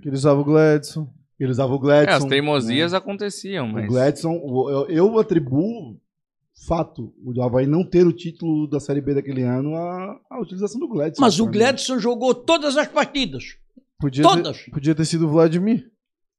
Que 0.00 0.08
ele 0.08 0.16
usava 0.16 0.40
o 0.40 0.44
Gladson. 0.44 1.06
Ele 1.40 1.50
usava 1.50 1.72
o 1.72 1.76
É, 1.76 1.80
Gladson. 1.80 2.16
as 2.16 2.24
teimosias 2.26 2.92
né? 2.92 2.98
aconteciam, 2.98 3.66
O 3.66 3.72
mas. 3.72 3.86
Gladson, 3.88 4.38
o- 4.42 4.68
eu, 4.70 4.86
eu 4.90 5.18
atribuo 5.18 5.98
fato 6.68 7.14
o 7.24 7.42
Havaí 7.42 7.66
não 7.66 7.82
ter 7.82 8.06
o 8.06 8.12
título 8.12 8.68
da 8.68 8.78
Série 8.78 9.00
B 9.00 9.14
daquele 9.14 9.42
ano 9.42 9.74
à, 9.74 10.20
à 10.30 10.38
utilização 10.40 10.78
do 10.78 10.86
Gladson. 10.88 11.22
Mas 11.22 11.40
o. 11.40 11.46
Gledson 11.46 11.98
jogou 11.98 12.34
todas 12.34 12.76
as 12.76 12.86
partidas. 12.86 13.56
Podia 13.98 14.22
Todas. 14.22 14.64
Ter, 14.64 14.70
podia 14.70 14.94
ter 14.94 15.04
sido 15.06 15.26
o 15.26 15.30
Vladimir. 15.30 15.90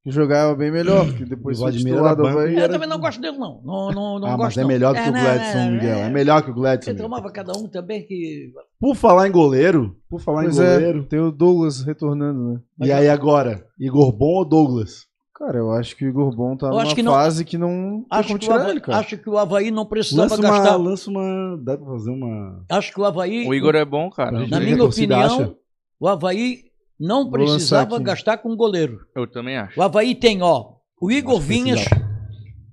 Que 0.04 0.10
jogava 0.10 0.56
bem 0.56 0.72
melhor, 0.72 1.06
que 1.14 1.24
depois 1.30 1.58
O 1.58 1.62
foi 1.62 1.72
Vladimir 1.72 1.94
titular 1.94 2.12
era 2.14 2.16
do 2.16 2.24
banco 2.24 2.40
Havaí. 2.40 2.54
e 2.54 2.58
Eu 2.58 2.64
era- 2.64 2.74
também 2.74 2.90
não 2.90 3.00
gosto 3.00 3.22
dele, 3.22 3.38
não. 3.38 3.62
Não, 3.64 3.92
não, 3.92 4.20
não 4.20 4.28
ah, 4.28 4.36
gosto, 4.36 4.40
mas 4.40 4.58
é 4.58 4.62
não. 4.62 4.68
melhor 4.68 4.94
que 4.96 5.00
o 5.02 5.06
não, 5.06 5.12
Gladson, 5.12 5.58
não, 5.58 5.72
Miguel. 5.74 5.96
é. 5.96 6.02
É 6.02 6.10
melhor 6.10 6.42
que 6.44 6.50
o 6.50 6.54
Gladson. 6.56 6.82
Você 6.86 6.92
Miguel. 6.94 7.06
tomava 7.06 7.32
cada 7.32 7.54
um 7.58 7.68
também 7.68 8.04
que. 8.06 8.52
Por 8.80 8.96
falar 8.96 9.28
em 9.28 9.32
goleiro, 9.32 9.96
por 10.10 10.20
falar 10.20 10.44
Pois 10.44 10.58
em 10.58 10.64
é, 10.64 10.74
goleiro. 10.74 11.04
tem 11.06 11.20
o 11.20 11.32
Douglas 11.32 11.84
retornando, 11.84 12.54
né? 12.54 12.60
E 12.88 12.92
aí 12.92 13.08
agora? 13.10 13.64
Igor 13.80 14.12
Bom 14.12 14.38
ou 14.38 14.46
Douglas? 14.46 15.06
Cara, 15.38 15.58
eu 15.58 15.72
acho 15.72 15.96
que 15.96 16.06
o 16.06 16.10
Igor 16.10 16.36
Bom 16.36 16.56
tá 16.56 16.68
Eu 16.68 16.74
numa 16.74 16.96
que 16.96 17.02
não- 17.04 17.14
fase 17.14 17.44
que 17.46 17.58
não 17.58 18.06
Acho 18.12 18.28
como 18.30 18.40
que, 18.40 18.46
o 18.46 18.48
tirar 18.48 18.62
Havaí, 18.62 18.72
ele, 18.72 18.82
cara. 18.82 18.98
acho 19.00 19.18
que 19.18 19.30
o 19.30 19.38
Havaí 19.40 19.72
não 19.72 19.86
precisava 19.88 20.30
Lança 20.30 20.42
gastar. 20.42 20.78
uma, 20.78 20.90
lança 20.90 21.10
uma. 21.12 21.58
Dá 21.64 21.78
pra 21.78 21.88
fazer 21.88 22.10
uma. 22.12 22.64
Acho 22.70 22.92
que 22.94 23.00
o 23.02 23.06
Havaí. 23.06 23.48
O 23.48 23.54
Igor 23.54 23.76
é 23.76 23.86
bom, 23.86 24.10
cara. 24.10 24.48
Na 24.48 24.60
minha 24.60 24.84
opinião, 24.84 25.20
acha. 25.22 25.56
o 26.00 26.08
Havaí 26.08 26.71
não 27.02 27.24
Vou 27.24 27.32
precisava 27.32 28.00
gastar 28.00 28.38
com 28.38 28.56
goleiro. 28.56 29.00
Eu 29.16 29.26
também 29.26 29.58
acho. 29.58 29.80
O 29.80 29.84
Havaí 29.84 30.14
tem, 30.14 30.42
ó, 30.42 30.74
o 31.02 31.12
Igor 31.12 31.40
Vinhas, 31.40 31.82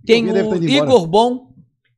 tem 0.04 0.30
o. 0.30 0.54
Igor 0.64 1.06
Bom, 1.06 1.54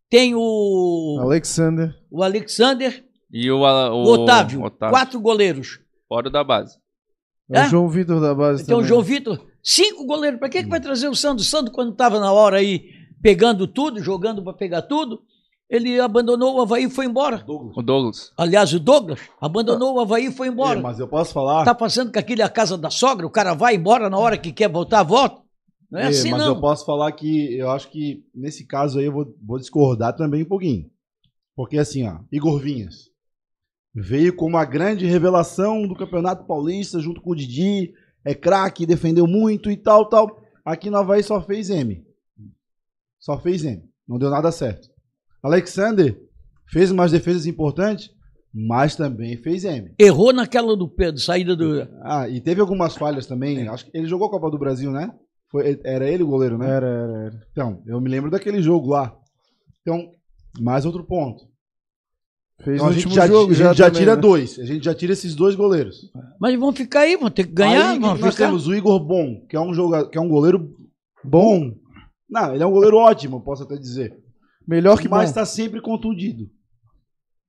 tem 0.09 0.35
o, 0.35 1.19
Alexander. 1.21 1.95
o 2.11 2.23
Alexander, 2.23 3.05
E 3.33 3.51
o, 3.51 3.65
Ala- 3.65 3.93
o, 3.93 4.05
Otávio, 4.05 4.63
Otávio. 4.63 4.93
Quatro 4.95 5.21
goleiros. 5.21 5.81
Fora 6.09 6.31
da 6.31 6.43
base. 6.45 6.79
É 7.53 7.63
o 7.67 7.69
João 7.69 7.89
Vitor 7.89 8.21
da 8.21 8.33
base 8.33 8.65
Tem 8.65 8.77
o. 8.77 8.83
João 8.85 9.03
Vitor, 9.03 9.45
cinco 9.63 10.07
goleiros. 10.07 10.39
Para 10.39 10.49
que, 10.49 10.63
que 10.63 10.69
vai 10.69 10.81
trazer 10.81 11.09
o 11.09 11.17
Sandro? 11.17 11.43
O 11.43 11.47
Sandro, 11.47 11.73
quando 11.73 11.91
estava 11.93 12.21
na 12.21 12.33
hora 12.33 12.59
aí 12.59 12.85
pegando 13.21 13.67
tudo, 13.67 14.01
jogando 14.01 14.43
para 14.43 14.53
pegar 14.53 14.83
tudo, 14.83 15.21
ele 15.71 16.01
abandonou 16.01 16.57
o 16.57 16.61
Havaí 16.61 16.85
e 16.85 16.91
foi 16.91 17.07
embora. 17.07 17.43
O 17.47 17.81
Douglas. 17.83 18.33
Aliás, 18.37 18.73
o 18.73 18.81
Douglas 18.81 19.21
abandonou 19.41 19.95
o 19.95 20.01
Havaí 20.01 20.27
e 20.27 20.33
foi 20.33 20.49
É, 20.49 20.51
embora. 20.51 20.81
mas 20.81 20.99
eu 20.99 21.07
posso 21.09 21.33
falar. 21.33 21.65
Tá 21.65 21.75
passando 21.75 22.13
com 22.13 22.19
aquele 22.19 22.43
a 22.43 22.49
casa 22.49 22.77
da 22.77 22.91
sogra, 22.91 23.27
o 23.27 23.31
cara 23.31 23.55
vai 23.55 23.77
embora 23.77 24.11
na 24.11 24.19
hora 24.19 24.37
que 24.37 24.53
quer 24.53 24.69
voltar, 24.69 25.03
volta. 25.05 25.41
Não 25.91 25.99
é, 26.01 26.05
É, 26.05 26.07
assim, 26.09 26.31
mas 26.33 26.41
não. 26.41 26.49
eu 26.49 26.61
posso 26.61 26.85
falar 26.85 27.11
que 27.13 27.57
eu 27.57 27.71
acho 27.71 27.89
que 27.91 28.25
nesse 28.35 28.67
caso 28.67 28.99
aí 28.99 29.05
eu 29.07 29.13
vou, 29.13 29.35
vou 29.43 29.59
discordar 29.59 30.15
também 30.17 30.43
um 30.43 30.49
pouquinho. 30.49 30.91
Porque 31.57 31.79
assim, 31.79 32.07
ó, 32.07 32.19
Igor 32.33 32.59
Vinhas 32.59 33.09
veio 33.95 34.35
como 34.35 34.57
a 34.57 34.65
grande 34.65 35.05
revelação 35.07 35.87
do 35.87 35.95
Campeonato 35.97 36.47
Paulista 36.47 37.01
junto 37.01 37.21
com 37.21 37.31
o 37.31 37.37
Didi, 37.37 37.93
é 38.25 38.35
craque, 38.35 38.87
defendeu 38.87 39.27
muito 39.27 39.71
e 39.71 39.77
tal, 39.77 40.09
tal. 40.09 40.41
Aqui 40.65 40.91
no 40.91 40.97
Havaí 40.99 41.23
só 41.23 41.41
fez 41.43 41.71
M. 41.71 42.05
Só 43.19 43.39
fez 43.39 43.65
M. 43.65 43.83
Não 44.07 44.19
deu 44.19 44.31
nada 44.31 44.51
certo. 44.53 44.89
Alexander 45.43 46.21
fez 46.67 46.91
umas 46.91 47.13
defesas 47.13 47.47
importantes, 47.47 48.11
mas 48.53 48.97
também 48.97 49.37
fez 49.37 49.65
M. 49.65 49.93
Errou 49.99 50.33
naquela 50.33 50.77
do 50.77 50.89
Pedro, 50.89 51.21
saída 51.21 51.55
do. 51.55 51.87
Ah, 52.03 52.29
e 52.29 52.41
teve 52.41 52.61
algumas 52.61 52.97
falhas 52.97 53.27
também. 53.27 53.69
Acho 53.69 53.87
que 53.87 53.97
ele 53.97 54.09
jogou 54.09 54.27
a 54.27 54.31
Copa 54.31 54.51
do 54.51 54.59
Brasil, 54.59 54.91
né? 54.91 55.13
Foi, 55.51 55.81
era 55.85 56.09
ele 56.09 56.23
o 56.23 56.29
goleiro, 56.29 56.57
né? 56.59 56.69
Era, 56.69 56.87
era, 56.87 57.19
era. 57.27 57.47
Então, 57.51 57.83
eu 57.87 58.01
me 58.01 58.09
lembro 58.09 58.31
daquele 58.31 58.63
jogo 58.63 58.91
lá. 58.91 59.17
Então, 59.83 60.11
mais 60.61 60.85
outro 60.85 61.05
ponto. 61.05 61.51
Fez 62.63 62.77
Então, 62.77 62.89
a 62.89 62.93
gente 62.93 63.07
último 63.07 63.15
já, 63.15 63.27
jogo 63.27 63.51
a 63.51 63.55
gente 63.55 63.77
já 63.77 63.87
também, 63.87 64.01
tira 64.01 64.17
né? 64.17 64.23
dois. 64.23 64.59
A 64.59 64.65
gente 64.65 64.85
já 64.85 64.95
tira 64.95 65.13
esses 65.13 65.35
dois 65.35 65.57
goleiros. 65.57 66.11
Mas 66.41 66.59
vão 66.59 66.73
ficar 66.73 67.01
aí, 67.01 67.17
vão 67.17 67.31
ter 67.31 67.47
que 67.47 67.53
ganhar. 67.53 67.91
Aí 67.91 67.99
vão 67.99 68.17
nós 68.17 68.35
ficar. 68.35 68.47
temos 68.47 68.67
o 68.69 68.75
Igor 68.75 69.01
Bom, 69.01 69.45
que 69.49 69.57
é 69.57 69.61
um 69.61 69.73
jogador, 69.73 70.09
que 70.09 70.19
é 70.19 70.21
um 70.21 70.29
goleiro 70.29 70.73
bom. 71.25 71.73
Não, 72.29 72.55
ele 72.55 72.63
é 72.63 72.67
um 72.67 72.71
goleiro 72.71 72.97
ótimo, 72.97 73.41
posso 73.41 73.63
até 73.63 73.77
dizer. 73.77 74.17
Melhor 74.67 75.01
que 75.01 75.09
mas 75.09 75.31
bom. 75.31 75.35
tá 75.37 75.45
sempre 75.47 75.81
contundido. 75.81 76.51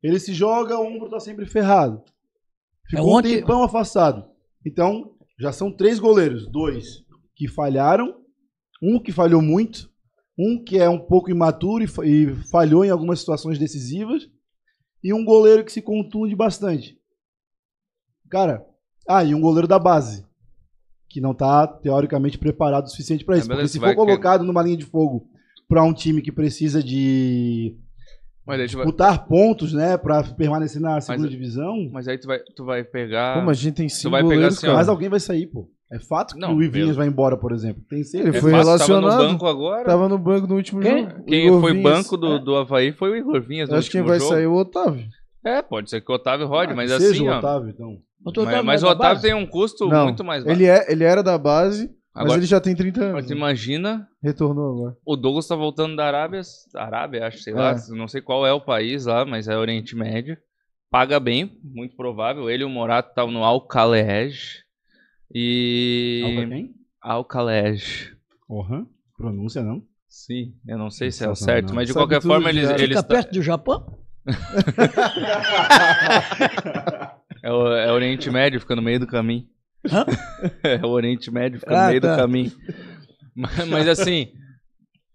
Ele 0.01 0.19
se 0.19 0.33
joga, 0.33 0.77
o 0.79 0.85
ombro 0.85 1.09
tá 1.09 1.19
sempre 1.19 1.45
ferrado. 1.45 2.03
Ficou 2.89 3.07
É, 3.09 3.13
ontem- 3.19 3.35
um 3.37 3.39
tempão 3.41 3.63
afastado. 3.63 4.29
Então, 4.65 5.15
já 5.39 5.51
são 5.51 5.71
três 5.71 5.99
goleiros. 5.99 6.47
Dois 6.51 7.03
que 7.35 7.47
falharam, 7.47 8.15
um 8.81 8.99
que 8.99 9.11
falhou 9.11 9.41
muito, 9.41 9.89
um 10.37 10.63
que 10.63 10.77
é 10.79 10.89
um 10.89 10.99
pouco 10.99 11.29
imaturo 11.29 11.83
e, 11.83 11.87
fa- 11.87 12.01
falhou 12.51 12.83
em 12.85 12.89
algumas 12.89 13.19
situações 13.19 13.59
decisivas, 13.59 14.29
e 15.03 15.13
um 15.13 15.23
goleiro 15.25 15.63
que 15.63 15.71
se 15.71 15.81
contunde 15.81 16.35
bastante. 16.35 16.99
Cara, 18.29 18.65
ah, 19.07 19.23
e 19.23 19.33
um 19.35 19.41
goleiro 19.41 19.67
da 19.67 19.77
base, 19.79 20.25
que 21.09 21.19
não 21.19 21.33
tá 21.33 21.67
teoricamente 21.67 22.37
preparado 22.37 22.85
o 22.85 22.89
suficiente 22.89 23.25
para 23.25 23.35
É, 23.35 23.39
isso. 23.39 23.47
porque 23.47 23.57
beleza, 23.57 23.73
se 23.73 23.79
for 23.79 23.89
que- 23.89 23.95
colocado 23.95 24.43
numa 24.43 24.61
linha 24.63 24.77
de 24.77 24.85
fogo 24.85 25.27
para 25.71 25.83
um 25.83 25.93
time 25.93 26.21
que 26.21 26.31
precisa 26.33 26.83
de 26.83 27.77
Mas 28.45 28.57
vai, 28.57 28.65
disputar 28.67 29.25
pontos, 29.25 29.71
né, 29.71 29.97
para 29.97 30.21
permanecer 30.23 30.81
na 30.81 30.99
segunda 30.99 31.23
Mas- 31.23 31.31
divisão, 31.31 31.89
mas 31.93 32.07
aí 32.09 32.17
tu 32.17 32.27
vai, 32.27 32.39
tu 32.55 32.65
vai 32.65 32.83
pegar. 32.83 33.35
Como 33.35 33.49
a 33.49 33.53
gente 33.53 33.75
tem 33.75 33.87
cinco 33.87 34.11
vai 34.11 34.21
pegar 34.21 34.33
goleiros, 34.33 34.57
assim, 34.57 34.67
ó, 34.67 34.73
mas 34.73 34.89
alguém 34.89 35.07
vai 35.07 35.19
sair, 35.21 35.47
pô. 35.47 35.69
É 35.93 35.99
fato 35.99 36.33
que 36.35 36.39
Não, 36.39 36.55
o 36.55 36.63
Ivinhas 36.63 36.95
vai 36.95 37.07
embora, 37.07 37.35
por 37.37 37.51
exemplo. 37.51 37.81
Tem 37.89 37.99
Ele 37.99 38.07
certeza. 38.07 38.37
É 38.37 38.41
foi 38.41 38.51
fácil, 38.51 38.65
relacionado. 38.65 39.09
Tava 39.11 39.23
no 39.23 39.29
banco 39.29 39.45
agora. 39.45 39.85
Tava 39.85 40.09
no 40.09 40.17
banco 40.17 40.47
no 40.47 40.55
último 40.55 40.81
Quem? 40.81 41.03
jogo. 41.03 41.21
O 41.21 41.25
Quem 41.25 41.47
Igor 41.47 41.61
foi 41.61 41.73
Vinhas. 41.73 41.83
banco 41.91 42.17
do, 42.17 42.39
do 42.39 42.55
Havaí 42.55 42.91
foi 42.93 43.11
o 43.11 43.15
Igor 43.17 43.41
Vinhas. 43.41 43.69
Eu 43.69 43.77
acho 43.77 43.91
que 43.91 43.97
quem 43.97 44.05
vai 44.07 44.17
jogo. 44.19 44.31
sair 44.33 44.43
é 44.43 44.47
o 44.47 44.53
Otávio. 44.55 45.05
É, 45.45 45.61
pode 45.61 45.89
ser 45.89 45.99
que 46.01 46.09
o 46.11 46.15
Otávio 46.15 46.47
rode, 46.47 46.71
Ah, 46.71 46.75
mas 46.75 46.89
que 46.91 46.95
assim, 46.95 47.07
seja 47.07 47.23
o 47.23 47.27
ó. 47.27 47.37
Otávio, 47.39 47.69
então. 47.71 47.97
O 48.25 48.29
Otávio 48.29 48.51
Mas, 48.51 48.65
mas 48.65 48.83
o 48.83 48.85
é 48.85 48.89
da 48.89 48.95
Otávio 48.95 49.15
base. 49.15 49.27
tem 49.27 49.33
um 49.35 49.45
custo 49.45 49.87
Não, 49.89 50.03
muito 50.05 50.23
mais 50.23 50.43
baixo. 50.45 50.57
Ele, 50.61 50.65
é, 50.69 50.91
ele 50.91 51.03
era 51.03 51.21
da 51.21 51.37
base, 51.37 51.89
mas 52.13 52.25
Agora, 52.25 52.39
ele 52.39 52.45
já 52.47 52.59
tem 52.59 52.75
30 52.75 53.01
anos. 53.01 53.13
mas 53.13 53.29
né? 53.29 53.35
imagina, 53.35 54.07
Retornou 54.21 54.71
agora. 54.71 54.97
o 55.05 55.15
Douglas 55.15 55.47
tá 55.47 55.55
voltando 55.55 55.95
da 55.95 56.05
Arábia, 56.05 56.41
Arábia, 56.75 57.27
acho, 57.27 57.39
sei 57.39 57.53
lá, 57.53 57.71
É. 57.71 57.75
não 57.95 58.07
sei 58.07 58.21
qual 58.21 58.45
é 58.45 58.51
o 58.53 58.61
país 58.61 59.05
lá, 59.05 59.25
mas 59.25 59.47
é 59.47 59.57
Oriente 59.57 59.95
Médio. 59.95 60.37
Paga 60.89 61.19
bem, 61.21 61.57
muito 61.63 61.95
provável. 61.95 62.49
Ele 62.49 62.63
e 62.63 62.65
o 62.65 62.69
Morato 62.69 63.09
estavam 63.09 63.31
no 63.31 63.45
Al-Khalej. 63.45 64.59
E. 65.33 66.69
Al-Khalej. 67.01 68.11
Porra. 68.45 68.85
Pronúncia, 69.15 69.63
não? 69.63 69.81
Sim, 70.09 70.53
eu 70.67 70.77
não 70.77 70.89
sei 70.89 71.09
se 71.09 71.23
é 71.23 71.29
o 71.29 71.35
certo, 71.35 71.73
mas 71.73 71.87
de 71.87 71.93
Sabe 71.93 72.03
qualquer 72.05 72.21
forma 72.21 72.49
eles, 72.49 72.65
árabe. 72.67 72.83
eles 72.83 72.97
Fica 72.97 73.07
perto 73.07 73.31
do 73.31 73.41
Japão? 73.41 73.97
É 77.43 77.51
o, 77.51 77.67
é 77.73 77.91
o 77.91 77.95
Oriente 77.95 78.29
Médio, 78.29 78.59
fica 78.59 78.75
no 78.75 78.83
meio 78.83 78.99
do 78.99 79.07
caminho. 79.07 79.45
Hã? 79.89 80.05
é 80.63 80.85
o 80.85 80.89
Oriente 80.89 81.31
Médio, 81.31 81.59
fica 81.59 81.75
Ah, 81.77 81.83
no 81.83 81.89
meio 81.89 82.01
tá. 82.01 82.11
do 82.15 82.17
caminho. 82.21 82.51
Mas, 83.35 83.67
mas, 83.67 83.87
assim, 83.87 84.27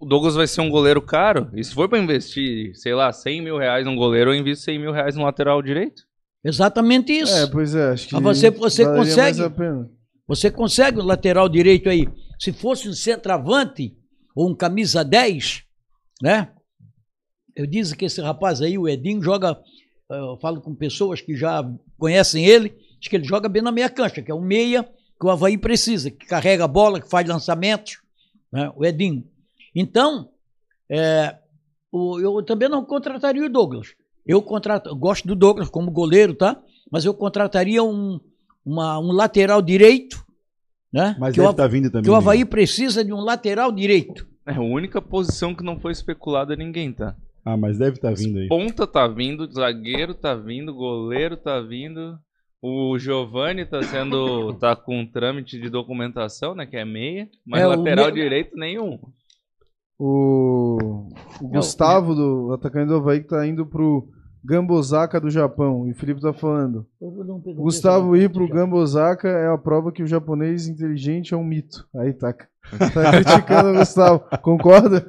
o 0.00 0.06
Douglas 0.06 0.34
vai 0.34 0.46
ser 0.46 0.60
um 0.62 0.70
goleiro 0.70 1.00
caro. 1.02 1.50
E 1.54 1.62
se 1.62 1.72
for 1.74 1.88
pra 1.88 1.98
investir, 1.98 2.74
sei 2.74 2.94
lá, 2.94 3.12
100 3.12 3.42
mil 3.42 3.58
reais 3.58 3.84
num 3.84 3.94
goleiro, 3.96 4.30
eu 4.32 4.34
invisto 4.38 4.64
100 4.64 4.78
mil 4.78 4.92
reais 4.92 5.14
no 5.16 5.24
lateral 5.24 5.60
direito. 5.62 6.02
Exatamente 6.44 7.12
isso. 7.12 7.34
É, 7.36 7.46
pois 7.46 7.74
é, 7.74 7.90
acho 7.90 8.08
que. 8.08 8.14
Mas 8.14 8.38
você- 8.38 8.50
você 8.50 8.84
consegue? 8.84 9.20
mais 9.20 9.40
a 9.40 9.50
pena. 9.50 9.90
Você 10.28 10.50
consegue 10.50 10.98
o 10.98 11.04
lateral 11.04 11.48
direito 11.48 11.88
aí. 11.88 12.08
Se 12.38 12.52
fosse 12.52 12.88
um 12.88 12.92
centroavante 12.92 13.94
ou 14.34 14.48
um 14.50 14.54
camisa 14.54 15.04
10, 15.04 15.62
né? 16.22 16.50
Eu 17.54 17.66
disse 17.66 17.96
que 17.96 18.04
esse 18.04 18.20
rapaz 18.20 18.60
aí, 18.60 18.76
o 18.76 18.88
Edinho, 18.88 19.22
joga. 19.22 19.56
eh, 20.10 20.18
Eu 20.18 20.38
falo 20.40 20.60
com 20.60 20.74
pessoas 20.74 21.20
que 21.20 21.34
já 21.36 21.64
conhecem 21.98 22.44
ele, 22.44 22.74
diz 22.98 23.08
que 23.08 23.16
ele 23.16 23.24
joga 23.24 23.48
bem 23.48 23.62
na 23.62 23.72
meia 23.72 23.88
cancha, 23.88 24.22
que 24.22 24.30
é 24.30 24.34
um 24.34 24.40
meia 24.40 24.82
que 25.18 25.26
o 25.26 25.30
Havaí 25.30 25.56
precisa, 25.56 26.10
que 26.10 26.26
carrega 26.26 26.64
a 26.64 26.68
bola, 26.68 27.00
que 27.00 27.08
faz 27.08 27.26
lançamentos, 27.28 27.98
né? 28.52 28.70
o 28.76 28.84
Edinho. 28.84 29.24
Então, 29.74 30.28
é, 30.90 31.36
o- 31.90 32.18
eu 32.20 32.42
também 32.42 32.68
não 32.68 32.84
contrataria 32.84 33.44
o 33.44 33.48
Douglas. 33.48 33.94
Eu, 34.26 34.42
contrato, 34.42 34.88
eu 34.88 34.96
gosto 34.96 35.26
do 35.26 35.34
Douglas 35.34 35.68
como 35.70 35.90
goleiro, 35.90 36.34
tá? 36.34 36.60
Mas 36.90 37.04
eu 37.04 37.14
contrataria 37.14 37.82
um, 37.82 38.20
uma- 38.64 38.98
um 38.98 39.12
lateral 39.12 39.62
direito, 39.62 40.24
né? 40.92 41.16
Mas 41.18 41.34
que, 41.34 41.40
deve 41.40 41.48
o, 41.48 41.52
estar 41.52 41.66
vindo 41.68 41.88
também. 41.90 42.02
que 42.04 42.10
o 42.10 42.12
né? 42.12 42.18
Havaí 42.18 42.44
precisa 42.44 43.04
de 43.04 43.12
um 43.12 43.20
lateral 43.20 43.70
direito. 43.72 44.26
É 44.46 44.52
a 44.54 44.60
única 44.60 45.00
posição 45.02 45.54
que 45.54 45.64
não 45.64 45.78
foi 45.80 45.92
especulada 45.92 46.54
a 46.54 46.56
ninguém, 46.56 46.92
tá? 46.92 47.16
Ah, 47.44 47.56
mas 47.56 47.78
deve 47.78 47.96
estar 47.96 48.12
vindo 48.14 48.38
aí. 48.38 48.48
Ponta 48.48 48.86
tá 48.86 49.06
vindo, 49.06 49.50
zagueiro 49.52 50.14
tá 50.14 50.34
vindo, 50.34 50.74
goleiro 50.74 51.36
tá 51.36 51.60
vindo. 51.60 52.18
O 52.68 52.98
Giovani 52.98 53.64
tá 53.64 53.80
sendo. 53.84 54.52
tá 54.54 54.74
com 54.74 54.98
um 54.98 55.06
trâmite 55.06 55.56
de 55.56 55.70
documentação, 55.70 56.52
né? 56.52 56.66
Que 56.66 56.76
é 56.76 56.84
meia. 56.84 57.28
Mas 57.46 57.62
É, 57.62 57.66
lateral 57.66 58.10
direito 58.10 58.56
nenhum. 58.56 58.98
O, 59.96 61.08
o 61.40 61.48
Gustavo, 61.48 62.12
do 62.12 62.52
atacante 62.52 62.88
do 62.88 62.96
Havaí, 62.96 63.20
que 63.20 63.28
tá 63.28 63.46
indo 63.46 63.64
pro 63.64 64.08
Gambosaka 64.44 65.20
do 65.20 65.30
Japão. 65.30 65.86
E 65.86 65.92
o 65.92 65.94
Felipe 65.94 66.20
tá 66.20 66.32
falando. 66.32 66.84
O 67.00 67.54
Gustavo 67.54 68.16
ir 68.16 68.32
pro 68.32 68.48
Gambosaka 68.48 69.28
é 69.28 69.46
a 69.46 69.56
prova 69.56 69.92
que 69.92 70.02
o 70.02 70.06
japonês 70.08 70.66
inteligente 70.66 71.34
é 71.34 71.36
um 71.36 71.44
mito. 71.44 71.86
Aí 71.94 72.12
tá, 72.12 72.32
tá 72.32 73.12
criticando 73.12 73.70
o 73.70 73.78
Gustavo. 73.78 74.24
Concorda? 74.42 75.06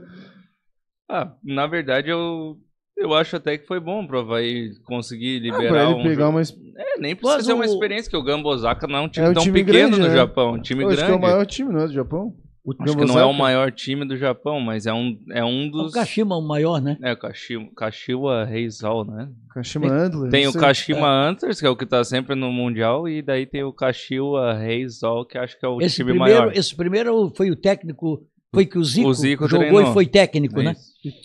Ah, 1.10 1.34
na 1.44 1.66
verdade 1.66 2.10
eu. 2.10 2.60
Eu 2.98 3.14
acho 3.14 3.36
até 3.36 3.58
que 3.58 3.68
foi 3.68 3.80
bom 3.80 4.06
pro 4.08 4.20
Havaí 4.20 4.72
conseguir 4.84 5.38
Ah, 5.38 5.50
pra 5.54 5.62
liberar 5.62 5.84
ele 5.92 5.94
um. 6.00 6.04
pegar 6.04 6.30
uma. 6.30 6.42
É, 6.42 7.00
nem 7.00 7.16
precisa 7.16 7.38
Mas 7.38 7.46
ser 7.46 7.54
uma 7.54 7.64
o- 7.64 7.66
experiência, 7.66 8.10
que 8.10 8.18
o 8.18 8.24
Gambosaka 8.24 8.88
não 8.88 8.98
é 8.98 9.02
um 9.02 9.08
time 9.10 9.26
É 9.28 9.30
um 9.30 9.34
tão 9.34 9.44
time 9.44 9.64
pequeno 9.64 9.90
grande, 9.90 10.00
no 10.02 10.08
né? 10.08 10.16
Japão. 10.16 10.54
Um 10.54 10.62
time 10.62 10.84
Eu 10.84 10.90
acho 10.90 10.98
que 10.98 11.04
é 11.04 11.06
o 11.06 11.08
grande. 11.10 11.22
maior 11.22 11.46
time, 11.46 11.72
não 11.74 11.82
é? 11.82 11.88
Do 11.88 11.94
Japão? 11.94 12.34
O 12.66 12.74
Acho 12.84 12.98
que 12.98 13.06
não 13.06 13.18
é 13.18 13.24
o 13.24 13.32
maior 13.34 13.72
time 13.72 14.04
do 14.06 14.18
Japão, 14.18 14.60
mas 14.60 14.86
é 14.86 14.94
um, 14.94 15.18
é 15.32 15.42
um 15.46 15.68
O 15.68 15.72
dos. 15.72 15.94
Kashima 15.94 16.36
é 16.36 16.38
o 16.38 16.42
maior, 16.42 16.82
né? 16.82 16.98
É, 17.02 17.14
o 17.14 17.18
Kashiwa, 17.18 17.66
Kashiwa 17.74 18.44
Reysol, 18.44 19.06
né? 19.06 19.30
Kashima 19.54 19.88
Antlers. 19.90 20.32
Tem 20.32 20.48
o. 20.48 20.52
Kashima 20.54 21.08
Antlers, 21.08 21.62
que 21.62 21.66
é 21.66 21.70
o 21.70 21.78
que 21.78 21.86
tá 21.86 22.04
sempre 22.04 22.36
no 22.36 22.52
Mundial, 22.52 23.08
e 23.08 23.22
daí 23.22 23.46
tem 23.46 23.64
o 23.64 23.72
Kashiwa 23.72 24.54
Reysol, 24.56 25.24
que 25.26 25.38
acho 25.38 25.58
que 25.58 25.66
é 25.66 25.70
o 25.70 25.80
Esse 25.82 25.98
time 25.98 26.12
primeiro, 26.12 26.40
maior. 26.42 26.58
esse 26.58 26.76
primeiro 26.76 27.32
foi 27.38 27.52
o 27.52 27.56
técnico, 27.56 28.26
foi 28.54 28.66
que 28.66 28.78
o 28.78 28.84
Zico, 28.84 29.08
O 29.08 29.14
Zico 29.14 29.48
jogou 29.48 29.66
treinou. 29.68 29.90
e 29.90 29.94
foi 29.94 30.06
técnico, 30.06 30.60
É 30.60 30.64
né? 30.66 30.76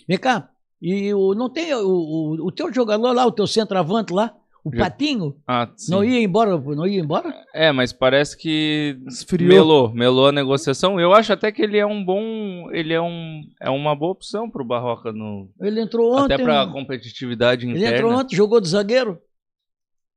Vem 0.07 0.17
cá, 0.17 0.47
e 0.85 1.13
o, 1.13 1.33
não 1.33 1.49
tem 1.49 1.73
o, 1.73 1.87
o, 1.87 2.47
o 2.47 2.51
teu 2.51 2.71
jogador 2.73 3.11
lá, 3.13 3.25
o 3.25 3.31
teu 3.31 3.47
centroavante 3.47 4.11
lá, 4.13 4.35
o 4.65 4.69
Já- 4.73 4.83
Patinho, 4.83 5.35
Ah, 5.47 5.69
sim. 5.75 5.91
não 5.91 6.03
ia 6.03 6.21
embora, 6.21 6.57
não 6.57 6.85
ia 6.87 6.99
embora? 7.01 7.33
É, 7.53 7.71
mas 7.71 7.91
parece 7.93 8.37
que 8.37 8.97
Esfriou. 9.07 9.47
melou, 9.49 9.93
melou 9.93 10.27
a 10.27 10.31
negociação. 10.31 10.99
Eu 10.99 11.13
acho 11.13 11.33
até 11.33 11.51
que 11.51 11.61
ele 11.61 11.77
é 11.77 11.85
um 11.85 12.03
bom, 12.03 12.69
ele 12.71 12.93
é 12.93 13.01
um 13.01 13.41
é 13.61 13.69
uma 13.69 13.95
boa 13.95 14.11
opção 14.13 14.49
pro 14.49 14.63
Barroca 14.63 15.11
no 15.11 15.49
Ele 15.59 15.81
entrou 15.81 16.13
ontem. 16.15 16.33
até 16.35 16.43
pra 16.43 16.67
competitividade 16.67 17.65
Ele 17.65 17.77
interna. 17.77 17.95
entrou 17.97 18.11
ontem, 18.13 18.35
jogou 18.35 18.59
de 18.61 18.69
zagueiro. 18.69 19.19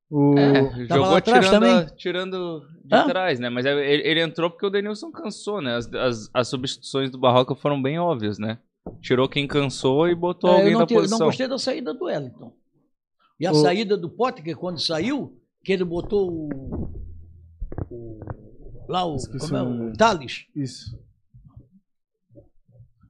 O... 0.08 0.36
É, 0.38 0.86
jogou 0.86 1.16
atrás 1.16 1.44
tirando, 1.46 1.62
também? 1.62 1.86
tirando 1.96 2.62
de 2.84 2.94
Hã? 2.94 3.06
trás, 3.08 3.40
né? 3.40 3.50
Mas 3.50 3.66
é- 3.66 3.92
ele, 3.92 4.02
ele 4.08 4.20
entrou 4.22 4.48
porque 4.48 4.64
o 4.64 4.70
Denilson 4.70 5.10
cansou, 5.10 5.60
né? 5.60 5.74
As, 5.76 5.92
as, 5.92 6.30
as 6.32 6.48
substituições 6.48 7.10
do 7.10 7.18
Barroca 7.18 7.56
foram 7.56 7.82
bem 7.82 7.98
óbvias, 7.98 8.38
né? 8.38 8.58
Tirou 9.00 9.28
quem 9.28 9.46
cansou 9.46 10.08
e 10.08 10.14
botou 10.14 10.50
É, 10.50 10.54
alguém 10.54 10.66
eu 10.68 10.72
não, 10.72 10.80
da 10.80 10.86
te- 10.86 10.94
eu 10.94 10.96
não 10.96 11.02
posição. 11.08 11.26
gostei 11.26 11.48
da 11.48 11.58
saída 11.58 11.94
do 11.94 12.04
Wellington. 12.04 12.52
E 13.38 13.46
a 13.46 13.52
O- 13.52 13.54
saída 13.56 13.96
do 13.96 14.08
Potker, 14.10 14.56
quando 14.56 14.80
saiu, 14.80 15.36
que 15.64 15.72
ele 15.72 15.84
botou 15.84 16.30
o. 16.30 16.48
o- 17.90 18.20
lá 18.88 19.04
o. 19.04 19.16
Esqueci 19.16 19.50
Como 19.50 19.56
é? 19.56 19.90
o. 19.90 19.92
Thales. 19.96 20.46
Isso. 20.54 20.98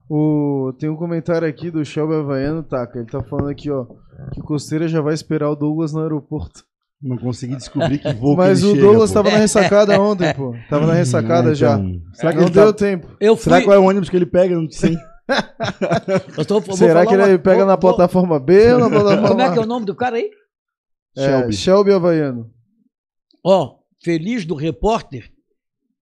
O... 0.09 0.73
Tem 0.79 0.89
um 0.89 0.95
comentário 0.95 1.47
aqui 1.47 1.69
do 1.69 1.83
Shelby 1.83 2.13
Havaiano, 2.15 2.63
Taka. 2.63 2.99
Ele 2.99 3.07
tá 3.09 3.21
falando 3.23 3.49
aqui, 3.49 3.69
ó, 3.69 3.85
que 4.33 4.39
o 4.39 4.43
Costeira 4.43 4.87
já 4.87 5.01
vai 5.01 5.13
esperar 5.13 5.49
o 5.49 5.55
Douglas 5.55 5.91
no 5.93 6.01
aeroporto. 6.01 6.63
Não 7.01 7.17
consegui 7.17 7.55
descobrir 7.55 7.99
que 7.99 8.11
voo 8.13 8.35
Mas 8.37 8.61
que 8.61 8.65
o 8.67 8.73
Douglas 8.75 9.09
chega, 9.09 9.19
pô. 9.21 9.23
tava 9.25 9.35
na 9.35 9.41
ressacada 9.41 10.01
ontem, 10.01 10.33
pô. 10.33 10.55
Tava 10.69 10.87
na 10.87 10.93
ressacada 10.93 11.51
Ah, 11.51 11.53
já. 11.53 11.77
então, 11.77 12.01
Será 12.13 12.31
que, 12.31 12.37
Não 12.37 12.45
ele 12.45 12.53
deu 12.53 12.73
tá... 12.73 12.79
tempo. 12.79 13.07
Eu 13.19 13.35
fui. 13.35 13.43
Será 13.43 13.63
qual 13.63 13.75
é 13.75 13.79
o 13.79 13.83
ônibus 13.83 14.09
que 14.09 14.15
ele 14.15 14.25
pega? 14.25 14.55
Não 14.59 14.69
sei. 14.71 14.97
Eu 16.37 16.45
tô- 16.45 16.61
Será 16.75 17.05
que 17.05 17.13
ele 17.13 17.23
uma- 17.23 17.39
pega 17.39 17.57
vou- 17.57 17.65
na 17.65 17.75
vou- 17.75 17.79
plataforma 17.79 18.39
B 18.39 18.73
ou 18.73 18.79
na 18.79 18.89
plataforma 18.89 19.27
Como 19.27 19.41
é 19.41 19.51
que 19.53 19.59
é 19.59 19.61
o 19.61 19.65
nome 19.65 19.85
do 19.85 19.95
cara 19.95 20.17
aí? 20.17 20.29
É, 21.17 21.25
Shelby. 21.25 21.53
Shelby 21.55 21.91
Havaiano. 21.93 22.51
Ó, 23.43 23.77
feliz 24.03 24.45
do 24.45 24.55
repórter 24.55 25.31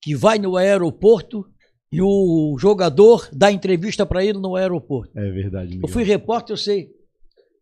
que 0.01 0.15
vai 0.15 0.37
no 0.37 0.55
aeroporto 0.57 1.45
e 1.91 2.01
o 2.01 2.55
jogador 2.59 3.27
dá 3.31 3.51
entrevista 3.51 4.05
para 4.05 4.23
ele 4.23 4.37
no 4.39 4.55
aeroporto. 4.55 5.17
É 5.17 5.31
verdade, 5.31 5.69
Miguel. 5.69 5.81
Eu 5.83 5.87
fui 5.87 6.03
repórter, 6.03 6.53
eu 6.53 6.57
sei. 6.57 6.89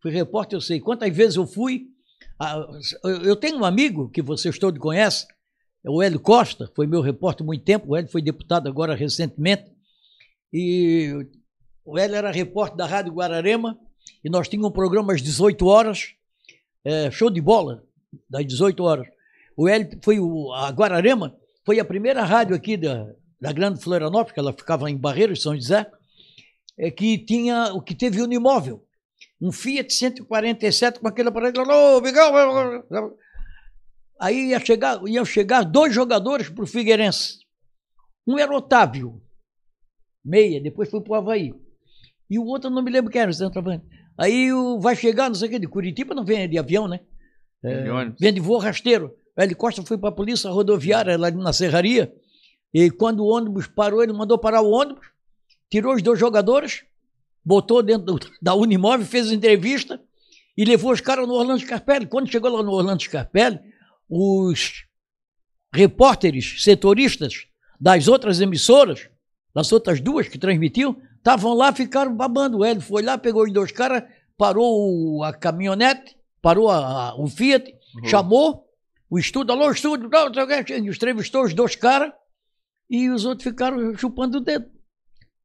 Fui 0.02 0.12
repórter, 0.12 0.58
eu 0.58 0.62
sei. 0.62 0.80
Quantas 0.80 1.16
vezes 1.16 1.36
eu 1.38 1.46
fui. 1.48 1.88
ah, 2.40 2.66
eu- 3.06 3.22
Eu 3.24 3.36
tenho 3.36 3.58
um 3.60 3.64
amigo 3.66 4.10
que 4.10 4.22
vocês 4.22 4.58
todos 4.58 4.80
conhecem, 4.80 5.28
é 5.86 5.90
o 5.90 6.02
Hélio 6.02 6.20
Costa, 6.20 6.70
foi 6.76 6.88
meu 6.88 7.00
repórter 7.02 7.44
há 7.44 7.46
muito 7.46 7.64
tempo. 7.64 7.90
O 7.92 7.96
Hélio 7.96 8.10
foi 8.12 8.22
deputado 8.22 8.68
agora 8.68 8.96
recentemente. 8.96 9.66
E 10.52 11.14
o 11.86 11.98
Hélio 11.98 12.16
era 12.16 12.32
repórter 12.32 12.78
da 12.78 12.86
Rádio 12.86 13.14
Guararema 13.14 13.78
e 14.24 14.30
nós 14.30 14.48
tínhamos 14.48 14.70
um 14.70 14.74
programa 14.74 15.14
às 15.14 15.22
18 15.22 15.66
horas, 15.66 16.16
é, 16.84 17.12
show 17.12 17.30
de 17.30 17.42
bola, 17.42 17.84
das 18.30 18.46
18 18.46 18.84
horas. 18.84 19.08
O 19.56 19.68
Hélio 19.68 20.00
foi 20.02 20.20
o, 20.20 20.52
a 20.54 20.70
Guararema, 20.70 21.36
foi 21.66 21.80
a 21.80 21.86
primeira 21.86 22.24
rádio 22.24 22.56
aqui 22.56 22.78
da, 22.78 23.14
da 23.40 23.52
Grande 23.52 23.82
Florianópolis, 23.82 24.34
que 24.34 24.40
ela 24.40 24.54
ficava 24.54 24.90
em 24.90 24.98
Barreiros, 24.98 25.42
São 25.42 25.56
José, 25.56 25.90
é, 26.78 26.90
que 26.90 27.18
tinha 27.18 27.74
o 27.74 27.82
que 27.82 27.94
teve 27.94 28.22
unimóvel. 28.22 28.86
Um 29.42 29.52
Fiat 29.52 29.94
147 29.94 31.00
com 31.00 31.08
aquele 31.08 31.30
aparelho. 31.30 31.62
Ô, 31.62 32.02
Miguel! 32.02 32.32
Aí 34.20 34.50
ia 34.50 34.60
chegar, 34.60 35.02
iam 35.06 35.26
chegar 35.26 35.64
dois 35.64 35.94
jogadores 35.94 36.50
para 36.50 36.64
o 36.64 36.68
Figueirense. 36.68 37.40
Um 38.26 38.40
era 38.40 38.56
Otávio, 38.56 39.22
meia, 40.24 40.62
depois 40.62 40.90
foi 40.90 41.02
para 41.02 41.12
o 41.12 41.16
Havaí. 41.16 41.54
E 42.30 42.40
o 42.40 42.46
outro 42.46 42.70
não 42.70 42.82
me 42.82 42.92
lembro 42.92 43.12
quem 43.12 43.22
era, 43.22 43.32
o 43.32 43.34
centroavante. 43.34 43.86
Aí 44.18 44.52
o, 44.52 44.80
vai 44.80 44.96
chegar, 44.96 45.28
não 45.30 45.36
sei 45.36 45.48
o 45.48 45.52
que, 45.52 45.60
de 45.60 45.68
Curitiba 45.68 46.14
não 46.16 46.24
vem 46.26 46.48
de 46.50 46.58
avião, 46.58 46.88
né? 46.88 47.00
Ônibus. 47.92 48.20
Vem 48.20 48.34
de 48.34 48.40
voo 48.40 48.58
rasteiro. 48.58 49.14
Hélio 49.38 49.56
Costa 49.56 49.82
foi 49.84 49.98
para 49.98 50.10
a 50.10 50.14
polícia 50.14 50.50
rodoviária 50.50 51.18
lá 51.18 51.32
na 51.32 51.52
Serraria. 51.54 52.14
E 52.74 52.90
quando 52.92 53.22
o 53.22 53.28
ônibus 53.28 53.68
parou, 53.68 54.04
ele 54.04 54.14
mandou 54.14 54.38
parar 54.38 54.62
o 54.62 54.72
ônibus, 54.72 55.08
tirou 55.70 55.96
os 55.96 56.02
dois 56.02 56.20
jogadores, 56.20 56.84
botou 57.44 57.82
dentro 57.82 58.06
do- 58.06 58.20
da 58.42 58.54
Unimóvel, 58.56 59.06
fez 59.06 59.32
entrevista 59.32 60.00
e 60.58 60.64
levou 60.66 60.92
os 60.92 61.02
caras 61.02 61.28
no 61.28 61.34
Orlando 61.34 61.62
Scarpelli. 61.62 62.06
Quando 62.06 62.30
chegou 62.32 62.52
lá 62.52 62.62
no 62.62 62.72
Orlando 62.72 63.02
Scarpelli, 63.02 63.60
os 64.10 64.86
repórteres 65.74 66.62
setoristas 66.64 67.46
das 67.80 68.08
outras 68.08 68.40
emissoras, 68.40 69.10
das 69.54 69.72
outras 69.72 70.00
duas 70.00 70.28
que 70.28 70.38
transmitiam, 70.38 70.96
estavam 71.24 71.54
lá, 71.54 71.72
ficaram 71.72 72.14
babando. 72.14 72.64
Hélio 72.66 72.82
foi 72.82 73.02
lá, 73.02 73.18
pegou 73.18 73.44
os 73.46 73.54
dois 73.54 73.72
caras, 73.72 74.04
parou 74.38 75.24
a 75.24 75.32
caminhonete, 75.34 76.16
parou 76.42 76.70
a- 76.70 77.10
a- 77.12 77.16
o 77.16 77.28
Fiat, 77.28 77.74
chamou 78.06 78.66
o 79.10 79.18
estúdio, 79.18 79.54
alô, 79.54 79.72
estúdio, 79.72 80.10
não, 80.10 80.26
não 80.26 80.34
sei 80.66 80.80
o 80.82 80.94
entrevistou 80.94 81.44
os 81.46 81.54
dois 81.54 81.76
caras 81.76 82.12
e 82.90 83.10
os 83.10 83.24
outros 83.26 83.44
ficaram 83.44 83.96
chupando 83.98 84.40
o 84.40 84.42
dedo. 84.42 84.66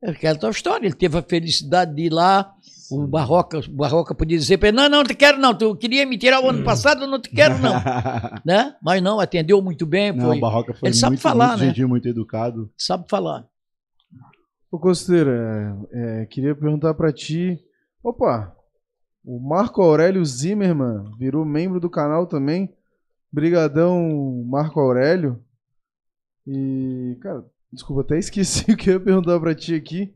É 0.02 0.10
aquela 0.10 0.38
tua 0.38 0.50
história. 0.50 0.86
Ele 0.86 0.94
teve 0.94 1.18
a 1.18 1.22
felicidade 1.22 1.94
de 1.94 2.02
ir 2.02 2.12
lá. 2.12 2.52
O 2.90 3.06
Barroca, 3.06 3.58
o 3.58 3.70
Barroca 3.70 4.14
podia 4.14 4.38
dizer 4.38 4.56
para 4.56 4.68
ele: 4.68 4.76
não, 4.76 4.88
não 4.88 5.04
te 5.04 5.14
quero, 5.14 5.38
não. 5.38 5.52
Tu 5.54 5.74
queria 5.76 6.06
me 6.06 6.16
tirar 6.16 6.40
o 6.40 6.48
ano 6.48 6.64
passado, 6.64 7.02
eu 7.02 7.08
não 7.08 7.20
te 7.20 7.28
quero, 7.28 7.58
não. 7.58 7.74
né? 8.46 8.76
Mas 8.80 9.02
não, 9.02 9.18
atendeu 9.20 9.60
muito 9.60 9.84
bem. 9.84 10.12
Não, 10.12 10.26
Foi, 10.26 10.36
o 10.38 10.40
Barroca 10.40 10.72
foi 10.72 10.88
Ele 10.88 10.96
sabe 10.96 11.10
muito, 11.12 11.20
falar, 11.20 11.48
muito 11.48 11.60
né? 11.60 11.66
gentil, 11.66 11.88
muito 11.88 12.08
educado. 12.08 12.70
sabe 12.78 13.06
falar. 13.08 13.44
Ô, 14.70 14.78
Costeira, 14.78 15.78
é, 15.92 16.22
é, 16.22 16.26
queria 16.26 16.54
perguntar 16.54 16.94
pra 16.94 17.12
ti. 17.12 17.58
Opa, 18.02 18.54
o 19.24 19.38
Marco 19.40 19.80
Aurélio 19.82 20.24
Zimmermann 20.24 21.10
virou 21.18 21.44
membro 21.44 21.80
do 21.80 21.88
canal 21.90 22.26
também. 22.26 22.72
Brigadão, 23.32 24.44
Marco 24.46 24.78
Aurélio. 24.80 25.42
E, 26.46 27.16
cara, 27.20 27.44
desculpa, 27.72 28.02
até 28.02 28.18
esqueci 28.18 28.70
o 28.72 28.76
que 28.76 28.90
eu 28.90 28.94
ia 28.94 29.00
perguntar 29.00 29.38
pra 29.40 29.54
ti 29.54 29.74
aqui. 29.74 30.14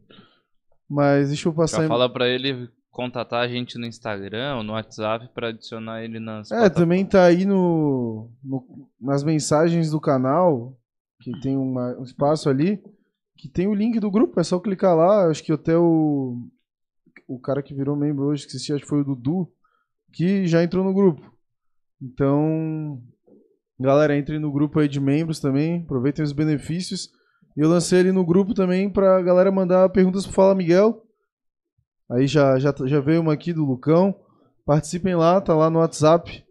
Mas 0.89 1.29
deixa 1.29 1.49
eu 1.49 1.53
passar 1.55 1.79
Já 1.79 1.85
em... 1.85 1.89
fala 1.89 2.11
pra 2.12 2.29
ele 2.29 2.69
contatar 2.91 3.43
a 3.43 3.49
gente 3.49 3.79
no 3.79 3.87
Instagram 3.87 4.57
ou 4.59 4.62
no 4.62 4.74
WhatsApp 4.74 5.29
pra 5.35 5.49
adicionar 5.49 6.05
ele 6.05 6.20
nas 6.20 6.51
É, 6.51 6.69
também 6.69 7.07
tá 7.07 7.24
aí 7.24 7.47
no, 7.47 8.31
no- 8.45 8.66
nas 9.01 9.23
mensagens 9.24 9.91
do 9.91 9.99
canal, 9.99 10.77
que 11.23 11.33
tem 11.41 11.57
uma- 11.57 11.97
um 11.99 12.03
espaço 12.03 12.51
ali, 12.51 12.83
que 13.43 13.48
tem 13.48 13.66
o 13.66 13.74
link 13.74 13.98
do 13.98 14.09
grupo, 14.09 14.39
é 14.39 14.44
só 14.44 14.60
clicar 14.60 14.97
lá, 14.97 15.27
acho 15.27 15.43
que 15.43 15.51
até 15.51 15.77
o 15.77 16.48
o 17.27 17.40
cara 17.40 17.60
que 17.60 17.74
virou 17.74 17.97
membro 17.97 18.27
hoje, 18.27 18.47
que 18.47 18.56
acho 18.56 18.82
que 18.82 18.89
foi 18.89 19.01
o 19.01 19.05
Dudu, 19.05 19.51
que 20.12 20.47
já 20.47 20.62
entrou 20.62 20.85
no 20.85 20.94
grupo. 20.94 21.20
Então, 22.01 23.02
galera, 23.81 24.16
entrem 24.16 24.39
no 24.39 24.52
grupo 24.52 24.78
aí 24.78 24.86
de 24.86 25.01
membros 25.01 25.40
também, 25.40 25.82
aproveitem 25.82 26.24
os 26.24 26.32
benefícios. 26.32 27.10
E 27.56 27.60
eu 27.60 27.69
lancei 27.69 27.98
ele 27.98 28.12
no 28.12 28.24
grupo 28.24 28.55
também 28.55 28.89
pra 28.89 29.20
galera 29.23 29.51
mandar 29.51 29.89
perguntas 29.89 30.24
pro 30.24 30.35
Fala 30.35 30.55
Miguel. 30.55 31.02
Aí 32.09 32.28
já, 32.28 32.60
já, 32.60 32.73
já 32.85 33.01
veio 33.01 33.23
uma 33.23 33.32
aqui 33.32 33.52
do 33.52 33.64
Lucão. 33.64 34.14
Participem 34.64 35.16
lá, 35.16 35.40
tá 35.40 35.52
lá 35.52 35.69
no 35.69 35.81
WhatsApp 35.81 36.44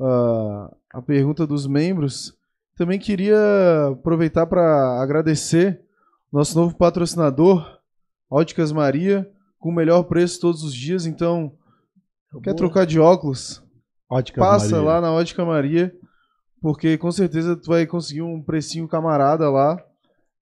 ah, 0.00 0.74
a 0.94 1.00
pergunta 1.00 1.46
dos 1.46 1.64
membros. 1.68 2.36
Também 2.76 2.98
queria 2.98 3.88
aproveitar 3.92 4.46
para 4.46 5.00
agradecer 5.00 5.86
nosso 6.32 6.58
novo 6.58 6.76
patrocinador, 6.76 7.78
Óticas 8.30 8.72
Maria, 8.72 9.28
com 9.58 9.70
o 9.70 9.74
melhor 9.74 10.04
preço 10.04 10.40
todos 10.40 10.62
os 10.62 10.74
dias. 10.74 11.06
Então, 11.06 11.52
quer 12.42 12.50
Boa. 12.50 12.56
trocar 12.56 12.86
de 12.86 13.00
óculos? 13.00 13.62
Óticas 14.10 14.42
Passa 14.42 14.76
Maria. 14.76 14.86
lá 14.86 15.00
na 15.00 15.12
Ótica 15.12 15.44
Maria, 15.44 15.92
porque 16.60 16.96
com 16.96 17.10
certeza 17.10 17.56
tu 17.56 17.68
vai 17.68 17.86
conseguir 17.86 18.22
um 18.22 18.42
precinho 18.42 18.88
camarada 18.88 19.50
lá 19.50 19.82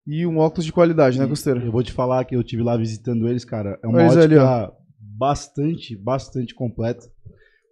e 0.07 0.27
um 0.27 0.39
óculos 0.39 0.65
de 0.65 0.73
qualidade, 0.73 1.19
né, 1.19 1.27
Costeira? 1.27 1.61
Eu 1.61 1.73
vou 1.73 1.83
te 1.83 1.93
falar 1.93 2.25
que 2.25 2.37
eu 2.37 2.45
tive 2.45 2.63
lá 2.63 2.77
visitando 2.77 3.29
eles, 3.29 3.45
cara. 3.45 3.79
É 3.83 3.89
uma 3.89 4.03
eles 4.03 4.17
ótica 4.17 4.65
ali, 4.65 4.73
bastante, 4.99 5.97
bastante 5.97 6.55
completa. 6.55 7.11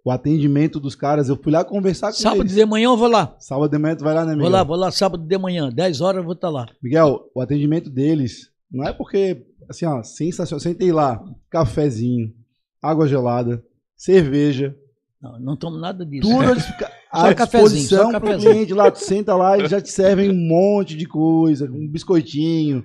O 0.05 0.11
atendimento 0.11 0.79
dos 0.79 0.93
caras, 0.93 1.29
eu 1.29 1.35
fui 1.35 1.51
lá 1.51 1.65
conversar 1.65 2.09
com 2.09 2.13
Sábado 2.13 2.43
eles. 2.43 2.53
de 2.53 2.63
manhã 2.63 2.85
eu 2.89 2.95
vou 2.95 3.07
lá. 3.09 3.35
Sábado 3.39 3.71
de 3.71 3.77
manhã 3.79 3.95
tu 3.95 4.03
vai 4.03 4.13
lá, 4.13 4.23
né, 4.23 4.33
Miguel? 4.33 4.43
Vou 4.43 4.51
lá, 4.51 4.63
vou 4.63 4.75
lá 4.77 4.91
sábado 4.91 5.23
de 5.23 5.37
manhã. 5.39 5.71
10 5.71 5.99
horas 5.99 6.17
eu 6.19 6.23
vou 6.23 6.33
estar 6.33 6.49
lá. 6.49 6.67
Miguel, 6.79 7.27
o 7.33 7.41
atendimento 7.41 7.89
deles 7.89 8.51
não 8.71 8.83
é 8.87 8.93
porque, 8.93 9.47
assim, 9.67 9.85
ó, 9.87 10.03
sensacional. 10.03 10.59
Sentei 10.59 10.91
lá, 10.91 11.23
cafezinho, 11.49 12.31
água 12.79 13.07
gelada, 13.07 13.63
cerveja, 13.97 14.75
Não, 15.19 15.39
não 15.39 15.57
tomo 15.57 15.77
nada 15.77 16.05
disso. 16.05 16.29
tudo 16.29 16.59
Só 17.15 17.27
à 17.31 17.33
cafezinho, 17.33 17.69
disposição 17.71 18.11
pro 18.11 18.21
cafezinho. 18.21 18.51
cliente 18.53 18.73
lá. 18.75 18.91
Tu 18.91 18.99
senta 18.99 19.35
lá 19.35 19.57
e 19.57 19.67
já 19.67 19.81
te 19.81 19.89
servem 19.89 20.29
um 20.29 20.35
monte 20.47 20.95
de 20.95 21.07
coisa, 21.07 21.65
um 21.65 21.87
biscoitinho. 21.87 22.83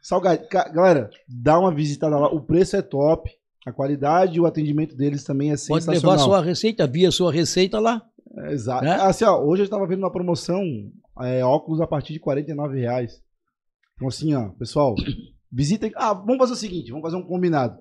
Salgado. 0.00 0.40
Galera, 0.72 1.10
dá 1.28 1.58
uma 1.58 1.74
visitada 1.74 2.16
lá. 2.16 2.28
O 2.28 2.40
preço 2.40 2.74
é 2.76 2.80
top. 2.82 3.30
A 3.66 3.72
qualidade 3.72 4.36
e 4.36 4.40
o 4.40 4.46
atendimento 4.46 4.94
deles 4.96 5.24
também 5.24 5.48
é 5.48 5.52
Pode 5.52 5.84
sensacional. 5.84 5.94
levar 6.12 6.18
sua 6.18 6.42
receita, 6.42 6.86
via 6.86 7.10
sua 7.10 7.32
receita 7.32 7.78
lá. 7.80 8.02
É, 8.38 8.52
Exato. 8.52 8.84
né? 8.84 8.92
Assim, 9.00 9.24
ó, 9.24 9.40
hoje 9.42 9.62
eu 9.62 9.64
estava 9.64 9.86
vendo 9.86 10.00
uma 10.00 10.12
promoção, 10.12 10.62
é, 11.22 11.44
óculos 11.44 11.80
a 11.80 11.86
partir 11.86 12.12
de 12.12 12.20
49 12.20 12.78
reais. 12.78 13.22
Então, 13.94 14.08
assim, 14.08 14.34
ó, 14.34 14.50
pessoal, 14.50 14.94
visitem. 15.50 15.92
Ah, 15.96 16.12
vamos 16.12 16.38
fazer 16.38 16.52
o 16.52 16.56
seguinte, 16.56 16.90
vamos 16.90 17.02
fazer 17.04 17.16
um 17.16 17.26
combinado. 17.26 17.78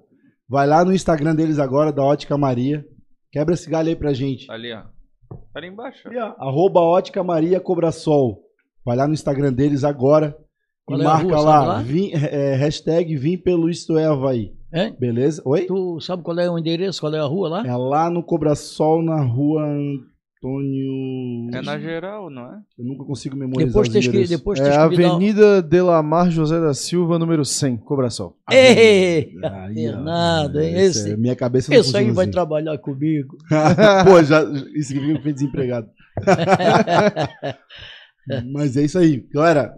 Vai 0.47 0.67
lá 0.67 0.85
no 0.85 0.93
Instagram 0.93 1.35
deles 1.35 1.59
agora, 1.59 1.91
da 1.91 2.03
Ótica 2.03 2.37
Maria. 2.37 2.85
Quebra 3.31 3.55
esse 3.55 3.69
galho 3.69 3.89
aí 3.89 3.95
pra 3.95 4.13
gente. 4.13 4.49
Ali, 4.51 4.71
ó. 4.71 4.83
Tá 4.83 5.59
ali 5.59 5.67
embaixo. 5.67 6.01
ó. 6.05 6.09
Ali, 6.09 6.19
ó, 6.19 6.35
Arroba 6.37 6.79
Ótica 6.79 7.23
Maria 7.23 7.59
Cobrasol. 7.59 8.41
Vai 8.85 8.95
lá 8.95 9.07
no 9.07 9.13
Instagram 9.13 9.51
deles 9.51 9.83
agora. 9.83 10.37
Qual 10.85 10.99
e 10.99 11.01
é 11.01 11.05
marca 11.05 11.35
rua, 11.35 11.41
lá, 11.41 11.63
lá? 11.63 11.81
Vim, 11.81 12.11
é, 12.13 12.55
hashtag 12.55 13.15
Vim 13.15 13.37
pelo 13.37 13.69
Isto 13.69 13.97
é 13.97 14.05
Havaí. 14.05 14.53
Hein? 14.73 14.95
Beleza? 14.99 15.41
Oi? 15.45 15.65
Tu 15.65 15.99
sabe 16.01 16.23
qual 16.23 16.39
é 16.39 16.49
o 16.49 16.57
endereço, 16.57 16.99
qual 17.01 17.13
é 17.13 17.19
a 17.19 17.25
rua 17.25 17.49
lá? 17.49 17.67
É 17.67 17.75
lá 17.75 18.09
no 18.09 18.23
Cobrasol, 18.23 19.03
na 19.03 19.21
rua 19.21 19.63
Antônio. 19.63 21.49
É 21.53 21.61
na 21.61 21.77
geral, 21.79 22.29
não 22.29 22.41
é? 22.43 22.59
Eu 22.77 22.85
nunca 22.85 23.03
consigo 23.05 23.35
memorizar 23.35 23.67
Depois 23.67 23.87
os 23.87 23.93
tens 23.93 24.03
que, 24.03 24.09
endereços. 24.09 24.37
depois 24.37 24.59
É 24.59 24.63
tens 24.63 24.75
dar 24.75 24.81
um- 24.81 24.85
Avenida 24.85 25.61
Delamar 25.61 26.29
José 26.31 26.59
da 26.59 26.73
Silva, 26.73 27.19
número 27.19 27.45
100, 27.45 27.77
Cobração. 27.77 28.33
Ei, 28.51 29.31
Fernando, 29.39 30.55
ó, 30.57 30.59
hein? 30.59 30.73
esse 30.75 30.99
Esse, 30.99 31.11
é- 31.13 31.17
minha 31.17 31.35
cabeça 31.35 31.71
não 31.71 31.79
esse 31.79 31.95
aí 31.95 32.11
vai 32.11 32.25
assim. 32.25 32.31
trabalhar 32.31 32.77
comigo. 32.79 33.37
Pô, 34.05 34.21
já, 34.23 34.43
isso 34.75 34.89
significa 34.89 35.13
que 35.13 35.19
eu 35.19 35.21
fui 35.21 35.33
desempregado. 35.33 35.87
Mas 38.51 38.75
é 38.77 38.83
isso 38.83 38.97
aí. 38.97 39.25
Galera, 39.33 39.73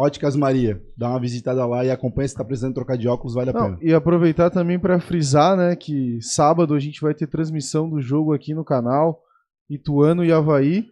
Óticas 0.00 0.36
Maria, 0.36 0.80
dá 0.96 1.08
uma 1.10 1.18
visitada 1.18 1.66
lá 1.66 1.84
e 1.84 1.90
acompanha 1.90 2.28
se 2.28 2.34
tá 2.36 2.44
precisando 2.44 2.74
trocar 2.74 2.96
de 2.96 3.08
óculos, 3.08 3.34
vale 3.34 3.50
a 3.50 3.52
Não, 3.52 3.64
pena. 3.64 3.78
e 3.82 3.92
aproveitar 3.92 4.48
também 4.48 4.78
para 4.78 5.00
frisar, 5.00 5.56
né, 5.56 5.74
que 5.74 6.18
sábado 6.22 6.72
a 6.72 6.78
gente 6.78 7.00
vai 7.00 7.12
ter 7.14 7.26
transmissão 7.26 7.90
do 7.90 8.00
jogo 8.00 8.32
aqui 8.32 8.54
no 8.54 8.64
canal. 8.64 9.20
Ituano 9.68 10.24
e 10.24 10.30
Havaí. 10.32 10.86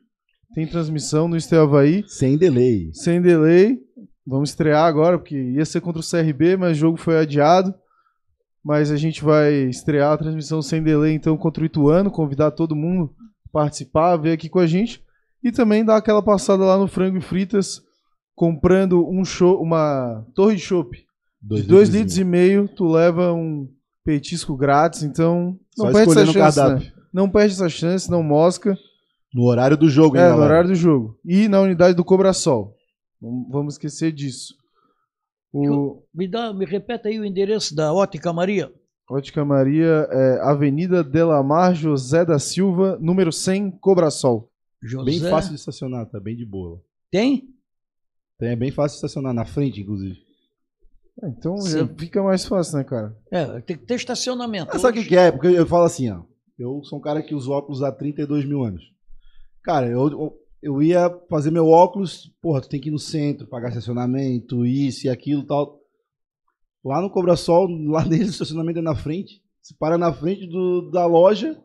Tem 0.54 0.66
transmissão 0.66 1.28
no 1.28 1.36
Este 1.36 1.54
Havaí, 1.54 2.04
Sem 2.08 2.36
delay. 2.36 2.90
sem 2.92 3.20
delay. 3.22 3.78
Vamos 4.26 4.50
estrear 4.50 4.84
agora, 4.86 5.18
porque 5.18 5.36
ia 5.36 5.64
ser 5.64 5.80
contra 5.80 6.00
o 6.00 6.04
CRB, 6.04 6.56
mas 6.56 6.72
o 6.76 6.80
jogo 6.80 6.96
foi 6.96 7.16
adiado. 7.18 7.72
Mas 8.64 8.90
a 8.90 8.96
gente 8.96 9.22
vai 9.22 9.52
estrear 9.68 10.12
a 10.12 10.18
transmissão 10.18 10.60
sem 10.60 10.82
delay, 10.82 11.14
então, 11.14 11.36
contra 11.36 11.62
o 11.62 11.66
Ituano. 11.66 12.10
Convidar 12.10 12.50
todo 12.50 12.74
mundo 12.74 13.12
a 13.46 13.52
participar, 13.52 14.16
ver 14.16 14.32
aqui 14.32 14.48
com 14.48 14.58
a 14.58 14.66
gente. 14.66 15.00
E 15.44 15.52
também 15.52 15.84
dar 15.84 15.96
aquela 15.96 16.22
passada 16.22 16.64
lá 16.64 16.76
no 16.76 16.88
Frango 16.88 17.18
e 17.18 17.20
Fritas, 17.20 17.80
comprando 18.36 19.08
um 19.08 19.24
show, 19.24 19.60
uma 19.60 20.24
torre 20.34 20.54
de 20.56 20.62
chopp 20.62 20.96
de 21.42 21.62
2 21.62 21.88
litros 21.88 22.18
e 22.18 22.22
meio, 22.24 22.68
tu 22.68 22.86
leva 22.86 23.32
um 23.32 23.68
petisco 24.04 24.56
grátis, 24.56 25.02
então 25.02 25.58
não 25.76 25.86
Só 25.86 25.92
perde 25.92 26.10
essa 26.12 26.24
no 26.26 26.32
chance, 26.32 26.58
cardápio. 26.58 26.86
né? 26.86 26.92
Não 27.12 27.28
perde 27.30 27.54
essa 27.54 27.68
chance, 27.68 28.10
não 28.10 28.22
mosca. 28.22 28.76
No 29.34 29.44
horário 29.44 29.76
do 29.76 29.88
jogo, 29.88 30.16
hein, 30.16 30.22
É, 30.22 30.26
no 30.26 30.34
galera? 30.34 30.50
horário 30.52 30.68
do 30.70 30.74
jogo. 30.74 31.18
E 31.24 31.48
na 31.48 31.60
unidade 31.60 31.94
do 31.96 32.04
Cobrasol. 32.04 32.74
Não 33.20 33.48
vamos 33.50 33.74
esquecer 33.74 34.12
disso. 34.12 34.54
O 35.52 36.02
Me, 36.14 36.28
dá, 36.28 36.52
me 36.52 36.64
repete 36.66 37.08
aí 37.08 37.18
o 37.18 37.24
endereço 37.24 37.74
da 37.74 37.92
Ótica 37.92 38.32
Maria. 38.32 38.70
Ótica 39.08 39.44
Maria 39.44 40.06
é 40.10 40.40
Avenida 40.42 41.02
Delamar 41.02 41.74
José 41.74 42.24
da 42.24 42.38
Silva, 42.38 42.98
número 43.00 43.32
100, 43.32 43.70
Cobrasol. 43.80 44.50
José. 44.82 45.04
Bem 45.10 45.20
fácil 45.20 45.50
de 45.50 45.56
estacionar, 45.56 46.06
tá 46.06 46.20
bem 46.20 46.36
de 46.36 46.44
boa. 46.44 46.82
Tem? 47.10 47.48
Tem, 48.38 48.50
é 48.50 48.56
bem 48.56 48.70
fácil 48.70 48.96
estacionar, 48.96 49.32
na 49.32 49.44
frente, 49.44 49.80
inclusive. 49.80 50.16
É, 51.22 51.28
Então 51.28 51.56
Sim. 51.58 51.70
já 51.70 51.88
fica 51.88 52.22
mais 52.22 52.44
fácil, 52.44 52.78
né, 52.78 52.84
cara? 52.84 53.16
É, 53.30 53.60
tem 53.60 53.76
que 53.76 53.86
ter 53.86 53.94
estacionamento. 53.94 54.70
Mas 54.72 54.82
sabe 54.82 54.98
o 54.98 55.02
que, 55.02 55.08
que 55.08 55.16
é? 55.16 55.30
Porque 55.30 55.48
eu 55.48 55.66
falo 55.66 55.84
assim, 55.84 56.10
ó. 56.10 56.22
Eu 56.58 56.82
sou 56.84 56.98
um 56.98 57.02
cara 57.02 57.22
que 57.22 57.34
usa 57.34 57.50
óculos 57.50 57.82
há 57.82 57.92
32 57.92 58.46
mil 58.46 58.62
anos. 58.64 58.82
Cara, 59.62 59.86
eu, 59.88 60.38
eu, 60.62 60.82
ia 60.82 61.10
fazer 61.28 61.50
meu 61.50 61.66
óculos, 61.68 62.32
porra, 62.40 62.62
tu 62.62 62.68
tem 62.68 62.80
que 62.80 62.88
ir 62.88 62.92
no 62.92 62.98
centro, 62.98 63.46
pagar 63.46 63.68
estacionamento, 63.68 64.64
isso 64.64 65.06
e 65.06 65.10
aquilo 65.10 65.42
e 65.42 65.46
tal. 65.46 65.80
Lá 66.84 67.02
no 67.02 67.10
Cobrasol, 67.10 67.68
lá 67.90 68.02
dentro 68.04 68.28
o 68.28 68.30
estacionamento 68.30 68.78
é 68.78 68.82
na 68.82 68.94
frente. 68.94 69.42
Você 69.60 69.74
para 69.78 69.98
na 69.98 70.12
frente 70.12 70.46
do, 70.46 70.90
da 70.90 71.04
loja 71.04 71.60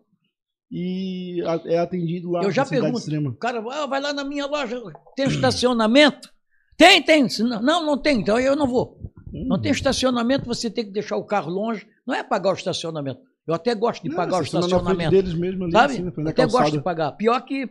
e 0.70 1.42
é 1.66 1.78
atendido 1.78 2.32
lá. 2.32 2.44
Eu 2.44 2.52
já 2.52 2.66
pergunto. 2.66 2.98
extrema. 2.98 3.30
O 3.30 3.36
cara 3.36 3.64
"Ah, 3.72 3.86
vai 3.86 4.02
lá 4.02 4.12
na 4.12 4.24
minha 4.24 4.46
loja, 4.48 4.82
tem 5.16 5.28
estacionamento? 5.28 6.34
Tem, 6.78 7.02
tem. 7.04 7.28
Não, 7.40 7.86
não, 7.86 7.98
tem, 7.98 8.20
então 8.22 8.40
eu 8.40 8.56
não 8.56 8.68
vou. 8.68 8.98
Não 9.32 9.58
Hum. 9.58 9.62
tem 9.62 9.72
estacionamento, 9.72 10.46
você 10.46 10.70
tem 10.70 10.84
que 10.86 10.92
deixar 10.92 11.16
o 11.18 11.24
carro 11.26 11.50
longe. 11.50 11.88
Não 12.06 12.14
é 12.14 12.24
pagar 12.24 12.50
o 12.52 12.56
estacionamento. 12.56 13.22
Eu 13.48 13.54
até 13.54 13.74
gosto 13.74 14.04
de 14.04 14.10
Não, 14.10 14.16
pagar 14.16 14.34
o 14.34 14.46
frente 14.46 14.56
estacionamento. 14.56 15.12
deles 15.12 15.34
mesmo 15.34 15.64
ali, 15.64 15.72
Sabe? 15.72 15.94
assim, 15.94 16.04
Eu 16.04 16.28
até 16.28 16.44
gosto 16.44 16.58
calçada. 16.58 16.72
de 16.78 16.84
pagar. 16.84 17.12
Pior 17.14 17.40
que 17.42 17.70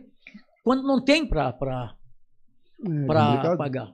quando 0.63 0.83
não 0.83 0.99
tem 1.03 1.25
para 1.25 1.49
É, 1.49 1.53
para 3.05 3.25
complicado. 3.25 3.57
pagar. 3.57 3.93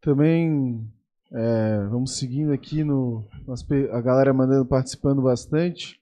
Também 0.00 0.84
é, 1.32 1.86
vamos 1.88 2.16
seguindo 2.18 2.52
aqui 2.52 2.82
no. 2.84 3.24
a 3.92 4.00
galera 4.00 4.32
mandando, 4.34 4.66
participando 4.66 5.22
bastante. 5.22 6.00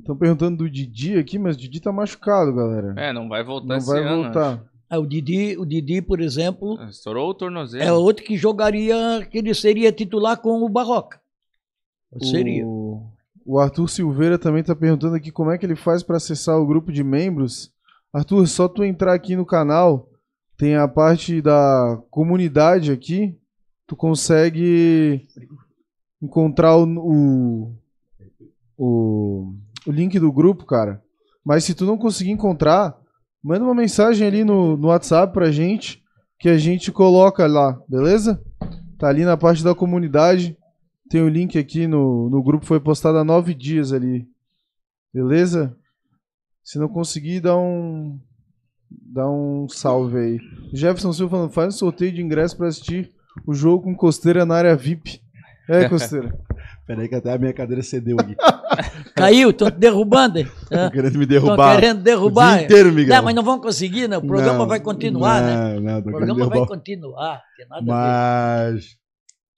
Estão 0.00 0.16
perguntando 0.16 0.56
do 0.58 0.70
Didi 0.70 1.18
aqui, 1.18 1.38
mas 1.38 1.56
o 1.56 1.58
Didi 1.58 1.78
tá 1.78 1.92
machucado, 1.92 2.54
galera. 2.54 2.94
É, 2.96 3.12
não 3.12 3.28
vai 3.28 3.44
voltar 3.44 3.66
Não 3.68 3.76
esse 3.76 3.86
vai 3.86 4.02
ano. 4.02 4.22
voltar. 4.24 4.54
Ah, 4.54 4.64
o 4.98 5.06
Didi, 5.06 5.56
o 5.58 5.64
Didi, 5.64 6.02
por 6.02 6.20
exemplo, 6.20 6.78
acho. 6.78 6.90
Estourou 6.90 7.30
o 7.30 7.34
tornozelo. 7.34 7.82
é 7.82 7.92
outro 7.92 8.24
que 8.24 8.36
jogaria, 8.36 9.26
que 9.30 9.38
ele 9.38 9.54
seria 9.54 9.92
titular 9.92 10.40
com 10.40 10.62
o 10.62 10.68
Barroca. 10.68 11.20
Seria. 12.20 12.66
O, 12.66 13.02
o 13.44 13.58
Arthur 13.58 13.88
Silveira 13.88 14.38
também 14.38 14.62
tá 14.62 14.74
perguntando 14.74 15.16
aqui 15.16 15.30
como 15.30 15.50
é 15.50 15.58
que 15.58 15.66
ele 15.66 15.76
faz 15.76 16.02
para 16.02 16.16
acessar 16.16 16.58
o 16.58 16.66
grupo 16.66 16.92
de 16.92 17.02
membros. 17.02 17.72
Arthur, 18.12 18.46
só 18.46 18.68
tu 18.68 18.84
entrar 18.84 19.12
aqui 19.12 19.34
no 19.34 19.44
canal, 19.44 20.08
tem 20.56 20.76
a 20.76 20.86
parte 20.86 21.42
da 21.42 22.00
comunidade 22.10 22.92
aqui, 22.92 23.36
tu 23.86 23.96
consegue 23.96 25.26
encontrar 26.22 26.76
o, 26.76 26.84
o, 26.86 27.74
o, 28.78 29.54
o 29.86 29.90
link 29.90 30.18
do 30.18 30.32
grupo, 30.32 30.64
cara. 30.64 31.02
Mas 31.44 31.64
se 31.64 31.74
tu 31.74 31.84
não 31.84 31.98
conseguir 31.98 32.30
encontrar, 32.30 32.96
manda 33.44 33.62
uma 33.62 33.74
mensagem 33.74 34.26
ali 34.26 34.42
no, 34.42 34.74
no 34.76 34.88
WhatsApp 34.88 35.32
pra 35.34 35.52
gente, 35.52 36.02
que 36.38 36.48
a 36.48 36.56
gente 36.56 36.90
coloca 36.90 37.46
lá, 37.46 37.78
beleza? 37.86 38.42
Tá 38.98 39.08
ali 39.08 39.24
na 39.24 39.36
parte 39.36 39.62
da 39.62 39.74
comunidade. 39.74 40.56
Tem 41.10 41.20
o 41.20 41.28
link 41.28 41.58
aqui 41.58 41.86
no, 41.86 42.30
no 42.30 42.42
grupo, 42.42 42.64
foi 42.64 42.80
postado 42.80 43.18
há 43.18 43.24
nove 43.24 43.52
dias 43.52 43.92
ali. 43.92 44.26
Beleza? 45.12 45.76
Se 46.62 46.78
não 46.78 46.88
conseguir, 46.88 47.40
dá 47.40 47.56
um. 47.56 48.18
Dá 48.90 49.28
um 49.28 49.68
salve 49.68 50.16
aí. 50.16 50.38
Jefferson 50.72 51.12
Silva 51.12 51.36
falando, 51.36 51.52
faz 51.52 51.74
um 51.74 51.78
sorteio 51.78 52.12
de 52.12 52.22
ingresso 52.22 52.56
pra 52.56 52.68
assistir 52.68 53.12
o 53.46 53.52
jogo 53.52 53.84
com 53.84 53.94
costeira 53.94 54.46
na 54.46 54.54
área 54.54 54.76
VIP. 54.76 55.20
É, 55.68 55.88
costeira. 55.88 56.34
Peraí 56.86 57.08
que 57.08 57.14
até 57.14 57.32
a 57.32 57.38
minha 57.38 57.52
cadeira 57.52 57.82
cedeu 57.82 58.16
aqui. 58.20 58.34
Caiu, 59.16 59.50
estão 59.50 59.70
te 59.70 59.78
derrubando. 59.78 60.44
Tô 60.44 60.90
querendo 60.90 61.16
me 61.18 61.24
Estão 61.24 61.40
derrubar. 61.40 61.74
querendo 61.80 62.00
O 62.00 62.02
derrubar. 62.02 62.56
dia 62.56 62.64
inteiro, 62.64 62.92
Miguel. 62.92 63.16
Não, 63.16 63.24
mas 63.24 63.34
não 63.34 63.42
vão 63.42 63.60
conseguir, 63.60 64.08
né? 64.08 64.18
O 64.18 64.26
programa 64.26 64.58
Não, 64.58 64.66
vai 64.66 64.80
continuar, 64.80 65.40
né? 65.42 65.74
não, 65.74 65.80
Não, 65.80 66.02
tô 66.02 66.10
O 66.10 66.12
querendo 66.12 66.34
programa 66.36 66.46
vai 66.56 66.66
continuar. 66.66 67.42
Tem 67.56 67.66
nada 67.68 67.80
a 67.80 67.80
ver. 67.80 68.74
Mas. 68.74 68.96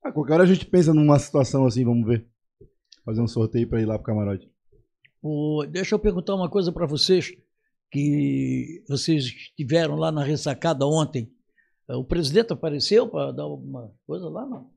A 0.04 0.12
qualquer 0.12 0.34
hora 0.34 0.42
a 0.44 0.46
gente 0.46 0.64
pensa 0.66 0.94
numa 0.94 1.18
situação 1.18 1.66
assim, 1.66 1.84
vamos 1.84 2.06
ver. 2.06 2.26
Fazer 3.04 3.20
um 3.20 3.26
sorteio 3.26 3.68
pra 3.68 3.80
ir 3.80 3.86
lá 3.86 3.94
pro 3.98 4.04
camarote. 4.06 4.48
O- 5.22 5.64
deixa 5.68 5.94
eu 5.94 5.98
perguntar 5.98 6.34
uma 6.36 6.48
coisa 6.48 6.70
para 6.70 6.86
vocês, 6.86 7.32
que 7.90 8.84
vocês 8.88 9.24
estiveram 9.24 9.96
lá 9.96 10.12
na 10.12 10.22
ressacada 10.22 10.86
ontem. 10.86 11.30
O 11.88 12.04
presidente 12.04 12.52
apareceu 12.52 13.08
para 13.08 13.32
dar 13.32 13.44
alguma 13.44 13.90
coisa 14.06 14.28
lá, 14.28 14.44
não? 14.46 14.70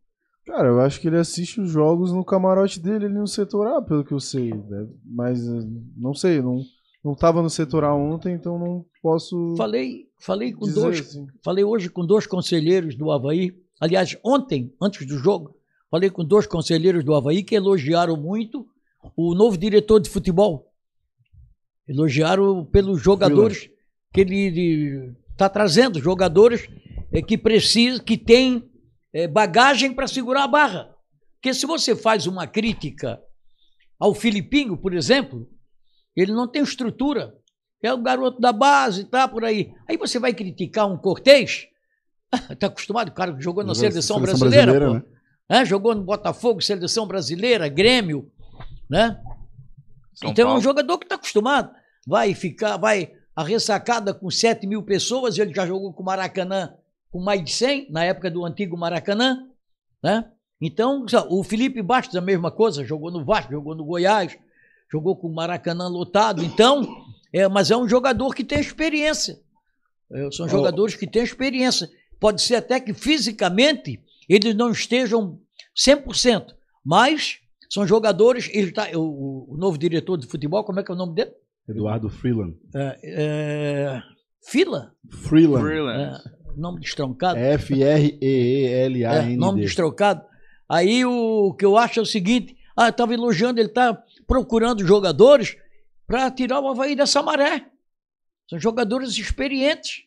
Cara, 0.49 0.67
eu 0.67 0.79
acho 0.81 0.99
que 0.99 1.07
ele 1.07 1.17
assiste 1.17 1.61
os 1.61 1.69
jogos 1.69 2.11
no 2.11 2.25
camarote 2.25 2.79
dele 2.79 3.05
ali 3.05 3.13
no 3.13 3.27
setor 3.27 3.67
A, 3.67 3.81
pelo 3.83 4.03
que 4.03 4.11
eu 4.11 4.19
sei. 4.19 4.51
né? 4.51 4.87
Mas 5.05 5.47
eh, 5.47 5.61
não 5.95 6.11
sei, 6.11 6.41
não, 6.41 6.63
não 7.05 7.13
tava 7.13 7.43
no 7.43 7.51
setor 7.51 7.83
A 7.83 7.93
ontem, 7.93 8.33
então 8.33 8.57
não 8.57 8.83
posso 8.99 9.53
Falei, 9.55 10.07
falei 10.19 10.51
com 10.51 10.65
dois, 10.65 11.01
assim. 11.01 11.27
falei 11.43 11.63
hoje 11.63 11.87
com 11.87 12.03
dois 12.03 12.25
conselheiros 12.25 12.95
do 12.95 13.11
Havaí. 13.11 13.55
Aliás, 13.79 14.17
ontem, 14.25 14.73
antes 14.81 15.05
do 15.05 15.19
jogo, 15.19 15.55
falei 15.89 16.09
com 16.09 16.25
dois 16.25 16.47
conselheiros 16.47 17.03
do 17.03 17.13
Havaí 17.13 17.43
que 17.43 17.53
elogiaram 17.53 18.17
muito 18.17 18.65
o 19.15 19.35
novo 19.35 19.55
diretor 19.55 19.99
de 19.99 20.09
futebol. 20.09 20.73
Elogiaram 21.87 22.65
pelos 22.65 22.99
jogadores 22.99 23.69
que 24.11 24.21
ele 24.21 25.13
está 25.31 25.47
trazendo, 25.47 25.99
jogadores 25.99 26.67
eh, 27.11 27.21
que 27.21 27.37
precisam, 27.37 28.03
que 28.03 28.17
têm 28.17 28.68
eh, 29.13 29.27
bagagem 29.27 29.93
para 29.93 30.07
segurar 30.07 30.43
a 30.43 30.47
barra. 30.47 30.95
Porque 31.35 31.53
se 31.53 31.65
você 31.65 31.95
faz 31.95 32.27
uma 32.27 32.45
crítica 32.45 33.21
ao 33.99 34.13
Filipinho, 34.13 34.77
por 34.77 34.93
exemplo, 34.93 35.47
ele 36.15 36.31
não 36.31 36.47
tem 36.47 36.61
estrutura. 36.61 37.33
É 37.81 37.93
o 37.93 37.97
garoto 37.97 38.41
da 38.41 38.51
base, 38.51 39.05
tá 39.05 39.27
por 39.27 39.45
aí. 39.45 39.73
Aí 39.87 39.95
você 39.95 40.19
vai 40.19 40.33
criticar 40.33 40.85
um 40.91 40.97
Cortez? 40.97 41.67
Está 42.49 42.67
acostumado, 42.67 43.07
o 43.09 43.13
cara 43.13 43.33
que 43.33 43.41
jogou 43.41 43.63
na 43.63 43.73
seleção, 43.73 44.17
seleção 44.17 44.19
brasileira, 44.19 44.71
brasileira, 44.73 45.01
pô. 45.01 45.07
né? 45.49 45.59
né? 45.59 45.65
jogou 45.65 45.95
no 45.95 46.03
Botafogo, 46.03 46.61
seleção 46.61 47.07
brasileira, 47.07 47.69
Grêmio, 47.69 48.29
né? 48.89 49.19
São 50.13 50.29
então 50.29 50.43
é 50.43 50.45
um 50.47 50.49
Paulo. 50.49 50.61
jogador 50.61 50.97
que 50.97 51.05
está 51.05 51.15
acostumado. 51.15 51.71
Vai 52.05 52.33
ficar, 52.33 52.75
vai 52.75 53.13
a 53.33 53.43
ressacada 53.43 54.13
com 54.13 54.29
7 54.29 54.67
mil 54.67 54.83
pessoas, 54.83 55.37
ele 55.37 55.53
já 55.53 55.65
jogou 55.65 55.93
com 55.93 56.03
o 56.03 56.05
Maracanã 56.05 56.73
com 57.11 57.21
mais 57.21 57.43
de 57.43 57.51
100, 57.51 57.91
na 57.91 58.03
época 58.03 58.29
do 58.29 58.45
antigo 58.45 58.77
Maracanã, 58.77 59.47
né? 60.03 60.31
Então, 60.61 61.05
o 61.29 61.43
Felipe 61.43 61.81
Bastos, 61.81 62.17
a 62.17 62.21
mesma 62.21 62.51
coisa, 62.51 62.83
jogou 62.83 63.11
no 63.11 63.23
Vasco, 63.23 63.51
jogou 63.51 63.75
no 63.75 63.85
Goiás, 63.85 64.37
jogou 64.91 65.15
com 65.15 65.27
o 65.27 65.33
Maracanã 65.33 65.87
lotado. 65.87 66.43
Então, 66.43 66.85
é, 67.33 67.47
mas 67.47 67.71
é 67.71 67.77
um 67.77 67.87
jogador 67.87 68.35
que 68.35 68.43
tem 68.43 68.59
experiência. 68.59 69.39
É, 70.11 70.29
são 70.31 70.49
jogadores 70.49 70.95
que 70.95 71.07
têm 71.07 71.23
experiência. 71.23 71.89
Pode 72.19 72.41
ser 72.41 72.55
até 72.55 72.79
que 72.79 72.93
fisicamente 72.93 74.03
eles 74.27 74.53
não 74.53 74.71
estejam 74.71 75.39
100%, 75.77 76.53
mas 76.83 77.39
são 77.69 77.87
jogadores. 77.87 78.49
Ele 78.51 78.71
tá, 78.71 78.89
o, 78.93 79.53
o 79.53 79.57
novo 79.57 79.77
diretor 79.77 80.17
de 80.17 80.27
futebol, 80.27 80.63
como 80.65 80.79
é 80.79 80.83
que 80.83 80.91
é 80.91 80.93
o 80.93 80.97
nome 80.97 81.15
dele? 81.15 81.31
Eduardo 81.69 82.09
Freeland. 82.09 82.57
É, 82.75 82.99
é, 83.03 84.01
Fila? 84.43 84.93
Freeland. 85.09 85.63
Freeland. 85.63 86.01
É, 86.01 86.38
nome 86.55 86.81
destroncado. 86.81 87.39
É 87.39 87.53
F-R-E-E-L-A-N-D. 87.53 89.33
É, 89.33 89.37
nome 89.37 89.61
destrocado. 89.61 90.25
Aí 90.67 91.03
o 91.05 91.53
que 91.53 91.65
eu 91.65 91.77
acho 91.77 91.99
é 91.99 92.03
o 92.03 92.05
seguinte: 92.05 92.57
ah, 92.75 92.85
eu 92.85 92.89
estava 92.91 93.13
elogiando, 93.13 93.59
ele 93.59 93.69
está 93.69 94.03
procurando 94.27 94.85
jogadores 94.85 95.57
para 96.05 96.29
tirar 96.31 96.59
o 96.59 96.67
Havaí 96.67 96.95
dessa 96.95 97.21
maré. 97.21 97.69
São 98.49 98.59
jogadores 98.59 99.17
experientes, 99.17 100.03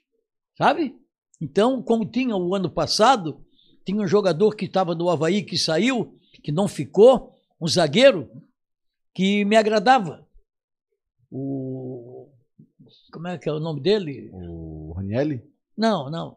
sabe? 0.57 0.97
Então, 1.41 1.83
como 1.83 2.05
tinha 2.05 2.37
o 2.37 2.55
ano 2.55 2.71
passado, 2.71 3.45
tinha 3.85 4.01
um 4.01 4.07
jogador 4.07 4.55
que 4.55 4.65
estava 4.65 4.95
no 4.95 5.11
Havaí 5.11 5.43
que 5.43 5.59
saiu, 5.59 6.19
que 6.43 6.51
não 6.53 6.67
ficou, 6.69 7.35
um 7.61 7.69
zagueiro, 7.69 8.31
que 9.15 9.45
me 9.45 9.57
agradava. 9.57 10.27
O. 11.31 12.29
Como 13.13 13.29
é 13.29 13.39
que 13.39 13.49
é 13.49 13.53
o 13.53 13.61
nome 13.61 13.81
dele? 13.81 14.31
O 14.33 14.93
Ranielli? 14.97 15.52
Não, 15.83 16.09
não. 16.09 16.37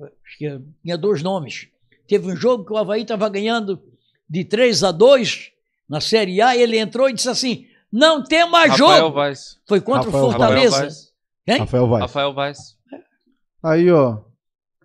Acho 0.00 0.38
que 0.38 0.60
tinha 0.82 0.96
dois 0.96 1.22
nomes. 1.22 1.68
Teve 2.08 2.32
um 2.32 2.36
jogo 2.36 2.64
que 2.64 2.72
o 2.72 2.78
Havaí 2.78 3.02
estava 3.02 3.28
ganhando 3.28 3.78
de 4.26 4.46
3 4.46 4.82
a 4.82 4.92
2 4.92 5.50
na 5.86 6.00
Série 6.00 6.40
A, 6.40 6.56
e 6.56 6.62
ele 6.62 6.78
entrou 6.78 7.10
e 7.10 7.12
disse 7.12 7.28
assim: 7.28 7.66
não 7.92 8.24
tem 8.24 8.48
mais 8.50 8.70
Rafael 8.70 9.00
jogo. 9.00 9.14
Vaz. 9.14 9.58
Foi 9.68 9.78
contra 9.82 10.06
Rafael 10.06 10.24
o. 10.24 10.28
Rafael 10.28 10.48
Fortaleza. 10.48 10.80
Vaz. 10.80 11.58
Rafael 11.58 11.88
Vaz. 11.88 12.00
Rafael 12.00 12.34
Vaz. 12.34 12.58
Aí, 13.62 13.90
ó. 13.90 14.22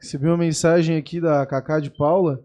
Recebi 0.02 0.28
uma 0.28 0.38
mensagem 0.38 0.98
aqui 0.98 1.22
da 1.22 1.46
Cacá 1.46 1.80
de 1.80 1.90
Paula. 1.90 2.42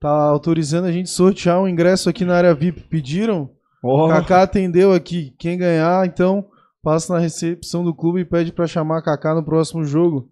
Tá 0.00 0.10
autorizando 0.10 0.86
a 0.86 0.92
gente 0.92 1.10
sortear 1.10 1.60
um 1.60 1.68
ingresso 1.68 2.08
aqui 2.08 2.24
na 2.24 2.36
área 2.36 2.54
VIP. 2.54 2.80
Pediram? 2.88 3.50
Ó, 3.84 4.08
Kaká 4.08 4.44
atendeu 4.44 4.94
aqui. 4.94 5.34
Quem 5.38 5.58
ganhar, 5.58 6.06
então, 6.06 6.48
passa 6.82 7.12
na 7.12 7.18
recepção 7.18 7.84
do 7.84 7.94
clube 7.94 8.20
e 8.20 8.24
pede 8.24 8.50
pra 8.50 8.66
chamar 8.66 8.98
a 8.98 9.02
Kaká 9.02 9.34
no 9.34 9.44
próximo 9.44 9.84
jogo. 9.84 10.30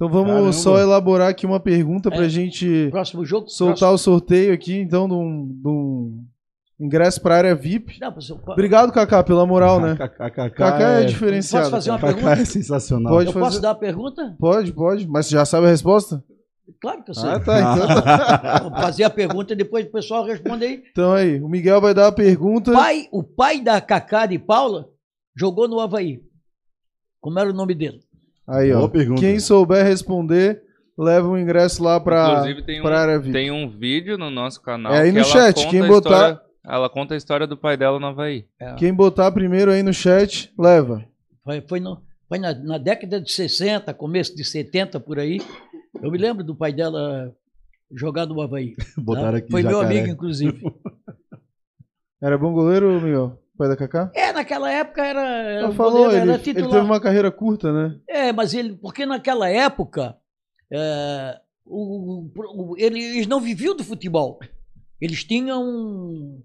Então 0.00 0.08
vamos 0.08 0.30
Caramba. 0.32 0.52
só 0.54 0.78
elaborar 0.78 1.28
aqui 1.28 1.44
uma 1.44 1.60
pergunta 1.60 2.10
pra 2.10 2.24
É. 2.24 2.28
gente 2.30 2.88
Próximo 2.90 3.22
jogo? 3.22 3.48
soltar 3.50 3.92
o 3.92 3.98
sorteio 3.98 4.54
aqui, 4.54 4.78
então, 4.78 5.06
de 5.06 5.12
um, 5.12 5.46
de 5.46 5.68
um 5.68 6.24
ingresso 6.80 7.20
pra 7.20 7.36
área 7.36 7.54
VIP. 7.54 7.98
Não, 8.00 8.10
mas 8.16 8.26
eu- 8.30 8.40
Obrigado, 8.46 8.90
Kaká, 8.92 9.22
pela 9.22 9.44
moral, 9.44 9.78
né? 9.78 9.94
Kaká, 9.96 10.78
é 10.98 11.02
é, 11.02 11.04
diferenciado. 11.04 11.64
Posso 11.66 11.76
fazer 11.76 11.90
uma 11.90 11.98
cara. 11.98 12.14
Kaká 12.14 12.24
pergunta? 12.28 12.42
é 12.42 12.44
sensacional. 12.50 13.12
Pode 13.12 13.26
Eu 13.28 13.32
fazer. 13.34 13.44
posso 13.44 13.60
dar 13.60 13.70
a 13.72 13.74
pergunta? 13.74 14.36
Pode, 14.38 14.72
pode. 14.72 15.06
Mas 15.06 15.26
você 15.26 15.32
já 15.34 15.44
sabe 15.44 15.66
a 15.66 15.70
resposta? 15.70 16.24
Claro 16.80 17.04
que 17.04 17.10
eu 17.10 17.14
sei. 17.14 17.28
Ah, 17.28 17.38
tá. 17.40 17.60
Então, 17.60 18.02
tá. 18.02 18.58
Vou 18.70 18.70
fazer 18.80 19.04
a 19.04 19.10
pergunta 19.10 19.52
e 19.52 19.56
depois 19.56 19.84
o 19.84 19.90
pessoal 19.92 20.24
responde 20.24 20.64
aí. 20.64 20.82
então 20.92 21.12
aí, 21.12 21.38
o 21.42 21.46
Miguel 21.48 21.78
vai 21.78 21.92
dar 21.92 22.06
a 22.06 22.12
pergunta. 22.12 22.72
Pai, 22.72 23.06
o 23.12 23.22
pai 23.22 23.60
da 23.60 23.78
Cacá 23.82 24.24
de 24.24 24.38
Paula 24.38 24.88
jogou 25.36 25.68
no 25.68 25.78
Havaí. 25.78 26.22
Como 27.20 27.38
era 27.38 27.50
o 27.50 27.52
nome 27.52 27.74
dele? 27.74 28.00
Aí, 28.50 28.72
ó. 28.72 28.78
Boa 28.78 28.88
pergunta. 28.90 29.20
Quem 29.20 29.38
souber 29.38 29.84
responder, 29.84 30.62
leva 30.98 31.28
um 31.28 31.38
ingresso 31.38 31.82
lá 31.82 32.00
pra, 32.00 32.30
Inclusive, 32.32 32.62
tem 32.62 32.80
um, 32.80 32.82
pra 32.82 33.00
área 33.00 33.18
VIP. 33.18 33.32
tem 33.32 33.50
um 33.50 33.68
vídeo 33.68 34.18
no 34.18 34.30
nosso 34.30 34.60
canal. 34.60 34.92
É 34.92 35.00
aí 35.02 35.08
que 35.08 35.12
no 35.12 35.18
ela 35.20 35.28
chat, 35.28 35.54
conta 35.56 35.70
quem 35.70 35.80
a 35.82 35.86
botar- 35.86 36.10
história- 36.10 36.40
ela 36.66 36.90
conta 36.90 37.14
a 37.14 37.16
história 37.16 37.46
do 37.46 37.56
pai 37.56 37.76
dela 37.76 37.98
no 37.98 38.06
Havaí. 38.06 38.44
Quem 38.78 38.92
botar 38.92 39.30
primeiro 39.32 39.70
aí 39.70 39.82
no 39.82 39.92
chat, 39.94 40.52
leva. 40.58 41.04
Foi, 41.44 41.60
foi, 41.62 41.80
no- 41.80 42.02
foi 42.28 42.38
na, 42.38 42.52
na 42.54 42.76
década 42.78 43.20
de 43.20 43.32
60, 43.32 43.94
começo 43.94 44.34
de 44.36 44.44
70 44.44 45.00
por 45.00 45.18
aí. 45.18 45.40
Eu 46.02 46.10
me 46.10 46.18
lembro 46.18 46.44
do 46.44 46.54
pai 46.54 46.72
dela 46.72 47.32
jogar 47.92 48.26
no 48.26 48.40
Havaí. 48.42 48.74
Botaram 48.98 49.32
né? 49.32 49.38
aqui 49.38 49.50
Foi 49.50 49.62
meu 49.62 49.72
jacaré. 49.80 49.98
amigo, 50.00 50.12
inclusive. 50.12 50.62
Era 52.22 52.36
bom 52.36 52.52
goleiro, 52.52 53.00
Miguel? 53.00 53.39
Pai 53.60 53.68
da 53.68 53.76
Kaká? 53.76 54.10
É, 54.14 54.32
naquela 54.32 54.70
época 54.72 55.04
era. 55.04 55.70
Falou, 55.72 55.92
goleiro 56.04 56.12
ele, 56.12 56.20
era 56.22 56.32
ele 56.32 56.42
titular. 56.42 56.70
teve 56.70 56.82
uma 56.84 56.98
carreira 57.00 57.30
curta, 57.30 57.70
né? 57.70 57.98
É, 58.08 58.32
mas 58.32 58.54
ele. 58.54 58.74
Porque 58.74 59.04
naquela 59.04 59.50
época. 59.50 60.16
é, 60.72 61.38
o- 61.66 62.24
o- 62.34 62.74
eles 62.78 63.26
não 63.26 63.38
viviam 63.40 63.76
do 63.76 63.84
futebol. 63.84 64.38
Eles 65.00 65.22
tinham 65.24 65.62
um 65.62 66.42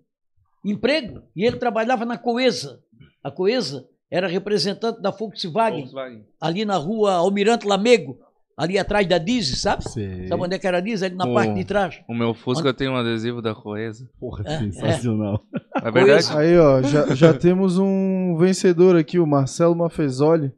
emprego. 0.66 1.22
E 1.36 1.46
ele 1.46 1.58
trabalhava 1.58 2.04
na 2.06 2.18
Coesa. 2.18 2.82
A 3.24 3.32
Coesa 3.32 3.88
era 4.12 4.28
representante 4.28 5.02
da 5.02 5.10
Volkswagen, 5.12 5.82
Volkswagen. 5.84 6.26
ali 6.42 6.66
na 6.66 6.76
rua 6.76 7.14
Almirante 7.14 7.66
Lamego, 7.68 8.20
ali 8.58 8.78
atrás 8.80 9.08
da 9.08 9.18
Dizzy, 9.18 9.56
sabe? 9.56 9.84
Sei. 9.90 10.28
Sabe 10.28 10.42
onde 10.44 10.56
é 10.56 10.60
que 10.60 10.66
era 10.68 10.78
a 10.78 10.82
Dizzy? 10.82 11.06
Ali 11.06 11.16
na 11.16 11.26
O- 11.26 11.34
parte 11.34 11.54
de 11.54 11.66
trás. 11.66 12.00
O 12.08 12.14
meu 12.14 12.34
Fusca 12.34 12.74
tem 12.74 12.88
um 12.90 12.96
adesivo 12.96 13.42
da 13.42 13.54
Coesa. 13.54 14.08
Porra, 14.20 14.44
É, 14.48 14.58
sensacional. 14.60 15.42
É 15.84 15.92
verdade? 15.92 16.26
Aí, 16.38 16.58
ó, 16.58 16.82
já, 16.82 17.14
já 17.14 17.34
temos 17.34 17.78
um 17.78 18.36
vencedor 18.38 18.96
aqui, 18.96 19.20
o 19.20 19.26
Marcelo 19.28 19.76
Mafezoli. 19.76 20.52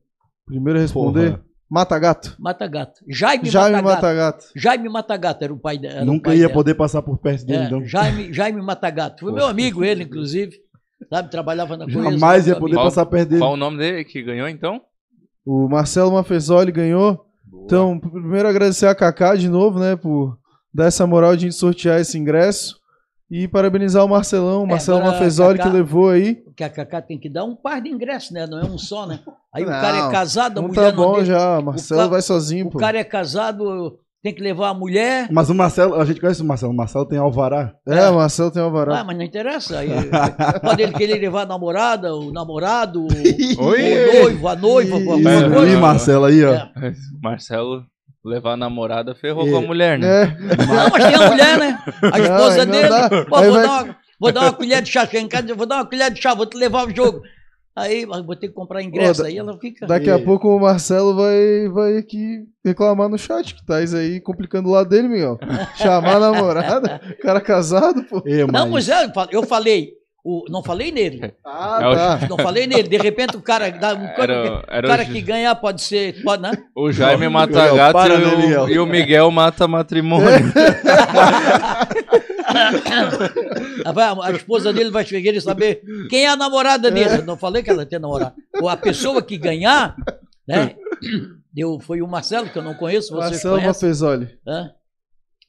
Primeiro 0.46 0.80
a 0.80 0.82
responder. 0.82 1.32
Porra. 1.32 1.48
Mata 1.70 2.00
Gato. 2.00 2.36
Mata 2.40 2.66
Gato. 2.66 3.02
Jaime, 3.10 3.50
Jaime 3.50 3.82
Mata 3.82 3.84
Gato. 3.84 3.96
Mata 4.02 4.14
Gato. 4.14 4.46
Jaime 4.56 4.88
Matagato 4.90 5.44
era 5.44 5.54
o 5.54 5.60
pai 5.60 5.78
dela. 5.78 6.06
Nunca 6.06 6.34
ia 6.34 6.50
poder 6.50 6.76
passar 6.76 7.02
por 7.02 7.18
perto 7.18 7.46
dele, 7.46 7.64
É, 7.64 7.66
então. 7.66 7.86
Jaime, 7.86 8.32
Jaime 8.32 8.62
Matagato. 8.62 9.20
Foi 9.20 9.34
meu 9.34 9.46
amigo 9.46 9.84
ele, 9.84 10.04
inclusive. 10.06 10.56
Sabe, 11.10 11.30
trabalhava 11.30 11.76
na 11.76 11.84
Coesa. 11.86 12.12
Jamais 12.12 12.48
ia 12.48 12.56
poder 12.56 12.76
amigo. 12.76 12.84
passar 12.88 13.06
perto 13.06 13.30
dele. 13.30 13.42
Qual 13.42 13.52
o 13.54 13.58
nome 13.58 13.78
dele 13.80 14.06
que 14.06 14.24
ganhou, 14.24 14.48
então? 14.48 14.82
O 15.46 15.68
Marcelo 15.68 16.12
Mafezoli 16.14 16.72
ganhou. 16.72 17.26
Então, 17.68 18.00
primeiro 18.00 18.48
agradecer 18.48 18.86
a 18.88 18.96
Kaká 18.96 19.36
de 19.36 19.50
novo, 19.50 19.78
né, 19.78 19.96
por 19.98 20.38
dar 20.74 20.86
essa 20.86 21.06
moral 21.06 21.36
de 21.36 21.46
a 21.46 21.50
gente 21.50 21.56
sortear 21.60 22.00
esse 22.00 22.18
ingresso. 22.18 22.78
E 23.30 23.46
parabenizar 23.46 24.06
o 24.06 24.08
Marcelão, 24.08 24.62
o 24.62 24.66
É, 24.66 24.70
Marcelo 24.70 25.00
agora, 25.00 25.12
Mafezoli, 25.12 25.60
que 25.60 25.68
levou 25.68 26.10
aí. 26.10 26.36
Que 26.56 26.64
a 26.64 26.70
Cacá 26.70 27.02
tem 27.02 27.20
que 27.20 27.28
dar 27.30 27.44
um 27.44 27.58
par 27.58 27.82
de 27.82 27.90
ingressos, 27.90 28.32
né? 28.32 28.48
Não 28.48 28.58
é 28.58 28.64
um 28.64 28.78
só, 28.78 29.06
né? 29.06 29.20
Aí 29.54 29.64
o 29.64 29.66
Não, 29.66 29.74
cara 29.82 29.98
é 29.98 30.10
casado, 30.12 30.60
a 30.60 30.62
mulher 30.62 30.92
tá 30.92 30.92
bom 30.94 31.22
já, 31.26 31.62
Marcelo 31.62 32.10
vai 32.10 32.22
sozinho, 32.22 32.68
O 32.68 32.70
pô. 32.72 32.78
cara 32.78 32.98
é 32.98 33.04
casado, 33.04 34.00
tem 34.28 34.36
que 34.36 34.42
levar 34.44 34.70
a 34.70 34.74
mulher. 34.74 35.28
Mas 35.32 35.50
o 35.50 35.56
Marcelo, 35.56 35.96
a 35.96 36.04
gente 36.04 36.20
conhece 36.20 36.42
o 36.42 36.46
Marcelo. 36.46 36.74
O 36.74 36.76
Marcelo 36.76 37.06
tem 37.06 37.18
alvará. 37.18 37.74
É, 37.88 38.10
o 38.10 38.16
Marcelo 38.16 38.52
tem 38.52 38.62
um 38.62 38.66
Ah, 38.66 38.68
alvará. 38.68 39.04
mas 39.06 39.16
não 39.18 39.24
interessa. 39.24 39.80
Aí, 39.80 39.90
pode 40.62 40.82
ele 40.84 40.92
querer 40.94 41.20
levar 41.20 41.44
a 41.44 41.46
namorada, 41.46 42.14
o 42.14 42.32
namorado, 42.34 43.04
o, 43.04 43.08
o 43.60 43.64
noivo, 43.72 44.48
a 44.50 44.56
noiva, 44.56 44.98
Isso, 44.98 45.06
coisa. 45.06 45.60
aí, 45.62 45.76
Marcelo 45.78 46.26
aí, 46.26 46.44
ó. 46.44 46.54
É. 46.54 46.70
Marcelo 47.24 47.84
levar 48.26 48.54
a 48.54 48.58
namorada 48.58 49.16
ferrou 49.16 49.48
É. 49.48 49.52
com 49.52 49.58
a 49.58 49.62
mulher, 49.62 49.98
né? 49.98 50.24
É, 50.24 50.66
Não, 50.66 50.90
mas 50.92 51.06
tem 51.06 51.16
a 51.16 51.30
mulher, 51.30 51.58
né? 51.58 51.80
A 52.14 52.20
esposa 52.20 52.66
Não, 52.66 52.66
não 52.66 52.72
dele. 52.74 52.90
dá. 52.90 53.10
Pô, 53.26 53.42
vou, 53.42 53.54
vai- 53.54 53.64
dar 53.64 53.84
uma, 53.86 53.96
vou 54.20 54.32
dar 54.34 54.42
uma 54.42 54.54
colher 54.54 54.82
de 54.82 54.92
chá. 54.92 55.06
Chega 55.06 55.20
em 55.20 55.28
casa, 55.30 55.56
vou 55.56 55.66
dar 55.66 55.76
uma 55.78 55.86
colher 55.86 56.12
de 56.12 56.22
chá, 56.22 56.34
vou 56.34 56.46
te 56.46 56.58
levar 56.58 56.82
ao 56.82 56.90
jogo. 56.94 57.22
Aí 57.78 58.08
mas 58.08 58.26
vou 58.26 58.36
ter 58.36 58.48
que 58.48 58.56
comprar 58.56 58.82
ingresso. 58.82 59.22
Ô, 59.22 59.26
aí 59.26 59.38
ela 59.38 59.56
fica. 59.60 59.86
daqui 59.86 60.10
a 60.10 60.18
pouco 60.18 60.48
o 60.48 60.60
Marcelo 60.60 61.16
vai, 61.16 61.70
vai 61.70 61.98
aqui 61.98 62.44
reclamar 62.66 63.08
no 63.08 63.20
chat, 63.20 63.54
que 63.54 63.64
tá 63.64 63.84
isso 63.84 63.96
aí 63.96 64.20
complicando 64.20 64.68
o 64.68 64.72
lado 64.72 64.90
dele, 64.90 65.08
Miguel. 65.08 65.38
Chamar 65.76 66.16
a 66.16 66.20
namorada, 66.20 67.00
cara 67.22 67.40
casado, 67.40 68.04
pô. 68.06 68.24
Ê, 68.26 68.44
Não, 68.48 68.68
mas 68.68 68.90
é, 68.90 69.06
eu 69.06 69.12
eu 69.32 69.44
falei. 69.44 69.94
O, 70.30 70.44
não 70.50 70.62
falei 70.62 70.92
nele. 70.92 71.34
Ah, 71.46 71.80
É 71.82 71.88
o- 71.88 71.96
tá. 71.96 72.28
Não 72.30 72.38
falei 72.38 72.68
nele. 72.68 72.84
De 72.90 72.98
repente 72.98 73.38
o 73.38 73.42
cara. 73.42 73.70
dá- 73.72 73.94
O 73.94 74.14
cara, 74.16 74.34
Era, 74.34 74.54
o 74.56 74.64
era 74.68 74.88
cara 74.90 75.04
o, 75.04 75.06
que 75.08 75.22
ganhar 75.22 75.56
pode 75.56 75.82
ser. 75.82 76.22
Pode, 76.22 76.42
né? 76.44 76.52
o 76.76 76.92
Jaime 76.92 77.30
mata 77.30 77.62
Miguel, 77.62 77.76
gato 77.78 77.94
para, 77.94 78.16
e, 78.16 78.18
né, 78.18 78.26
o, 78.34 78.38
Miguel? 78.38 78.70
e 78.70 78.80
o 78.80 78.86
Miguel 78.86 79.32
mata 79.32 79.66
matrimônio. 79.68 80.28
A 84.24 84.32
esposa 84.32 84.74
dele 84.74 84.90
vai 84.90 85.06
chegar 85.06 85.34
e 85.34 85.42
saber 85.42 85.82
quem 86.10 86.26
é 86.26 86.30
a 86.30 86.36
namorada 86.36 86.90
dele. 86.92 87.18
Eu 87.20 87.26
não 87.26 87.38
falei 87.38 87.64
que 87.64 87.70
ela 87.70 87.86
tem 87.86 88.00
namorado. 88.00 88.36
Ou 88.62 88.70
a 88.70 88.78
pessoa 88.78 89.22
que 89.22 89.38
ganhar, 89.38 89.96
né? 90.48 90.76
Eu, 91.56 91.80
foi 91.80 92.02
o 92.02 92.08
Marcelo, 92.08 92.50
que 92.50 92.58
eu 92.58 92.64
não 92.64 92.74
conheço, 92.76 93.10
vocês 93.14 93.32
Marcelo 93.32 93.56
conhecem. 93.56 93.68
Mafezoli. 93.90 94.30
Hã? 94.48 94.72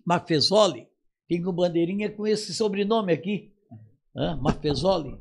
Mafezoli. 0.07 0.87
Tem 1.29 1.47
um 1.47 1.53
bandeirinha 1.53 2.11
com 2.11 2.27
esse 2.27 2.55
sobrenome 2.55 3.13
aqui. 3.13 3.51
Hã? 4.19 4.37
Mafezoli. 4.41 5.17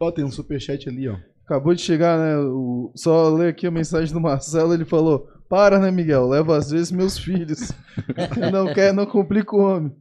Ó, 0.00 0.10
tem 0.10 0.24
um 0.24 0.30
superchat 0.30 0.88
ali, 0.88 1.08
ó. 1.08 1.16
Acabou 1.44 1.74
de 1.74 1.82
chegar, 1.82 2.18
né? 2.18 2.38
o- 2.38 2.92
Só 2.94 3.28
ler 3.28 3.48
aqui 3.50 3.66
a 3.66 3.70
mensagem 3.70 4.12
do 4.14 4.20
Marcelo, 4.20 4.72
ele 4.72 4.84
falou: 4.84 5.26
Para, 5.48 5.78
né, 5.78 5.90
Miguel? 5.90 6.28
Leva 6.28 6.56
às 6.56 6.70
vezes 6.70 6.90
meus 6.92 7.18
filhos. 7.18 7.72
não 8.52 8.72
quer, 8.72 8.94
não 8.94 9.04
complica 9.04 9.54
o 9.56 9.60
homem. 9.60 9.92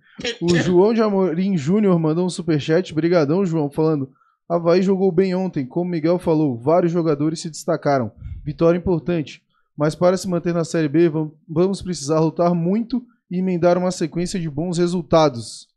O 0.41 0.55
João 0.57 0.93
de 0.93 1.01
Amorim 1.01 1.57
Júnior 1.57 1.97
mandou 1.99 2.25
um 2.25 2.29
superchat. 2.29 2.93
Brigadão, 2.93 3.45
João, 3.45 3.69
falando. 3.69 4.11
Havaí 4.47 4.81
jogou 4.81 5.11
bem 5.11 5.35
ontem, 5.35 5.65
como 5.65 5.91
Miguel 5.91 6.17
falou, 6.17 6.57
vários 6.57 6.91
jogadores 6.91 7.39
se 7.39 7.49
destacaram. 7.51 8.11
Vitória 8.43 8.77
importante. 8.77 9.43
Mas 9.77 9.93
para 9.95 10.17
se 10.17 10.27
manter 10.27 10.53
na 10.53 10.63
Série 10.65 10.87
B, 10.89 11.07
vam- 11.07 11.31
vamos 11.47 11.81
precisar 11.81 12.19
lutar 12.19 12.53
muito 12.55 13.03
e 13.29 13.37
emendar 13.37 13.77
uma 13.77 13.91
sequência 13.91 14.39
de 14.39 14.49
bons 14.49 14.77
resultados. 14.77 15.67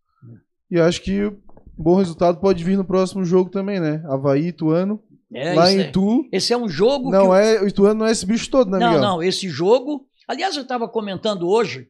E 0.70 0.80
acho 0.80 1.02
que 1.02 1.30
bom 1.76 1.96
resultado 1.96 2.38
pode 2.40 2.62
vir 2.64 2.76
no 2.76 2.84
próximo 2.84 3.24
jogo 3.24 3.50
também, 3.50 3.80
né? 3.80 4.02
Havaí, 4.06 4.48
Ituano. 4.48 5.02
É, 5.34 5.54
lá 5.54 5.68
isso 5.70 5.78
em 5.78 5.82
é- 5.82 5.88
Itu. 5.88 6.28
Esse 6.30 6.52
é 6.52 6.56
um 6.58 6.68
jogo 6.68 7.06
que 7.10 7.16
Não, 7.16 7.28
o- 7.28 7.34
é, 7.34 7.62
o 7.62 7.66
Ituano 7.66 8.00
não 8.00 8.06
é 8.06 8.12
esse 8.12 8.26
bicho 8.26 8.50
todo, 8.50 8.70
né, 8.70 8.78
Não, 8.78 8.86
Miguel? 8.88 9.00
não, 9.02 9.22
esse 9.22 9.48
jogo. 9.48 10.06
Aliás, 10.28 10.54
eu 10.56 10.62
estava 10.62 10.86
comentando 10.88 11.48
hoje 11.48 11.88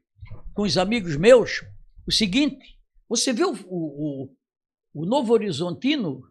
com 0.54 0.62
os 0.62 0.78
amigos 0.78 1.16
meus 1.16 1.64
o 2.06 2.12
seguinte: 2.12 2.78
você 3.08 3.32
vê 3.32 3.44
o, 3.44 3.52
o, 3.66 4.22
o- 4.24 4.28
o 4.94 5.06
Novo 5.06 5.32
Horizontino, 5.32 6.22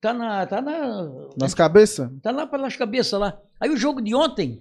tá 0.00 0.12
na. 0.12 0.46
Tá 0.46 0.60
na 0.60 1.08
Nas 1.38 1.54
cabeças? 1.54 2.10
tá 2.22 2.30
lá 2.30 2.46
pelas 2.46 2.76
cabeças 2.76 3.18
lá. 3.18 3.40
Aí 3.60 3.70
o 3.70 3.76
jogo 3.76 4.02
de 4.02 4.14
ontem 4.14 4.60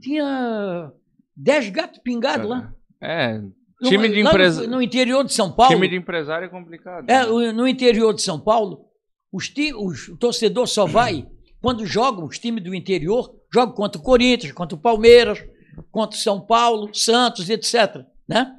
tinha 0.00 0.92
10 1.36 1.70
gatos 1.70 2.00
pingados 2.00 2.48
lá. 2.48 2.72
É, 3.00 3.40
time 3.88 4.08
de 4.08 4.16
Lá 4.22 4.22
no- 4.24 4.28
empresa. 4.30 4.66
No, 4.66 4.82
interior 4.82 5.24
de 5.24 5.32
São 5.32 5.50
Paulo. 5.52 5.72
Time 5.74 5.88
de 5.88 5.96
empresário 5.96 6.46
é 6.46 6.48
complicado. 6.48 7.08
É, 7.08 7.24
né? 7.24 7.26
o- 7.26 7.52
no 7.52 7.66
interior 7.68 8.12
de 8.14 8.22
São 8.22 8.38
Paulo, 8.38 8.86
os 9.32 9.48
ti- 9.48 9.72
os- 9.74 10.08
o 10.08 10.16
torcedor 10.16 10.66
só 10.66 10.86
vai 10.86 11.26
quando 11.60 11.84
jogam, 11.86 12.24
os 12.26 12.38
times 12.38 12.62
do 12.64 12.74
interior, 12.74 13.34
jogam 13.52 13.74
contra 13.74 14.00
o 14.00 14.04
Corinthians, 14.04 14.52
contra 14.52 14.76
o 14.76 14.80
Palmeiras, 14.80 15.42
contra 15.90 16.16
o 16.16 16.20
São 16.20 16.40
Paulo, 16.40 16.90
Santos, 16.94 17.48
etc. 17.50 18.04
Né? 18.28 18.50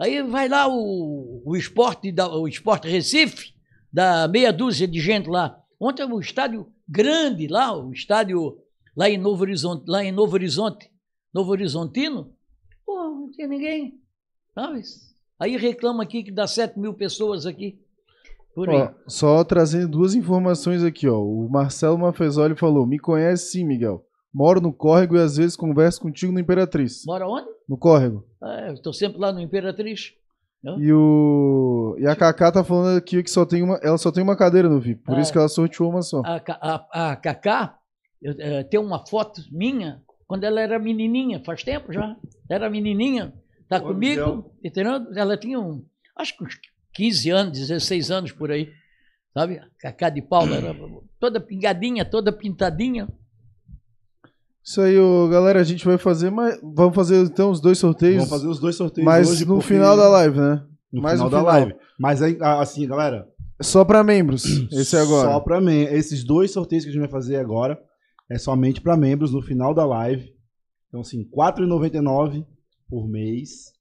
Aí 0.00 0.22
vai 0.22 0.48
lá 0.48 0.68
o, 0.68 1.42
o, 1.44 1.56
esporte, 1.56 2.12
da, 2.12 2.28
o 2.28 2.46
Esporte 2.46 2.88
Recife, 2.88 3.52
da 3.92 4.28
meia 4.28 4.52
dúzia 4.52 4.86
de 4.86 5.00
gente 5.00 5.28
lá. 5.28 5.58
Ontem 5.80 6.04
o 6.04 6.20
estádio 6.20 6.72
grande 6.88 7.46
lá, 7.48 7.76
o 7.76 7.92
estádio 7.92 8.58
lá 8.96 9.08
em 9.10 9.18
Novo 9.18 9.42
Horizonte, 9.42 9.84
lá 9.88 10.04
em 10.04 10.12
Novo 10.12 10.34
Horizonte, 10.34 10.90
Novo 11.34 11.50
Horizontino, 11.50 12.32
pô, 12.86 12.94
não 12.94 13.30
tinha 13.30 13.46
ninguém. 13.46 13.94
Aí 15.38 15.56
reclama 15.56 16.02
aqui 16.02 16.22
que 16.22 16.32
dá 16.32 16.46
7 16.46 16.78
mil 16.78 16.94
pessoas 16.94 17.46
aqui. 17.46 17.78
Ó, 18.56 18.88
só 19.06 19.44
trazendo 19.44 19.88
duas 19.88 20.14
informações 20.16 20.82
aqui, 20.82 21.08
ó. 21.08 21.20
O 21.22 21.48
Marcelo 21.48 21.96
Mafezoli 21.96 22.56
falou: 22.56 22.84
Me 22.86 22.98
conhece 22.98 23.52
sim, 23.52 23.64
Miguel. 23.64 24.04
Moro 24.34 24.60
no 24.60 24.72
córrego 24.72 25.16
e 25.16 25.20
às 25.20 25.36
vezes 25.36 25.54
converso 25.56 26.00
contigo 26.00 26.32
no 26.32 26.40
Imperatriz. 26.40 27.04
Mora 27.06 27.26
onde? 27.28 27.48
No 27.68 27.78
córrego. 27.78 28.26
Ah, 28.42 28.66
eu 28.68 28.74
estou 28.74 28.92
sempre 28.92 29.18
lá 29.20 29.32
no 29.32 29.40
Imperatriz. 29.40 30.12
E 30.78 30.92
o. 30.92 31.96
E 32.00 32.06
a 32.06 32.16
Kaká 32.16 32.50
tá 32.50 32.64
falando 32.64 32.96
aqui 32.98 33.22
que 33.22 33.30
só 33.30 33.46
tem 33.46 33.62
uma. 33.62 33.76
Ela 33.80 33.96
só 33.96 34.10
tem 34.10 34.22
uma 34.24 34.36
cadeira 34.36 34.68
no 34.68 34.80
VIP. 34.80 35.02
Por 35.04 35.16
Ah. 35.16 35.20
isso 35.20 35.30
que 35.30 35.38
ela 35.38 35.48
sorteou 35.48 35.88
uma 35.90 36.02
só. 36.02 36.20
A, 36.24 36.42
a, 36.60 37.10
a 37.12 37.16
Cacá 37.16 37.78
eu, 38.20 38.34
eh, 38.38 38.64
tem 38.64 38.80
uma 38.80 39.06
foto 39.06 39.40
minha 39.52 40.02
quando 40.26 40.42
ela 40.44 40.60
era 40.60 40.78
menininha, 40.80 41.40
faz 41.46 41.62
tempo 41.62 41.92
já. 41.92 42.16
Era 42.50 42.68
menininha, 42.68 43.32
tá 43.68 43.80
Pô, 43.80 43.88
comigo, 43.88 44.20
Miguel. 44.20 44.52
entendeu? 44.64 44.92
Ela 45.14 45.36
tinha 45.36 45.58
um, 45.60 45.84
acho 46.16 46.36
que 46.36 46.44
uns 46.44 46.58
15 46.94 47.30
anos, 47.30 47.58
16 47.58 48.10
anos 48.10 48.32
por 48.32 48.50
aí. 48.50 48.70
Sabe? 49.34 49.60
Cacá 49.78 50.08
de 50.10 50.20
Paula 50.22 50.56
era 50.56 50.74
toda 51.20 51.38
pingadinha, 51.40 52.04
toda 52.04 52.32
pintadinha. 52.32 53.08
Isso 54.64 54.80
aí, 54.80 54.98
ô, 54.98 55.28
galera. 55.28 55.60
A 55.60 55.64
gente 55.64 55.84
vai 55.84 55.96
fazer 55.96 56.30
mais. 56.30 56.58
Vamos 56.62 56.94
fazer 56.94 57.22
então 57.24 57.50
os 57.50 57.60
dois 57.60 57.78
sorteios. 57.78 58.16
Vamos 58.16 58.30
fazer 58.30 58.48
os 58.48 58.58
dois 58.58 58.74
sorteios 58.76 59.04
mas 59.04 59.30
hoje. 59.30 59.44
no 59.46 59.54
porque- 59.56 59.68
final 59.74 59.96
da 59.96 60.08
live, 60.08 60.38
né? 60.38 60.64
No 60.92 61.00
mais 61.02 61.14
final 61.18 61.26
no 61.26 61.30
da 61.30 61.38
final. 61.38 61.52
live. 61.54 61.74
Mas 61.98 62.22
aí, 62.22 62.36
ah, 62.40 62.60
assim, 62.60 62.86
galera. 62.86 63.28
Só 63.62 63.84
pra 63.84 64.02
membros. 64.04 64.44
Esse 64.72 64.96
é 64.96 65.00
agora. 65.00 65.30
Só 65.30 65.40
pra 65.40 65.60
mim. 65.60 65.82
Esses 65.82 66.24
dois 66.24 66.50
sorteios 66.50 66.84
que 66.84 66.90
a 66.90 66.92
gente 66.92 67.00
vai 67.00 67.10
fazer 67.10 67.36
agora 67.36 67.78
é 68.30 68.38
somente 68.38 68.80
pra 68.80 68.96
membros 68.96 69.32
no 69.32 69.40
final 69.42 69.72
da 69.72 69.86
live. 69.86 70.34
Então, 70.88 71.00
assim, 71.00 71.22
R$ 71.22 71.28
4,99 71.34 72.44
por 72.88 73.08
mês. 73.08 73.72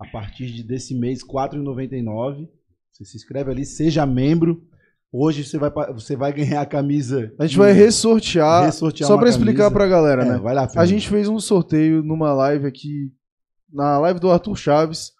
A 0.00 0.06
partir 0.06 0.46
de- 0.46 0.62
desse 0.62 0.94
mês, 0.94 1.22
R$ 1.22 1.28
4,99. 1.28 2.48
Você 2.92 3.04
se 3.04 3.16
inscreve 3.16 3.50
ali, 3.50 3.64
seja 3.64 4.04
membro. 4.06 4.62
Hoje 5.12 5.42
você 5.44 5.56
vai, 5.58 5.70
você 5.92 6.16
vai 6.16 6.32
ganhar 6.32 6.60
a 6.60 6.66
camisa. 6.66 7.32
A 7.38 7.46
gente 7.46 7.56
vai 7.58 7.72
ressortear. 7.72 8.64
Ressortear 8.66 9.06
só 9.06 9.14
uma 9.14 9.20
pra 9.20 9.28
explicar 9.30 9.64
camisa. 9.64 9.74
pra 9.74 9.86
galera, 9.88 10.22
É, 10.22 10.28
né? 10.32 10.38
vai 10.38 10.54
lá, 10.54 10.68
A 10.76 10.84
gente 10.86 11.08
fez 11.08 11.28
um 11.28 11.40
sorteio 11.40 12.02
numa 12.02 12.32
live 12.34 12.66
aqui, 12.66 13.10
na 13.72 13.98
live 13.98 14.20
do 14.20 14.30
Arthur 14.30 14.56
Chaves. 14.56 15.12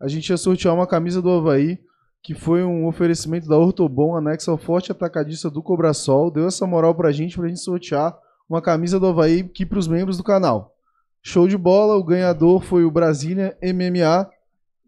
A 0.00 0.08
gente 0.08 0.28
ia 0.30 0.36
sortear 0.36 0.74
uma 0.74 0.86
camisa 0.86 1.22
do 1.22 1.30
Havaí, 1.30 1.78
que 2.22 2.34
foi 2.34 2.64
um 2.64 2.86
oferecimento 2.86 3.46
da 3.48 3.56
Ortobon, 3.56 4.16
anexo 4.16 4.50
ao 4.50 4.58
forte 4.58 4.90
atacadista 4.90 5.48
do 5.50 5.62
Cobrasol. 5.62 6.30
Deu 6.32 6.46
essa 6.48 6.66
moral 6.66 6.94
pra 6.94 7.12
gente, 7.12 7.36
pra 7.36 7.48
gente 7.48 7.60
sortear 7.60 8.16
uma 8.48 8.60
camisa 8.62 8.98
do 8.98 9.06
Havaí 9.06 9.40
aqui 9.40 9.64
pros 9.64 9.86
membros 9.86 10.16
do 10.16 10.24
canal. 10.24 10.74
Show 11.22 11.46
de 11.48 11.56
bola, 11.58 11.96
o 11.96 12.04
ganhador 12.04 12.62
foi 12.62 12.84
o 12.84 12.90
Brasília 12.90 13.56
MMA, 13.62 14.28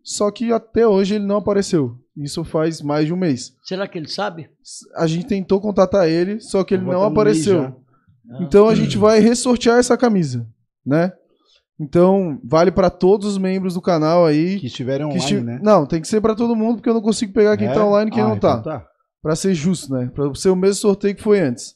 só 0.03 0.31
que 0.31 0.53
até 0.53 0.87
hoje 0.87 1.17
ele 1.17 1.27
não 1.27 1.37
apareceu. 1.37 1.97
Isso 2.17 2.45
faz 2.45 2.81
mais 2.83 3.07
de 3.07 3.13
um 3.13 3.17
mês. 3.17 3.55
Será 3.65 3.87
que 3.89 3.99
ele 3.99 4.09
sabe? 4.09 4.49
A 4.97 5.07
gente 5.07 5.27
tentou 5.27 5.61
contatar 5.61 6.09
ele, 6.09 6.41
só 6.41 6.63
que 6.65 6.75
ele 6.75 6.85
não 6.85 7.03
apareceu. 7.03 7.77
Então 8.41 8.69
a 8.69 8.75
gente 8.75 8.97
vai 8.97 9.19
ressortear 9.21 9.79
essa 9.79 9.97
camisa, 9.97 10.47
né? 10.87 11.13
Então 11.79 12.39
vale 12.45 12.71
pra 12.71 12.91
todos 12.91 13.27
os 13.27 13.39
membros 13.39 13.75
do 13.75 13.81
canal 13.81 14.27
aí. 14.27 14.59
Que 14.61 14.67
estiverem 14.67 15.09
que 15.09 15.15
online, 15.15 15.25
esti- 15.35 15.41
né? 15.45 15.61
Não, 15.63 15.87
tem 15.87 16.01
que 16.01 16.09
ser 16.09 16.21
pra 16.21 16.35
todo 16.35 16.55
mundo 16.55 16.77
porque 16.77 16.89
eu 16.91 16.95
não 16.95 17.01
consigo 17.01 17.33
pegar 17.33 17.57
quem 17.57 17.69
É? 17.69 17.73
tá 17.73 17.85
online 17.85 18.11
e 18.11 18.15
quem 18.15 18.23
Ah, 18.23 18.29
não 18.29 18.39
tá. 18.39 18.59
então 18.61 18.63
tá. 18.63 18.87
Pra 19.23 19.35
ser 19.35 19.55
justo, 19.55 19.93
né? 19.93 20.11
Pra 20.15 20.33
ser 20.35 20.51
o 20.51 20.57
mesmo 20.57 20.77
sorteio 20.77 21.15
que 21.15 21.23
foi 21.23 21.41
antes. 21.41 21.75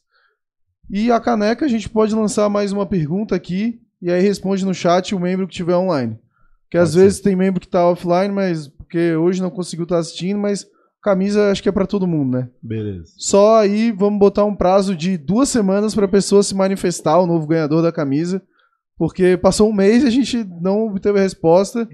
E 0.90 1.10
a 1.10 1.18
caneca 1.18 1.64
a 1.64 1.68
gente 1.68 1.88
pode 1.88 2.14
lançar 2.14 2.48
mais 2.50 2.70
uma 2.70 2.84
pergunta 2.86 3.34
aqui 3.34 3.80
e 4.04 4.10
aí 4.12 4.20
responde 4.22 4.66
no 4.66 4.74
chat 4.74 5.14
o 5.14 5.18
membro 5.18 5.48
que 5.48 5.54
tiver 5.54 5.74
online. 5.76 6.18
Porque 6.64 6.76
às 6.76 6.94
vezes 6.94 7.20
tem 7.20 7.34
membro 7.34 7.58
que 7.60 7.66
tá 7.68 7.88
offline, 7.88 8.32
mas 8.34 8.68
porque 8.68 9.16
hoje 9.16 9.40
não 9.40 9.48
conseguiu 9.50 9.84
estar 9.84 9.96
assistindo, 9.98 10.38
mas 10.38 10.66
camisa 11.02 11.50
acho 11.50 11.62
que 11.62 11.68
é 11.70 11.72
pra 11.72 11.86
todo 11.86 12.06
mundo, 12.06 12.36
né? 12.36 12.48
Beleza. 12.62 13.12
Só 13.16 13.56
aí 13.60 13.90
vamos 13.92 14.18
botar 14.18 14.44
um 14.44 14.54
prazo 14.54 14.94
de 14.94 15.16
duas 15.16 15.48
semanas 15.48 15.94
para 15.94 16.04
a 16.04 16.08
pessoa 16.08 16.42
se 16.42 16.54
manifestar, 16.54 17.18
o 17.18 17.26
novo 17.26 17.46
ganhador 17.46 17.82
da 17.82 17.90
camisa. 17.90 18.42
Porque 18.98 19.36
passou 19.38 19.70
um 19.70 19.72
mês 19.72 20.04
e 20.04 20.06
a 20.06 20.10
gente 20.10 20.44
não 20.60 20.86
obteve 20.86 21.18
a 21.18 21.22
resposta. 21.22 21.88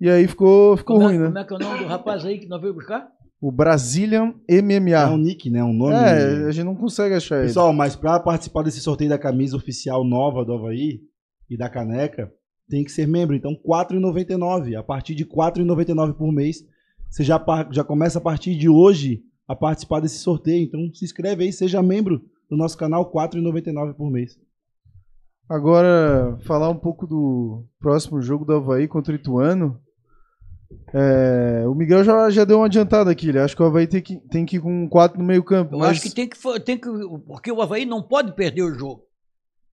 E 0.00 0.10
aí 0.10 0.26
ficou, 0.26 0.76
ficou 0.76 0.96
Como, 0.96 1.06
ruim, 1.08 1.16
é, 1.16 1.18
né? 1.20 1.26
como 1.26 1.38
é 1.38 1.44
que 1.44 1.52
é 1.52 1.56
o 1.56 1.58
nome 1.60 1.78
do 1.78 1.86
rapaz 1.86 2.24
aí 2.24 2.38
que 2.40 2.48
nós 2.48 2.60
veio 2.60 2.74
buscar? 2.74 3.06
O 3.40 3.50
Brazilian 3.52 4.34
É 4.48 4.60
um 4.60 4.66
MMA. 4.66 5.16
nick, 5.16 5.48
né? 5.50 5.62
Um 5.62 5.72
nome. 5.72 5.94
É, 5.94 6.46
a 6.46 6.50
gente 6.50 6.64
não 6.64 6.74
consegue 6.74 7.14
achar 7.14 7.36
ele. 7.38 7.46
Pessoal, 7.46 7.72
mas 7.72 7.94
pra 7.96 8.18
participar 8.20 8.62
desse 8.62 8.80
sorteio 8.80 9.10
da 9.10 9.18
camisa 9.18 9.56
oficial 9.56 10.04
nova 10.04 10.44
do 10.44 10.52
Havaí 10.54 11.00
e 11.48 11.56
da 11.56 11.68
caneca, 11.68 12.32
tem 12.68 12.84
que 12.84 12.90
ser 12.90 13.06
membro. 13.06 13.36
Então, 13.36 13.52
R$ 13.52 13.60
4,99. 13.66 14.74
A 14.76 14.82
partir 14.82 15.14
de 15.14 15.24
R$ 15.24 15.30
4,99 15.30 16.14
por 16.14 16.32
mês, 16.32 16.58
você 17.10 17.22
já, 17.22 17.44
já 17.70 17.84
começa 17.84 18.18
a 18.18 18.22
partir 18.22 18.56
de 18.56 18.68
hoje 18.68 19.22
a 19.46 19.54
participar 19.54 20.00
desse 20.00 20.18
sorteio. 20.18 20.64
Então, 20.64 20.80
se 20.94 21.04
inscreve 21.04 21.44
aí, 21.44 21.52
seja 21.52 21.82
membro 21.82 22.22
do 22.48 22.56
nosso 22.56 22.76
canal, 22.78 23.04
R$ 23.04 23.10
4,99 23.10 23.94
por 23.94 24.10
mês. 24.10 24.38
Agora, 25.48 26.38
falar 26.46 26.70
um 26.70 26.78
pouco 26.78 27.06
do 27.06 27.66
próximo 27.78 28.22
jogo 28.22 28.44
do 28.44 28.54
Havaí 28.54 28.88
contra 28.88 29.12
o 29.12 29.16
Ituano. 29.16 29.78
É, 30.94 31.64
o 31.66 31.74
Miguel 31.74 32.02
já, 32.02 32.30
já 32.30 32.44
deu 32.44 32.58
uma 32.58 32.66
adiantada 32.66 33.10
aqui. 33.10 33.28
Ele 33.28 33.38
acha 33.38 33.54
que 33.54 33.62
o 33.62 33.66
Havaí 33.66 33.86
tem 33.86 34.00
que, 34.00 34.16
tem 34.28 34.46
que 34.46 34.56
ir 34.56 34.60
com 34.60 34.88
4 34.88 35.18
no 35.18 35.24
meio 35.24 35.44
campo. 35.44 35.74
Eu 35.74 35.78
mas- 35.80 35.90
acho 35.90 36.02
que 36.02 36.14
tem 36.14 36.26
que, 36.26 36.60
tem 36.60 36.78
que. 36.78 36.88
Porque 37.26 37.52
o 37.52 37.60
Havaí 37.60 37.84
não 37.84 38.02
pode 38.02 38.34
perder 38.34 38.62
o 38.62 38.74
jogo. 38.74 39.02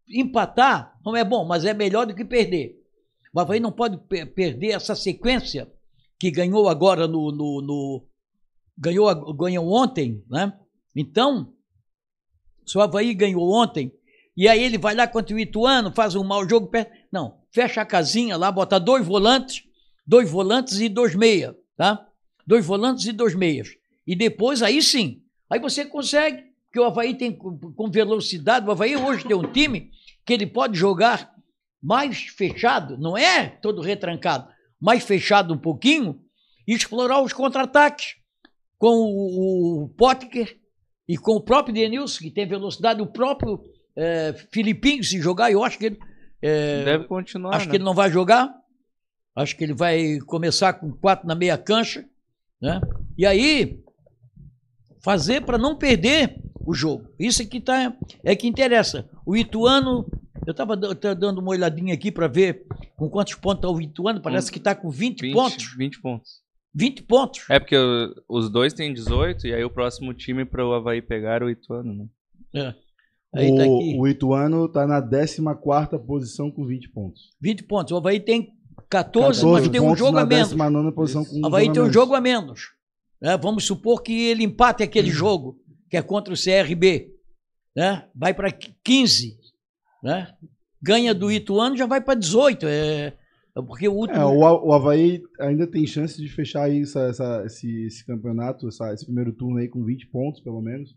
Empatar 0.10 0.98
não 1.06 1.16
é 1.16 1.24
bom, 1.24 1.46
mas 1.46 1.66
é 1.66 1.74
melhor 1.74 2.06
do 2.06 2.16
que 2.16 2.26
perder. 2.26 2.76
O 3.34 3.40
Havaí 3.40 3.60
não 3.60 3.72
pode 3.72 3.98
pe- 4.08 4.26
perder 4.26 4.70
essa 4.72 4.96
sequência 4.96 5.72
que 6.20 6.32
ganhou 6.32 6.68
agora 6.68 7.08
no. 7.08 7.32
no, 7.32 7.62
no- 7.62 8.06
ganhou, 8.78 9.34
ganhou 9.36 9.72
ontem, 9.72 10.24
né? 10.30 10.54
Então, 10.96 11.54
se 12.66 12.78
o 12.78 12.82
Havaí 12.82 13.14
ganhou 13.14 13.52
ontem, 13.54 13.92
e 14.36 14.48
aí 14.48 14.64
ele 14.64 14.78
vai 14.78 14.96
lá 14.96 15.08
contra 15.08 15.36
o 15.36 15.40
Ituano, 15.40 15.92
faz 15.94 16.16
um 16.16 16.24
mau 16.24 16.48
jogo. 16.48 16.72
Não, 17.12 17.38
fecha 17.52 17.82
a 17.82 17.86
casinha 17.86 18.36
lá, 18.38 18.52
bota 18.52 18.80
dois 18.80 19.06
volantes, 19.06 19.64
dois 20.08 20.30
volantes 20.30 20.80
e 20.80 20.90
dois 20.90 21.14
meia, 21.14 21.56
tá? 21.78 22.08
Dois 22.48 22.66
volantes 22.66 23.06
e 23.06 23.12
dois 23.12 23.36
meias. 23.36 23.70
E 24.08 24.16
depois, 24.16 24.64
aí 24.64 24.82
sim, 24.82 25.22
aí 25.50 25.60
você 25.60 25.86
consegue, 25.86 26.44
porque 26.66 26.80
o 26.80 26.86
Havaí 26.86 27.14
tem 27.16 27.32
com 27.32 27.92
velocidade, 27.92 28.68
o 28.68 28.72
Havaí 28.72 28.96
hoje 28.98 29.24
tem 29.26 29.36
um 29.36 29.52
time 29.52 29.92
que 30.30 30.34
ele 30.36 30.46
pode 30.46 30.78
jogar 30.78 31.34
mais 31.82 32.20
fechado, 32.28 33.00
não 33.00 33.18
é 33.18 33.48
todo 33.48 33.82
retrancado, 33.82 34.48
mais 34.80 35.04
fechado 35.04 35.52
um 35.56 35.58
pouquinho, 35.58 36.22
e 36.68 36.76
explorar 36.76 37.20
os 37.24 37.34
contra-ataques 37.34 38.14
com 38.78 38.90
o, 38.90 39.86
o 39.86 39.90
Potker 39.90 40.60
E 41.08 41.18
com 41.18 41.32
o 41.32 41.42
próprio 41.42 41.74
Denilson, 41.74 42.20
que 42.20 42.30
tem 42.30 42.48
velocidade, 42.48 43.02
o 43.02 43.08
próprio 43.08 43.60
é, 43.96 44.34
Filipinho, 44.52 45.04
se 45.04 45.20
jogar, 45.20 45.52
eu 45.52 45.64
acho 45.64 45.80
que 45.80 45.88
ele. 45.88 46.00
é, 46.44 46.84
Deve 46.84 47.06
continuar, 47.06 47.56
acho 47.56 47.66
né? 47.66 47.72
que 47.72 47.78
ele 47.78 47.84
não 47.84 47.96
vai 47.96 48.12
jogar. 48.12 48.54
Acho 49.36 49.58
que 49.58 49.64
ele 49.64 49.74
vai 49.74 50.20
começar 50.28 50.74
com 50.74 50.92
quatro 50.92 51.28
na 51.28 51.34
meia 51.34 51.58
cancha. 51.58 52.06
Né? 52.62 52.80
E 53.18 53.26
aí, 53.26 53.80
fazer 55.04 55.42
para 55.42 55.58
não 55.58 55.76
perder 55.76 56.36
o 56.70 56.74
jogo. 56.74 57.08
Isso 57.20 57.42
é 57.42 57.46
que, 57.46 57.60
tá, 57.60 57.96
é 58.24 58.36
que 58.36 58.48
interessa. 58.48 59.10
O 59.26 59.36
Ituano, 59.36 60.06
eu 60.46 60.52
estava 60.52 60.76
dando 61.16 61.40
uma 61.40 61.52
olhadinha 61.52 61.94
aqui 61.94 62.12
para 62.12 62.28
ver 62.28 62.66
com 62.96 63.10
quantos 63.10 63.34
pontos 63.36 63.58
está 63.60 63.70
o 63.70 63.82
Ituano, 63.82 64.22
parece 64.22 64.52
que 64.52 64.58
está 64.60 64.76
com 64.76 64.90
20, 64.90 65.22
20 65.22 65.34
pontos. 65.34 65.74
20 65.78 66.02
pontos. 66.02 66.30
20 66.76 67.04
pontos. 67.04 67.46
É 67.50 67.60
porque 67.60 67.76
o- 67.78 68.14
os 68.30 68.50
dois 68.50 68.74
têm 68.74 68.94
18 68.94 69.48
e 69.48 69.54
aí 69.54 69.64
o 69.64 69.70
próximo 69.72 70.14
time 70.14 70.46
para 70.46 70.66
o 70.66 70.74
Havaí 70.74 71.02
pegar 71.02 71.36
era 71.36 71.46
o 71.46 71.50
Ituano, 71.50 71.94
né? 71.94 72.06
É. 72.54 72.74
Aí 73.36 73.56
tá 73.56 73.64
aqui. 73.64 73.96
O, 73.98 74.02
o 74.02 74.08
Ituano 74.08 74.68
tá 74.70 74.86
na 74.88 75.02
14 75.02 76.00
posição 76.06 76.52
com 76.52 76.66
20 76.66 76.90
pontos. 76.90 77.30
20 77.42 77.64
pontos. 77.64 77.92
O 77.92 77.98
Havaí 77.98 78.20
tem 78.20 78.50
14, 78.90 79.44
mas 79.46 79.68
tem 79.68 79.82
um 79.82 79.86
pontos 79.86 80.00
jogo 80.00 80.18
a 80.18 80.26
menos. 80.26 80.50
19 80.50 80.92
posição 80.92 81.26
com 81.26 81.36
O 81.36 81.40
um 81.42 81.46
Havaí 81.48 81.66
jogo 81.66 81.72
a 81.72 81.74
tem 81.74 81.82
um 81.82 81.86
menos. 81.86 81.94
jogo 81.94 82.16
a 82.16 82.22
menos. 82.22 82.62
né? 83.22 83.38
Vamos 83.38 83.66
supor 83.66 84.02
que 84.04 84.14
ele 84.30 84.44
empate 84.44 84.82
Hum. 84.84 84.86
aquele 84.86 85.10
jogo, 85.10 85.58
que 85.90 85.98
é 85.98 86.02
contra 86.02 86.34
o 86.34 86.38
CRB. 86.38 87.14
Né? 87.76 88.08
Vai 88.16 88.34
para 88.34 88.52
15. 88.52 89.38
Né? 90.04 90.34
Ganha 90.82 91.14
do 91.14 91.32
Ituano, 91.32 91.76
já 91.78 91.86
vai 91.86 92.02
para 92.02 92.20
18. 92.20 92.66
É, 92.68 93.08
é 93.08 93.62
porque 93.66 93.88
o 93.88 93.94
último. 93.94 94.20
É, 94.20 94.26
o, 94.26 94.68
o 94.68 94.74
Havaí 94.74 95.22
ainda 95.40 95.68
tem 95.68 95.86
chance 95.86 96.22
de 96.22 96.30
fechar 96.30 96.64
aí 96.64 96.82
essa, 96.82 97.02
essa- 97.02 97.44
esse, 97.46 97.86
esse 97.86 98.06
campeonato, 98.06 98.68
essa- 98.68 98.94
esse 98.94 99.06
primeiro 99.06 99.34
turno 99.34 99.58
aí 99.58 99.68
com 99.68 99.84
20 99.84 100.08
pontos, 100.08 100.42
pelo 100.42 100.62
menos, 100.62 100.96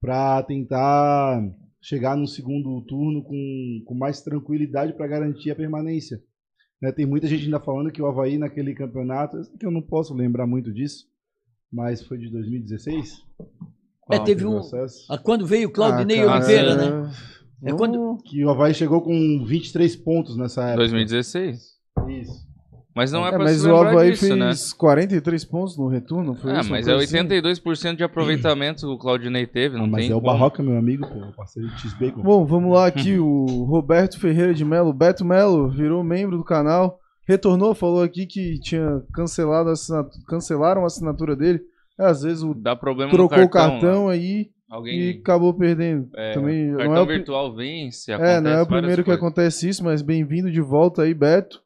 para 0.00 0.42
tentar 0.42 1.42
chegar 1.82 2.16
no 2.16 2.26
segundo 2.26 2.80
turno 2.82 3.22
com, 3.22 3.82
com 3.86 3.94
mais 3.94 4.20
tranquilidade 4.20 4.92
para 4.92 5.06
garantir 5.06 5.50
a 5.50 5.56
permanência. 5.56 6.22
Né, 6.80 6.90
tem 6.92 7.04
muita 7.06 7.26
gente 7.26 7.44
ainda 7.44 7.60
falando 7.60 7.90
que 7.92 8.00
o 8.00 8.06
Havaí 8.06 8.38
naquele 8.38 8.74
campeonato, 8.74 9.36
que 9.58 9.66
eu 9.66 9.70
não 9.70 9.82
posso 9.82 10.14
lembrar 10.14 10.46
muito 10.46 10.72
disso, 10.72 11.06
mas 11.70 12.02
foi 12.06 12.16
de 12.18 12.30
2016? 12.30 13.22
É, 14.14 14.18
teve 14.18 14.44
um. 14.46 14.58
acesso? 14.58 15.06
ah, 15.10 15.18
Quando 15.18 15.46
veio 15.46 15.68
o 15.68 15.72
Claudinei 15.72 16.22
Ah, 16.22 16.32
Oliveira, 16.36 16.74
né? 16.76 17.10
É 17.62 17.70
vamos- 17.72 17.78
quando- 17.78 18.16
Que 18.24 18.44
o 18.44 18.50
Havaí 18.50 18.72
chegou 18.74 19.02
com 19.02 19.44
23 19.46 19.94
pontos 19.96 20.36
nessa 20.36 20.62
época. 20.62 20.78
2016. 20.78 21.58
Isso. 22.08 22.50
Mas 22.96 23.12
não 23.12 23.24
é, 23.24 23.28
É, 23.28 23.30
pra 23.30 23.38
mas 23.44 23.64
o 23.64 23.76
Havaí 23.76 24.10
disso, 24.10 24.26
fez 24.26 24.36
né? 24.36 24.52
43 24.76 25.44
pontos 25.44 25.78
no 25.78 25.86
retorno, 25.86 26.34
foi 26.34 26.50
Ah, 26.52 26.60
isso? 26.60 26.70
mas 26.70 26.88
é 26.88 26.92
coisa 26.92 27.04
assim? 27.04 27.16
82% 27.18 27.96
de 27.96 28.02
aproveitamento 28.02 28.80
que 28.80 28.92
o 28.92 28.98
Claudinei 28.98 29.46
teve, 29.46 29.76
não 29.76 29.84
Ah, 29.84 29.88
mas 29.88 30.02
tem 30.06 30.12
é 30.12 30.16
o. 30.16 30.20
Barroca, 30.20 30.60
meu 30.62 30.76
amigo, 30.76 31.06
pô, 31.06 31.18
o 31.20 31.32
parceiro 31.32 31.68
de 31.68 31.80
X-Bacon. 31.82 32.20
Bom, 32.22 32.44
vamos 32.44 32.72
lá 32.74 32.86
aqui, 32.86 33.16
o 33.20 33.64
Roberto 33.64 34.18
Ferreira 34.18 34.52
de 34.52 34.64
Melo. 34.64 34.92
Beto 34.92 35.24
Melo 35.24 35.68
virou 35.70 36.02
membro 36.02 36.36
do 36.36 36.44
canal, 36.44 36.98
retornou, 37.28 37.74
falou 37.76 38.02
aqui 38.02 38.26
que 38.26 38.58
tinha 38.58 39.00
cancelado 39.14 39.68
a 39.68 39.72
assinatura, 39.72 40.24
cancelaram 40.26 40.82
a 40.82 40.86
assinatura 40.86 41.36
dele. 41.36 41.60
Às 42.00 42.22
vezes 42.22 42.42
o 42.42 42.54
Dá 42.54 42.74
problema 42.74 43.10
trocou 43.12 43.38
no 43.38 43.44
o 43.44 43.48
cartão. 43.48 43.70
cartão 43.80 44.06
né? 44.08 44.14
aí 44.14 44.40
e 44.40 44.50
Alguém. 44.68 45.18
acabou 45.20 45.52
perdendo. 45.54 46.08
é, 46.16 46.32
Também 46.32 46.68
o 46.68 46.72
não 46.72 46.78
cartão 46.78 46.96
é 46.96 47.00
o, 47.02 47.06
virtual 47.06 47.54
vence. 47.54 48.12
é, 48.12 48.40
não 48.40 48.50
é 48.50 48.62
o 48.62 48.66
primeiro 48.66 49.02
que 49.02 49.06
coisas. 49.10 49.22
acontece 49.22 49.68
isso, 49.68 49.84
mas 49.84 50.00
bem-vindo 50.02 50.50
de 50.50 50.60
volta 50.60 51.02
aí, 51.02 51.12
Beto. 51.14 51.60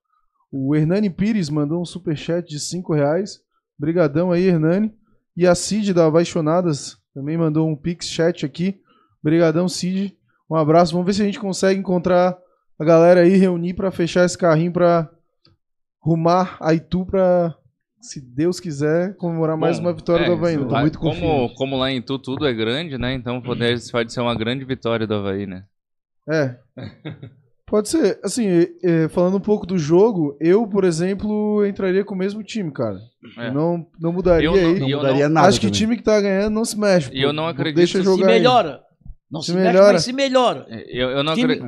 O 0.51 0.75
Hernani 0.75 1.11
Pires 1.11 1.51
mandou 1.51 1.81
um 1.83 1.85
superchat 1.85 2.49
de 2.49 2.59
5 2.61 2.95
reais. 2.95 3.41
Brigadão 3.79 4.31
aí, 4.31 4.47
Hernani. 4.47 4.93
E 5.37 5.47
a 5.47 5.55
Cid 5.55 5.93
da 5.93 6.07
Apaixonadas 6.07 6.97
também 7.13 7.37
mandou 7.37 7.69
um 7.69 7.75
pix 7.77 8.09
chat 8.09 8.47
aqui. 8.47 8.81
Brigadão, 9.23 9.69
Cid. 9.69 10.17
Um 10.49 10.55
abraço. 10.55 10.93
Vamos 10.93 11.07
ver 11.07 11.13
se 11.15 11.23
a 11.23 11.25
gente 11.25 11.41
consegue 11.41 11.81
encontrar 11.81 12.39
a 12.79 12.85
galera 12.85 13.21
aí, 13.23 13.31
reunir 13.37 13.75
pra 13.75 13.91
fechar 13.91 14.25
esse 14.25 14.39
carrinho 14.39 14.73
pra 14.73 15.11
rumar 16.01 16.57
a 16.61 16.73
Itu 16.75 17.05
pra, 17.05 17.55
se 18.09 18.21
Deus 18.21 18.61
quiser, 18.61 19.17
comemorar 19.17 19.57
mais 19.57 19.79
Bom, 19.79 19.87
uma 19.87 19.93
vitória 19.93 20.25
é, 20.25 20.27
do 20.27 20.33
Havaí. 20.35 20.55
eu 20.55 20.65
né? 20.67 20.71
lá- 20.73 20.81
muito 20.81 20.99
como, 20.99 21.13
confiante. 21.15 21.55
como 21.57 21.77
lá 21.77 21.91
em 21.91 22.03
Tu 22.03 22.19
tudo 22.19 22.47
é 22.47 22.53
grande, 22.53 22.99
né? 22.99 23.15
Então 23.15 23.41
pode, 23.41 23.61
pode 23.91 24.13
ser 24.13 24.21
uma 24.21 24.35
grande 24.35 24.65
vitória 24.65 25.07
do 25.07 25.15
Havaí, 25.15 25.47
né? 25.47 25.65
É. 26.31 26.57
Pode 27.67 27.89
ser. 27.89 28.21
Assim, 28.23 28.47
é, 28.85 29.09
falando 29.09 29.39
um 29.39 29.41
pouco 29.41 29.67
do 29.67 29.79
jogo, 29.79 30.37
eu, 30.39 30.67
por 30.69 30.85
exemplo, 30.85 31.65
entraria 31.67 32.05
com 32.05 32.15
o 32.15 32.19
mesmo 32.19 32.43
time, 32.43 32.71
cara. 32.71 32.99
É. 33.39 33.51
Não, 33.51 33.87
não 33.99 34.13
mudaria 34.13 34.47
Eu 34.47 34.53
não- 34.55 34.59
aí. 34.75 34.79
Não 34.81 34.89
eu 34.91 34.99
mudaria 34.99 35.29
nada 35.31 35.49
Acho 35.49 35.59
que 35.59 35.67
o 35.67 35.71
também. 35.71 35.81
time 35.81 35.97
que 35.97 36.03
tá 36.03 36.21
ganhando 36.21 36.53
não 36.53 36.65
se 36.65 36.79
mexe. 36.79 37.11
E 37.13 37.23
eu 37.23 37.33
não 37.33 37.49
acredito 37.49 37.77
Deixa 37.79 37.99
se 37.99 38.05
jogar 38.05 38.27
se 38.27 38.31
aí. 38.31 38.39
melhora. 38.39 38.83
Não 39.31 39.41
se, 39.41 39.47
Se 39.51 39.57
mexe, 39.57 39.67
melhora. 39.73 39.93
mas 39.95 40.05
se 40.05 40.13
melhora. 40.13 40.67
Eu, 40.89 41.11
eu, 41.11 41.25
não 41.25 41.35
Time- 41.35 41.55
acre- 41.55 41.67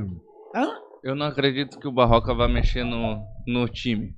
Hã? 0.54 0.66
eu 1.02 1.14
não 1.16 1.26
acredito 1.26 1.78
que 1.80 1.88
o 1.88 1.92
Barroca 1.92 2.34
vá 2.34 2.46
mexer 2.46 2.84
no, 2.84 3.22
no 3.46 3.66
time. 3.66 4.14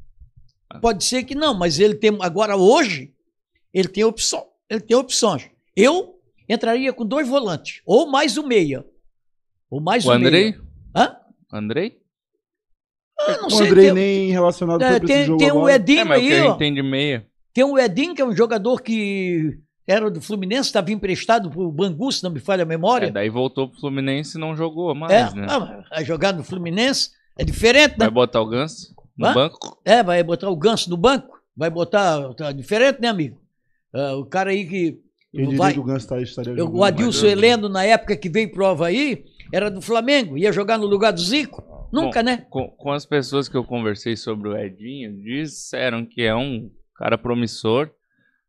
Pode 0.80 1.04
ser 1.04 1.24
que 1.24 1.34
não, 1.34 1.54
mas 1.54 1.78
ele 1.80 1.94
tem. 1.94 2.16
Agora, 2.20 2.56
hoje, 2.56 3.12
ele 3.72 3.88
tem 3.88 4.04
opção. 4.04 4.46
Ele 4.68 4.80
tem 4.80 4.96
opções. 4.96 5.48
Eu 5.74 6.18
entraria 6.48 6.92
com 6.92 7.06
dois 7.06 7.26
volantes. 7.28 7.80
Ou 7.86 8.06
mais 8.06 8.36
o 8.36 8.46
meia. 8.46 8.84
Ou 9.70 9.80
mais 9.80 10.04
O 10.04 10.08
o 10.08 10.12
Andrei? 10.12 10.50
meia. 10.52 10.60
Hã? 10.94 11.16
Andrei? 11.52 11.98
Ah, 13.20 13.36
não 13.38 13.46
O 13.48 13.50
sei. 13.50 13.66
Andrei 13.68 13.84
tem, 13.86 13.94
nem 13.94 14.30
relacionado 14.30 14.82
é, 14.82 15.00
tem, 15.00 15.24
jogo 15.24 15.38
tem 15.38 15.50
o 15.50 15.56
agora. 15.58 15.74
Edinho 15.74 16.00
É, 16.00 16.04
mas 16.04 16.22
o 16.22 16.26
aí, 16.26 16.40
ó. 16.40 16.48
gente 16.50 16.58
tem 16.58 16.74
de 16.74 16.82
meia. 16.82 17.26
Tem 17.52 17.64
o 17.64 17.78
Edinho, 17.78 18.14
que 18.14 18.22
é 18.22 18.24
um 18.24 18.36
jogador 18.36 18.80
que 18.82 19.58
era 19.86 20.10
do 20.10 20.20
Fluminense, 20.20 20.68
estava 20.68 20.92
emprestado 20.92 21.50
pro 21.50 21.72
Bangu, 21.72 22.12
se 22.12 22.22
não 22.22 22.30
me 22.30 22.38
falha 22.40 22.62
a 22.62 22.66
É, 22.66 22.66
memória. 22.68 23.10
daí 23.10 23.28
voltou 23.30 23.68
pro 23.68 23.80
Fluminense 23.80 24.36
e 24.36 24.40
não 24.40 24.54
jogou 24.54 24.94
mais, 24.94 25.10
É, 25.12 25.34
né? 25.34 25.46
ah, 25.90 26.02
jogar 26.04 26.34
no 26.34 26.44
Fluminense 26.44 27.10
é 27.38 27.44
diferente, 27.44 27.92
né? 27.92 27.96
Vai 28.00 28.10
botar 28.10 28.40
o 28.42 28.46
Ganso 28.46 28.94
no 29.18 29.26
Hã? 29.26 29.34
banco? 29.34 29.80
É, 29.84 30.02
vai 30.02 30.22
botar 30.22 30.48
o 30.48 30.56
Ganso 30.56 30.88
no 30.88 30.96
banco, 30.96 31.36
vai 31.56 31.68
botar. 31.68 32.32
Tá 32.34 32.52
diferente, 32.52 33.00
né, 33.00 33.08
amigo? 33.08 33.38
Ah, 33.92 34.14
o 34.16 34.24
cara 34.24 34.50
aí 34.50 34.64
que. 34.66 35.00
Quem 35.30 35.42
diria 35.44 35.58
vai- 35.58 35.72
que 35.74 35.80
o 35.80 35.84
Ganso 35.84 35.98
estaria 36.04 36.24
estaria 36.24 36.52
eu- 36.52 36.58
jogando 36.58 36.78
o 36.78 36.84
Adilson 36.84 37.26
eu- 37.26 37.30
Heleno, 37.32 37.68
na 37.68 37.84
época 37.84 38.16
que 38.16 38.28
veio 38.30 38.50
pro 38.50 38.64
Havaí, 38.66 39.24
era 39.52 39.70
do 39.70 39.82
Flamengo, 39.82 40.38
ia 40.38 40.50
jogar 40.52 40.78
no 40.78 40.86
lugar 40.86 41.12
do 41.12 41.20
Zico. 41.20 41.62
Nunca, 41.92 42.22
né? 42.22 42.46
Com, 42.50 42.68
com 42.68 42.92
as 42.92 43.04
pessoas 43.06 43.48
que 43.48 43.56
eu 43.56 43.64
conversei 43.64 44.14
sobre 44.16 44.48
o 44.50 44.56
Edinho, 44.56 45.12
disseram 45.22 46.04
que 46.04 46.22
é 46.22 46.34
um 46.34 46.70
cara 46.94 47.16
promissor. 47.18 47.90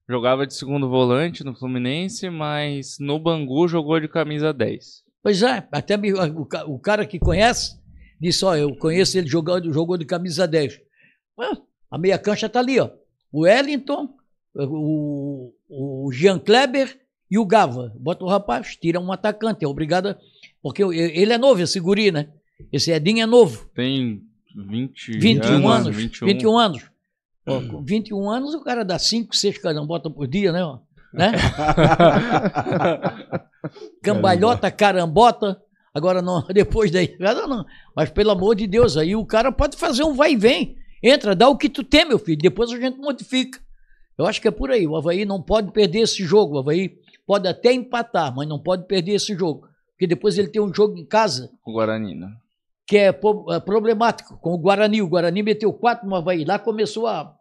Jogava 0.09 0.45
de 0.47 0.53
segundo 0.55 0.89
volante 0.89 1.43
no 1.43 1.53
Fluminense, 1.55 2.29
mas 2.29 2.97
no 2.99 3.19
Bangu 3.19 3.67
jogou 3.67 3.99
de 3.99 4.07
camisa 4.07 4.51
10. 4.51 5.03
Pois 5.21 5.41
é, 5.43 5.65
até 5.71 5.95
me- 5.97 6.11
o, 6.13 6.47
o 6.67 6.79
cara 6.79 7.05
que 7.05 7.19
conhece 7.19 7.77
disse: 8.19 8.45
Ó, 8.45 8.55
eu 8.55 8.75
conheço 8.75 9.17
ele 9.17 9.27
jogando, 9.27 9.71
jogou 9.73 9.97
de 9.97 10.05
camisa 10.05 10.47
10. 10.47 10.79
Ué, 11.37 11.51
a 11.89 11.97
meia 11.97 12.17
cancha 12.17 12.49
tá 12.49 12.59
ali, 12.59 12.79
ó. 12.79 12.89
O 13.31 13.41
Wellington, 13.41 14.09
o, 14.55 15.53
o 15.69 16.11
Jean 16.11 16.39
Kleber 16.39 16.99
e 17.29 17.37
o 17.37 17.45
Gava. 17.45 17.93
Bota 17.97 18.23
o 18.23 18.27
rapaz, 18.27 18.75
tira 18.75 18.99
um 18.99 19.11
atacante, 19.11 19.63
é 19.63 19.67
obrigado. 19.67 20.15
Porque 20.61 20.83
ele 20.83 21.31
é 21.31 21.37
novo, 21.37 21.61
esse 21.61 21.79
guri, 21.79 22.11
né? 22.11 22.29
Esse 22.71 22.91
Edinho 22.91 23.23
é 23.23 23.25
novo. 23.25 23.69
Tem 23.73 24.21
20 24.55 25.19
21 25.19 25.69
anos. 25.69 25.95
21. 25.95 26.27
21 26.27 26.57
anos. 26.57 26.83
Ó, 27.45 27.61
com 27.61 27.83
21 27.83 28.29
anos 28.29 28.53
o 28.53 28.61
cara 28.61 28.83
dá 28.83 28.99
5, 28.99 29.35
6 29.35 29.57
carambotas 29.59 30.11
por 30.11 30.27
dia, 30.27 30.51
né? 30.51 30.63
ó? 30.63 30.79
né? 31.13 31.31
Cambalhota, 34.03 34.69
carambota. 34.71 35.61
Agora 35.93 36.21
não, 36.21 36.45
depois 36.53 36.91
daí. 36.91 37.15
Não, 37.19 37.47
não. 37.47 37.65
Mas 37.95 38.09
pelo 38.09 38.31
amor 38.31 38.55
de 38.55 38.67
Deus, 38.67 38.97
aí 38.97 39.15
o 39.15 39.25
cara 39.25 39.51
pode 39.51 39.77
fazer 39.77 40.03
um 40.03 40.13
vai 40.13 40.33
e 40.33 40.37
vem. 40.37 40.75
Entra, 41.01 41.35
dá 41.35 41.47
o 41.47 41.57
que 41.57 41.69
tu 41.69 41.83
tem, 41.83 42.05
meu 42.05 42.19
filho. 42.19 42.37
Depois 42.41 42.71
a 42.71 42.79
gente 42.79 42.97
modifica. 42.97 43.59
Eu 44.17 44.25
acho 44.25 44.41
que 44.41 44.47
é 44.47 44.51
por 44.51 44.69
aí. 44.69 44.85
O 44.85 44.97
Havaí 44.97 45.23
não 45.23 45.41
pode 45.41 45.71
perder 45.71 45.99
esse 46.01 46.23
jogo. 46.25 46.55
O 46.55 46.59
Havaí 46.59 46.97
pode 47.25 47.47
até 47.47 47.71
empatar, 47.71 48.35
mas 48.35 48.47
não 48.47 48.59
pode 48.59 48.85
perder 48.85 49.13
esse 49.13 49.33
jogo. 49.33 49.67
Porque 49.91 50.05
depois 50.07 50.37
ele 50.37 50.49
tem 50.49 50.61
um 50.61 50.73
jogo 50.73 50.97
em 50.97 51.05
casa 51.05 51.49
O 51.65 51.73
Guarani, 51.73 52.15
né? 52.15 52.29
que 52.85 52.97
é, 52.97 53.09
é 53.09 53.59
problemático, 53.59 54.37
com 54.41 54.53
o 54.53 54.57
Guarani. 54.57 55.01
O 55.01 55.07
Guarani 55.07 55.43
meteu 55.43 55.71
quatro 55.71 56.07
no 56.07 56.15
Havaí. 56.15 56.43
Lá 56.43 56.57
começou 56.57 57.05
a, 57.05 57.33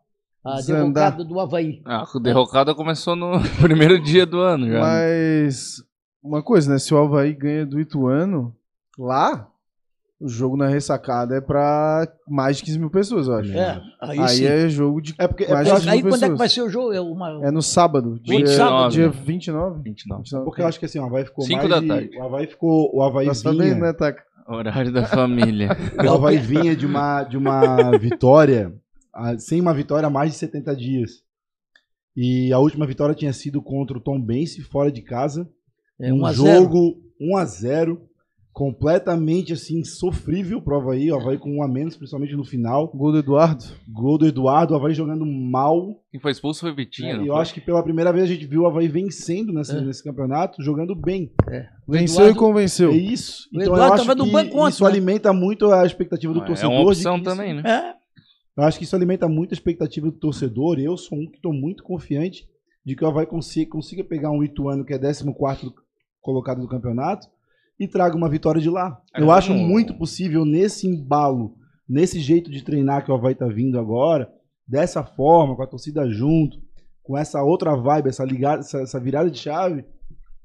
a 0.44 0.60
derrocada 0.60 1.24
do 1.24 1.40
Havaí. 1.40 1.80
Ah, 1.86 2.04
a 2.14 2.18
derrocada 2.18 2.74
começou 2.74 3.16
no 3.16 3.40
primeiro 3.60 3.98
dia 4.00 4.26
do 4.26 4.38
ano 4.40 4.66
já. 4.66 4.74
né? 4.74 4.80
Mas 4.80 5.82
uma 6.22 6.42
coisa, 6.42 6.70
né? 6.72 6.78
Se 6.78 6.92
o 6.94 6.98
Havaí 6.98 7.32
ganha 7.32 7.64
do 7.66 7.80
Ituano, 7.80 8.54
lá, 8.98 9.48
o 10.20 10.28
jogo 10.28 10.56
na 10.56 10.66
ressacada 10.66 11.36
é 11.36 11.40
pra 11.40 12.06
mais 12.28 12.56
de 12.56 12.64
15 12.64 12.78
mil 12.78 12.90
pessoas, 12.90 13.28
eu 13.28 13.34
acho. 13.34 13.52
É, 13.52 13.80
aí, 14.00 14.18
Aí 14.18 14.28
sim. 14.28 14.44
é 14.46 14.68
jogo 14.68 15.00
de 15.00 15.14
É 15.18 15.28
porque 15.28 15.44
é 15.44 15.52
mais 15.52 15.66
de 15.66 15.72
acho- 15.72 15.88
Aí 15.88 15.98
15 15.98 16.02
mil 16.02 16.12
quando 16.12 16.22
é 16.22 16.26
que 16.26 16.32
pessoas. 16.32 16.38
vai 16.38 16.48
ser 16.48 16.62
o 16.62 16.68
jogo? 16.68 16.92
É 16.92 17.00
uma... 17.00 17.46
É 17.46 17.50
no 17.50 17.62
sábado, 17.62 18.18
dia, 18.20 18.38
29, 18.38 18.90
dia 18.92 19.06
né? 19.06 19.12
29. 19.24 19.82
29. 19.82 20.22
29. 20.22 20.44
porque 20.44 20.62
eu 20.62 20.66
acho 20.66 20.78
que 20.80 20.86
assim, 20.86 20.98
o 20.98 21.04
Havaí 21.04 21.24
ficou 21.24 21.44
Cinco 21.44 21.58
mais 21.58 21.70
da 21.70 21.80
de- 21.80 21.86
tarde. 21.88 22.18
O 22.18 22.22
Havaí 22.24 22.46
ficou. 22.48 22.90
O 22.96 23.02
Havaí 23.02 23.26
Tá 23.26 23.34
sabendo, 23.34 23.62
vinha, 23.62 23.74
né, 23.76 23.92
Taca? 23.92 24.22
Horário 24.48 24.90
da 24.92 25.06
família. 25.06 25.68
o 26.04 26.10
Havaí 26.10 26.38
vinha 26.38 26.74
de 26.74 26.84
uma, 26.86 27.22
de 27.22 27.36
uma 27.36 27.96
vitória, 27.98 28.74
sem 29.38 29.60
uma 29.60 29.74
vitória 29.74 30.06
há 30.06 30.10
mais 30.10 30.32
de 30.32 30.38
70 30.38 30.74
dias. 30.74 31.10
E 32.16 32.52
a 32.52 32.58
última 32.58 32.86
vitória 32.86 33.14
tinha 33.14 33.32
sido 33.32 33.62
contra 33.62 33.96
o 33.96 34.00
Tom 34.00 34.20
Bense, 34.20 34.62
fora 34.62 34.90
de 34.90 35.02
casa. 35.02 35.48
É, 36.00 36.12
um 36.12 36.20
1 36.20 36.26
a 36.26 36.32
0. 36.32 36.44
jogo 36.62 36.96
1 37.20 37.36
a 37.36 37.44
0 37.44 38.00
completamente 38.52 39.52
assim 39.52 39.84
sofrível 39.84 40.60
pro 40.60 40.76
Havaí, 40.76 41.12
o 41.12 41.16
Havaí 41.16 41.38
com 41.38 41.58
um 41.58 41.62
a 41.62 41.68
menos, 41.68 41.96
principalmente 41.96 42.34
no 42.34 42.44
final. 42.44 42.88
Gol 42.88 43.12
do 43.12 43.18
Eduardo. 43.18 43.64
Gol 43.88 44.18
do 44.18 44.26
Eduardo, 44.26 44.74
o 44.74 44.76
Havaí 44.76 44.92
jogando 44.94 45.24
mal. 45.24 45.94
Quem 46.10 46.20
foi 46.20 46.32
expulso 46.32 46.60
foi 46.62 46.72
o 46.72 46.74
Vitinho. 46.74 47.18
né? 47.18 47.22
E 47.22 47.26
eu 47.28 47.34
foi? 47.34 47.42
acho 47.42 47.54
que 47.54 47.60
pela 47.60 47.82
primeira 47.84 48.12
vez 48.12 48.24
a 48.24 48.26
gente 48.34 48.46
viu 48.46 48.62
o 48.62 48.66
Havaí 48.66 48.88
vencendo 48.88 49.52
nessa- 49.52 49.78
É. 49.78 49.80
nesse 49.80 50.02
campeonato, 50.02 50.60
jogando 50.60 50.96
bem. 50.96 51.32
Venceu 51.86 52.16
Eduardo- 52.24 52.36
e 52.36 52.38
convenceu. 52.38 52.90
É 52.90 52.96
isso. 52.96 53.44
O 53.52 53.56
Então 53.56 53.60
eu 53.68 53.74
Eduardo 53.74 53.94
acho 53.94 54.04
tava 54.06 54.18
no 54.18 54.24
que 54.24 54.32
banco 54.32 54.58
ontem, 54.58 54.70
isso 54.70 54.82
né? 54.84 54.90
alimenta 54.90 55.32
muito 55.32 55.70
a 55.72 55.86
expectativa 55.86 56.32
do 56.34 56.42
É 56.42 56.46
torcedor. 56.46 56.72
uma 56.72 56.80
de 56.80 56.86
opção 56.88 57.14
que 57.14 57.20
isso- 57.28 57.36
também, 57.36 57.54
né? 57.54 57.62
É, 57.64 57.98
Eu 58.60 58.64
acho 58.64 58.76
que 58.76 58.82
isso 58.84 58.96
alimenta 58.96 59.28
muito 59.28 59.52
a 59.52 59.54
expectativa 59.54 60.06
do 60.10 60.18
torcedor. 60.18 60.80
Eu 60.80 60.96
sou 60.96 61.16
um 61.16 61.30
que 61.30 61.36
estou 61.36 61.52
muito 61.52 61.84
confiante 61.84 62.44
de 62.84 62.96
que 62.96 63.04
o 63.04 63.06
Havaí 63.06 63.24
consiga, 63.24 63.70
consiga 63.70 64.02
pegar 64.02 64.32
um 64.32 64.42
Ituano 64.42 64.84
que 64.84 64.92
é 64.92 64.98
14 64.98 65.24
colocado 66.28 66.60
do 66.60 66.68
campeonato 66.68 67.26
e 67.80 67.88
traga 67.88 68.14
uma 68.14 68.28
vitória 68.28 68.60
de 68.60 68.68
lá. 68.68 69.00
É, 69.14 69.22
Eu 69.22 69.30
acho 69.30 69.54
muito 69.54 69.94
possível 69.94 70.44
nesse 70.44 70.86
embalo, 70.86 71.54
nesse 71.88 72.20
jeito 72.20 72.50
de 72.50 72.62
treinar 72.62 73.02
que 73.02 73.10
o 73.10 73.14
Havaí 73.14 73.32
está 73.32 73.46
vindo 73.46 73.78
agora, 73.78 74.30
dessa 74.66 75.02
forma, 75.02 75.56
com 75.56 75.62
a 75.62 75.66
torcida 75.66 76.06
junto, 76.10 76.58
com 77.02 77.16
essa 77.16 77.42
outra 77.42 77.74
vibe, 77.74 78.10
essa, 78.10 78.24
ligada, 78.24 78.60
essa, 78.60 78.80
essa 78.82 79.00
virada 79.00 79.30
de 79.30 79.38
chave, 79.38 79.84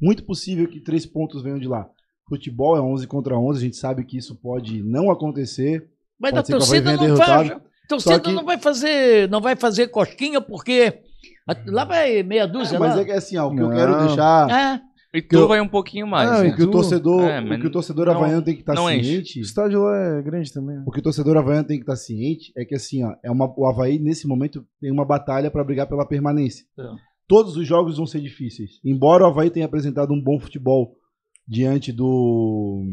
muito 0.01 0.23
possível 0.23 0.65
que 0.69 0.79
três 0.79 1.05
pontos 1.05 1.43
venham 1.43 1.59
de 1.59 1.67
lá. 1.67 1.85
Futebol 2.29 2.77
é 2.77 2.81
11 2.81 3.05
contra 3.07 3.37
11, 3.37 3.59
a 3.59 3.63
gente 3.65 3.75
sabe 3.75 4.05
que 4.05 4.17
isso 4.17 4.35
pode 4.41 4.81
não 4.81 5.11
acontecer. 5.11 5.89
mas 6.17 6.31
Pode 6.31 6.53
a 6.53 6.57
torcida 6.57 6.95
não 6.95 7.15
vai. 7.17 7.47
A 7.49 7.61
torcida 7.89 8.19
que- 8.21 8.31
não 8.31 8.45
vai 8.45 8.57
fazer, 8.57 9.29
não 9.29 9.41
vai 9.41 9.57
fazer 9.57 9.87
cosquinha 9.89 10.39
porque 10.39 11.01
a- 11.49 11.55
lá 11.67 11.83
vai 11.83 12.23
meia 12.23 12.47
dúzia 12.47 12.79
mas 12.79 12.95
lá. 12.95 13.01
é 13.01 13.05
que 13.05 13.11
assim, 13.11 13.35
ó, 13.35 13.47
o 13.49 13.53
que 13.53 13.61
eu 13.61 13.67
Não. 13.67 13.75
quero 13.75 14.05
deixar 14.07 14.49
É, 14.49 14.81
E 15.13 15.21
que 15.21 15.27
tu 15.29 15.35
eu- 15.37 15.47
vai 15.47 15.61
um 15.61 15.67
pouquinho 15.67 16.07
mais. 16.07 16.27
Não, 16.29 16.39
né? 16.41 16.47
e 16.49 16.51
o 16.51 16.55
que 16.55 16.63
o 16.63 16.71
torcedor, 16.71 17.23
É, 17.23 17.39
mas 17.39 17.57
o 17.59 17.61
que 17.61 17.67
o 17.67 17.71
torcedor 17.71 18.07
não- 18.07 18.15
havaiano 18.15 18.41
tem 18.43 18.55
que 18.55 18.61
estar 18.61 18.73
enche. 18.93 19.03
ciente, 19.09 19.39
O 19.39 19.43
estádio 19.43 19.83
lá 19.83 19.95
é 20.17 20.21
grande 20.23 20.51
também. 20.51 20.77
né? 20.77 20.83
o 20.87 20.91
que 20.91 20.99
o 20.99 21.03
torcedor 21.03 21.37
havaiano 21.37 21.67
tem 21.67 21.77
que 21.77 21.83
estar 21.83 21.95
ciente 21.95 22.51
é 22.57 22.65
que 22.65 22.73
assim, 22.73 23.03
ó, 23.03 23.13
é 23.23 23.29
uma, 23.29 23.45
o 23.55 23.67
Havaí 23.67 23.99
nesse 23.99 24.27
momento 24.27 24.65
tem 24.81 24.91
uma 24.91 25.05
batalha 25.05 25.51
para 25.51 25.63
brigar 25.63 25.87
pela 25.87 26.07
permanência. 26.07 26.65
É. 26.79 26.83
Todos 27.27 27.55
os 27.55 27.67
jogos 27.67 27.97
vão 27.97 28.05
ser 28.07 28.21
difíceis. 28.21 28.79
Embora 28.83 29.23
o 29.23 29.27
Havaí 29.27 29.49
tenha 29.51 29.65
apresentado 29.67 30.11
um 30.13 30.21
bom 30.21 30.39
futebol 30.39 30.95
diante 31.47 31.91
do 31.91 32.83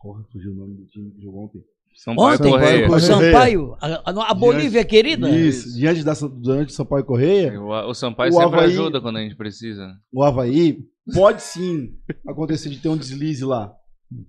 Porra, 0.00 0.22
fugiu 0.30 0.52
o 0.52 0.54
nome 0.54 0.74
do 0.76 0.84
time 0.86 1.10
que 1.12 1.20
jogou 1.22 1.44
ontem. 1.46 1.64
São 1.94 2.14
Paulo 2.16 2.32
ontem, 2.34 2.50
Correia. 2.50 2.98
Sampaio, 3.00 3.76
a, 3.80 4.30
a- 4.30 4.34
Bolívia 4.34 4.84
querida. 4.84 5.30
Isso, 5.30 5.74
diante 5.78 6.02
da 6.04 6.12
diante 6.12 6.66
do 6.66 6.72
Sampaio 6.72 7.04
Correia, 7.04 7.60
O, 7.60 7.70
o 7.90 7.94
Sampaio 7.94 8.30
O 8.32 8.34
sempre 8.36 8.46
Havaí- 8.58 8.70
ajuda 8.70 9.00
quando 9.00 9.16
a 9.16 9.22
gente 9.22 9.36
precisa. 9.36 9.94
o 10.12 10.22
Havaí 10.22 10.78
pode 11.14 11.42
sim 11.42 11.90
acontecer 12.26 12.68
de 12.70 12.78
ter 12.78 12.88
um 12.88 12.96
deslize 12.96 13.44
lá. 13.44 13.72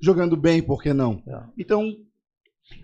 Jogando 0.02 0.36
bem, 0.38 0.62
por 0.62 0.82
que 0.82 0.94
não? 0.94 1.22
É. 1.28 1.40
Então, 1.58 1.92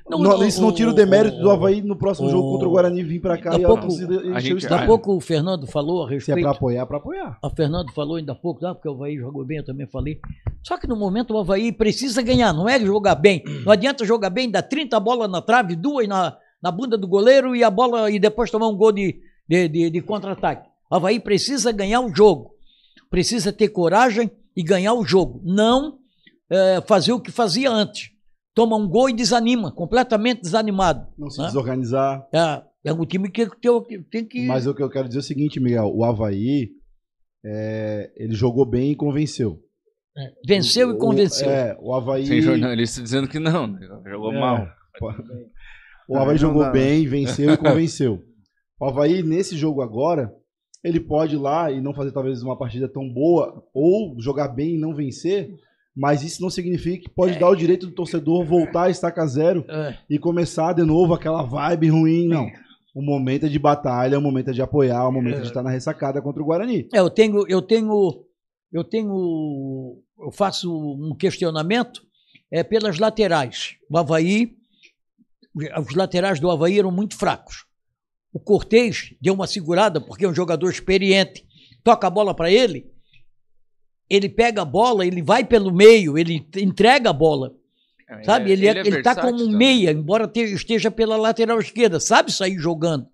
Não, 0.10 0.20
não- 0.20 0.38
não, 0.38 0.46
isso 0.48 0.62
não 0.62 0.72
tira 0.72 0.90
o 0.90 0.92
o- 0.92 0.96
demérito 0.96 1.38
do 1.38 1.48
o- 1.48 1.52
Havaí 1.52 1.82
no 1.82 1.96
próximo 1.96 2.28
o- 2.28 2.32
jogo 2.32 2.52
contra 2.52 2.68
o 2.68 2.72
Guarani 2.72 3.02
vir 3.04 3.20
pra 3.20 3.38
cá 3.38 3.58
e 3.58 3.64
a 3.64 3.66
a 3.66 3.70
pouco- 3.70 3.86
a 3.86 3.88
o 3.88 3.92
gente- 3.92 4.10
estádio. 4.58 4.70
Daqui 4.70 4.84
a 4.84 4.86
pouco 4.86 5.16
o 5.16 5.20
Fernando 5.22 5.66
falou 5.68 6.04
a 6.04 6.08
Se 6.08 6.12
é 6.12 6.16
respeito. 6.18 6.42
pra 6.42 6.52
apoiar, 6.52 6.82
é 6.82 6.86
pra 6.86 6.98
apoiar. 6.98 7.40
A 7.42 7.50
Fernando 7.50 7.92
falou 7.94 8.18
ainda 8.18 8.34
há 8.34 8.36
pouco, 8.36 8.64
ah, 8.66 8.76
porque 8.76 8.88
o 8.90 8.92
Havaí 8.94 9.18
jogou 9.18 9.44
bem, 9.46 9.58
eu 9.58 9.66
também 9.66 9.88
falei. 9.88 10.20
Só 10.64 10.78
que 10.78 10.88
no 10.88 10.96
momento 10.96 11.34
o 11.34 11.40
Havaí 11.40 11.72
precisa 11.72 12.22
ganhar, 12.22 12.54
não 12.54 12.68
é 12.70 12.80
jogar 12.80 13.16
bem. 13.16 13.42
Não 13.66 13.72
adianta 13.72 14.06
jogar 14.06 14.30
bem, 14.30 14.52
dar 14.52 14.62
30 14.64 15.00
bolas 15.00 15.30
na 15.32 15.42
trave, 15.42 15.76
duas 15.76 16.08
na, 16.08 16.38
na 16.62 16.70
bunda 16.72 16.98
do 16.98 17.08
goleiro 17.08 17.56
e 17.56 17.64
a 17.64 17.70
bola 17.72 18.12
e 18.12 18.20
depois 18.20 18.52
tomar 18.52 18.68
um 18.68 18.76
gol 18.76 18.92
de, 18.92 19.20
de, 19.48 19.68
de- 19.68 19.90
de 19.90 20.02
contra-ataque. 20.02 20.70
O 20.92 20.96
Havaí 20.96 21.20
precisa 21.20 21.72
ganhar 21.72 22.02
o 22.02 22.14
jogo. 22.14 22.52
Precisa 23.10 23.52
ter 23.52 23.70
coragem 23.70 24.30
e 24.56 24.62
ganhar 24.62 24.94
o 24.94 25.04
jogo. 25.04 25.42
Não 25.44 25.98
eh, 26.54 26.82
fazer 26.86 27.14
o 27.14 27.20
que 27.20 27.32
fazia 27.32 27.72
antes. 27.72 28.11
Toma 28.54 28.76
um 28.76 28.88
gol 28.88 29.10
e 29.10 29.14
desanima, 29.14 29.72
completamente 29.72 30.42
desanimado. 30.42 31.08
Não 31.18 31.30
se 31.30 31.40
né? 31.40 31.48
desorganizar. 31.48 32.28
É, 32.34 32.62
é 32.90 32.94
um 32.94 33.06
time 33.06 33.30
que, 33.32 33.48
tem 34.12 34.26
que. 34.26 34.46
Mas 34.46 34.68
o 34.68 34.74
que 34.76 34.84
eu 34.84 34.90
quero 34.90 35.08
dizer 35.08 35.20
é 35.20 35.22
o 35.22 35.24
seguinte, 35.24 35.60
Miguel. 35.60 35.92
O 35.96 36.04
Havaí, 36.04 36.70
é, 37.46 38.12
ele 38.18 38.34
jogou 38.34 38.66
bem 38.66 38.92
e 38.92 38.96
convenceu. 38.96 39.60
é, 40.18 40.32
venceu 40.46 40.90
e 40.90 40.94
O- 40.94 40.98
convenceu. 40.98 41.50
É, 41.50 41.78
o 41.80 41.94
Havaí... 41.94 42.28
Tem 42.28 42.42
jornalista 42.42 43.02
dizendo 43.02 43.28
que 43.28 43.40
não, 43.40 43.68
né? 43.68 43.80
jogou 44.10 44.34
É. 44.34 44.40
mal. 44.40 44.68
O 46.08 46.18
Havaí 46.18 46.34
Não 46.34 46.38
jogou 46.38 46.64
dá. 46.64 46.72
bem, 46.72 47.08
venceu 47.08 47.52
e 47.54 47.58
convenceu. 47.58 48.22
O 48.80 48.86
Havaí, 48.86 49.24
nesse 49.24 49.56
jogo 49.56 49.82
agora, 49.82 50.34
ele 50.84 51.00
pode 51.00 51.36
ir 51.36 51.40
lá 51.40 51.72
e 51.72 51.80
não 51.80 51.94
fazer 51.94 52.12
talvez 52.12 52.44
uma 52.44 52.58
partida 52.58 52.90
tão 52.90 53.08
boa, 53.08 53.64
ou 53.74 54.20
jogar 54.20 54.50
bem 54.50 54.76
e 54.76 54.78
não 54.80 54.94
vencer, 54.94 55.50
mas 55.96 56.24
isso 56.24 56.42
não 56.42 56.50
significa 56.50 57.04
que 57.04 57.10
pode 57.14 57.38
dar 57.38 57.50
o 57.50 57.56
direito 57.56 57.86
do 57.88 57.94
torcedor 57.94 58.46
voltar 58.46 58.84
a 58.84 58.90
estaca 58.90 59.26
zero 59.28 59.66
É. 59.70 59.98
e 60.10 60.18
começar 60.18 60.74
de 60.74 60.84
novo 60.84 61.14
aquela 61.14 61.44
vibe 61.44 61.90
ruim, 61.90 62.28
não. 62.28 62.48
O 62.94 63.02
momento 63.02 63.46
é 63.46 63.50
de 63.50 63.58
batalha, 63.60 64.20
o 64.20 64.22
momento 64.22 64.50
é 64.50 64.54
de 64.54 64.62
apoiar, 64.62 65.08
o 65.08 65.12
momento 65.14 65.38
é 65.38 65.42
de 65.42 65.48
estar 65.48 65.64
na 65.64 65.70
ressacada 65.70 66.22
contra 66.22 66.42
o 66.42 66.46
Guarani. 66.46 66.88
É, 66.94 67.00
eu 67.00 67.10
tenho, 67.10 67.46
eu 67.48 67.62
tenho, 67.62 68.26
eu 68.72 68.84
tenho, 68.84 69.98
eu 70.20 70.32
faço 70.32 70.70
um 70.72 71.16
questionamento 71.16 72.02
é, 72.52 72.64
pelas 72.64 73.00
laterais. 73.00 73.76
O 73.90 73.98
Havaí, 73.98 74.56
os 75.88 75.96
laterais 75.96 76.40
do 76.40 76.50
Havaí 76.52 76.80
eram 76.80 76.92
muito 76.92 77.16
fracos. 77.16 77.66
O 78.34 78.40
Cortez 78.40 79.14
deu 79.22 79.34
uma 79.34 79.48
segurada, 79.48 80.00
porque 80.02 80.26
é 80.26 80.28
um 80.30 80.36
jogador 80.36 80.70
experiente. 80.70 81.46
Toca 81.84 82.08
a 82.08 82.10
bola 82.10 82.34
para 82.34 82.52
ele, 82.52 82.92
ele 84.14 84.30
pega 84.30 84.62
a 84.62 84.66
bola, 84.66 85.06
ele 85.06 85.22
vai 85.22 85.44
pelo 85.44 85.74
meio, 85.74 86.18
ele 86.18 86.46
entrega 86.58 87.10
a 87.10 87.14
bola. 87.14 87.54
Sabe? 88.24 88.52
Ele, 88.52 88.68
é, 88.68 88.78
ele, 88.80 89.02
tá 89.02 89.16
como 89.16 89.42
um 89.42 89.50
meia, 89.58 89.92
embora 89.92 90.28
te- 90.28 90.42
esteja 90.54 90.92
pela 90.92 91.16
lateral 91.16 91.58
esquerda, 91.60 91.98
sabe 92.00 92.30
sair 92.32 92.58
jogando. 92.60 93.06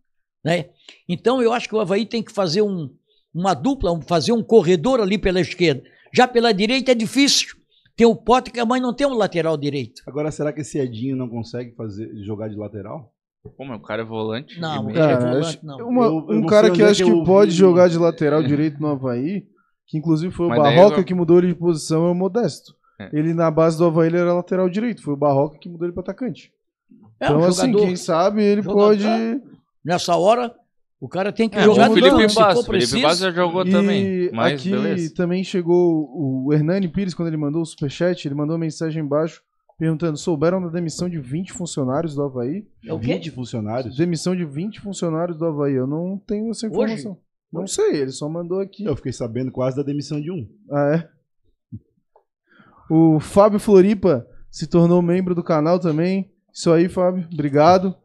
Né? 0.44 0.70
Então 1.08 1.40
eu 1.42 1.54
acho 1.54 1.70
que 1.70 1.76
o 1.76 1.80
Havaí 1.80 2.04
tem 2.06 2.24
que 2.24 2.32
fazer 2.32 2.64
um, 2.64 2.90
uma 3.34 3.54
dupla, 3.54 3.92
um- 3.92 4.02
fazer 4.02 4.32
um 4.32 4.42
corredor 4.42 5.00
ali 5.00 5.18
pela 5.20 5.40
esquerda. 5.40 5.84
Já 6.14 6.28
pela 6.28 6.52
direita 6.52 6.94
é 6.94 6.96
difícil. 6.96 7.56
Tem 7.96 8.08
o 8.08 8.16
Potter, 8.16 8.66
mas 8.66 8.82
não 8.82 8.94
tem 8.94 9.06
um 9.06 9.14
lateral 9.14 9.56
direito. 9.58 10.02
Agora, 10.08 10.32
será 10.32 10.52
que 10.52 10.62
esse 10.62 10.80
Edinho 10.80 11.16
não 11.16 11.28
consegue 11.30 11.76
fazer, 11.76 12.10
jogar 12.24 12.48
de 12.48 12.56
lateral? 12.56 13.12
Pô, 13.56 13.66
mas 13.66 13.80
o 13.80 13.84
cara 13.84 14.02
é 14.02 14.06
volante. 14.06 14.60
Não, 14.60 14.88
cara, 14.88 14.94
Cara, 15.18 15.20
volante, 15.30 15.48
acho- 15.48 15.66
não. 15.66 15.90
uma- 15.90 16.10
um 16.10 16.46
cara 16.48 16.72
que 16.72 16.82
é 16.82 16.86
acho 16.86 17.04
que 17.06 17.12
que 17.12 17.24
pode 17.26 17.52
jogar 17.52 17.88
de 17.88 17.98
lateral 18.00 18.42
direito 18.44 18.80
no 18.82 18.88
Havaí, 18.88 19.46
que 19.88 19.98
inclusive 19.98 20.32
foi 20.34 20.46
o 20.46 20.50
Mas 20.50 20.62
daí 20.62 20.76
Barroca 20.76 21.00
eu- 21.00 21.04
que 21.04 21.14
mudou 21.14 21.40
ele 21.40 21.48
de 21.48 21.56
posição, 21.56 22.06
é 22.06 22.12
o 22.12 22.16
Modesto. 22.16 22.76
É. 23.00 23.10
Ele 23.14 23.34
na 23.34 23.50
base 23.50 23.78
do 23.78 23.86
Havaí 23.86 24.08
ele 24.08 24.18
era 24.18 24.34
lateral 24.34 24.70
direito, 24.70 25.02
foi 25.02 25.14
o 25.14 25.18
Barroca 25.18 25.58
que 25.58 25.70
mudou 25.70 25.86
ele 25.88 25.94
para 25.94 26.02
atacante. 26.02 26.52
É, 27.20 27.26
então, 27.26 27.40
um 27.40 27.44
assim, 27.46 27.68
jogador- 27.68 27.86
quem 27.86 27.96
sabe 27.96 28.44
ele 28.44 28.62
pode. 28.64 29.04
Nessa 29.84 30.16
hora, 30.16 30.54
o 31.00 31.08
cara 31.08 31.32
tem 31.32 31.48
que 31.50 31.58
É, 31.58 31.64
jogar 31.64 31.90
o 31.90 31.94
Felipe 31.94 32.34
Bastos. 32.34 32.64
O 32.64 32.72
Felipe. 32.72 33.02
Bastos 33.02 33.20
já 33.22 33.32
jogou 33.32 33.66
E 33.66 33.72
também. 33.72 34.30
Mas 34.34 34.54
aqui 34.54 34.72
beleza. 34.72 35.14
também 35.16 35.44
chegou 35.44 36.10
o 36.14 36.54
Hernani 36.54 36.88
Pires, 36.88 37.14
quando 37.14 37.28
ele 37.30 37.38
mandou 37.38 37.62
o 37.62 37.66
superchat, 37.66 38.28
ele 38.28 38.36
mandou 38.36 38.56
uma 38.56 38.60
mensagem 38.62 39.04
embaixo 39.04 39.42
perguntando: 39.80 40.18
souberam 40.18 40.62
da 40.62 40.70
demissão 40.70 41.08
de 41.08 41.20
20 41.20 41.54
funcionários 41.54 42.16
do 42.16 42.24
Havaí? 42.24 42.66
É 42.86 42.94
o 42.94 43.00
quê? 43.00 43.14
20 43.14 43.32
funcionários? 43.32 43.96
Demissão 43.96 44.36
de 44.36 44.44
20 44.44 44.82
funcionários 44.82 45.38
do 45.38 45.46
Havaí. 45.46 45.74
Eu 45.76 45.88
não 45.88 46.18
tenho 46.26 46.50
essa 46.52 46.68
Hoje? 46.68 47.08
Não 47.52 47.66
sei, 47.66 48.02
ele 48.02 48.12
só 48.12 48.28
mandou 48.28 48.60
aqui. 48.60 48.86
Eu 48.86 48.96
fiquei 48.96 49.14
sabendo 49.14 49.52
quase 49.52 49.78
da 49.78 49.84
demissão 49.84 50.20
de 50.20 50.32
um. 50.32 50.48
Ah, 50.72 50.96
é? 50.96 51.10
O 52.90 53.20
Fábio 53.20 53.60
Floripa 53.60 54.26
se 54.50 54.68
tornou 54.68 55.02
membro 55.02 55.36
do 55.36 55.44
canal 55.44 55.80
também. 55.80 56.32
Isso 56.54 56.72
aí, 56.72 56.88
Fábio. 56.90 57.28
Obrigado. 57.32 57.96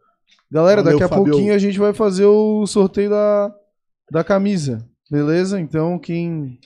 Galera, 0.51 0.83
Valeu, 0.83 0.99
daqui 0.99 1.05
a 1.05 1.09
Fábio. 1.09 1.33
pouquinho 1.33 1.55
a 1.55 1.59
gente 1.59 1.79
vai 1.79 1.93
fazer 1.93 2.27
o 2.27 2.67
sorteio 2.67 3.11
da, 3.11 3.55
da 4.11 4.25
camisa. 4.25 4.87
Beleza? 5.11 5.61
Então, 5.61 5.99
quem 5.99 6.59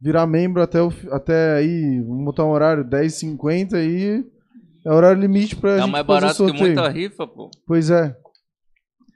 virar 0.00 0.26
membro 0.26 0.62
até, 0.62 0.80
o, 0.82 0.92
até 1.10 1.56
aí, 1.56 2.00
vamos 2.00 2.24
botar 2.24 2.44
um 2.44 2.50
horário 2.50 2.84
10h50 2.84 3.74
aí. 3.74 4.24
É 4.84 4.92
horário 4.92 5.20
limite 5.20 5.56
pra 5.56 5.72
É 5.76 5.80
gente 5.80 5.90
mais 5.90 6.06
fazer 6.06 6.18
o 6.18 6.20
barato 6.20 6.32
que 6.44 6.48
sorteio. 6.48 6.64
muita 6.66 6.88
rifa, 6.88 7.26
pô. 7.26 7.50
Pois 7.66 7.90
é. 7.90 8.16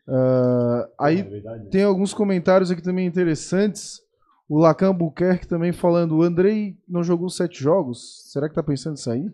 Ah, 0.08 0.88
aí 1.00 1.20
É 1.20 1.22
verdade. 1.22 1.70
tem 1.70 1.82
alguns 1.84 2.12
comentários 2.12 2.70
aqui 2.70 2.82
também 2.82 3.06
interessantes. 3.06 4.00
O 4.48 4.58
Lacan 4.58 4.94
Buquerque 4.94 5.46
também 5.46 5.72
falando, 5.72 6.16
o 6.18 6.22
Andrei 6.22 6.76
não 6.88 7.02
jogou 7.02 7.30
sete 7.30 7.62
jogos. 7.62 8.30
Será 8.30 8.48
que 8.48 8.54
tá 8.54 8.62
pensando 8.62 8.94
em 8.94 9.00
sair? 9.00 9.32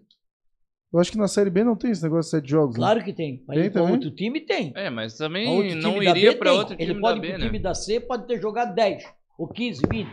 Eu 0.92 0.98
acho 1.00 1.10
que 1.10 1.18
na 1.18 1.28
Série 1.28 1.50
B 1.50 1.64
não 1.64 1.76
tem 1.76 1.90
esse 1.90 2.02
negócio 2.02 2.30
de 2.30 2.36
sete 2.38 2.50
jogos. 2.50 2.76
né? 2.76 2.80
Claro 2.80 3.04
que 3.04 3.12
tem. 3.12 3.42
Mas 3.46 3.58
Tem 3.60 3.70
também? 3.70 3.92
outro 3.92 4.10
time 4.10 4.40
tem. 4.40 4.72
É, 4.76 4.88
mas 4.88 5.14
também 5.16 5.74
não 5.76 6.02
iria 6.02 6.38
tem. 6.38 6.50
outro 6.52 6.76
time 6.76 6.82
Ele 6.90 6.94
da 6.94 7.00
pode 7.00 7.20
B, 7.20 7.26
ir 7.26 7.30
pro 7.32 7.38
né? 7.40 7.46
time 7.46 7.58
da 7.58 7.74
C, 7.74 8.00
pode 8.00 8.26
ter 8.26 8.40
jogado 8.40 8.74
10, 8.74 9.04
ou 9.38 9.48
15, 9.48 9.82
20. 9.90 10.08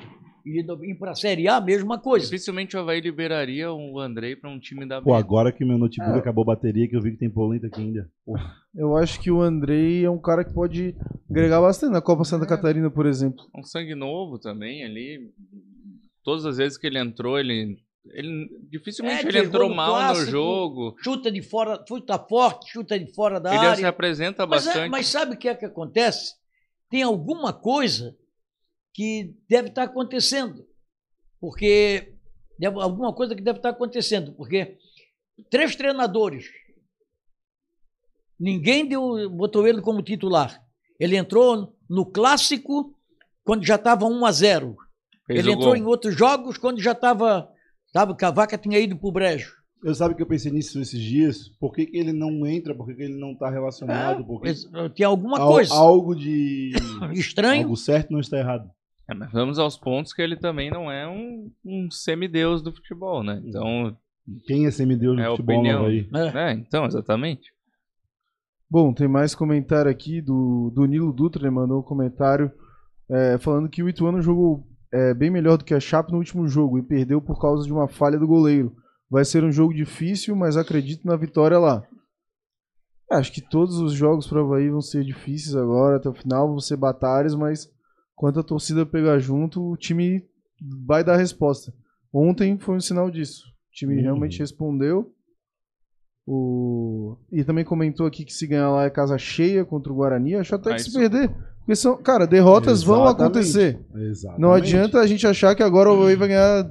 E 0.46 0.62
do- 0.62 0.86
ir 0.86 0.94
pra 1.00 1.16
Série 1.16 1.48
A, 1.48 1.60
mesma 1.60 1.98
coisa. 2.00 2.26
Dificilmente 2.28 2.78
o 2.78 2.80
Havaí 2.80 3.02
liberaria 3.02 3.72
o 3.74 4.00
Andrei 4.00 4.36
pra 4.36 4.48
um 4.50 4.60
time 4.60 4.86
da 4.86 5.00
B. 5.00 5.06
Pô, 5.06 5.16
agora 5.16 5.52
que 5.52 5.66
meu 5.66 5.78
notebook 5.78 6.16
É. 6.16 6.20
acabou 6.20 6.44
a 6.44 6.48
bateria, 6.56 6.88
que 6.88 6.96
eu 6.96 7.02
vi 7.02 7.12
que 7.12 7.18
tem 7.18 7.30
polenta 7.32 7.66
aqui 7.66 7.82
ainda. 7.82 8.08
Pô, 8.24 8.36
Eu 8.76 8.96
acho 8.96 9.20
que 9.22 9.32
o 9.32 9.42
Andrei 9.42 10.04
é 10.06 10.10
um 10.10 10.20
cara 10.22 10.44
que 10.46 10.54
pode 10.54 10.96
agregar 11.30 11.62
bastante 11.62 11.94
na 11.94 12.02
Copa 12.02 12.24
Santa 12.26 12.46
É. 12.46 12.48
Catarina, 12.48 12.92
por 12.92 13.06
exemplo. 13.08 13.44
Um 13.58 13.64
sangue 13.64 13.96
novo 13.96 14.38
também 14.38 14.84
ali. 14.84 15.32
todas 16.24 16.46
as 16.46 16.58
vezes 16.58 16.78
que 16.78 16.86
ele 16.88 17.00
entrou, 17.00 17.40
ele. 17.40 17.78
ele 18.14 18.48
dificilmente 18.70 19.26
É, 19.26 19.30
ele 19.30 19.40
entrou 19.40 19.68
no 19.70 19.76
mal 19.76 19.94
clássico. 19.96 20.26
no 20.26 20.32
jogo. 20.32 20.96
Chuta 21.04 21.32
de 21.32 21.42
fora, 21.42 21.84
chuta 21.88 22.20
forte, 22.20 22.72
chuta 22.72 23.00
de 23.00 23.12
fora 23.14 23.40
da 23.40 23.50
Ele 23.50 23.66
área. 23.66 23.76
se 23.78 23.86
apresenta 23.86 24.46
Mas, 24.46 24.64
é- 24.64 24.68
bastante. 24.70 24.90
mas 24.92 25.08
sabe 25.08 25.34
o 25.34 25.38
que 25.38 25.48
é 25.48 25.56
que 25.56 25.66
acontece? 25.66 26.34
Tem 26.90 27.02
alguma 27.02 27.52
coisa 27.54 28.16
que 28.96 29.36
deve 29.50 29.68
estar 29.68 29.84
acontecendo. 29.84 30.66
Porque. 31.40 32.16
deve- 32.58 32.82
alguma 32.82 33.14
coisa 33.14 33.36
que 33.36 33.42
deve 33.44 33.60
estar 33.60 33.70
acontecendo. 33.70 34.34
Porque 34.34 34.78
três 35.52 35.76
treinadores. 35.76 36.46
Ninguém 38.40 38.88
deu, 38.88 39.30
botou 39.30 39.68
ele 39.68 39.82
como 39.82 40.02
titular. 40.02 40.62
Ele 41.00 41.16
entrou 41.18 41.74
no 41.90 42.06
clássico 42.06 42.94
quando 43.44 43.66
já 43.66 43.76
estava 43.76 44.06
1 44.06 44.26
a 44.26 44.32
0. 44.32 44.76
Fez 45.28 45.40
ele 45.40 45.50
o 45.50 45.54
entrou 45.54 45.68
gol. 45.70 45.78
em 45.78 45.84
outros 45.86 46.16
jogos 46.16 46.58
quando 46.58 46.82
já 46.82 46.92
estava. 46.94 47.50
Sabe, 47.94 48.16
que 48.16 48.26
a 48.26 48.32
vaca 48.32 48.58
tinha 48.58 48.78
ido 48.80 48.98
pro 48.98 49.12
brejo. 49.12 49.54
Eu 49.84 49.94
sabe 49.94 50.16
que 50.16 50.22
eu 50.22 50.26
pensei 50.28 50.52
nisso 50.52 50.80
esses 50.82 51.00
dias. 51.00 51.48
Por 51.60 51.72
que, 51.74 51.86
que 51.86 51.98
ele 51.98 52.12
não 52.12 52.46
entra? 52.46 52.76
Por 52.76 52.88
que, 52.88 52.96
que 52.96 53.04
ele 53.04 53.18
não 53.20 53.36
tá 53.36 53.50
relacionado? 53.50 54.26
Por 54.26 54.42
que... 54.42 54.48
Mas, 54.50 54.66
Tem 54.96 55.06
alguma 55.06 55.40
Al- 55.40 55.50
coisa 55.50 55.74
Algo 55.74 56.16
de. 56.16 56.72
estranho. 57.14 57.64
Algo 57.64 57.78
certo 57.78 58.12
não 58.12 58.20
está 58.20 58.38
errado. 58.38 58.70
É, 59.10 59.14
mas 59.14 59.32
vamos 59.32 59.60
aos 59.60 59.78
pontos 59.78 60.14
que 60.14 60.22
ele 60.22 60.36
também 60.36 60.72
não 60.72 60.92
é 60.92 61.08
um, 61.08 61.52
um 61.64 61.92
semideus 61.92 62.62
do 62.62 62.72
futebol, 62.74 63.24
né? 63.24 63.42
Então, 63.46 63.96
Quem 64.46 64.66
é 64.66 64.72
semideus 64.72 65.16
no 65.16 65.22
É 65.22 65.30
futebol 65.30 65.58
opinião. 65.58 65.80
no 65.82 65.86
Havaí? 65.86 66.10
É. 66.14 66.50
é, 66.50 66.54
então, 66.54 66.86
exatamente. 66.86 67.54
Bom, 68.70 68.92
tem 68.94 69.08
mais 69.08 69.36
comentário 69.36 69.92
aqui 69.92 70.22
do, 70.22 70.72
do 70.74 70.86
Nilo 70.86 71.14
Dutra, 71.14 71.44
ele 71.44 71.52
mandou 71.52 71.80
um 71.80 71.84
comentário 71.84 72.52
é, 73.10 73.38
falando 73.38 73.70
que 73.70 73.84
o 73.84 73.88
Ituano 73.88 74.22
jogou 74.22 74.68
é, 74.92 75.14
bem 75.14 75.30
melhor 75.30 75.58
do 75.58 75.64
que 75.64 75.74
a 75.74 75.80
Chape 75.80 76.12
no 76.12 76.18
último 76.18 76.48
jogo 76.48 76.80
e 76.80 76.84
perdeu 76.84 77.22
por 77.22 77.40
causa 77.40 77.64
de 77.66 77.72
uma 77.72 77.88
falha 77.88 78.18
do 78.18 78.28
goleiro. 78.28 78.76
Vai 79.08 79.24
ser 79.24 79.44
um 79.44 79.52
jogo 79.52 79.72
difícil, 79.74 80.36
mas 80.36 80.58
acredito 80.58 81.06
na 81.06 81.16
vitória 81.16 81.60
lá. 81.60 81.84
Acho 83.12 83.32
que 83.32 83.40
todos 83.40 83.78
os 83.78 83.94
jogos 83.94 84.26
para 84.28 84.42
o 84.42 84.46
Havaí 84.46 84.68
vão 84.68 84.82
ser 84.82 85.04
difíceis 85.04 85.56
agora, 85.56 85.98
até 85.98 86.10
o 86.10 86.14
final 86.14 86.48
vão 86.48 86.60
ser 86.60 86.76
batalhas, 86.76 87.36
mas 87.36 87.72
quando 88.16 88.40
a 88.40 88.44
torcida 88.44 88.86
pegar 88.86 89.20
junto, 89.20 89.62
o 89.72 89.78
time 89.78 90.24
vai 90.86 91.04
dar 91.04 91.18
resposta. 91.18 91.74
Ontem 92.14 92.58
foi 92.58 92.76
um 92.76 92.80
sinal 92.80 93.12
disso. 93.12 93.44
O 93.70 93.72
time 93.74 93.96
Uhum. 93.96 94.02
realmente 94.02 94.40
respondeu. 94.40 95.12
O... 96.28 97.18
E 97.32 97.44
também 97.44 97.64
comentou 97.64 98.06
aqui 98.08 98.26
que 98.26 98.34
se 98.34 98.48
ganhar 98.48 98.72
lá 98.72 98.86
é 98.86 98.90
casa 98.90 99.18
cheia 99.18 99.64
contra 99.64 99.92
o 99.92 99.96
Guarani. 99.96 100.36
Acho 100.36 100.56
até 100.56 100.72
Ah, 100.72 100.76
que 100.76 100.82
se 100.82 100.90
isso- 100.90 100.98
perder. 101.00 101.30
Porque 101.60 101.76
são, 101.76 101.98
cara, 102.02 102.26
derrotas 102.28 102.84
vão 102.84 103.04
Exatamente. 103.06 103.24
acontecer. 103.24 103.86
Exatamente. 103.96 104.42
Não 104.42 104.54
adianta 104.54 105.00
a 105.00 105.08
gente 105.08 105.26
achar 105.26 105.56
que 105.56 105.64
agora 105.64 105.90
o 105.92 105.94
Havaí 106.02 106.16
vai 106.16 106.28
ganhar 106.28 106.70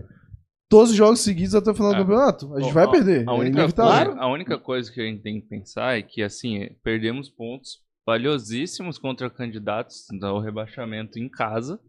todos 0.68 0.90
os 0.90 0.96
jogos 0.96 1.20
seguidos 1.20 1.54
até 1.54 1.70
o 1.70 1.74
final 1.74 1.90
do 1.90 1.96
É. 1.96 2.00
campeonato. 2.00 2.54
A 2.54 2.60
gente 2.60 2.68
Bom, 2.68 2.74
vai 2.74 2.90
perder. 2.90 3.28
A 3.28 3.32
é 3.32 3.36
única, 3.36 3.72
coisa, 3.72 4.14
a 4.20 4.32
única 4.32 4.58
coisa 4.58 4.92
que 4.92 5.00
a 5.00 5.04
gente 5.04 5.20
tem 5.22 5.40
que 5.40 5.48
pensar 5.48 5.98
é 5.98 6.02
que, 6.02 6.22
assim, 6.22 6.58
é, 6.62 6.72
perdemos 6.82 7.28
pontos 7.28 7.78
valiosíssimos 8.06 8.98
contra 8.98 9.30
candidatos 9.30 10.06
ao 10.22 10.40
rebaixamento 10.40 11.18
em 11.18 11.28
casa. 11.28 11.80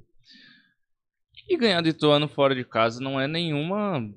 E 1.48 1.58
ganhar 1.58 1.82
do 1.82 1.90
Ituano 1.90 2.28
fora 2.28 2.56
de 2.56 2.64
casa 2.64 3.00
não 3.02 3.20
é 3.20 3.28
nenhuma 3.28 4.12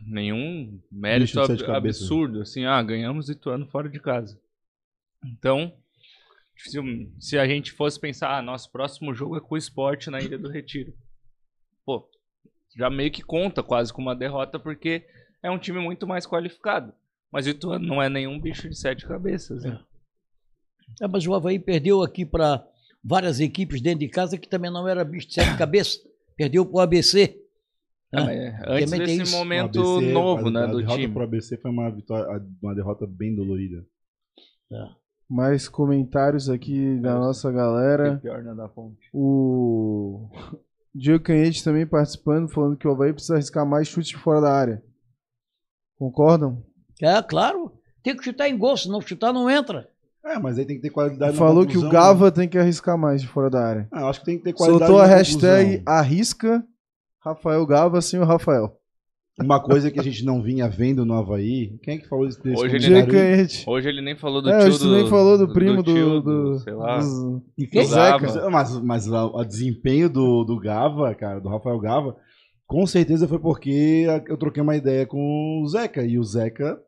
nenhum 0.00 0.80
mérito 0.90 1.38
ab- 1.40 1.58
cabeças. 1.64 2.02
absurdo. 2.02 2.40
Assim, 2.40 2.64
ah, 2.64 2.82
ganhamos 2.82 3.26
do 3.26 3.32
Ituano 3.32 3.66
fora 3.66 3.88
de 3.88 4.00
casa. 4.00 4.40
Então, 5.24 5.72
se, 6.56 6.78
se 7.20 7.38
a 7.38 7.46
gente 7.46 7.72
fosse 7.72 8.00
pensar, 8.00 8.38
ah, 8.38 8.42
nosso 8.42 8.70
próximo 8.72 9.14
jogo 9.14 9.36
é 9.36 9.40
com 9.40 9.54
o 9.54 9.58
esporte 9.58 10.10
na 10.10 10.20
Ilha 10.20 10.38
do 10.38 10.48
Retiro. 10.48 10.94
Pô, 11.84 12.08
já 12.76 12.88
meio 12.88 13.10
que 13.10 13.22
conta 13.22 13.62
quase 13.62 13.92
com 13.92 14.00
uma 14.00 14.16
derrota, 14.16 14.58
porque 14.58 15.06
é 15.42 15.50
um 15.50 15.58
time 15.58 15.78
muito 15.80 16.06
mais 16.06 16.26
qualificado. 16.26 16.94
Mas 17.30 17.46
o 17.46 17.50
Ituano 17.50 17.86
não 17.86 18.02
é 18.02 18.08
nenhum 18.08 18.40
bicho 18.40 18.68
de 18.68 18.76
sete 18.76 19.06
cabeças. 19.06 19.64
Né? 19.64 19.78
É, 19.78 19.91
mas 21.10 21.26
o 21.26 21.34
Havaí 21.34 21.58
perdeu 21.58 22.02
aqui 22.02 22.24
para 22.24 22.66
várias 23.02 23.40
equipes 23.40 23.80
dentro 23.80 24.00
de 24.00 24.08
casa 24.08 24.38
que 24.38 24.48
também 24.48 24.70
não 24.70 24.86
era 24.86 25.04
bicho 25.04 25.28
de 25.28 25.34
sete 25.34 25.56
cabeças. 25.58 26.00
Perdeu 26.36 26.64
para 26.64 26.76
o 26.76 26.80
ABC. 26.80 27.38
É, 28.14 28.24
né? 28.24 28.58
mas 28.60 28.68
antes 28.68 28.90
Também 28.90 29.06
tem 29.06 29.18
desse 29.18 29.30
isso. 29.30 29.36
momento 29.36 29.76
O 29.76 29.96
ABC, 29.96 30.12
novo, 30.12 30.48
a, 30.48 30.50
né, 30.50 30.60
a 30.60 30.66
do 30.66 30.76
derrota 30.78 31.00
time. 31.00 31.12
pro 31.12 31.22
ABC 31.22 31.56
foi 31.56 31.70
uma, 31.70 31.90
vitória, 31.90 32.44
uma 32.62 32.74
derrota 32.74 33.06
bem 33.06 33.34
dolorida. 33.34 33.84
Mais 35.28 35.68
comentários 35.68 36.48
aqui 36.48 36.98
da 37.00 37.14
nossa 37.14 37.50
galera. 37.50 38.18
Pior, 38.18 38.42
né, 38.42 38.54
da. 38.54 38.70
O 39.12 40.28
Diego 40.94 41.24
Canhete 41.24 41.64
também 41.64 41.86
participando, 41.86 42.50
falando 42.50 42.76
que 42.76 42.86
o 42.86 42.90
Havaí 42.90 43.12
precisa 43.12 43.34
arriscar 43.34 43.66
mais 43.66 43.88
chutes 43.88 44.10
de 44.10 44.16
fora 44.16 44.42
da 44.42 44.52
área. 44.52 44.82
Concordam? 45.98 46.62
É, 47.00 47.22
claro. 47.22 47.72
Tem 48.02 48.16
que 48.16 48.24
chutar 48.24 48.48
em 48.48 48.58
gol, 48.58 48.76
se 48.76 48.88
não 48.88 49.00
chutar 49.00 49.32
não 49.32 49.48
entra. 49.48 49.88
É, 50.24 50.38
mas 50.38 50.58
aí 50.58 50.64
tem 50.64 50.76
que 50.76 50.82
ter 50.82 50.90
qualidade 50.90 51.36
Falou 51.36 51.64
que 51.66 51.76
o 51.76 51.80
conclusão, 51.82 51.90
Gava 51.90 52.24
né? 52.26 52.30
tem 52.30 52.48
que 52.48 52.56
arriscar 52.58 52.96
mais 52.96 53.20
de 53.20 53.28
fora 53.28 53.50
da 53.50 53.64
área. 53.66 53.88
Ah, 53.92 54.08
acho 54.08 54.20
que 54.20 54.26
tem 54.26 54.38
que 54.38 54.44
ter 54.44 54.52
qualidade 54.52 54.84
Soltou 54.86 55.02
a 55.02 55.06
hashtag 55.06 55.78
conclusão. 55.78 55.94
arrisca 55.94 56.64
Rafael 57.24 57.66
Gava 57.66 58.00
sem 58.00 58.20
o 58.20 58.24
Rafael. 58.24 58.76
Uma 59.40 59.60
coisa 59.60 59.90
que 59.90 59.98
a 59.98 60.02
gente 60.02 60.24
não 60.26 60.42
vinha 60.42 60.68
vendo 60.68 61.06
no 61.06 61.14
Havaí. 61.14 61.78
Quem 61.82 61.94
é 61.94 61.98
que 61.98 62.06
falou 62.08 62.26
isso 62.26 62.40
desse 62.42 62.62
Hoje 62.62 62.76
ele 62.76 62.86
comentário 62.86 63.18
aí? 63.18 63.36
Canhete. 63.36 63.64
Hoje 63.66 63.88
ele 63.88 64.02
nem 64.02 64.14
falou 64.14 64.42
do 64.42 64.50
É, 64.50 64.58
tio 64.58 64.68
hoje 64.68 64.90
nem 64.90 65.08
falou 65.08 65.38
do 65.38 65.52
primo 65.52 65.82
do, 65.82 65.94
tio 65.94 66.20
do, 66.20 66.58
sei 66.58 66.74
lá. 66.74 66.98
dos- 66.98 67.08
do 67.10 67.84
Zeca. 67.84 68.50
Mas, 68.50 68.80
mas 68.82 69.08
o 69.08 69.42
desempenho 69.44 70.10
do, 70.10 70.44
do 70.44 70.60
Gava, 70.60 71.14
cara, 71.14 71.40
do 71.40 71.48
Rafael 71.48 71.78
Gava, 71.80 72.14
com 72.66 72.86
certeza 72.86 73.26
foi 73.26 73.38
porque 73.38 74.06
eu 74.28 74.36
troquei 74.36 74.62
uma 74.62 74.76
ideia 74.76 75.06
com 75.06 75.62
o 75.64 75.66
Zeca. 75.66 76.04
E 76.04 76.18
o 76.18 76.22
Zeca 76.24 76.78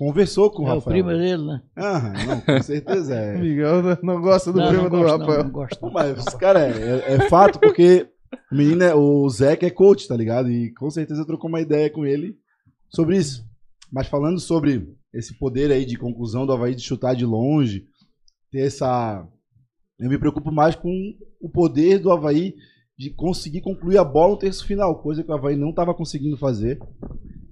conversou 0.00 0.50
com 0.50 0.62
o 0.62 0.66
é 0.66 0.70
o 0.72 0.74
Rafael. 0.76 1.04
primo 1.04 1.10
dele, 1.10 1.44
né? 1.44 1.62
Aham, 1.76 2.12
não, 2.26 2.40
com 2.40 2.62
certeza. 2.62 3.14
É. 3.14 3.36
Miguel 3.38 3.82
não 4.02 4.18
gosta 4.22 4.50
do 4.50 4.58
não, 4.58 4.68
primo 4.68 4.82
não 4.84 4.90
do 4.90 4.96
gosto, 4.96 5.18
não, 5.18 5.26
Rafael. 5.26 5.44
não 5.44 5.50
gosto. 5.50 5.92
Mas, 5.92 6.24
cara, 6.36 6.60
é, 6.60 7.16
é 7.16 7.28
fato, 7.28 7.60
porque 7.60 8.08
o 8.50 8.54
menino, 8.56 8.82
é- 8.82 8.94
o 8.94 9.28
Zeca 9.28 9.66
é 9.66 9.70
coach, 9.70 10.08
tá 10.08 10.16
ligado? 10.16 10.50
E 10.50 10.72
com 10.72 10.88
certeza 10.88 11.26
trocou 11.26 11.50
uma 11.50 11.60
ideia 11.60 11.90
com 11.90 12.06
ele 12.06 12.34
sobre 12.88 13.18
isso. 13.18 13.44
Mas 13.92 14.06
falando 14.06 14.40
sobre 14.40 14.88
esse 15.12 15.38
poder 15.38 15.70
aí 15.70 15.84
de 15.84 15.98
conclusão 15.98 16.46
do 16.46 16.52
Havaí 16.54 16.74
de 16.74 16.80
chutar 16.82 17.14
de 17.14 17.26
longe, 17.26 17.84
ter 18.50 18.60
essa. 18.60 19.22
Eu 19.98 20.08
me 20.08 20.16
preocupo 20.16 20.50
mais 20.50 20.74
com 20.74 20.90
o 21.42 21.50
poder 21.50 21.98
do 21.98 22.10
Havaí 22.10 22.54
de 22.98 23.10
conseguir 23.10 23.60
concluir 23.60 23.98
a 23.98 24.04
bola 24.04 24.30
no 24.32 24.38
terço 24.38 24.64
final, 24.64 25.02
coisa 25.02 25.22
que 25.22 25.30
o 25.30 25.34
Havaí 25.34 25.56
não 25.56 25.70
estava 25.70 25.92
conseguindo 25.92 26.38
fazer. 26.38 26.78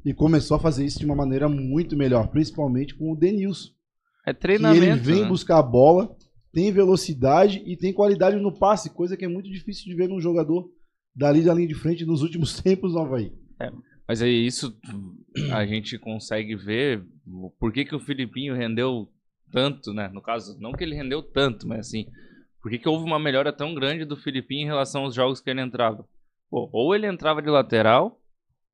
E 0.08 0.14
começou 0.14 0.56
a 0.56 0.60
fazer 0.60 0.86
isso 0.86 0.98
de 0.98 1.04
uma 1.04 1.14
maneira 1.14 1.50
muito 1.50 1.94
melhor, 1.94 2.28
principalmente 2.28 2.94
com 2.94 3.12
o 3.12 3.14
Denilson 3.14 3.68
É 4.26 4.32
que 4.32 4.40
treinamento. 4.40 4.82
ele 4.82 4.94
vem 4.94 5.20
né? 5.20 5.28
buscar 5.28 5.58
a 5.58 5.62
bola, 5.62 6.16
tem 6.50 6.72
velocidade 6.72 7.62
e 7.66 7.76
tem 7.76 7.92
qualidade 7.92 8.36
no 8.36 8.50
passe, 8.50 8.88
coisa 8.88 9.18
que 9.18 9.26
é 9.26 9.28
muito 9.28 9.50
difícil 9.50 9.84
de 9.84 9.94
ver 9.94 10.08
num 10.08 10.18
jogador 10.18 10.72
dali 11.14 11.42
da 11.42 11.52
linha 11.52 11.68
de 11.68 11.74
frente 11.74 12.06
nos 12.06 12.22
últimos 12.22 12.56
tempos 12.62 12.94
no 12.94 13.00
Havaí. 13.00 13.34
Mas 14.08 14.22
aí 14.22 14.46
isso 14.46 14.74
a 15.52 15.66
gente 15.66 15.98
consegue 15.98 16.56
ver 16.56 17.04
por 17.60 17.70
que, 17.70 17.84
que 17.84 17.94
o 17.94 18.00
Filipinho 18.00 18.54
rendeu 18.54 19.10
tanto, 19.52 19.92
né? 19.92 20.08
No 20.08 20.22
caso, 20.22 20.58
não 20.58 20.72
que 20.72 20.84
ele 20.84 20.94
rendeu 20.94 21.22
tanto, 21.22 21.68
mas 21.68 21.80
assim, 21.80 22.06
por 22.62 22.70
que, 22.70 22.78
que 22.78 22.88
houve 22.88 23.04
uma 23.04 23.18
melhora 23.18 23.52
tão 23.52 23.74
grande 23.74 24.06
do 24.06 24.16
Filipinho 24.16 24.62
em 24.62 24.66
relação 24.68 25.02
aos 25.04 25.14
jogos 25.14 25.38
que 25.38 25.50
ele 25.50 25.60
entrava? 25.60 26.08
Pô, 26.50 26.70
ou 26.72 26.94
ele 26.94 27.06
entrava 27.06 27.42
de 27.42 27.50
lateral, 27.50 28.18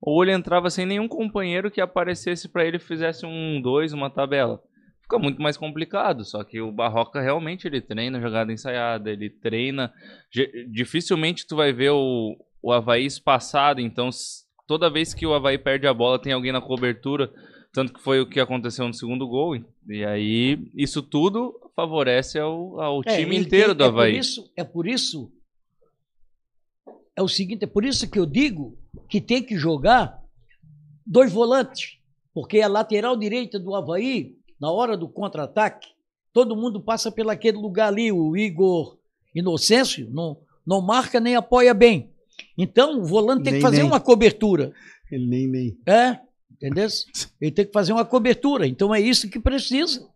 ou 0.07 0.23
ele 0.23 0.33
entrava 0.33 0.69
sem 0.69 0.85
nenhum 0.85 1.09
companheiro 1.09 1.71
que 1.71 1.81
aparecesse 1.81 2.49
pra 2.49 2.65
ele 2.65 2.77
e 2.77 2.81
fizesse 2.81 3.25
um 3.25 3.61
2, 3.63 3.93
uma 3.95 4.11
tabela. 4.11 4.61
Fica 5.01 5.19
muito 5.19 5.41
mais 5.41 5.57
complicado, 5.57 6.25
só 6.25 6.43
que 6.45 6.61
o 6.61 6.71
Barroca 6.73 7.21
realmente 7.21 7.67
ele 7.67 7.81
treina 7.81 8.21
jogada 8.21 8.53
ensaiada, 8.53 9.11
ele 9.11 9.31
treina. 9.31 9.93
Dificilmente 10.71 11.47
tu 11.47 11.57
vai 11.57 11.73
ver 11.73 11.91
o, 11.91 12.37
o 12.63 12.73
Havaí 12.73 13.05
espaçado, 13.07 13.81
então 13.81 14.09
toda 14.67 14.91
vez 14.91 15.13
que 15.15 15.27
o 15.27 15.35
Havaí 15.35 15.59
perde 15.59 15.87
a 15.87 15.95
bola 15.95 16.19
tem 16.19 16.33
alguém 16.33 16.53
na 16.53 16.61
cobertura, 16.61 17.31
tanto 17.73 17.93
que 17.93 18.01
foi 18.01 18.21
o 18.21 18.27
que 18.29 18.41
aconteceu 18.41 18.87
no 18.87 18.95
segundo 18.95 19.27
gol. 19.27 19.57
E 19.89 20.05
aí 20.05 20.59
isso 20.75 21.03
tudo 21.03 21.53
favorece 21.77 22.39
ao, 22.39 22.81
ao 22.81 23.01
É, 23.07 23.17
time 23.19 23.37
inteiro 23.37 23.69
tem- 23.69 23.77
do 23.79 23.85
é 23.85 23.87
Havaí. 23.89 24.13
Por 24.13 24.19
isso, 24.21 24.53
é 24.57 24.65
por 24.65 24.87
isso. 24.87 25.33
É 27.17 27.23
o 27.23 27.29
seguinte, 27.29 27.65
é 27.65 27.67
por 27.67 27.85
isso 27.85 28.11
que 28.11 28.19
eu 28.19 28.27
digo 28.27 28.79
que 29.09 29.21
tem 29.21 29.43
que 29.43 29.57
jogar 29.57 30.23
dois 31.07 31.33
volantes. 31.33 31.99
Porque 32.33 32.61
a 32.61 32.69
lateral 32.69 33.17
direita 33.17 33.59
do 33.59 33.75
Havaí, 33.75 34.35
na 34.61 34.71
hora 34.71 34.97
do 34.97 35.09
contra-ataque, 35.09 35.89
todo 36.33 36.57
mundo 36.57 36.81
passa 36.81 37.13
pelaquele 37.13 37.59
lugar 37.59 37.89
ali. 37.89 38.11
O 38.11 38.37
Igor 38.37 38.99
Inocêncio 39.35 40.09
não, 40.11 40.39
não 40.67 40.81
marca 40.81 41.21
nem 41.21 41.37
apoia 41.37 41.73
bem. 41.73 42.11
Então, 42.59 43.01
o 43.01 43.05
volante 43.05 43.45
tem 43.45 43.53
Nem, 43.53 43.61
que 43.61 43.67
fazer 43.67 43.83
nem. 43.83 43.87
uma 43.87 44.01
cobertura. 44.01 44.73
Ele 45.11 45.27
nem, 45.27 45.47
nem. 45.47 45.79
É, 45.87 46.19
entendeu? 46.51 46.89
Ele 47.41 47.51
tem 47.53 47.65
que 47.65 47.73
fazer 47.73 47.93
uma 47.93 48.05
cobertura. 48.05 48.67
Então 48.67 48.93
é 48.95 49.01
isso 49.01 49.31
que 49.31 49.39
precisa. 49.39 50.09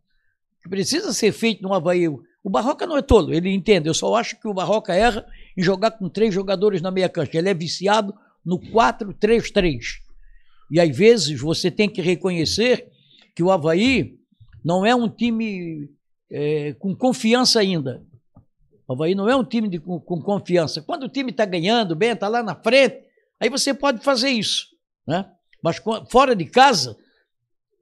Que 0.63 0.69
precisa 0.69 1.13
ser 1.13 1.31
feito 1.31 1.63
no 1.63 1.73
Havaí. 1.73 2.09
O 2.09 2.51
Barroca 2.51 2.87
não 2.87 2.97
é 2.97 3.03
tolo, 3.03 3.33
ele 3.33 3.51
entende. 3.51 3.89
Eu 3.89 3.95
só 3.95 4.15
acho 4.17 4.41
que 4.41 4.49
o 4.49 4.55
Barroca 4.55 4.95
erra 4.95 5.25
em 5.57 5.63
jogar 5.63 5.93
com 5.93 6.09
três 6.09 6.35
jogadores 6.35 6.83
na 6.83 6.91
meia 6.91 7.09
cancha. 7.09 7.39
Ele 7.39 7.49
é 7.49 7.55
viciado 7.55 8.15
no 8.49 8.59
4-3-3. 8.59 9.99
E 10.71 10.81
às 10.81 10.97
vezes 10.97 11.39
você 11.39 11.71
tem 11.71 11.87
que 11.87 12.01
reconhecer 12.01 12.91
que 13.37 13.43
o 13.43 13.51
Havaí 13.51 14.19
não 14.65 14.87
é 14.87 14.95
um 14.95 15.07
time 15.07 15.91
é, 16.31 16.73
com 16.79 16.97
confiança 16.97 17.61
ainda. 17.61 18.03
O 18.87 18.95
Havaí 18.95 19.15
não 19.15 19.29
é 19.29 19.37
um 19.37 19.45
time 19.45 19.69
de, 19.69 19.79
com, 19.79 20.01
com 20.01 20.23
confiança. 20.23 20.81
Quando 20.81 21.03
o 21.03 21.11
time 21.11 21.31
está 21.31 21.45
ganhando 21.45 21.95
bem, 21.95 22.13
está 22.13 22.27
lá 22.27 22.43
na 22.43 22.55
frente, 22.55 23.05
aí 23.39 23.51
você 23.51 23.75
pode 23.75 24.03
fazer 24.03 24.31
isso. 24.31 24.69
Né? 25.07 25.31
Mas 25.63 25.79
fora 26.11 26.35
de 26.35 26.47
casa, 26.47 26.97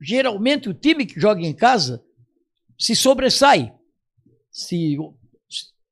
geralmente 0.02 0.68
o 0.68 0.74
time 0.74 1.06
que 1.06 1.20
joga 1.20 1.46
em 1.46 1.54
casa 1.54 2.02
se 2.76 2.96
sobressai. 2.96 3.72
Se, 4.50 4.96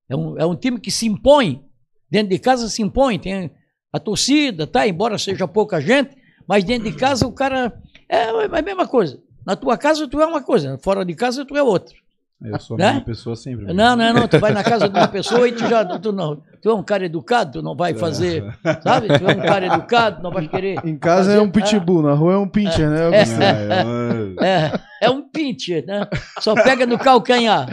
é, 0.08 0.16
um, 0.16 0.36
é 0.36 0.44
um 0.44 0.56
time 0.56 0.80
que 0.80 0.90
se 0.90 1.06
impõe. 1.06 1.64
Dentro 2.10 2.30
de 2.30 2.40
casa 2.40 2.68
se 2.68 2.82
impõe. 2.82 3.20
Tem 3.20 3.52
a 3.94 4.00
torcida, 4.00 4.66
tá? 4.66 4.86
Embora 4.88 5.16
seja 5.18 5.46
pouca 5.46 5.80
gente, 5.80 6.16
mas 6.48 6.64
dentro 6.64 6.90
de 6.90 6.96
casa 6.96 7.26
o 7.28 7.32
cara. 7.32 7.72
É, 8.08 8.24
é 8.24 8.58
a 8.58 8.62
mesma 8.62 8.88
coisa. 8.88 9.20
Na 9.46 9.54
tua 9.54 9.78
casa 9.78 10.08
tu 10.08 10.20
é 10.20 10.26
uma 10.26 10.42
coisa, 10.42 10.76
fora 10.82 11.04
de 11.04 11.14
casa 11.14 11.44
tu 11.44 11.56
é 11.56 11.62
outra. 11.62 11.94
Eu 12.42 12.58
sou 12.58 12.74
a 12.74 12.78
Né? 12.78 12.86
mesma 12.88 13.04
pessoa 13.04 13.36
sempre. 13.36 13.72
Não, 13.72 13.94
não, 13.96 14.12
não. 14.12 14.26
Tu 14.28 14.38
vai 14.40 14.52
na 14.52 14.64
casa 14.64 14.88
de 14.88 14.98
uma 14.98 15.06
pessoa 15.06 15.48
e 15.48 15.52
tu 15.52 15.60
já. 15.68 15.84
Tu, 15.84 16.12
não, 16.12 16.42
tu 16.60 16.68
é 16.68 16.74
um 16.74 16.82
cara 16.82 17.06
educado, 17.06 17.52
tu 17.52 17.62
não 17.62 17.76
vai 17.76 17.94
fazer. 17.94 18.44
Sabe? 18.82 19.06
Tu 19.16 19.24
é 19.30 19.32
um 19.32 19.40
cara 19.46 19.66
educado, 19.66 20.22
não 20.22 20.30
vai 20.32 20.48
querer. 20.48 20.84
Em 20.84 20.98
casa 20.98 21.32
é 21.32 21.40
um 21.40 21.48
pitbull, 21.50 22.02
na 22.02 22.12
rua 22.14 22.34
é 22.34 22.36
um 22.36 22.48
pincher, 22.48 22.90
né? 22.90 23.04
Augusto? 23.06 23.40
É, 23.40 24.72
É, 25.00 25.06
é 25.06 25.10
um 25.10 25.22
pincher, 25.22 25.86
né? 25.86 26.06
Só 26.40 26.54
pega 26.54 26.84
no 26.84 26.98
calcanhar. 26.98 27.68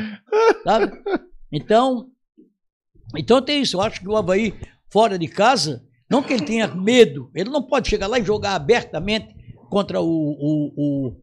Sabe? 0.63 0.91
Então, 1.51 2.05
então 3.17 3.41
tem 3.41 3.61
isso. 3.63 3.75
Eu 3.77 3.81
acho 3.81 3.99
que 3.99 4.07
o 4.07 4.15
Havaí, 4.15 4.53
fora 4.89 5.17
de 5.17 5.27
casa, 5.27 5.83
não 6.11 6.21
que 6.21 6.33
ele 6.33 6.43
tenha 6.43 6.67
medo, 6.67 7.31
ele 7.33 7.49
não 7.49 7.63
pode 7.63 7.87
chegar 7.87 8.07
lá 8.07 8.19
e 8.19 8.25
jogar 8.25 8.53
abertamente 8.53 9.33
contra 9.69 10.01
o, 10.01 10.05
o, 10.05 10.73
o, 10.75 11.15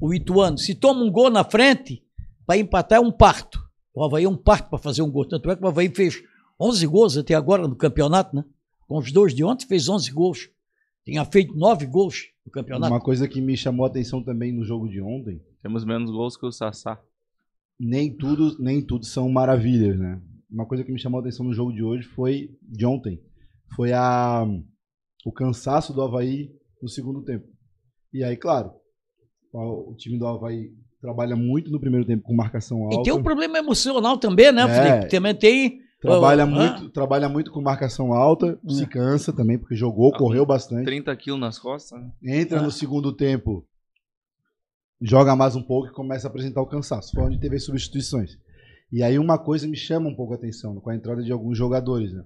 o 0.00 0.12
Ituano. 0.12 0.58
Se 0.58 0.74
toma 0.74 1.04
um 1.04 1.10
gol 1.10 1.30
na 1.30 1.44
frente, 1.44 2.02
para 2.44 2.58
empatar 2.58 2.98
é 2.98 3.00
um 3.00 3.12
parto. 3.12 3.64
O 3.94 4.02
Havaí 4.02 4.24
é 4.24 4.28
um 4.28 4.36
parto 4.36 4.70
para 4.70 4.78
fazer 4.78 5.02
um 5.02 5.10
gol. 5.10 5.24
Tanto 5.24 5.48
é 5.48 5.54
que 5.54 5.62
o 5.62 5.68
Havaí 5.68 5.88
fez 5.88 6.20
11 6.60 6.84
gols 6.88 7.16
até 7.16 7.34
agora 7.34 7.68
no 7.68 7.76
campeonato, 7.76 8.34
né? 8.34 8.44
Com 8.88 8.98
os 8.98 9.12
dois 9.12 9.32
de 9.32 9.44
ontem, 9.44 9.68
fez 9.68 9.88
11 9.88 10.10
gols. 10.10 10.50
Tinha 11.04 11.24
feito 11.24 11.54
9 11.54 11.86
gols 11.86 12.24
no 12.44 12.50
campeonato. 12.50 12.92
Uma 12.92 13.00
coisa 13.00 13.28
que 13.28 13.40
me 13.40 13.56
chamou 13.56 13.86
a 13.86 13.88
atenção 13.88 14.20
também 14.20 14.50
no 14.50 14.64
jogo 14.64 14.88
de 14.88 15.00
ontem, 15.00 15.40
Temos 15.62 15.84
menos 15.84 16.10
gols 16.10 16.36
que 16.36 16.44
o 16.44 16.50
Sassá. 16.50 17.00
nem 17.78 18.12
tudo, 18.12 18.60
nem 18.60 18.82
tudo 18.82 19.06
são 19.06 19.28
maravilhas, 19.28 19.96
né? 19.96 20.20
Uma 20.50 20.66
coisa 20.66 20.82
que 20.82 20.90
me 20.90 20.98
chamou 20.98 21.18
a 21.18 21.20
atenção 21.20 21.46
no 21.46 21.52
jogo 21.52 21.72
de 21.72 21.84
hoje 21.84 22.08
foi 22.08 22.50
de 22.62 22.84
ontem, 22.84 23.20
foi 23.74 23.92
a 23.92 24.46
o 25.24 25.32
cansaço 25.32 25.92
do 25.92 26.02
Havaí 26.02 26.50
no 26.82 26.88
segundo 26.88 27.22
tempo. 27.22 27.46
E 28.12 28.24
aí, 28.24 28.36
claro, 28.36 28.72
o 29.52 29.94
time 29.96 30.18
do 30.18 30.26
Havaí 30.26 30.70
trabalha 31.00 31.36
muito 31.36 31.70
no 31.70 31.78
primeiro 31.80 32.06
tempo 32.06 32.22
com 32.22 32.34
marcação 32.34 32.84
alta. 32.84 32.96
E 32.96 33.02
tem 33.02 33.12
um 33.12 33.22
problema 33.22 33.58
emocional 33.58 34.16
também, 34.18 34.50
né, 34.52 34.62
É. 34.62 34.68
Felipe? 34.68 35.10
Também 35.10 35.34
tem. 35.34 35.78
Trabalha 36.00 36.44
Ah, 36.44 36.46
muito, 36.46 36.90
trabalha 36.90 37.28
muito 37.28 37.50
com 37.50 37.60
marcação 37.60 38.12
alta, 38.12 38.56
se 38.68 38.86
cansa 38.86 39.32
também, 39.32 39.58
porque 39.58 39.74
jogou, 39.74 40.14
Ah, 40.14 40.18
correu 40.18 40.46
bastante. 40.46 40.84
30 40.84 41.14
quilos 41.16 41.40
nas 41.40 41.58
costas. 41.58 42.00
né? 42.00 42.12
Entra 42.40 42.60
Ah. 42.60 42.62
no 42.62 42.70
segundo 42.70 43.12
tempo, 43.12 43.66
joga 45.02 45.34
mais 45.36 45.56
um 45.56 45.62
pouco 45.62 45.88
e 45.88 45.92
começa 45.92 46.26
a 46.28 46.30
apresentar 46.30 46.62
o 46.62 46.66
cansaço. 46.66 47.10
Foi 47.14 47.24
onde 47.24 47.38
teve 47.40 47.56
as 47.56 47.64
substituições. 47.64 48.38
E 48.92 49.02
aí 49.02 49.18
uma 49.18 49.38
coisa 49.38 49.66
me 49.66 49.76
chama 49.76 50.08
um 50.08 50.14
pouco 50.14 50.32
a 50.32 50.36
atenção 50.36 50.76
com 50.80 50.88
a 50.88 50.94
entrada 50.94 51.22
de 51.22 51.32
alguns 51.32 51.58
jogadores. 51.58 52.12
Né? 52.12 52.22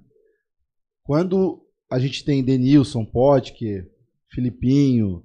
Quando 1.05 1.61
a 1.91 1.99
gente 1.99 2.25
tem 2.25 2.43
Denilson, 2.45 3.05
Potker, 3.05 3.89
Filipinho 4.31 5.23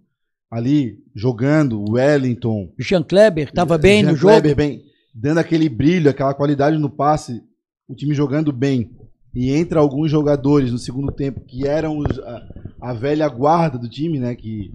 ali 0.49 0.99
jogando, 1.15 1.83
Wellington, 1.91 2.71
Jean 2.79 3.03
Kleber 3.03 3.47
estava 3.49 3.77
bem 3.77 4.01
Jean 4.01 4.11
no 4.11 4.17
jogo. 4.17 4.33
Kleber 4.33 4.55
bem, 4.55 4.83
dando 5.13 5.39
aquele 5.39 5.67
brilho, 5.69 6.09
aquela 6.09 6.33
qualidade 6.33 6.77
no 6.77 6.89
passe, 6.89 7.41
o 7.87 7.95
time 7.95 8.13
jogando 8.13 8.51
bem. 8.53 8.91
E 9.35 9.51
entra 9.51 9.79
alguns 9.79 10.09
jogadores 10.09 10.71
no 10.71 10.77
segundo 10.77 11.11
tempo 11.11 11.41
que 11.41 11.67
eram 11.67 11.97
os- 11.99 12.17
a, 12.19 12.49
a 12.81 12.93
velha 12.93 13.27
guarda 13.27 13.77
do 13.77 13.87
time, 13.89 14.19
né? 14.19 14.33
Que 14.35 14.71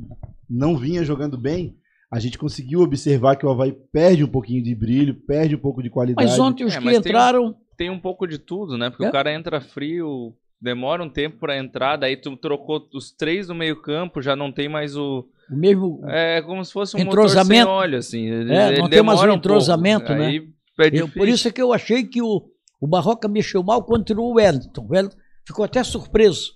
não 0.48 0.76
vinha 0.76 1.02
jogando 1.04 1.36
bem. 1.38 1.76
A 2.10 2.20
gente 2.20 2.38
conseguiu 2.38 2.80
observar 2.80 3.36
que 3.36 3.46
o 3.46 3.50
Havaí 3.50 3.72
perde 3.72 4.22
um 4.22 4.28
pouquinho 4.28 4.62
de 4.62 4.74
brilho, 4.74 5.14
perde 5.14 5.54
um 5.56 5.58
pouco 5.58 5.82
de 5.82 5.88
qualidade. 5.90 6.28
Mas 6.28 6.38
ontem 6.38 6.64
os 6.64 6.74
É, 6.74 6.78
que 6.78 6.84
mas 6.84 6.98
tem- 7.00 7.10
entraram. 7.10 7.56
Tem 7.76 7.90
um 7.90 7.98
pouco 7.98 8.26
de 8.26 8.38
tudo, 8.38 8.76
né? 8.76 8.90
Porque 8.90 9.04
É. 9.06 9.08
o 9.08 9.12
cara 9.12 9.32
entra 9.34 9.60
frio, 9.60 10.34
demora 10.62 11.02
um 11.02 11.09
tempo 11.10 11.39
pra 11.40 11.59
entrar, 11.59 11.97
daí 11.97 12.16
tu 12.16 12.36
trocou 12.36 12.86
os 12.94 13.10
três 13.10 13.48
do 13.48 13.55
meio 13.55 13.82
campo, 13.82 14.22
já 14.22 14.36
não 14.36 14.52
tem 14.52 14.68
mais 14.68 14.97
o... 14.97 15.26
O 15.51 15.56
mesmo. 15.56 16.01
É 16.06 16.40
como 16.40 16.64
se 16.64 16.72
fosse 16.72 16.97
um 16.97 17.01
Entrosamento. 17.01 17.66
motor 17.68 17.82
óleo, 17.82 17.98
assim. 17.98 18.26
Ele, 18.26 18.55
É, 18.55 18.78
não 18.78 18.89
tem 18.89 19.02
mais 19.02 19.20
um 19.20 19.26
um 19.26 19.34
entrosamento, 19.34 20.12
né? 20.14 20.26
Aí 20.28 20.48
é 20.78 21.01
eu- 21.01 21.09
por 21.09 21.28
isso 21.28 21.48
é 21.48 21.51
que 21.51 21.60
eu 21.60 21.72
achei 21.72 22.05
que 22.05 22.22
o, 22.22 22.43
o 22.80 22.86
Barroca 22.86 23.26
mexeu 23.28 23.62
mal 23.62 23.82
contra 23.82 24.18
o 24.18 24.34
Wellington. 24.34 24.86
O 24.89 24.93
Wellington 24.93 25.16
ficou 25.47 25.64
até 25.64 25.82
surpreso. 25.82 26.52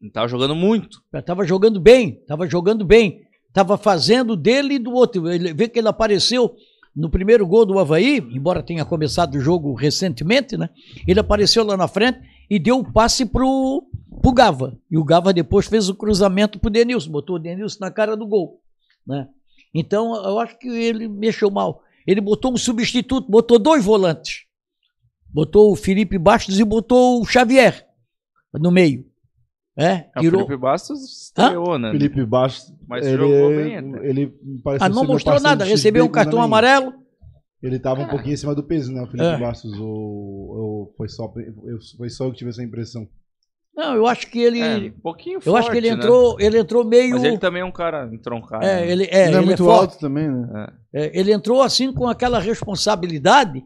Ele 0.00 0.12
Tava 0.12 0.28
jogando 0.28 0.54
muito. 0.54 1.00
Estava 1.12 1.44
jogando 1.44 1.80
bem, 1.80 2.18
estava 2.20 2.46
jogando 2.48 2.84
bem. 2.84 3.22
Estava 3.48 3.76
fazendo 3.78 4.36
dele 4.36 4.74
e 4.74 4.78
do 4.78 4.92
outro. 4.92 5.28
Ele 5.28 5.52
vê 5.54 5.68
que 5.68 5.78
ele 5.78 5.88
apareceu 5.88 6.54
no 6.94 7.10
primeiro 7.10 7.46
gol 7.46 7.64
do 7.64 7.78
Havaí, 7.78 8.18
embora 8.30 8.62
tenha 8.62 8.84
começado 8.84 9.34
o 9.36 9.40
jogo 9.40 9.74
recentemente, 9.74 10.56
né? 10.56 10.68
Ele 11.06 11.18
apareceu 11.18 11.64
lá 11.64 11.76
na 11.76 11.88
frente 11.88 12.20
e 12.50 12.58
deu 12.58 12.78
o 12.78 12.92
passe 12.92 13.24
pro, 13.26 13.86
pro 14.22 14.32
Gava. 14.32 14.78
E 14.90 14.96
o 14.96 15.04
Gava 15.04 15.32
depois 15.32 15.66
fez 15.66 15.88
o 15.88 15.94
cruzamento 15.94 16.58
pro 16.58 16.70
Denilson, 16.70 17.10
botou 17.10 17.36
o 17.36 17.38
Denilson 17.38 17.78
na 17.80 17.90
cara 17.90 18.16
do 18.16 18.26
gol, 18.26 18.60
né? 19.06 19.28
Então, 19.74 20.14
eu 20.24 20.38
acho 20.38 20.58
que 20.58 20.68
ele 20.68 21.06
mexeu 21.08 21.50
mal. 21.50 21.82
Ele 22.06 22.20
botou 22.20 22.52
um 22.52 22.56
substituto, 22.56 23.30
botou 23.30 23.58
dois 23.58 23.84
volantes. 23.84 24.46
Botou 25.30 25.70
o 25.70 25.76
Felipe 25.76 26.16
Bastos 26.16 26.58
e 26.58 26.64
botou 26.64 27.20
o 27.20 27.26
Xavier 27.26 27.86
no 28.54 28.70
meio. 28.70 29.06
É, 29.76 29.84
É, 29.84 30.10
O 30.16 30.20
tirou. 30.20 30.40
Felipe 30.40 30.60
Bastos 30.60 31.04
estreou, 31.22 31.78
né? 31.78 31.92
Felipe 31.92 32.24
Bastos, 32.24 32.74
Mas 32.88 33.06
ele, 33.06 33.18
jogou 33.18 33.48
bem 33.50 33.76
até. 33.76 34.08
ele 34.08 34.26
pareceu 34.64 34.86
Ah, 34.86 34.88
não 34.88 35.04
mostrou 35.04 35.38
nada, 35.40 35.64
recebeu 35.64 36.04
um 36.04 36.08
cartão 36.08 36.42
amarelo. 36.42 36.94
Ele 37.62 37.78
tava 37.78 38.02
um 38.02 38.08
pouquinho 38.08 38.34
acima 38.34 38.54
do 38.54 38.62
peso, 38.62 38.92
né? 38.92 39.02
O 39.02 39.06
Felipe 39.06 39.26
É. 39.28 39.36
Bastos, 39.36 39.72
ou, 39.78 39.88
ou 39.88 40.94
foi, 40.96 41.08
só, 41.08 41.32
eu, 41.36 41.78
foi 41.96 42.08
só 42.08 42.24
eu 42.24 42.30
que 42.30 42.38
tive 42.38 42.50
essa 42.50 42.62
impressão. 42.62 43.08
Não, 43.76 43.94
eu 43.94 44.06
acho 44.06 44.28
que 44.28 44.40
ele. 44.40 44.60
É, 44.60 44.76
um 44.76 45.00
pouquinho 45.00 45.38
eu 45.44 45.56
acho 45.56 45.70
que 45.70 45.76
ele 45.76 45.88
forte, 45.88 46.00
né? 46.00 46.04
entrou, 46.04 46.36
ele 46.40 46.58
entrou 46.58 46.84
meio. 46.84 47.10
Mas 47.10 47.24
ele 47.24 47.38
também 47.38 47.62
é 47.62 47.64
um 47.64 47.72
cara 47.72 48.08
entroncado. 48.12 48.64
é, 48.64 48.80
né? 48.80 48.90
ele, 48.90 49.04
é, 49.04 49.26
Ele 49.26 49.34
é 49.34 49.38
ele 49.38 49.46
muito 49.46 49.64
forte. 49.64 49.80
alto 49.92 49.98
também, 50.00 50.28
né? 50.28 50.68
É, 50.92 51.18
ele 51.18 51.32
entrou 51.32 51.62
assim 51.62 51.92
com 51.92 52.08
aquela 52.08 52.40
responsabilidade 52.40 53.62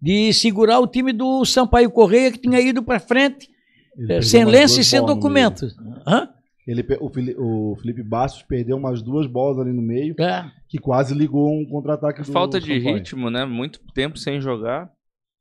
de 0.00 0.32
segurar 0.34 0.80
o 0.80 0.86
time 0.86 1.14
do 1.14 1.44
Sampaio 1.46 1.90
Correia 1.90 2.30
que 2.30 2.38
tinha 2.38 2.60
ido 2.60 2.82
para 2.82 3.00
frente, 3.00 3.48
é, 4.08 4.20
sem 4.20 4.44
lenço 4.44 4.80
e 4.80 4.84
sem 4.84 5.00
bolas 5.00 5.14
no 5.16 5.20
documento. 5.20 5.66
Hã? 6.06 6.28
Ele, 6.66 6.82
o, 7.00 7.10
Fili- 7.10 7.34
o 7.38 7.76
Felipe 7.80 8.02
Bastos 8.02 8.42
perdeu 8.42 8.76
umas 8.76 9.02
duas 9.02 9.26
bolas 9.26 9.58
ali 9.58 9.72
no 9.72 9.82
meio, 9.82 10.14
É. 10.18 10.50
que 10.68 10.78
quase 10.78 11.14
ligou 11.14 11.50
um 11.52 11.66
contra-ataque 11.66 12.22
do 12.22 12.32
Falta 12.32 12.58
de 12.58 12.74
Sampaio. 12.78 12.96
ritmo, 12.96 13.28
né? 13.30 13.44
Muito 13.44 13.80
tempo 13.94 14.16
sem 14.18 14.40
jogar. 14.40 14.90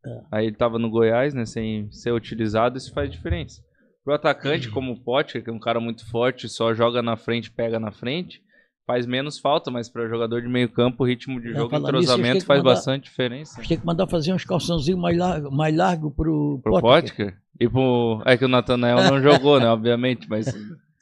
É. 0.05 0.21
Aí 0.31 0.47
ele 0.47 0.55
tava 0.55 0.77
no 0.77 0.89
Goiás, 0.89 1.33
né? 1.33 1.45
Sem 1.45 1.89
ser 1.91 2.11
utilizado, 2.11 2.77
isso 2.77 2.93
faz 2.93 3.09
diferença. 3.09 3.61
Pro 4.03 4.13
atacante, 4.13 4.67
Uhum. 4.67 4.73
como 4.73 4.91
o 4.91 4.99
Potter, 4.99 5.41
que 5.41 5.49
é 5.49 5.53
um 5.53 5.59
cara 5.59 5.79
muito 5.79 6.05
forte, 6.11 6.49
só 6.49 6.73
joga 6.73 7.01
na 7.01 7.15
frente, 7.15 7.49
pega 7.49 7.79
na 7.79 7.89
frente, 7.89 8.41
faz 8.85 9.05
menos 9.05 9.39
falta, 9.39 9.71
mas 9.71 9.87
para 9.87 10.09
jogador 10.09 10.41
de 10.41 10.49
meio 10.49 10.67
campo, 10.67 11.03
o 11.03 11.07
ritmo 11.07 11.39
de 11.39 11.51
É, 11.51 11.53
jogo 11.53 11.73
e 11.73 11.77
nisso, 11.79 11.87
entrosamento 11.87 12.39
que 12.41 12.45
faz 12.45 12.59
mandar- 12.59 12.73
bastante 12.75 13.03
diferença. 13.05 13.53
A 13.53 13.61
gente 13.61 13.69
tem 13.69 13.79
que 13.79 13.85
mandar 13.85 14.07
fazer 14.07 14.33
uns 14.33 14.43
calçãozinhos 14.43 14.99
mais 14.99 15.17
largo, 15.17 15.49
mais 15.49 15.73
largo 15.73 16.11
pro, 16.11 16.59
Pro 16.61 16.81
Potker. 16.81 17.01
Potker. 17.29 17.37
E 17.61 17.69
pro. 17.69 18.21
É 18.25 18.35
que 18.35 18.43
o 18.43 18.49
Natanael 18.49 18.97
não 19.09 19.21
jogou, 19.21 19.57
né? 19.57 19.67
Obviamente, 19.71 20.27
mas 20.29 20.47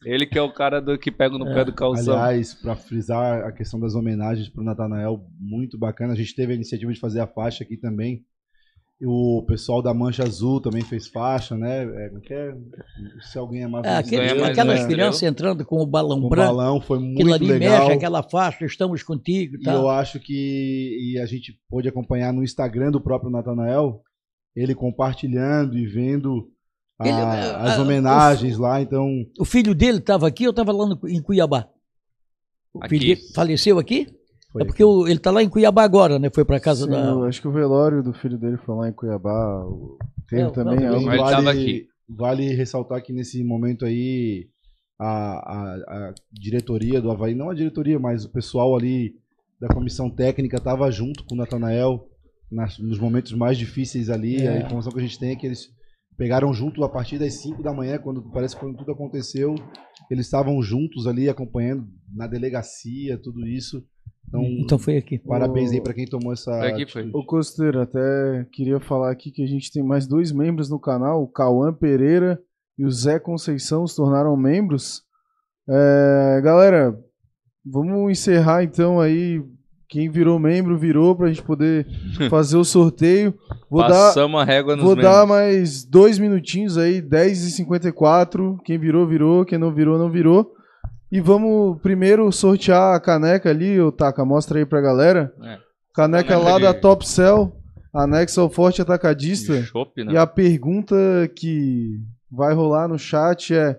ele 0.05 0.25
que 0.25 0.37
é 0.37 0.41
o 0.41 0.51
cara 0.53 0.81
do 0.81 0.97
que 0.97 1.11
pega 1.11 1.37
no 1.37 1.47
É. 1.47 1.53
pé 1.53 1.65
do 1.65 1.73
calção. 1.73 2.17
Aliás, 2.17 2.53
para 2.53 2.75
frisar 2.75 3.43
a 3.43 3.51
questão 3.51 3.79
das 3.79 3.95
homenagens 3.95 4.49
pro 4.49 4.63
Natanael, 4.63 5.25
muito 5.39 5.77
bacana. 5.77 6.13
A 6.13 6.15
gente 6.15 6.35
teve 6.35 6.53
a 6.53 6.55
iniciativa 6.55 6.91
de 6.91 6.99
fazer 6.99 7.19
a 7.19 7.27
faixa 7.27 7.63
aqui 7.63 7.77
também. 7.77 8.23
E 8.99 9.05
o 9.07 9.43
pessoal 9.47 9.81
da 9.81 9.95
Mancha 9.95 10.21
Azul 10.21 10.61
também 10.61 10.83
fez 10.83 11.07
faixa, 11.07 11.57
né? 11.57 11.83
É, 11.85 12.09
que 12.21 12.31
é? 12.31 12.53
Se 13.31 13.35
alguém 13.35 13.63
é 13.63 13.67
mais 13.67 13.83
É, 13.83 13.97
aquele- 13.97 14.21
Ganha 14.27 14.35
mais 14.35 14.49
aquelas 14.51 14.85
crianças 14.85 15.23
entrando 15.23 15.65
com 15.65 15.77
o 15.81 15.87
balão 15.87 16.19
com 16.21 16.27
o 16.27 16.29
branco, 16.29 16.55
balão 16.55 16.79
foi 16.79 16.99
aquilo 16.99 17.13
muito 17.29 17.33
ali 17.33 17.47
legal. 17.47 17.79
mexe, 17.85 17.91
aquela 17.97 18.21
faixa, 18.21 18.63
estamos 18.63 19.01
contigo. 19.01 19.55
E 19.55 19.61
Tá. 19.63 19.73
eu 19.73 19.89
acho 19.89 20.19
que 20.19 21.13
e 21.15 21.17
a 21.19 21.25
gente 21.25 21.57
pôde 21.67 21.89
acompanhar 21.89 22.31
no 22.31 22.43
Instagram 22.43 22.91
do 22.91 23.01
próprio 23.01 23.31
Natanael, 23.31 24.03
ele 24.55 24.75
compartilhando 24.75 25.75
e 25.75 25.87
vendo 25.87 26.47
a- 27.01 27.07
Ele- 27.07 27.45
é, 27.45 27.55
as 27.71 27.77
a- 27.77 27.81
homenagens 27.81 28.57
lá. 28.57 28.81
Então, 28.81 29.07
O 29.39 29.45
filho 29.45 29.73
dele 29.75 29.97
estava 29.99 30.27
aqui, 30.27 30.43
eu 30.43 30.51
estava 30.51 30.71
lá 30.71 30.85
no- 30.87 30.99
em 31.07 31.21
Cuiabá. 31.21 31.67
O 32.73 32.79
Aqui. 32.79 32.89
filho 32.99 33.15
dele 33.15 33.27
faleceu 33.33 33.79
aqui? 33.79 34.07
foi 34.51 34.63
é 34.63 34.65
porque 34.65 34.83
o- 34.83 35.07
ele 35.07 35.15
está 35.15 35.31
lá 35.31 35.41
em 35.41 35.47
Cuiabá 35.49 35.81
agora, 35.83 36.19
né? 36.19 36.29
Foi 36.33 36.43
para 36.43 36.59
casa 36.59 36.83
Sim, 36.85 36.91
da. 36.91 36.99
eu 37.05 37.23
acho 37.23 37.39
que 37.41 37.47
o 37.47 37.51
velório 37.53 38.03
do 38.03 38.11
filho 38.13 38.37
dele 38.37 38.57
foi 38.57 38.75
lá 38.75 38.89
em 38.89 38.93
Cuiabá. 38.93 39.63
o- 39.65 39.97
Teve 40.29 40.41
É, 40.43 40.49
também 40.49 40.77
também. 40.79 40.97
Ele 41.07 41.17
tava 41.17 41.41
vale, 41.41 41.49
aqui. 41.49 41.87
vale 42.09 42.53
ressaltar 42.53 43.01
que 43.01 43.11
nesse 43.13 43.43
momento 43.43 43.85
aí 43.85 44.47
a, 44.99 45.07
a, 45.07 45.75
a 46.09 46.13
diretoria 46.31 47.01
do 47.01 47.09
Havaí, 47.09 47.33
não 47.33 47.49
a 47.49 47.53
diretoria, 47.55 47.97
mas 47.99 48.23
o 48.25 48.29
pessoal 48.29 48.75
ali 48.77 49.13
da 49.59 49.67
comissão 49.69 50.09
técnica 50.09 50.57
estava 50.57 50.89
junto 50.91 51.23
com 51.25 51.33
o 51.35 51.37
Natanael 51.37 52.07
nos 52.79 52.99
momentos 52.99 53.31
mais 53.33 53.57
difíceis 53.57 54.09
ali. 54.09 54.45
A 54.47 54.53
É. 54.55 54.61
informação 54.63 54.91
que 54.91 54.99
a 54.99 55.03
gente 55.03 55.17
tem 55.19 55.31
é 55.31 55.35
que 55.35 55.45
eles 55.45 55.69
pegaram 56.21 56.53
junto 56.53 56.83
a 56.83 56.89
partir 56.89 57.17
das 57.17 57.41
5 57.41 57.63
da 57.63 57.73
manhã, 57.73 57.97
quando 57.97 58.21
parece 58.31 58.53
que 58.53 58.61
quando 58.61 58.77
tudo 58.77 58.91
aconteceu, 58.91 59.55
eles 60.07 60.27
estavam 60.27 60.61
juntos 60.61 61.07
ali 61.07 61.27
acompanhando 61.27 61.87
na 62.13 62.27
delegacia, 62.27 63.17
tudo 63.17 63.43
isso. 63.47 63.83
Então, 64.27 64.43
Então 64.43 64.77
foi 64.77 64.97
aqui. 64.97 65.17
parabéns 65.17 65.71
aí 65.71 65.81
para 65.81 65.95
quem 65.95 66.05
tomou 66.05 66.31
essa 66.31 66.51
Foi 66.59 66.71
aqui, 66.71 66.85
foi. 66.85 67.09
Ô 67.11 67.25
Costeiro, 67.25 67.81
até 67.81 68.45
queria 68.51 68.79
falar 68.79 69.09
aqui 69.09 69.31
que 69.31 69.41
a 69.41 69.47
gente 69.47 69.71
tem 69.71 69.81
mais 69.81 70.05
dois 70.05 70.31
membros 70.31 70.69
no 70.69 70.79
canal, 70.79 71.23
o 71.23 71.27
Cauã 71.27 71.73
Pereira 71.73 72.39
e 72.77 72.85
o 72.85 72.91
Zé 72.91 73.17
Conceição 73.17 73.87
se 73.87 73.95
tornaram 73.95 74.37
membros. 74.37 75.01
É, 75.67 76.39
galera, 76.43 76.95
vamos 77.65 78.11
encerrar 78.11 78.63
então 78.63 79.01
aí. 79.01 79.43
Quem 79.91 80.09
virou 80.09 80.39
membro, 80.39 80.77
virou 80.77 81.13
pra 81.15 81.27
gente 81.27 81.41
poder 81.43 81.85
fazer 82.31 82.55
o 82.55 82.63
sorteio. 82.63 83.33
Vou 83.69 83.81
dar, 83.81 83.89
Passamos 83.89 84.41
a 84.41 84.43
régua 84.45 84.75
nos 84.75 84.85
vou 84.85 84.95
membros. 84.95 85.13
dar 85.13 85.25
mais 85.27 85.83
dois 85.83 86.17
minutinhos 86.17 86.77
aí, 86.77 87.01
10h54. 87.01 88.57
Quem 88.63 88.77
virou, 88.79 89.05
virou. 89.05 89.45
Quem 89.45 89.57
não 89.57 89.73
virou, 89.73 89.97
não 89.97 90.09
virou. 90.09 90.53
E 91.11 91.19
vamos 91.19 91.77
primeiro 91.81 92.31
sortear 92.31 92.95
a 92.95 92.99
caneca 92.99 93.49
ali, 93.49 93.79
ô 93.81 93.91
Taka, 93.91 94.23
mostra 94.23 94.59
aí 94.59 94.65
pra 94.65 94.79
galera. 94.81 95.33
É. 95.43 95.57
Caneca 95.93 96.29
Caneca 96.29 96.37
lá 96.37 96.57
de- 96.57 96.63
da 96.63 96.73
Top 96.73 97.05
Cell, 97.05 97.51
anexa 97.93 98.39
ao 98.39 98.49
Forte 98.49 98.81
Atacadista. 98.81 99.61
Chopp, 99.63 100.05
né? 100.05 100.13
E 100.13 100.17
a 100.17 100.25
pergunta 100.25 100.95
que 101.35 101.99
vai 102.31 102.53
rolar 102.53 102.87
no 102.87 102.97
chat 102.97 103.53
é: 103.53 103.77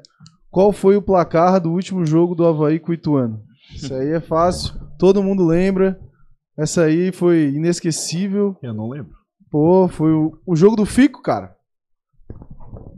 qual 0.51 0.73
foi 0.73 0.95
o 0.95 1.01
placar 1.03 1.59
do 1.59 1.73
último 1.73 2.05
jogo 2.05 2.35
do 2.35 2.45
Havaí 2.47 2.79
com 2.79 2.91
o 2.91 2.95
Ituano? 2.95 3.41
Isso 3.75 3.95
aí 3.95 4.11
é 4.11 4.21
fácil, 4.21 4.75
todo 5.03 5.21
mundo 5.21 5.45
lembra. 5.45 5.99
Essa 6.57 6.85
aí 6.85 7.11
foi 7.11 7.49
inesquecível. 7.49 8.57
Eu 8.63 8.73
não 8.73 8.89
lembro. 8.89 9.11
Pô, 9.51 9.89
foi 9.89 10.13
o, 10.13 10.39
o 10.47 10.55
jogo 10.55 10.77
do 10.77 10.87
Fico, 10.87 11.21
cara. 11.21 11.57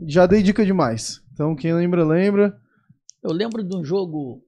Já 0.07 0.27
dei 0.27 0.43
dica 0.43 0.63
demais. 0.63 1.19
Então 1.33 1.55
quem 1.55 1.73
lembra, 1.73 2.05
lembra. 2.05 2.55
Eu 3.23 3.31
lembro 3.33 3.63
de 3.63 3.75
um 3.75 3.83
jogo 3.83 4.39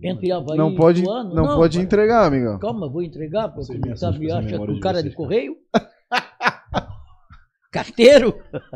entre 0.00 0.30
Havaí 0.30 0.56
Não 0.56 0.70
e 0.70 0.76
pode, 0.76 1.00
Ituano. 1.00 1.34
não 1.34 1.56
pode 1.56 1.76
mas- 1.78 1.84
entregar, 1.84 2.24
amigão. 2.26 2.60
Calma, 2.60 2.88
vou 2.88 3.02
entregar, 3.02 3.48
porque 3.48 3.76
me 3.76 3.96
sabe, 3.96 4.30
acha 4.30 4.56
com 4.56 4.72
de 4.72 4.78
cara 4.78 5.02
de 5.02 5.10
correio. 5.10 5.56
Carteiro, 7.72 8.34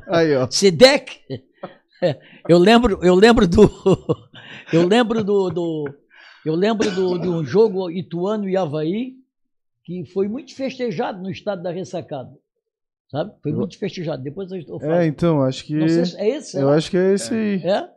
Aí, 0.08 0.34
ó. 0.34 0.48
SEDEC. 0.50 1.20
Eu 2.48 2.58
lembro, 2.58 2.98
eu 3.02 3.14
lembro 3.14 3.46
do. 3.48 3.62
Eu 4.72 4.86
lembro 4.86 5.22
do. 5.24 5.48
do- 5.50 5.84
eu 6.48 6.54
lembro 6.54 6.90
do, 6.90 7.18
de 7.18 7.28
um 7.28 7.44
jogo 7.44 7.90
Ituano 7.90 8.48
e 8.48 8.56
Havaí 8.56 9.14
que 9.84 10.04
foi 10.06 10.28
muito 10.28 10.54
festejado 10.54 11.22
no 11.22 11.30
estado 11.30 11.62
da 11.62 11.70
ressacada. 11.70 12.30
Sabe? 13.08 13.32
Foi 13.40 13.52
muito 13.52 13.78
festejado. 13.78 14.22
Depois 14.22 14.50
eu 14.50 14.58
estou 14.58 14.82
É, 14.82 15.06
então, 15.06 15.42
acho 15.42 15.64
que. 15.64 15.88
Se 15.88 16.16
é 16.16 16.28
esse, 16.28 16.56
Eu 16.56 16.62
será? 16.62 16.74
acho 16.74 16.90
que 16.90 16.96
é 16.96 17.14
esse 17.14 17.32
aí. 17.32 17.62
É? 17.62 17.88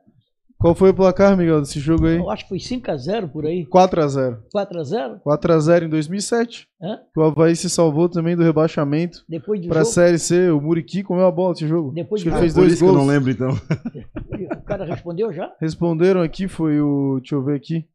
Qual 0.59 0.75
foi 0.75 0.89
o 0.89 0.93
placar, 0.93 1.37
Miguel, 1.37 1.61
desse 1.61 1.79
jogo 1.79 2.05
aí? 2.05 2.17
Eu 2.17 2.29
acho 2.29 2.43
que 2.43 2.49
foi 2.49 2.57
5x0 2.57 3.29
por 3.29 3.45
aí. 3.45 3.65
4x0. 3.65 4.39
4x0? 4.53 5.21
4x0 5.21 5.83
em 5.85 5.89
2007. 5.89 6.67
É? 6.81 6.99
O 7.15 7.21
Havaí 7.23 7.55
se 7.55 7.69
salvou 7.69 8.09
também 8.09 8.35
do 8.35 8.43
rebaixamento 8.43 9.23
Depois 9.27 9.61
do 9.61 9.69
pra 9.69 9.83
jogo, 9.83 9.93
Série 9.93 10.19
C. 10.19 10.51
O 10.51 10.59
Muriqui 10.59 11.01
comeu 11.01 11.25
a 11.25 11.31
bola 11.31 11.51
nesse 11.51 11.65
jogo. 11.67 11.91
Depois 11.93 12.21
Acho 12.21 12.25
que 12.25 12.29
do 12.29 12.35
ele 12.35 12.41
fez 12.41 12.53
dois 12.53 12.77
que 12.77 12.83
eu 12.83 12.87
gols. 12.89 12.99
não 12.99 13.07
lembro, 13.07 13.31
então. 13.31 13.49
o 14.53 14.61
cara 14.63 14.83
respondeu 14.83 15.31
já? 15.31 15.49
Responderam 15.61 16.21
aqui, 16.21 16.47
foi 16.47 16.81
o. 16.81 17.19
Deixa 17.19 17.35
eu 17.35 17.43
ver 17.43 17.55
aqui. 17.55 17.87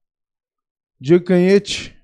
Diego 1.05 1.25
Canhete. 1.25 1.95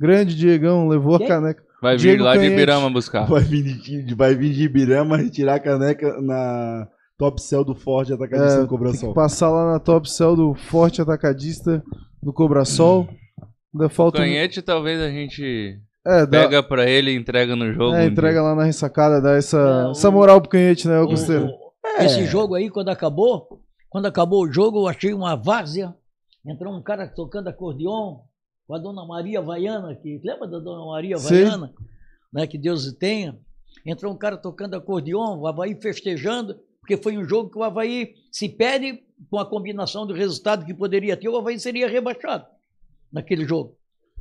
Grande 0.00 0.34
Diegão, 0.34 0.88
levou 0.88 1.16
Quem? 1.18 1.26
a 1.26 1.28
caneca. 1.28 1.62
Vai 1.80 1.96
vir 1.96 2.00
Diego 2.02 2.24
lá 2.24 2.32
de 2.32 2.38
Canhete. 2.38 2.52
Ibirama 2.54 2.90
buscar. 2.90 3.26
Vai 3.26 3.42
vir 3.42 3.62
de, 3.62 4.14
vai 4.14 4.34
vir 4.34 4.52
de 4.52 4.64
Ibirama 4.64 5.16
retirar 5.16 5.54
a 5.54 5.60
caneca 5.60 6.20
na 6.20 6.88
top 7.16 7.40
cell 7.40 7.64
do 7.64 7.74
Forte 7.74 8.12
Atacadista 8.12 8.58
É, 8.58 8.60
do 8.62 8.66
Cobra 8.68 8.90
Tem 8.90 8.98
que 8.98 9.06
Sol. 9.06 9.14
passar 9.14 9.50
lá 9.50 9.72
na 9.72 9.78
top 9.78 10.10
cell 10.10 10.34
do 10.34 10.54
Forte 10.54 11.00
Atacadista 11.00 11.82
do 12.22 12.32
Cobrasol. 12.32 13.08
Ainda 13.72 13.86
O 13.86 13.90
falta. 13.90 14.18
um- 14.18 14.22
canhete 14.24 14.60
talvez 14.62 15.00
a 15.00 15.08
gente 15.08 15.78
É, 16.06 16.26
dá, 16.26 16.42
pega 16.42 16.62
pra 16.62 16.88
ele 16.88 17.12
e 17.12 17.16
entrega 17.16 17.54
no 17.54 17.72
jogo. 17.72 17.94
é, 17.94 18.04
um 18.04 18.06
entrega 18.08 18.42
lá 18.42 18.54
na 18.56 18.64
ressacada, 18.64 19.20
dá 19.20 19.32
essa, 19.36 19.56
É, 19.58 19.86
o- 19.86 19.90
essa 19.92 20.10
moral 20.10 20.40
pro 20.40 20.50
Canhete, 20.50 20.88
né, 20.88 20.96
O- 20.98 21.02
Augusteiro? 21.02 21.46
o- 21.46 22.02
Esse 22.02 22.24
jogo 22.26 22.54
aí, 22.56 22.70
quando 22.70 22.88
acabou, 22.88 23.60
quando 23.88 24.06
acabou 24.06 24.44
o 24.44 24.52
jogo, 24.52 24.80
eu 24.80 24.88
achei 24.88 25.12
uma 25.14 25.36
várzea. 25.36 25.94
Entrou 26.46 26.72
um 26.76 26.82
cara 26.82 27.06
tocando 27.08 27.48
acordeon 27.48 28.16
com 28.68 28.74
a 28.74 28.78
dona 28.78 29.04
Maria 29.06 29.40
Vaiana, 29.40 29.94
que 29.96 30.20
lembra 30.22 30.46
da 30.46 30.58
dona 30.58 30.84
Maria. 30.84 31.16
Vaiana? 31.16 31.72
Né, 32.30 32.46
que 32.46 32.58
Deus 32.58 32.86
o 32.86 32.94
tenha. 32.94 33.38
Entrou 33.84 34.12
um 34.12 34.16
cara 34.16 34.36
tocando 34.36 34.74
acordeon, 34.74 35.38
o 35.38 35.46
Havaí 35.46 35.74
festejando, 35.74 36.60
porque 36.78 36.98
foi 36.98 37.16
um 37.16 37.24
jogo 37.24 37.48
que 37.48 37.58
o 37.58 37.62
Havaí 37.62 38.14
se 38.30 38.46
perde 38.46 39.02
com 39.30 39.38
a 39.38 39.48
combinação 39.48 40.06
do 40.06 40.12
resultado 40.12 40.66
que 40.66 40.74
poderia 40.74 41.16
ter, 41.16 41.30
o 41.30 41.36
Havaí 41.38 41.58
seria 41.58 41.88
rebaixado 41.88 42.44
naquele 43.10 43.46
jogo. 43.46 43.74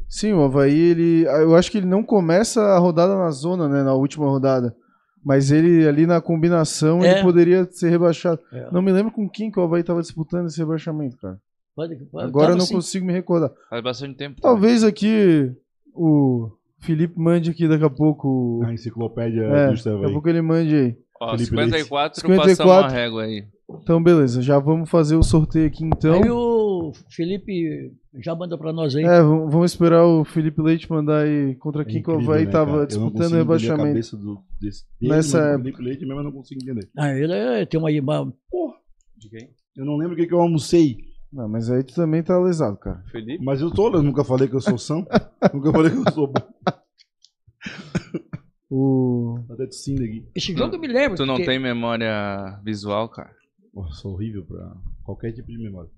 Sim, 0.07 0.31
o 0.31 0.43
Havaí, 0.43 0.79
ele. 0.79 1.25
Eu 1.25 1.53
acho 1.53 1.69
que 1.69 1.79
ele 1.79 1.85
não 1.85 2.01
começa 2.01 2.61
a 2.61 2.79
rodada 2.79 3.17
na 3.17 3.29
zona, 3.29 3.67
né? 3.67 3.83
Na 3.83 3.93
última 3.93 4.25
rodada. 4.29 4.73
Mas 5.21 5.51
ele 5.51 5.85
ali 5.85 6.07
na 6.07 6.21
combinação 6.21 7.03
É. 7.03 7.11
ele 7.11 7.21
poderia 7.23 7.67
ser 7.69 7.89
rebaixado. 7.89 8.39
É. 8.53 8.71
Não 8.71 8.81
me 8.81 8.93
lembro 8.93 9.11
com 9.11 9.27
quem 9.27 9.51
que 9.51 9.59
o 9.59 9.63
Havaí 9.63 9.83
tava 9.83 10.01
disputando 10.01 10.47
esse 10.47 10.57
rebaixamento, 10.57 11.17
cara. 11.17 11.37
Pode- 11.77 11.95
pode- 12.11 12.25
Agora 12.27 12.51
eu 12.53 12.55
não 12.57 12.63
assim. 12.63 12.73
consigo 12.73 13.05
me 13.05 13.13
recordar. 13.13 13.51
Faz 13.69 13.83
bastante 13.83 14.17
tempo. 14.17 14.41
Talvez 14.41 14.83
aqui 14.83 15.51
o 15.93 16.49
Felipe 16.79 17.13
mande 17.19 17.51
aqui 17.51 17.67
daqui 17.67 17.83
a 17.83 17.89
pouco. 17.89 18.61
A 18.65 18.73
enciclopédia 18.73 19.43
É, 19.43 19.67
daqui 19.71 19.89
a 20.05 20.09
pouco 20.09 20.27
ele 20.27 20.41
mande 20.41 20.75
aí. 20.75 20.97
Ó, 21.21 21.31
Felipe 21.37 21.49
54, 21.51 22.19
54. 22.21 22.57
passamos 22.65 22.83
a 22.93 22.95
régua 22.95 23.23
aí. 23.25 23.45
Então, 23.69 24.01
beleza, 24.01 24.41
já 24.41 24.57
vamos 24.57 24.89
fazer 24.89 25.15
o 25.17 25.21
sorteio 25.23 25.67
aqui 25.67 25.83
então. 25.85 26.13
Aí 26.15 26.29
o 26.31 26.91
Felipe 27.11 27.91
já 28.23 28.33
manda 28.33 28.57
pra 28.57 28.73
nós 28.73 28.95
aí. 28.95 29.03
É, 29.03 29.21
vamos 29.21 29.71
esperar 29.71 30.03
o 30.05 30.23
Felipe 30.25 30.59
Leite 30.61 30.89
mandar 30.89 31.25
aí 31.25 31.53
contra 31.55 31.83
quem 31.85 32.01
que 32.01 32.09
o 32.09 32.13
incrível, 32.13 32.31
Havaí 32.33 32.45
né, 32.45 32.51
tava 32.51 32.65
cara? 32.65 32.77
Eu 32.77 32.79
não 32.81 32.87
disputando 32.87 33.19
o 33.19 33.25
entender 33.25 33.35
A 33.35 33.39
rebaixamento. 33.39 33.87
cabeça 33.89 34.17
do, 34.17 34.39
desse, 34.59 34.83
dele, 34.99 35.13
Nessa 35.13 35.37
época. 35.39 35.63
Felipe 35.63 35.83
Leite 35.83 36.05
mesmo 36.05 36.19
eu 36.19 36.23
não 36.23 36.31
consigo 36.31 36.61
entender. 36.63 36.89
Ah, 36.97 37.13
ele 37.13 37.33
é- 37.33 37.65
tem 37.67 37.79
uma, 37.79 37.89
uma 37.91 38.33
De 39.17 39.29
quem? 39.29 39.49
Eu 39.75 39.85
não 39.85 39.97
lembro 39.97 40.13
o 40.13 40.15
que, 40.17 40.25
que 40.27 40.33
eu 40.33 40.39
almocei, 40.39 40.97
Não, 41.31 41.47
mas 41.49 41.69
aí 41.69 41.83
tu 41.83 41.93
também 41.93 42.23
tá 42.23 42.37
lesado, 42.39 42.77
cara. 42.77 43.03
Felipe? 43.11 43.43
mas 43.43 43.59
eu 43.61 43.69
tô, 43.71 43.91
eu 43.93 44.01
nunca 44.01 44.23
falei 44.23 44.47
que 44.47 44.55
eu 44.55 44.61
sou 44.61 44.77
são, 44.77 45.05
nunca 45.53 45.71
falei 45.71 45.91
que 45.91 45.97
eu 45.97 46.11
sou 46.13 46.27
bom. 46.27 46.47
O... 48.69 49.39
Tá 49.47 49.53
até 49.53 49.65
tossindo 49.65 50.03
aqui. 50.03 50.27
Esse 50.35 50.53
jogo 50.55 50.75
eu 50.75 50.79
me 50.79 50.87
lembro. 50.87 51.15
Tu 51.17 51.25
não 51.25 51.35
porque- 51.35 51.45
tem 51.49 51.59
memória 51.59 52.59
visual, 52.63 53.07
cara? 53.09 53.31
Nossa, 53.73 53.93
sou 54.01 54.13
horrível 54.13 54.43
pra 54.45 54.73
qualquer 55.03 55.31
tipo 55.31 55.47
de 55.47 55.57
memória. 55.57 55.89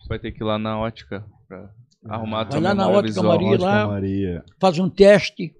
Tu 0.00 0.08
vai 0.08 0.18
ter 0.18 0.32
que 0.32 0.42
ir 0.42 0.46
lá 0.46 0.58
na 0.58 0.78
ótica 0.78 1.24
pra 1.46 1.70
arrumar 2.08 2.42
a 2.42 2.44
tua 2.46 2.60
Vai 2.60 2.62
lá 2.70 2.74
na 2.74 2.86
memória 2.86 3.08
ótica 3.08 3.20
visual. 3.20 3.32
Maria 3.40 3.58
lá. 3.60 3.76
Ótica 3.82 3.92
Maria. 3.92 4.44
faz 4.60 4.78
um 4.78 4.88
teste. 4.88 5.54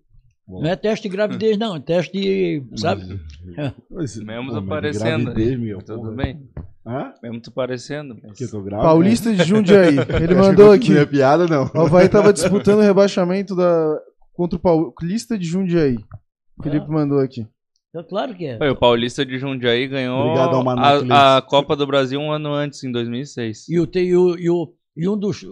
Bom. 0.48 0.62
Não 0.62 0.70
é 0.70 0.76
teste 0.76 1.08
de 1.08 1.16
gravidez, 1.16 1.58
não. 1.58 1.76
É 1.76 1.80
teste 1.80 2.12
de. 2.12 2.62
Sabe? 2.76 3.20
Mas- 3.90 4.16
Mesmo 4.22 4.50
Pô, 4.50 4.54
tu 4.54 4.60
mas 4.62 4.68
parecendo. 4.68 5.24
gravidez. 5.24 5.58
Miguel, 5.58 5.78
Tudo 5.82 5.98
porra. 6.02 6.12
bem. 6.12 6.48
Hã? 6.86 7.12
Mesmo 7.22 7.40
tu 7.40 7.50
parecendo. 7.50 8.16
Mas... 8.22 8.38
Que 8.38 8.44
eu 8.44 8.50
tô 8.50 8.62
grávida? 8.62 8.88
Paulista 8.88 9.34
de 9.34 9.42
Jundiaí. 9.42 9.96
Ele 10.22 10.34
mandou 10.36 10.70
aqui. 10.70 10.92
Não 10.92 11.00
é 11.00 11.06
piada, 11.06 11.46
não. 11.48 11.64
O 11.74 11.80
Havaí 11.86 12.08
tava 12.08 12.32
disputando 12.32 12.78
o 12.78 12.82
rebaixamento 12.82 13.56
da... 13.56 13.98
contra 14.34 14.56
o 14.56 14.60
Paulista 14.60 15.36
de 15.36 15.44
Jundiaí. 15.46 15.96
O 16.56 16.62
Felipe 16.62 16.88
mandou 16.88 17.18
aqui. 17.18 17.44
É 17.94 18.02
claro 18.04 18.34
que 18.34 18.46
é. 18.46 18.58
Foi, 18.58 18.70
o 18.70 18.76
Paulista 18.76 19.26
de 19.26 19.38
Jundiaí 19.38 19.88
ganhou 19.88 20.18
Obrigado 20.28 20.68
a, 21.10 21.38
a. 21.38 21.42
Copa 21.42 21.74
do 21.74 21.86
Brasil 21.86 22.20
um 22.20 22.30
ano 22.30 22.52
antes, 22.52 22.84
em 22.84 22.92
2006. 22.92 23.68
E, 23.68 23.80
o, 23.80 23.88
e, 23.92 24.16
o, 24.16 24.38
e, 24.38 24.50
o- 24.50 24.72
e 24.96 25.08
um 25.08 25.18
dos, 25.18 25.44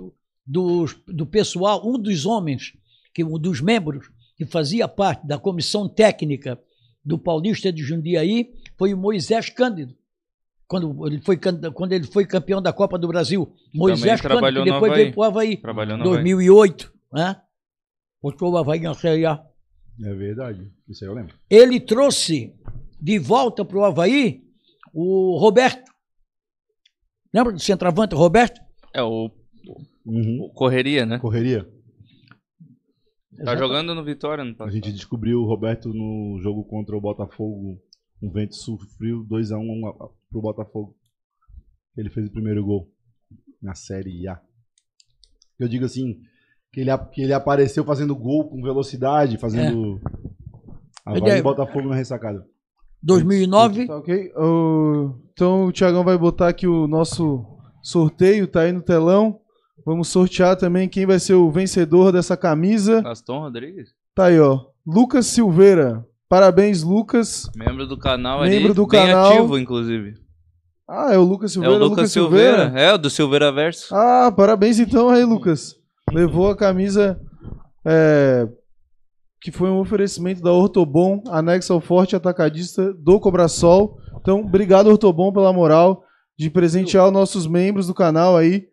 dos 0.47 0.95
do 1.09 1.27
pessoal, 1.27 1.83
um 1.85 1.99
dos 1.99 2.27
homens, 2.27 2.73
que 3.12 3.25
um 3.25 3.39
dos 3.39 3.61
membros 3.61 4.09
que 4.36 4.44
fazia 4.47 4.89
parte 4.89 5.27
da 5.27 5.39
comissão 5.39 5.89
técnica 5.89 6.61
do 7.05 7.19
Paulista 7.19 7.73
de 7.73 7.82
Jundiaí 7.82 8.52
foi 8.77 8.93
o 8.94 8.97
Moisés 8.97 9.48
Cândido. 9.51 9.94
Quando 10.66 11.06
ele 11.06 11.20
foi, 11.20 11.39
quando 11.74 11.93
ele 11.93 12.06
foi 12.06 12.27
campeão 12.27 12.61
da 12.61 12.73
Copa 12.73 12.98
do 12.98 13.06
Brasil. 13.06 13.52
Moisés 13.73 14.20
Cândido, 14.20 14.65
que 14.65 14.70
depois 14.70 14.90
Havaí. 14.93 15.02
veio 15.02 15.12
para 15.12 15.20
o 15.20 15.24
Havaí. 15.24 15.61
Havaí. 15.62 16.02
2008, 16.02 16.93
né? 17.12 17.36
Botou 18.23 18.52
o 18.52 18.56
Havaí 18.56 18.81
na 18.81 18.94
Série 18.94 19.27
A. 19.27 19.44
É 20.02 20.15
verdade. 20.15 20.73
Isso 20.89 21.05
aí 21.05 21.11
eu 21.11 21.15
lembro. 21.15 21.35
Ele 21.48 21.78
trouxe 21.78 22.52
de 23.01 23.19
volta 23.19 23.65
para 23.65 23.77
o 23.78 23.85
Havaí 23.85 24.43
o 24.93 25.36
Roberto. 25.39 25.93
Lembra 27.32 27.52
do 27.52 27.61
centroavante 27.61 28.15
Roberto? 28.15 28.61
É, 28.94 29.02
o, 29.02 29.31
Uhum. 30.06 30.43
o 30.43 30.51
Correria, 30.51 31.06
né? 31.06 31.19
Correria. 31.19 31.66
Tá 33.43 33.56
jogando 33.56 33.94
no 33.94 34.05
Vitória, 34.05 34.44
não 34.44 34.55
tá? 34.55 34.65
A 34.65 34.70
gente 34.70 34.93
descobriu 34.93 35.40
o 35.40 35.47
Roberto 35.47 35.89
no 35.93 36.39
jogo 36.43 36.65
contra 36.65 36.97
o 36.97 37.01
Botafogo. 37.01 37.78
Um 38.23 38.31
vento 38.31 38.55
frio, 38.98 39.24
2x1 39.28 39.81
pro 40.31 40.40
Botafogo. 40.40 40.94
Ele 41.97 42.11
fez 42.11 42.28
o 42.28 42.32
primeiro 42.32 42.65
gol. 42.65 42.90
na 43.62 43.74
Série 43.74 44.28
A. 44.28 44.39
Eu 45.59 45.66
digo 45.69 45.86
assim, 45.86 46.20
que 46.70 46.81
ele, 46.81 46.90
que 47.12 47.23
ele 47.23 47.32
apareceu 47.32 47.82
fazendo 47.82 48.15
gol 48.15 48.47
com 48.51 48.61
velocidade, 48.62 49.39
fazendo 49.39 49.98
é- 51.06 51.39
e 51.39 51.43
Botafogo 51.43 51.89
na 51.89 51.94
ressacada. 51.94 52.47
2009, 53.02 53.86
Tá 53.86 53.97
ok? 53.98 54.32
O- 54.36 55.15
Então 55.32 55.65
o 55.66 55.73
Thiagão 55.73 56.05
vai 56.05 56.16
botar 56.19 56.48
aqui 56.48 56.66
o 56.66 56.86
nosso 56.86 57.44
sorteio, 57.82 58.47
tá 58.47 58.61
aí 58.62 58.73
no 58.73 58.82
telão. 58.82 59.40
Vamos 59.85 60.09
sortear 60.09 60.56
também 60.56 60.89
quem 60.89 61.05
vai 61.06 61.19
ser 61.19 61.35
o 61.35 61.51
vencedor 61.51 62.11
dessa 62.12 62.36
camisa. 62.36 63.02
Gaston 63.02 63.40
Rodrigues, 63.40 63.90
Tá 64.15 64.27
aí, 64.27 64.39
ó. 64.40 64.61
Lucas 64.86 65.27
Silveira. 65.27 66.05
Parabéns, 66.28 66.82
Lucas. 66.82 67.48
membro 67.55 67.86
do 67.86 67.98
canal 67.98 68.40
Membro 68.43 68.66
ali, 68.66 68.74
do 68.74 68.86
bem 68.86 69.01
canal. 69.06 69.32
ativo, 69.32 69.59
inclusive. 69.59 70.15
Ah, 70.89 71.12
é 71.15 71.19
o 71.19 71.23
Lucas 71.23 71.51
É 71.51 71.55
Silveira. 71.55 71.77
o 71.85 71.89
Lucas 71.89 72.12
Silveira. 72.12 72.73
É, 72.74 72.93
o 72.93 72.98
do 72.98 73.11
Silveira 73.11 73.51
Verso. 73.52 73.94
Ah, 73.94 74.32
parabéns 74.35 74.78
então 74.78 75.09
aí, 75.11 75.24
Lucas. 75.24 75.74
Levou 76.12 76.48
a 76.51 76.56
camisa 76.56 77.20
é, 77.86 78.48
que 79.40 79.51
foi 79.51 79.69
um 79.70 79.78
oferecimento 79.81 80.43
da 80.43 80.52
Ortobon, 80.52 81.23
anexo 81.28 81.73
ao 81.73 81.81
forte 81.81 82.15
atacadista 82.16 82.93
do 82.94 83.19
Cobrasol. 83.20 83.98
Então, 84.20 84.40
obrigado, 84.40 84.86
Ortobon, 84.89 85.32
pela 85.32 85.52
moral 85.52 86.02
de 86.39 86.51
presentear 86.51 87.06
os 87.06 87.12
nossos 87.12 87.47
membros 87.47 87.86
do 87.86 87.94
canal 87.94 88.36
aí, 88.36 88.65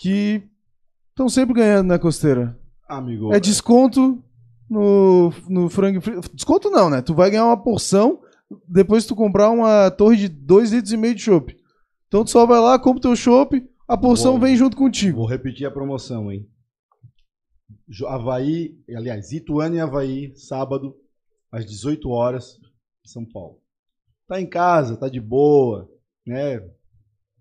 que 0.00 0.42
estão 1.10 1.28
sempre 1.28 1.54
ganhando 1.54 1.88
na 1.88 1.98
costeira. 1.98 2.58
Amigo, 2.88 3.34
É 3.34 3.38
desconto 3.38 4.24
no, 4.68 5.30
no 5.46 5.68
frango 5.68 6.00
frito. 6.00 6.34
Desconto 6.34 6.70
não, 6.70 6.88
né? 6.88 7.02
Tu 7.02 7.14
vai 7.14 7.30
ganhar 7.30 7.44
uma 7.44 7.62
porção 7.62 8.18
depois 8.66 9.04
que 9.04 9.08
tu 9.08 9.14
comprar 9.14 9.50
uma 9.50 9.90
torre 9.90 10.16
de 10.16 10.28
2 10.28 10.72
litros 10.72 10.92
e 10.92 10.96
meio 10.96 11.14
de 11.14 11.20
chopp. 11.20 11.54
Então 12.08 12.24
tu 12.24 12.30
só 12.30 12.46
vai 12.46 12.58
lá, 12.58 12.78
compra 12.78 12.98
o 12.98 13.02
teu 13.02 13.14
chopp, 13.14 13.62
a 13.86 13.96
porção 13.96 14.34
Bom. 14.34 14.40
vem 14.40 14.56
junto 14.56 14.74
contigo. 14.74 15.18
Vou 15.18 15.28
repetir 15.28 15.66
a 15.66 15.70
promoção, 15.70 16.32
hein? 16.32 16.48
Havaí, 18.08 18.78
aliás, 18.96 19.32
Ituano 19.32 19.76
e 19.76 19.80
Havaí, 19.80 20.34
sábado, 20.34 20.96
às 21.52 21.66
18 21.66 22.08
horas, 22.08 22.58
em 23.04 23.08
São 23.08 23.24
Paulo. 23.24 23.58
Tá 24.26 24.40
em 24.40 24.48
casa, 24.48 24.96
tá 24.96 25.08
de 25.08 25.20
boa, 25.20 25.88
né? 26.26 26.58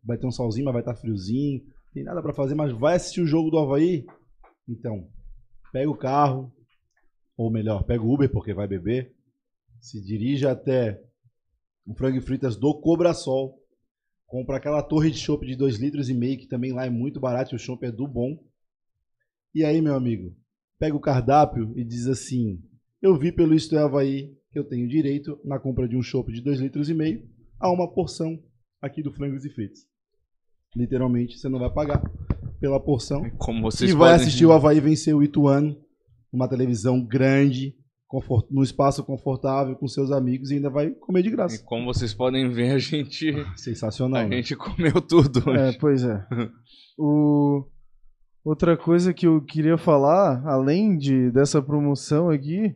Vai 0.04 0.18
ter 0.18 0.28
um 0.28 0.32
solzinho, 0.32 0.66
mas 0.66 0.74
vai 0.74 0.82
estar 0.82 0.96
friozinho. 0.96 1.62
Tem 1.94 2.04
nada 2.04 2.22
pra 2.22 2.34
fazer, 2.34 2.56
mas 2.56 2.72
vai 2.72 2.96
assistir 2.96 3.22
o 3.22 3.28
jogo 3.28 3.50
do 3.50 3.58
Havaí? 3.58 4.06
Então, 4.68 5.10
pega 5.72 5.90
o 5.90 5.98
carro, 5.98 6.54
ou 7.36 7.52
melhor, 7.52 7.84
pega 7.84 8.04
o 8.04 8.14
Uber, 8.14 8.30
porque 8.30 8.54
vai 8.54 8.68
beber. 8.68 9.16
Se 9.80 10.04
dirija 10.04 10.52
até 10.52 11.02
o 11.86 11.96
Frango 11.96 12.18
e 12.18 12.22
Fritas 12.22 12.56
do 12.56 12.80
Cobrasol. 12.80 13.58
Compra 14.28 14.58
aquela 14.58 14.84
torre 14.84 15.10
de 15.10 15.18
chopp 15.18 15.46
de 15.46 15.56
2 15.56 15.78
litros 15.78 16.10
e 16.10 16.14
meio, 16.14 16.38
que 16.38 16.48
também 16.48 16.72
lá 16.72 16.86
é 16.86 16.90
muito 16.90 17.20
barato, 17.20 17.56
o 17.56 17.60
chopp 17.60 17.84
é 17.84 17.92
do 17.92 18.08
bom. 18.08 18.38
E 19.56 19.66
aí, 19.66 19.82
meu 19.82 19.96
amigo, 19.96 20.36
pega 20.78 20.96
o 20.96 21.00
cardápio 21.00 21.74
e 21.76 21.84
diz 21.84 22.06
assim: 22.06 22.62
Eu 23.02 23.18
vi 23.18 23.32
pelo 23.32 23.56
Isto 23.56 23.76
é 23.76 23.82
Havaí 23.82 24.38
que 24.52 24.60
eu 24.60 24.64
tenho 24.64 24.88
direito, 24.88 25.40
na 25.44 25.60
compra 25.60 25.88
de 25.88 25.96
um 25.96 26.04
chopp 26.04 26.32
de 26.32 26.42
2 26.42 26.60
litros 26.60 26.90
e 26.90 26.94
meio, 26.94 27.28
a 27.60 27.72
uma 27.72 27.92
porção 27.92 28.40
aqui 28.82 29.02
do 29.02 29.12
Frangos 29.12 29.46
e 29.46 29.50
Fritos. 29.50 29.88
Literalmente, 30.76 31.38
você 31.38 31.50
não 31.50 31.60
vai 31.60 31.70
pagar 31.72 32.02
pela 32.60 32.80
porção. 32.80 33.30
Como 33.38 33.62
vocês 33.62 33.90
E 33.92 33.94
vai 33.94 34.12
podem- 34.12 34.26
assistir 34.26 34.46
o 34.46 34.52
Havaí 34.52 34.80
vencer 34.80 35.16
o 35.16 35.24
Ituano 35.24 35.76
numa 36.32 36.48
televisão 36.48 37.04
grande, 37.04 37.74
confort... 38.08 38.46
num 38.52 38.62
espaço 38.64 39.04
confortável 39.04 39.76
com 39.76 39.88
seus 39.88 40.12
amigos 40.12 40.52
e 40.52 40.56
ainda 40.56 40.70
vai 40.70 40.92
comer 40.92 41.24
de 41.24 41.30
E 41.30 41.32
graça. 41.32 41.64
como 41.66 41.86
vocês 41.86 42.14
podem 42.14 42.50
ver, 42.52 42.72
a 42.72 42.78
gente, 42.78 43.34
Sensacional. 43.56 44.22
a 44.22 44.28
né? 44.28 44.36
gente 44.38 44.56
comeu 44.56 45.02
tudo 45.02 45.50
É, 45.52 45.70
hoje. 45.70 45.78
pois 45.80 46.04
é. 46.04 46.26
O... 47.02 47.66
Outra 48.44 48.76
coisa 48.76 49.14
que 49.14 49.26
eu 49.28 49.42
queria 49.42 49.78
falar, 49.78 50.46
além 50.46 50.98
de 50.98 51.32
dessa 51.32 51.62
promoção 51.62 52.30
aqui, 52.30 52.76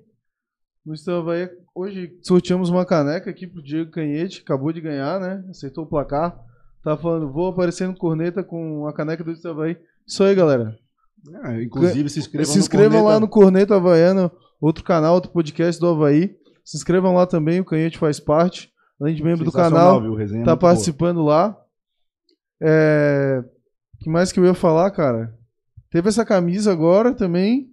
no 0.85 0.93
Estavaí, 0.93 1.49
hoje 1.75 2.17
sorteamos 2.21 2.69
uma 2.69 2.85
caneca 2.85 3.29
aqui 3.29 3.45
pro 3.47 3.61
Diego 3.63 3.91
Canhete, 3.91 4.41
acabou 4.41 4.71
de 4.71 4.79
ganhar, 4.81 5.19
né? 5.19 5.43
Acertou 5.49 5.83
o 5.83 5.87
placar. 5.87 6.37
Tá 6.83 6.97
falando, 6.97 7.31
vou 7.31 7.47
aparecer 7.47 7.87
no 7.87 7.95
corneta 7.95 8.43
com 8.43 8.85
a 8.87 8.93
caneca 8.93 9.23
do 9.23 9.31
Estavaí. 9.31 9.77
Isso 10.05 10.23
aí, 10.23 10.35
galera. 10.35 10.75
É, 11.45 11.63
inclusive, 11.63 12.09
se 12.09 12.19
inscrevam, 12.19 12.51
Se 12.51 12.59
inscrevam 12.59 12.99
no 12.99 13.05
lá 13.07 13.19
no 13.19 13.27
Corneta 13.29 13.75
Havaiana, 13.75 14.29
outro 14.59 14.83
canal, 14.83 15.15
outro 15.15 15.31
podcast 15.31 15.79
do 15.79 15.87
Havaí. 15.87 16.35
Se 16.65 16.75
inscrevam 16.75 17.13
lá 17.15 17.25
também, 17.25 17.61
o 17.61 17.65
Canhete 17.65 17.97
faz 17.97 18.19
parte. 18.19 18.69
Além 18.99 19.15
de 19.15 19.23
membro 19.23 19.45
do 19.45 19.51
canal, 19.51 20.01
viu? 20.01 20.13
Resenha 20.15 20.43
tá 20.43 20.51
muito 20.51 20.59
boa. 20.61 20.71
participando 20.71 21.23
lá. 21.23 21.57
É... 22.61 23.43
O 23.95 24.03
que 24.03 24.09
mais 24.09 24.31
que 24.31 24.39
eu 24.39 24.45
ia 24.45 24.53
falar, 24.53 24.91
cara? 24.91 25.33
Teve 25.89 26.09
essa 26.09 26.25
camisa 26.25 26.71
agora 26.71 27.13
também. 27.13 27.69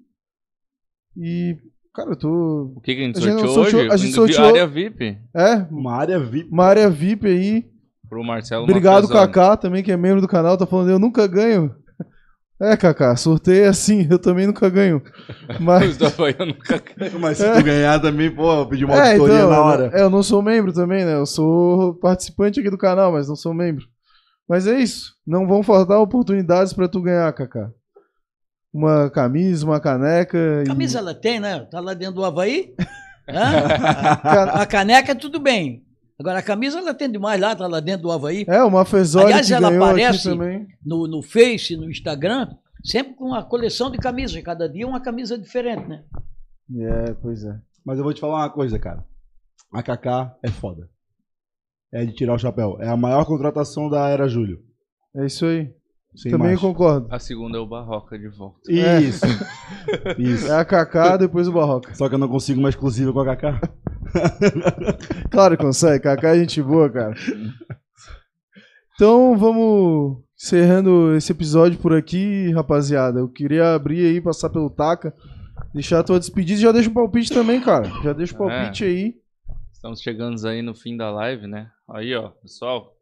E, 1.17 1.57
cara, 1.93 2.11
eu 2.11 2.17
tô. 2.17 2.73
O 2.77 2.81
que, 2.81 2.95
que 2.95 3.01
a 3.03 3.05
gente 3.07 3.19
A 3.19 3.21
gente 3.21 3.33
sorteou 3.41 3.55
sorteou- 3.65 3.83
hoje? 3.83 3.93
a 3.93 3.97
gente 3.97 4.15
sorteou- 4.15 4.47
Área 4.47 4.67
VIP 4.67 5.19
É, 5.35 5.55
Uma 5.71 5.95
área 5.97 6.19
VIP. 6.21 6.49
uma 6.53 6.65
área 6.65 6.89
VIP 6.89 7.27
aí. 7.27 7.71
Pro 8.11 8.23
Marcelo 8.25 8.65
Obrigado. 8.65 9.09
Kaká, 9.09 9.57
também, 9.57 9.83
que 9.83 9.91
é 9.93 9.97
membro 9.97 10.21
do 10.21 10.29
canal. 10.29 10.59
Tá 10.59 10.67
falando, 10.67 10.91
eu 10.91 10.99
nunca 10.99 11.27
ganho. 11.27 11.75
É, 12.61 12.77
Kaká, 12.77 13.17
sorteio 13.17 13.65
é 13.65 13.69
assim, 13.69 14.07
eu 14.11 14.19
também 14.19 14.47
nunca 14.47 14.69
ganho. 14.69 15.01
Os 15.49 15.59
Mas. 15.61 15.97
do 15.97 16.07
Havaí 16.07 16.35
eu 16.39 16.45
nunca 16.45 16.83
Mas 17.19 17.39
se 17.39 17.51
tu 17.55 17.63
ganhar 17.65 17.99
também, 18.01 18.31
pô, 18.31 18.53
eu 18.53 18.67
pedi 18.67 18.85
uma 18.85 18.97
É, 18.97 19.07
auditoria 19.13 19.35
então, 19.37 19.51
na 19.51 19.63
hora. 19.65 19.91
é, 19.95 20.03
eu 20.03 20.11
não 20.11 20.23
sou 20.23 20.43
membro 20.43 20.71
também, 20.71 21.07
né? 21.07 21.15
Eu 21.15 21.25
sou 21.25 21.95
participante 21.95 22.61
aqui 22.61 22.69
do 22.69 22.77
canal, 22.77 23.13
mas 23.13 23.29
não 23.29 23.37
sou 23.37 23.55
membro. 23.55 23.87
Mas 24.47 24.67
é 24.67 24.79
isso. 24.79 25.15
Não 25.27 25.47
vão 25.47 25.63
faltar 25.63 25.99
oportunidades 26.01 26.75
pra 26.75 26.87
tu 26.89 27.01
ganhar, 27.01 27.33
Kaká. 27.33 27.71
Uma 28.73 29.09
camisa, 29.09 29.65
uma 29.65 29.81
caneca. 29.81 30.37
e- 30.63 30.67
camisa 30.67 30.99
ela 30.99 31.15
tem, 31.15 31.41
né? 31.41 31.61
Tá 31.71 31.81
lá 31.81 31.95
dentro 31.95 32.17
do 32.17 32.25
Havaí. 32.25 32.75
Hã? 33.29 33.69
a, 34.23 34.43
a 34.63 34.67
caneca, 34.67 35.15
tudo 35.15 35.41
bem. 35.41 35.83
Agora, 36.21 36.39
a 36.41 36.43
camisa 36.43 36.79
ela 36.79 36.93
tem 36.93 37.11
demais 37.11 37.41
lá, 37.41 37.57
tá 37.57 37.67
lá 37.67 37.81
dentro 37.81 38.03
do 38.03 38.13
Havaí. 38.13 38.45
É, 38.47 38.63
uma 38.63 38.85
Fesoli 38.85 39.25
Aliás, 39.25 39.47
que 39.47 39.55
ela 39.55 39.75
aparece- 39.75 40.29
aqui 40.29 40.39
também. 40.39 40.67
No, 40.85 41.09
no 41.09 41.23
Face, 41.23 41.75
no 41.79 41.91
Instagram, 41.91 42.47
sempre 42.85 43.15
com 43.15 43.29
uma 43.29 43.43
coleção 43.43 43.91
de 43.91 43.97
camisas. 43.97 44.43
Cada 44.43 44.69
dia 44.69 44.87
uma 44.87 45.01
camisa 45.01 45.39
diferente, 45.39 45.89
né? 45.89 46.05
É, 46.79 47.15
pois 47.15 47.43
é. 47.43 47.59
Mas 47.87 47.97
eu 47.97 48.05
vou 48.05 48.13
te 48.13 48.21
falar 48.21 48.35
uma 48.43 48.51
coisa, 48.51 48.79
cara. 48.79 49.03
A 49.73 49.83
Kaká 49.83 50.37
é 50.43 50.51
foda. 50.51 50.91
É 51.91 52.05
de 52.05 52.13
tirar 52.13 52.35
o 52.35 52.39
chapéu. 52.39 52.77
É 52.83 52.89
a 52.89 52.97
maior 52.99 53.25
contratação 53.25 53.89
da 53.89 54.07
era 54.09 54.29
Júlio. 54.29 54.59
É 55.17 55.25
isso 55.25 55.47
aí. 55.47 55.73
Sem 56.15 56.31
também 56.33 56.49
mais. 56.49 56.61
concordo. 56.61 57.07
A 57.11 57.19
segunda 57.19 57.57
é 57.57 57.61
o 57.61 57.67
Barroca 57.67 58.19
de 58.19 58.29
volta. 58.29 58.61
Isso. 58.71 59.25
Isso. 60.19 60.53
É 60.53 60.57
a 60.57 60.65
Kaká, 60.67 61.17
depois 61.17 61.49
o 61.49 61.53
Barroca. 61.53 61.95
Só 61.95 62.09
que 62.11 62.15
eu 62.15 62.19
não 62.19 62.29
consigo 62.29 62.61
uma 62.61 62.69
exclusiva 62.69 63.11
com 63.11 63.21
a 63.21 63.25
Kaká. 63.25 63.61
Claro 65.31 65.57
que 65.57 65.63
consegue, 65.63 66.03
Kaká 66.05 66.35
é 66.37 66.41
gente 66.41 66.63
boa, 66.63 66.91
cara. 66.91 67.15
Então 68.95 69.37
vamos 69.37 70.19
encerrando 70.37 71.15
esse 71.17 71.33
episódio 71.33 71.79
por 71.79 71.95
aqui, 71.95 72.51
rapaziada. 72.53 73.21
Eu 73.21 73.29
queria 73.29 73.75
abrir 73.75 74.05
aí, 74.07 74.21
passar 74.21 74.51
pelo 74.51 74.71
Taca, 74.71 75.15
deixar 75.75 76.01
a 76.01 76.05
tua 76.05 76.19
despedida 76.19 76.59
e 76.59 76.63
já 76.63 76.73
deixa 76.73 76.91
o 76.91 76.95
palpite 76.95 77.33
também, 77.33 77.61
cara. 77.61 77.91
Já 78.03 78.13
deixa 78.13 78.37
o 78.39 78.51
É. 78.51 78.61
palpite 78.61 78.85
aí. 78.85 79.15
Estamos 79.73 80.01
chegando 80.03 80.47
aí 80.47 80.61
no 80.61 80.75
fim 80.75 80.97
da 80.97 81.11
live, 81.11 81.47
né? 81.47 81.69
Aí, 81.89 82.15
ó, 82.15 82.29
pessoal. 82.43 82.93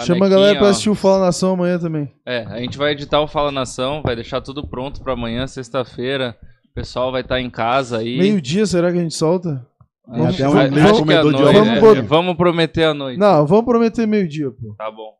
Chama 0.00 0.26
a 0.26 0.28
galera 0.28 0.56
pra 0.58 0.68
ó. 0.68 0.70
assistir 0.70 0.90
o 0.90 0.94
Fala 0.94 1.26
Nação 1.26 1.52
amanhã 1.54 1.76
também. 1.78 2.12
É, 2.24 2.44
a 2.44 2.58
gente 2.58 2.78
vai 2.78 2.92
editar 2.92 3.20
o 3.20 3.26
Fala 3.28 3.50
Nação, 3.50 4.00
vai 4.02 4.14
deixar 4.14 4.40
tudo 4.40 4.66
pronto 4.66 5.00
pra 5.02 5.12
amanhã, 5.14 5.46
sexta-feira. 5.46 6.36
O 6.70 6.74
pessoal 6.74 7.10
vai 7.10 7.22
estar 7.22 7.40
em 7.40 7.50
casa 7.50 7.98
aí. 7.98 8.16
Meio-dia, 8.16 8.64
será 8.66 8.92
que 8.92 8.98
a 8.98 9.02
gente 9.02 9.14
solta? 9.14 9.66
Tem 10.10 10.18
Vamos- 10.18 10.34
até 10.34 10.48
um 10.48 10.52
vamos- 10.52 10.70
vamos- 10.70 11.04
de 11.04 11.22
noite, 11.22 11.42
vamos 11.52 11.68
é, 11.68 11.80
botar- 11.80 12.02
vamos 12.02 12.36
prometer 12.36 12.84
a 12.84 12.94
noite. 12.94 13.18
Não, 13.18 13.46
vamos 13.46 13.64
prometer 13.66 14.06
meio-dia, 14.06 14.50
pô. 14.50 14.74
Tá 14.78 14.90
bom. 14.90 15.12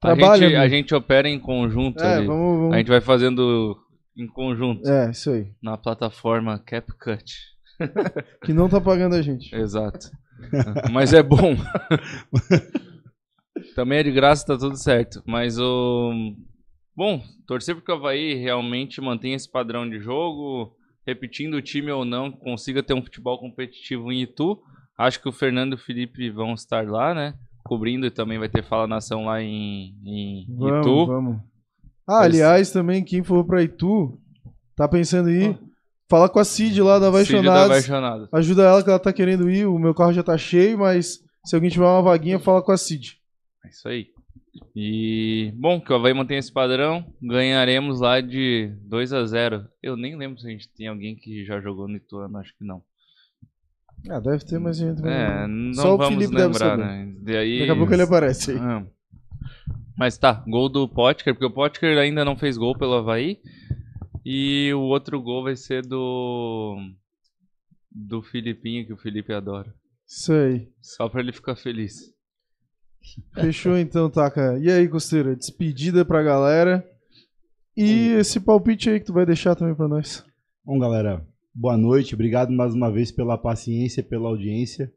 Trabalha, 0.00 0.46
a, 0.46 0.50
gente, 0.50 0.56
a 0.56 0.68
gente 0.68 0.94
opera 0.94 1.28
em 1.28 1.40
conjunto 1.40 2.00
É, 2.02 2.16
ali. 2.18 2.26
vamos. 2.26 2.58
vamos- 2.60 2.74
A 2.74 2.78
gente 2.78 2.88
vai 2.88 3.00
fazendo 3.00 3.76
em 4.16 4.28
conjunto 4.28 4.88
É, 4.88 5.10
isso 5.10 5.30
aí. 5.30 5.48
na 5.60 5.76
plataforma 5.76 6.56
CapCut. 6.64 7.34
Que 8.44 8.52
não 8.52 8.68
tá 8.68 8.80
pagando 8.80 9.16
a 9.16 9.22
gente. 9.22 9.52
Exato. 9.54 10.08
Mas 10.92 11.12
é 11.12 11.22
bom. 11.22 11.56
Também 13.74 13.98
é 13.98 14.02
de 14.02 14.12
graça, 14.12 14.46
tá 14.46 14.56
tudo 14.56 14.76
certo. 14.76 15.22
Mas 15.26 15.58
o. 15.58 16.12
Bom, 16.96 17.22
torcer 17.46 17.74
porque 17.74 17.92
o 17.92 17.94
Havaí 17.94 18.34
realmente 18.34 19.00
mantenha 19.00 19.36
esse 19.36 19.50
padrão 19.50 19.88
de 19.88 20.00
jogo, 20.00 20.72
repetindo 21.08 21.54
o 21.54 21.62
time 21.62 21.90
ou 21.90 22.04
não, 22.04 22.30
consiga 22.30 22.82
ter 22.82 22.92
um 22.92 23.02
futebol 23.02 23.38
competitivo 23.38 24.12
em 24.12 24.22
Itu. 24.22 24.60
Acho 24.98 25.20
que 25.22 25.28
o 25.28 25.32
Fernando 25.32 25.72
e 25.72 25.74
o 25.76 25.78
Felipe 25.78 26.28
vão 26.28 26.52
estar 26.52 26.86
lá, 26.86 27.14
né? 27.14 27.32
Cobrindo 27.64 28.04
e 28.04 28.10
também 28.10 28.38
vai 28.38 28.48
ter 28.48 28.62
Fala 28.62 28.86
Nação 28.86 29.24
lá 29.24 29.40
em, 29.40 29.94
em 30.04 30.46
Vamos, 30.50 30.86
Itu. 30.86 31.06
vamos. 31.06 31.40
Ah, 32.06 32.20
aliás, 32.22 32.70
também, 32.70 33.02
quem 33.02 33.22
for 33.22 33.42
pra 33.44 33.62
Itu, 33.62 34.18
tá 34.76 34.86
pensando 34.86 35.30
em 35.30 35.50
ir, 35.50 35.58
fala 36.10 36.28
com 36.28 36.38
a 36.38 36.44
Cid 36.44 36.80
lá 36.82 36.98
da. 36.98 37.08
Apaixonados. 37.08 38.28
Ajuda 38.32 38.64
ela 38.64 38.82
que 38.82 38.90
ela 38.90 38.98
tá 38.98 39.12
querendo 39.12 39.50
ir. 39.50 39.66
O 39.66 39.78
meu 39.78 39.94
carro 39.94 40.12
já 40.12 40.22
tá 40.22 40.36
cheio, 40.36 40.78
mas 40.78 41.20
se 41.44 41.54
alguém 41.54 41.70
tiver 41.70 41.86
uma 41.86 42.02
vaguinha, 42.02 42.38
fala 42.38 42.62
com 42.62 42.72
a 42.72 42.76
Cid. 42.76 43.18
É 43.64 43.68
isso 43.68 43.88
aí. 43.88 44.08
E, 44.74 45.52
bom, 45.56 45.80
que 45.80 45.92
o 45.92 45.96
Havaí 45.96 46.14
mantém 46.14 46.38
esse 46.38 46.52
padrão, 46.52 47.04
ganharemos 47.22 48.00
lá 48.00 48.20
de 48.20 48.72
2 48.82 49.12
a 49.12 49.24
0 49.24 49.68
Eu 49.82 49.96
nem 49.96 50.16
lembro 50.16 50.40
se 50.40 50.46
a 50.46 50.50
gente 50.50 50.68
tem 50.70 50.88
alguém 50.88 51.16
que 51.16 51.44
já 51.44 51.60
jogou 51.60 51.88
no 51.88 51.96
Ituano, 51.96 52.38
acho 52.38 52.56
que 52.56 52.64
não. 52.64 52.82
Ah, 54.08 54.20
deve 54.20 54.44
ter 54.44 54.58
mais 54.58 54.76
gente. 54.76 55.00
mas 55.02 55.12
É, 55.12 55.46
não. 55.46 55.48
não 55.48 55.74
Só 55.74 55.96
o 55.96 56.02
Felipe 56.08 56.32
deve 56.32 56.44
lembrar, 56.44 56.70
saber. 56.70 56.84
né? 56.84 57.14
Daí... 57.20 57.58
Daqui 57.60 57.70
a 57.70 57.76
pouco 57.76 57.92
ele 57.92 58.02
aparece 58.02 58.52
aí. 58.52 58.58
Ah. 58.58 58.86
Mas 59.96 60.16
tá, 60.16 60.44
gol 60.46 60.68
do 60.68 60.88
Potker, 60.88 61.34
porque 61.34 61.46
o 61.46 61.50
Potker 61.50 61.98
ainda 61.98 62.24
não 62.24 62.36
fez 62.36 62.56
gol 62.56 62.76
pelo 62.78 62.94
Havaí. 62.94 63.40
E 64.24 64.72
o 64.74 64.80
outro 64.80 65.20
gol 65.20 65.42
vai 65.42 65.56
ser 65.56 65.84
do. 65.84 66.76
Do 67.90 68.22
Filipinho, 68.22 68.86
que 68.86 68.92
o 68.92 68.96
Felipe 68.96 69.32
adora. 69.32 69.74
Isso 70.06 70.32
aí. 70.32 70.68
Só 70.80 71.08
pra 71.08 71.20
ele 71.20 71.32
ficar 71.32 71.56
feliz. 71.56 72.14
Fechou 73.34 73.76
então, 73.76 74.10
Taka. 74.10 74.58
E 74.58 74.70
aí, 74.70 74.88
Costeira? 74.88 75.34
Despedida 75.36 76.04
pra 76.04 76.22
galera. 76.22 76.88
E 77.76 78.08
esse 78.12 78.40
palpite 78.40 78.90
aí 78.90 78.98
que 78.98 79.06
tu 79.06 79.12
vai 79.12 79.24
deixar 79.24 79.54
também 79.54 79.74
pra 79.74 79.86
nós. 79.86 80.24
Bom, 80.64 80.78
galera, 80.78 81.24
boa 81.54 81.76
noite. 81.76 82.14
Obrigado 82.14 82.52
mais 82.52 82.74
uma 82.74 82.90
vez 82.90 83.12
pela 83.12 83.38
paciência, 83.38 84.02
pela 84.02 84.28
audiência. 84.28 84.92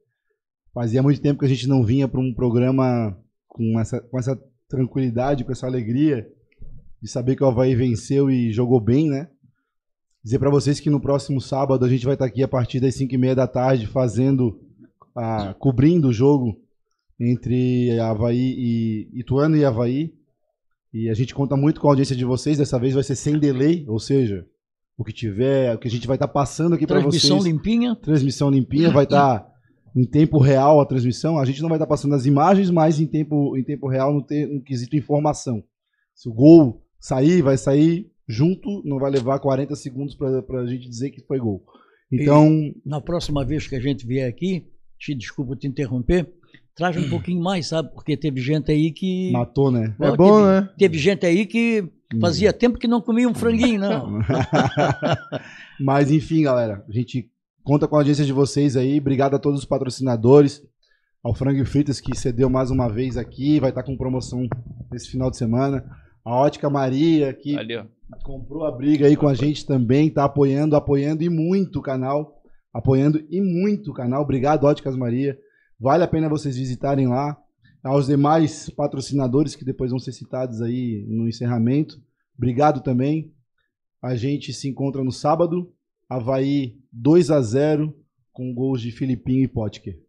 Fazia 0.74 1.04
muito 1.04 1.22
tempo 1.22 1.40
que 1.40 1.46
a 1.46 1.50
gente 1.50 1.68
não 1.68 1.84
vinha 1.84 2.08
para 2.08 2.20
um 2.20 2.34
programa 2.34 3.18
com 3.48 3.80
essa, 3.80 4.02
com 4.02 4.18
essa 4.18 4.40
tranquilidade, 4.68 5.44
com 5.44 5.52
essa 5.52 5.68
alegria 5.68 6.28
de 7.02 7.10
saber 7.10 7.36
que 7.36 7.44
o 7.44 7.48
Havaí 7.48 7.76
venceu 7.76 8.30
e 8.30 8.52
jogou 8.52 8.80
bem, 8.80 9.10
né? 9.10 9.28
Dizer 10.24 10.40
para 10.40 10.50
vocês 10.52 10.80
que 10.80 10.90
no 10.90 11.00
próximo 11.00 11.42
sábado 11.42 11.84
a 11.84 11.90
gente 11.90 12.06
vai 12.06 12.14
estar 12.14 12.26
aqui 12.26 12.44
a 12.44 12.48
partir 12.48 12.80
das 12.80 12.96
5 12.96 13.14
e 13.14 13.18
meia 13.18 13.36
da 13.36 13.48
tarde 13.48 13.88
fazendo, 13.88 14.60
a, 15.16 15.54
cobrindo 15.56 16.10
o 16.10 16.14
jogo 16.14 16.62
entre 17.30 18.00
Havaí 18.00 18.56
e 18.58 19.20
Ituano 19.20 19.56
e 19.56 19.64
Havaí. 19.66 20.14
E 20.94 21.10
a 21.10 21.14
gente 21.14 21.34
conta 21.34 21.56
muito 21.56 21.80
com 21.80 21.88
a 21.88 21.92
audiência 21.92 22.16
de 22.16 22.26
vocês. 22.26 22.58
Dessa 22.58 22.78
vez 22.80 22.94
vai 22.94 23.04
ser 23.04 23.16
sem 23.16 23.38
delay, 23.40 23.86
ou 23.88 24.00
seja, 24.00 24.46
o 24.98 25.04
que 25.04 25.14
tiver, 25.14 25.74
o 25.74 25.78
que 25.80 25.88
a 25.88 25.92
gente 25.92 26.08
vai 26.08 26.16
estar 26.16 26.28
passando 26.28 26.74
aqui 26.76 26.86
para 26.86 27.00
vocês. 27.00 27.24
Transmissão 27.24 27.52
limpinha. 27.52 27.96
Transmissão 27.96 28.50
limpinha, 28.50 28.90
vai 28.92 29.04
estar 29.06 29.48
em 29.96 30.06
tempo 30.06 30.38
real 30.40 30.80
a 30.82 30.86
transmissão. 30.86 31.38
A 31.38 31.46
gente 31.46 31.62
não 31.62 31.70
vai 31.70 31.78
estar 31.78 31.88
passando 31.88 32.16
as 32.16 32.26
imagens, 32.26 32.70
mas 32.70 33.00
em 33.00 33.06
tempo, 33.08 33.56
em 33.58 33.64
tempo 33.64 33.88
real 33.88 34.14
no, 34.14 34.22
te- 34.26 34.46
no 34.46 34.62
quesito 34.62 34.96
informação. 34.96 35.64
Se 36.16 36.28
o 36.28 36.34
gol 36.34 36.82
sair, 37.00 37.42
vai 37.42 37.58
sair 37.58 38.10
junto, 38.28 38.82
não 38.86 39.00
vai 39.00 39.12
levar 39.12 39.40
40 39.40 39.76
segundos 39.76 40.16
para 40.16 40.62
a 40.62 40.66
gente 40.66 40.88
dizer 40.90 41.10
que 41.12 41.22
foi 41.26 41.40
gol. 41.40 41.64
Então, 42.12 42.50
Na 42.86 43.00
próxima 43.02 43.46
vez 43.46 43.68
que 43.68 43.76
a 43.76 43.80
gente 43.80 44.06
vier 44.06 44.28
aqui, 44.30 44.66
te 45.00 45.16
desculpa 45.16 45.56
te 45.56 45.68
interromper, 45.68 46.30
traz 46.76 46.98
um 46.98 47.10
pouquinho 47.10 47.42
mais, 47.42 47.68
sabe? 47.68 47.92
Porque 47.94 48.16
teve 48.18 48.42
gente 48.42 48.72
aí 48.72 48.92
que. 48.92 49.32
matou, 49.32 49.72
né? 49.72 49.96
É 50.00 50.16
bom, 50.16 50.40
teve, 50.40 50.48
né? 50.48 50.70
Teve 50.78 50.98
gente 50.98 51.26
aí 51.26 51.46
que 51.46 51.90
fazia 52.20 52.52
tempo 52.52 52.78
que 52.78 52.88
não 52.88 53.02
comia 53.02 53.28
um 53.28 53.34
franguinho, 53.34 53.80
não. 53.80 54.20
Mas 55.80 56.12
enfim, 56.12 56.44
galera, 56.44 56.84
a 56.88 56.92
gente 56.92 57.30
conta 57.64 57.88
com 57.88 57.96
a 57.96 58.00
audiência 58.00 58.26
de 58.26 58.34
vocês 58.34 58.76
aí. 58.76 59.00
Obrigado 59.00 59.36
a 59.36 59.40
todos 59.40 59.60
os 59.60 59.66
patrocinadores. 59.66 60.62
Ao 61.24 61.36
Frango 61.36 61.62
e 61.62 61.66
Fritas 61.66 62.02
que 62.02 62.18
cedeu 62.18 62.50
mais 62.50 62.72
uma 62.72 62.90
vez 62.90 63.16
aqui, 63.16 63.60
vai 63.60 63.70
estar 63.70 63.84
com 63.84 63.96
promoção 63.96 64.48
nesse 64.92 65.08
final 65.08 65.30
de 65.30 65.38
semana. 65.38 65.86
A 66.26 66.36
Ótica 66.36 66.68
Maria, 66.68 67.32
que 67.32 67.56
ó. 67.56 67.86
comprou 68.24 68.66
a 68.66 68.72
briga 68.72 69.06
aí 69.06 69.16
com 69.16 69.28
a 69.28 69.36
gente 69.36 69.66
também, 69.66 70.10
tá 70.10 70.24
apoiando, 70.24 70.76
apoiando 70.76 71.24
e 71.24 71.30
muito 71.30 71.78
o 71.78 71.82
canal. 71.82 72.42
Apoiando 72.74 73.24
e 73.30 73.40
muito 73.40 73.92
o 73.92 73.94
canal. 73.94 74.24
Obrigado, 74.24 74.64
Óticas 74.64 74.96
Maria. 74.96 75.38
Vale 75.82 76.04
a 76.04 76.08
pena 76.08 76.30
vocês 76.30 76.56
visitarem 76.56 77.08
lá. 77.08 77.36
Aos 77.84 78.06
demais 78.06 78.70
patrocinadores 78.70 79.56
que 79.56 79.66
depois 79.66 79.90
vão 79.90 79.98
ser 79.98 80.12
citados 80.12 80.62
aí 80.62 81.04
no 81.08 81.28
encerramento. 81.28 82.00
Obrigado 82.38 82.84
também. 82.84 83.34
A 84.00 84.16
gente 84.16 84.54
se 84.54 84.70
encontra 84.70 85.04
no 85.04 85.12
sábado. 85.12 85.74
Havaí 86.08 86.78
2 86.94 87.32
a 87.32 87.42
0 87.42 87.96
com 88.32 88.54
gols 88.54 88.80
de 88.80 88.92
Filipinho 88.92 89.44
e 89.44 89.48
Potker. 89.48 90.00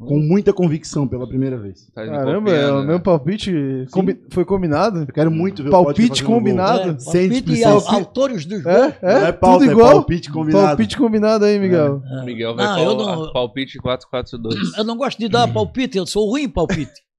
Com 0.00 0.18
muita 0.18 0.50
convicção 0.52 1.06
pela 1.06 1.28
primeira 1.28 1.58
vez. 1.58 1.86
Tá 1.94 2.06
Caramba, 2.06 2.50
é 2.50 2.72
o 2.72 2.80
né? 2.80 2.86
meu 2.86 3.00
palpite 3.00 3.52
combi- 3.90 4.18
foi 4.30 4.46
combinado? 4.46 5.00
Eu 5.00 5.06
quero 5.08 5.30
muito 5.30 5.62
ver 5.62 5.68
o 5.68 5.72
Palpite 5.72 6.24
combinado. 6.24 6.90
É, 6.92 6.98
Sem 6.98 7.30
e 7.30 7.64
au- 7.64 7.86
autores 7.86 8.46
dos 8.46 8.62
gols. 8.62 8.74
É, 8.76 8.98
é, 9.02 9.20
Não 9.20 9.26
é 9.26 9.32
pauta, 9.32 9.58
tudo 9.58 9.68
é 9.68 9.72
igual. 9.72 9.92
palpite 9.92 10.30
combinado. 10.32 10.66
Palpite 10.68 10.96
combinado 10.96 11.44
aí, 11.44 11.58
Miguel. 11.58 12.02
É. 12.20 12.24
Miguel 12.24 12.56
vai 12.56 12.64
Não, 12.66 12.74
pal- 12.76 12.84
eu 12.84 12.96
não- 12.96 13.32
palpite 13.32 13.78
442. 13.78 14.78
Eu 14.78 14.84
não 14.84 14.96
gosto 14.96 15.18
de 15.18 15.28
dar 15.28 15.46
palpite, 15.52 15.98
eu 15.98 16.06
sou 16.06 16.28
ruim 16.30 16.44
em 16.44 16.48
palpite. 16.48 16.92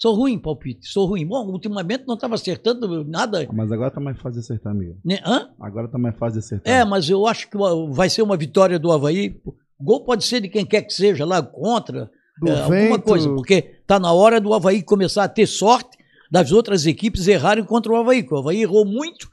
Sou 0.00 0.14
ruim 0.14 0.34
em 0.34 0.38
palpite, 0.38 0.86
sou 0.86 1.06
ruim. 1.06 1.26
Bom, 1.26 1.44
ultimamente 1.48 2.04
não 2.06 2.14
estava 2.14 2.36
acertando 2.36 3.04
nada. 3.04 3.48
Mas 3.52 3.72
agora 3.72 3.90
tá 3.90 3.98
mais 4.00 4.16
fácil 4.16 4.34
de 4.34 4.44
acertar, 4.44 4.72
Miguel. 4.72 4.94
né? 5.04 5.18
Hã? 5.26 5.48
Agora 5.60 5.88
tá 5.88 5.98
mais 5.98 6.16
fácil 6.16 6.34
de 6.34 6.46
acertar. 6.46 6.72
É, 6.72 6.84
mas 6.84 7.10
eu 7.10 7.26
acho 7.26 7.50
que 7.50 7.56
vai 7.90 8.08
ser 8.08 8.22
uma 8.22 8.36
vitória 8.36 8.78
do 8.78 8.92
Havaí. 8.92 9.40
O 9.44 9.52
gol 9.82 10.04
pode 10.04 10.24
ser 10.24 10.40
de 10.40 10.48
quem 10.48 10.64
quer 10.64 10.82
que 10.82 10.92
seja 10.92 11.24
lá 11.24 11.42
contra, 11.42 12.08
Do 12.40 12.48
é, 12.48 12.60
alguma 12.62 12.98
coisa, 12.98 13.28
porque 13.30 13.62
tá 13.86 13.98
na 13.98 14.12
hora 14.12 14.40
do 14.40 14.52
Havaí 14.54 14.82
começar 14.82 15.24
a 15.24 15.28
ter 15.28 15.46
sorte 15.46 15.96
das 16.30 16.52
outras 16.52 16.86
equipes 16.86 17.26
errarem 17.26 17.64
contra 17.64 17.90
o 17.92 17.96
Havaí. 17.96 18.22
que 18.22 18.32
O 18.32 18.36
Havaí 18.38 18.62
errou 18.62 18.84
muito 18.84 19.28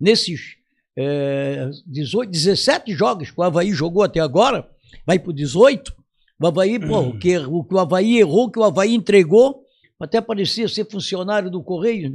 nesses 0.00 0.56
é, 0.96 1.70
18, 1.86 2.30
17 2.30 2.92
jogos 2.92 3.30
que 3.30 3.40
o 3.40 3.42
Havaí 3.44 3.70
jogou 3.72 4.02
até 4.02 4.20
agora, 4.20 4.68
vai 5.06 5.18
pro 5.18 5.32
18. 5.32 5.92
O 6.40 6.46
Havaí, 6.46 6.78
pô, 6.78 7.00
o 7.00 7.18
que, 7.18 7.36
o 7.38 7.64
que 7.64 7.74
o 7.74 7.78
Havaí 7.78 8.18
errou, 8.18 8.44
o 8.46 8.50
que 8.50 8.58
o 8.58 8.64
Havaí 8.64 8.94
entregou, 8.94 9.62
até 10.00 10.20
parecia 10.20 10.68
ser 10.68 10.84
funcionário 10.88 11.50
do 11.50 11.62
Correio, 11.62 12.10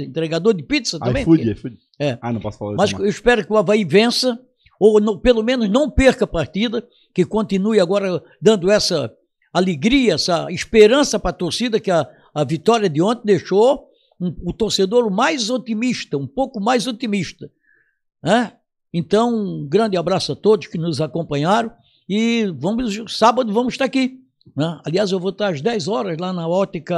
entregador 0.00 0.54
de 0.54 0.62
pizza 0.62 0.98
também. 0.98 1.22
iFood, 1.22 1.50
iFood. 1.50 1.78
É. 1.98 2.18
Ah, 2.20 2.32
não 2.32 2.40
posso 2.40 2.58
falar 2.58 2.74
Mas 2.76 2.92
eu 2.92 3.06
espero 3.06 3.44
que 3.46 3.52
o 3.52 3.56
Havaí 3.56 3.84
vença, 3.84 4.38
ou 4.80 5.00
não- 5.00 5.18
pelo 5.18 5.42
menos 5.42 5.68
não 5.68 5.90
perca 5.90 6.24
a 6.24 6.28
partida, 6.28 6.86
que 7.14 7.24
continue 7.24 7.78
agora 7.80 8.22
dando 8.40 8.70
essa 8.70 9.12
alegria, 9.52 10.14
essa 10.14 10.46
esperança 10.50 11.18
para 11.18 11.30
a 11.30 11.34
torcida 11.34 11.80
que 11.80 11.90
a, 11.90 12.06
a 12.34 12.44
vitória 12.44 12.88
de 12.88 13.00
ontem 13.02 13.22
deixou 13.24 13.88
um- 14.20 14.34
o 14.44 14.52
torcedor 14.52 15.10
mais 15.10 15.48
otimista, 15.50 16.16
um 16.16 16.26
pouco 16.26 16.60
mais 16.60 16.86
otimista. 16.86 17.50
né? 18.22 18.52
Então, 18.92 19.34
um 19.34 19.66
grande 19.68 19.96
abraço 19.96 20.32
a 20.32 20.36
todos 20.36 20.66
que 20.66 20.78
nos 20.78 21.00
acompanharam 21.00 21.70
e 22.08 22.46
vamos 22.58 22.98
sábado 23.16 23.52
vamos 23.52 23.74
estar 23.74 23.84
aqui. 23.84 24.18
né? 24.56 24.80
Aliás, 24.84 25.12
eu 25.12 25.20
vou 25.20 25.30
estar 25.30 25.48
às 25.52 25.60
10 25.60 25.88
horas 25.88 26.16
lá 26.18 26.32
na 26.32 26.48
ótica 26.48 26.96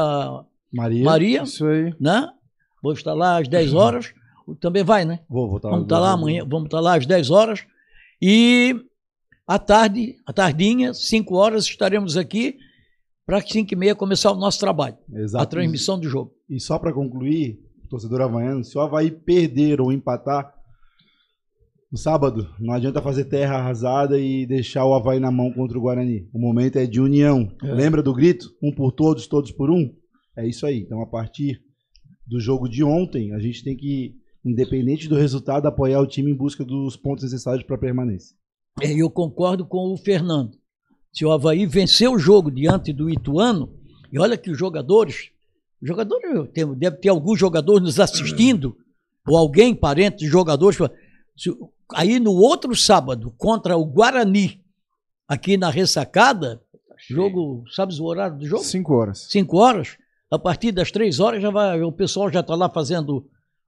Maria. 0.73 1.05
Maria, 1.05 1.43
Isso 1.43 1.67
aí. 1.67 1.93
né? 1.99 2.29
Vou 2.83 2.93
estar 2.93 3.13
lá 3.13 3.39
às 3.41 3.49
10 3.49 3.75
horas. 3.75 4.13
Também 4.61 4.83
vai, 4.85 5.05
né? 5.05 5.21
Vou 5.29 5.49
voltar. 5.49 5.69
Vamos 5.71 5.85
estar 5.85 5.99
lá 5.99 6.13
amanhã, 6.13 6.45
vamos 6.49 6.67
estar 6.67 6.81
lá 6.81 6.97
às 6.97 7.07
10 7.07 7.29
horas. 7.31 7.65
E 8.23 8.77
à 9.51 9.59
tarde, 9.59 10.15
à 10.25 10.33
tardinha, 10.33 10.95
5 10.95 11.35
horas, 11.35 11.65
estaremos 11.65 12.17
aqui 12.17 12.57
para 13.27 13.41
5 13.41 13.75
e 13.75 13.77
meia 13.77 13.97
começar 13.97 14.31
o 14.31 14.37
nosso 14.37 14.61
trabalho, 14.61 14.97
Exato. 15.13 15.43
a 15.43 15.47
transmissão 15.47 15.99
do 15.99 16.09
jogo. 16.09 16.33
E 16.49 16.61
só 16.61 16.79
pra 16.79 16.93
concluir, 16.93 17.59
torcedor 17.89 18.21
havaiano, 18.21 18.63
se 18.63 18.79
o 18.79 18.81
Havaí 18.81 19.11
perder 19.11 19.81
ou 19.81 19.91
empatar 19.91 20.55
no 21.91 21.99
sábado, 21.99 22.49
não 22.61 22.73
adianta 22.73 23.03
fazer 23.03 23.25
terra 23.25 23.57
arrasada 23.57 24.21
e 24.21 24.47
deixar 24.47 24.85
o 24.85 24.95
Havaí 24.95 25.19
na 25.19 25.33
mão 25.33 25.53
contra 25.53 25.77
o 25.77 25.81
Guarani. 25.81 26.29
O 26.33 26.39
momento 26.39 26.77
é 26.77 26.87
de 26.87 27.01
união. 27.01 27.51
É. 27.65 27.75
Lembra 27.75 28.05
do 28.05 28.15
grito? 28.15 28.55
Um 28.63 28.73
por 28.73 28.93
todos, 28.93 29.27
todos 29.27 29.51
por 29.51 29.69
um? 29.69 29.93
É 30.37 30.47
isso 30.47 30.65
aí. 30.65 30.79
Então, 30.79 31.03
a 31.03 31.07
partir 31.09 31.61
do 32.25 32.39
jogo 32.39 32.69
de 32.69 32.85
ontem, 32.85 33.35
a 33.35 33.41
gente 33.41 33.65
tem 33.65 33.77
que, 33.77 34.15
independente 34.45 35.09
do 35.09 35.17
resultado, 35.17 35.67
apoiar 35.67 36.01
o 36.01 36.07
time 36.07 36.31
em 36.31 36.37
busca 36.37 36.65
dos 36.65 36.97
pontos 36.97 37.25
necessários 37.25 37.65
para 37.65 37.77
permanência. 37.77 38.39
É, 38.83 38.93
Eu 38.93 39.11
concordo 39.11 39.65
com 39.65 39.93
o 39.93 39.97
Fernando. 39.97 40.59
Se 41.13 41.25
o 41.25 41.31
Havaí 41.33 41.67
vencer 41.67 42.09
o 42.09 42.19
jogo 42.19 42.51
diante 42.51 42.93
do 42.93 43.11
Ituano, 43.11 43.69
e 44.13 44.19
olha 44.19 44.37
que 44.37 44.51
os 44.51 44.59
jogadores, 44.59 45.31
os 45.83 45.89
jogadores, 45.89 46.35
eu 46.35 46.47
tenho- 46.47 46.75
deve 46.75 46.97
ter 46.99 47.09
alguns 47.09 47.39
jogadores 47.39 47.83
nos 47.83 47.99
assistindo, 48.01 48.77
ou 49.27 49.37
alguém, 49.37 49.75
parente 49.75 50.19
de 50.19 50.27
jogadores. 50.27 50.79
se- 51.37 51.57
aí 51.95 52.21
no 52.21 52.33
outro 52.33 52.75
sábado, 52.77 53.33
contra 53.39 53.77
o 53.77 53.85
Guarani, 53.85 54.61
aqui 55.27 55.57
na 55.57 55.71
ressacada, 55.71 56.61
jogo, 57.09 57.65
sabes 57.75 57.99
o 57.99 58.05
horário 58.05 58.37
do 58.39 58.47
jogo? 58.47 58.63
5 58.63 58.95
horas. 58.95 59.27
5 59.31 59.57
horas, 59.59 59.97
a 60.31 60.39
partir 60.39 60.71
das 60.71 60.91
3 60.93 61.19
horas 61.19 61.41
já 61.43 61.51
vai, 61.51 61.81
o 61.83 61.91
pessoal 61.93 62.31
já 62.31 62.41
está 62.41 62.55
lá 62.55 62.69
fazendo, 62.69 63.27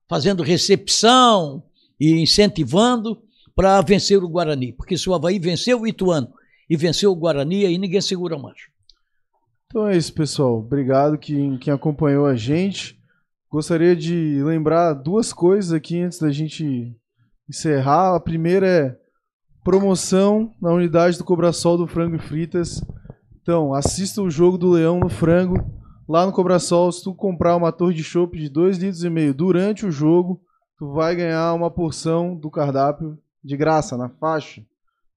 fazendo 0.08 0.42
recepção 0.42 1.62
e 1.98 2.20
incentivando 2.20 3.20
para 3.54 3.80
vencer 3.80 4.22
o 4.22 4.28
Guarani. 4.28 4.72
Porque 4.72 4.96
se 4.96 5.08
o 5.08 5.14
Havaí 5.14 5.38
venceu 5.38 5.80
o 5.80 5.86
Ituano 5.86 6.32
e 6.68 6.76
venceu 6.76 7.10
o 7.10 7.16
Guarani, 7.16 7.66
aí 7.66 7.78
ninguém 7.78 8.00
segura 8.00 8.38
mais. 8.38 8.56
Então 9.66 9.86
é 9.86 9.96
isso, 9.96 10.12
pessoal. 10.12 10.58
Obrigado 10.58 11.18
quem, 11.18 11.56
quem 11.58 11.72
acompanhou 11.72 12.26
a 12.26 12.34
gente. 12.34 12.98
Gostaria 13.50 13.94
de 13.94 14.42
lembrar 14.42 14.94
duas 14.94 15.32
coisas 15.32 15.72
aqui 15.72 16.00
antes 16.00 16.18
da 16.18 16.30
gente 16.30 16.94
encerrar. 17.48 18.14
A 18.14 18.20
primeira 18.20 18.66
é 18.66 18.96
promoção 19.64 20.52
na 20.60 20.72
unidade 20.72 21.18
do 21.18 21.24
Cobrasol 21.24 21.76
do 21.76 21.86
Frango 21.86 22.16
e 22.16 22.18
Fritas. 22.18 22.82
Então, 23.40 23.74
assista 23.74 24.22
o 24.22 24.30
jogo 24.30 24.56
do 24.56 24.70
Leão 24.70 24.98
no 24.98 25.08
Frango 25.08 25.82
Lá 26.08 26.26
no 26.26 26.32
Cobrasol, 26.32 26.90
se 26.90 27.02
tu 27.02 27.14
comprar 27.14 27.56
uma 27.56 27.72
torre 27.72 27.94
de 27.94 28.02
chopp 28.02 28.38
de 28.38 28.50
2,5 28.50 28.78
litros 28.80 29.04
e 29.04 29.10
meio 29.10 29.32
durante 29.32 29.86
o 29.86 29.90
jogo, 29.90 30.40
tu 30.76 30.92
vai 30.92 31.14
ganhar 31.14 31.54
uma 31.54 31.70
porção 31.70 32.36
do 32.36 32.50
cardápio 32.50 33.16
de 33.42 33.56
graça, 33.56 33.96
na 33.96 34.08
faixa. 34.08 34.62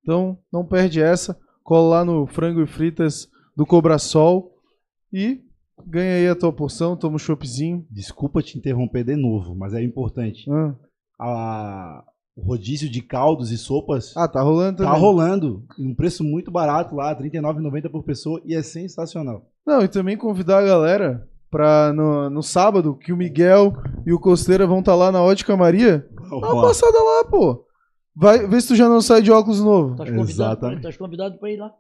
Então, 0.02 0.38
não 0.52 0.66
perde 0.66 1.02
essa. 1.02 1.38
Cola 1.64 1.98
lá 2.00 2.06
no 2.06 2.28
Frango 2.28 2.62
e 2.62 2.68
Fritas 2.68 3.28
do 3.56 3.66
Cobrasol 3.66 4.52
e 5.12 5.42
ganha 5.88 6.16
aí 6.16 6.28
a 6.28 6.36
tua 6.36 6.54
porção, 6.54 6.96
toma 6.96 7.16
um 7.16 7.20
choppzinho. 7.20 7.86
Desculpa 7.90 8.42
te 8.42 8.58
interromper 8.58 9.04
de 9.04 9.16
novo, 9.16 9.56
mas 9.56 9.74
é 9.74 9.84
importante. 9.84 10.50
Ah, 10.52 10.76
A- 11.20 12.04
o 12.38 12.42
rodízio 12.48 12.90
de 12.90 13.02
caldos 13.02 13.50
e 13.52 13.58
sopas 13.58 14.12
Ah, 14.18 14.28
tá 14.28 14.42
rolando 14.42 14.80
também. 14.80 14.92
tá 14.92 15.00
rolando. 15.00 15.64
Um 15.80 15.96
preço 15.96 16.22
muito 16.22 16.52
barato 16.52 16.94
lá, 16.94 17.10
R$ 17.14 17.16
39,90 17.16 17.90
por 17.90 18.04
pessoa 18.04 18.42
e 18.46 18.54
é 18.54 18.62
sensacional. 18.62 19.46
Não, 19.66 19.82
e 19.82 19.88
também 19.88 20.18
convidar 20.18 20.60
a 20.60 20.66
galera 20.66 21.26
pra 21.50 21.94
no, 21.94 22.30
no 22.30 22.44
sábado, 22.44 22.94
que 22.98 23.14
o 23.14 23.18
Miguel 23.18 23.74
e 24.06 24.12
o 24.12 24.20
Costeira 24.20 24.68
vão 24.68 24.80
estar 24.80 24.96
lá 24.96 25.14
na 25.14 25.24
Ótica 25.24 25.56
Maria. 25.56 26.06
Dá 26.30 26.36
uma 26.36 26.62
passada 26.62 26.98
lá, 27.02 27.24
pô. 27.30 27.64
Vai, 28.16 28.48
vê 28.48 28.62
se 28.62 28.70
tu 28.70 28.76
já 28.76 28.88
não 28.88 29.02
sai 29.02 29.22
de 29.22 29.32
óculos 29.32 29.60
novo. 29.60 29.92
Estás 29.92 30.16
convidado, 30.16 30.74
estás 30.74 30.98
convidado 30.98 31.38
para 31.38 31.52
ir 31.52 31.58
lá. 31.58 31.72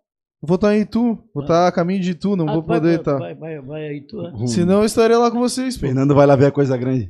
Vou 0.42 0.56
estar 0.56 0.76
em 0.76 0.82
Itu, 0.82 1.18
vou 1.34 1.44
estar 1.44 1.68
a 1.68 1.72
caminho 1.72 2.02
de 2.02 2.12
Itu, 2.12 2.36
não 2.36 2.48
Ah, 2.48 2.54
vou 2.54 2.62
vai, 2.62 2.78
poder 2.78 2.90
vai, 2.90 2.98
estar. 2.98 3.18
Vai, 3.18 3.36
vai, 3.36 3.62
vai 3.62 3.88
aí, 3.88 4.02
tu. 4.02 4.22
é? 4.22 4.32
Hum. 4.34 4.46
Senão 4.48 4.80
eu 4.80 4.86
estarei 4.86 5.16
lá 5.18 5.32
com 5.32 5.40
vocês, 5.40 5.76
pô. 5.78 5.82
Fernando 5.88 6.14
vai 6.14 6.28
lá 6.28 6.36
ver 6.36 6.48
a 6.48 6.52
coisa 6.52 6.78
grande. 6.78 7.10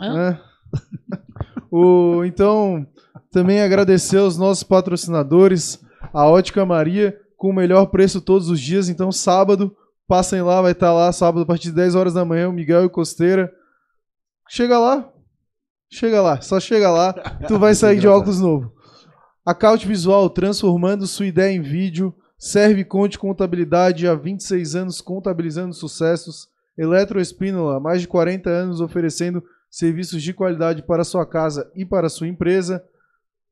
Hã? 0.00 0.30
É. 0.30 0.40
o, 1.70 2.24
então, 2.24 2.86
também 3.30 3.60
agradecer 3.60 4.16
aos 4.18 4.38
nossos 4.38 4.64
patrocinadores, 4.64 5.80
a 6.12 6.26
Ótica 6.26 6.64
Maria, 6.64 7.16
com 7.36 7.50
o 7.50 7.54
melhor 7.54 7.86
preço 7.86 8.20
todos 8.20 8.48
os 8.48 8.58
dias. 8.60 8.88
Então, 8.88 9.12
sábado, 9.12 9.76
passem 10.08 10.42
lá, 10.42 10.60
vai 10.62 10.72
estar 10.72 10.92
lá, 10.92 11.12
sábado, 11.12 11.42
a 11.42 11.46
partir 11.46 11.68
de 11.68 11.76
10 11.76 11.94
horas 11.94 12.14
da 12.14 12.24
manhã, 12.24 12.48
o 12.48 12.52
Miguel 12.52 12.82
e 12.82 12.86
o 12.86 12.90
Costeira. 12.90 13.52
Chega 14.48 14.78
lá. 14.78 15.08
Chega 15.92 16.22
lá, 16.22 16.40
só 16.40 16.60
chega 16.60 16.88
lá, 16.88 17.12
tu 17.48 17.58
vai 17.58 17.74
sair 17.74 17.98
de 17.98 18.06
óculos 18.06 18.40
novo. 18.40 18.72
A 19.44 19.52
Caute 19.52 19.88
Visual, 19.88 20.30
transformando 20.30 21.04
sua 21.06 21.26
ideia 21.26 21.52
em 21.52 21.60
vídeo. 21.60 22.14
Serve 22.38 22.84
Conte 22.84 23.18
Contabilidade 23.18 24.06
há 24.06 24.14
26 24.14 24.76
anos 24.76 25.00
contabilizando 25.00 25.74
sucessos. 25.74 26.48
Eletroespínola, 26.78 27.76
há 27.76 27.80
mais 27.80 28.00
de 28.00 28.06
40 28.06 28.48
anos 28.48 28.80
oferecendo 28.80 29.42
serviços 29.68 30.22
de 30.22 30.32
qualidade 30.32 30.82
para 30.82 31.02
sua 31.02 31.26
casa 31.26 31.70
e 31.74 31.84
para 31.84 32.08
sua 32.08 32.28
empresa. 32.28 32.84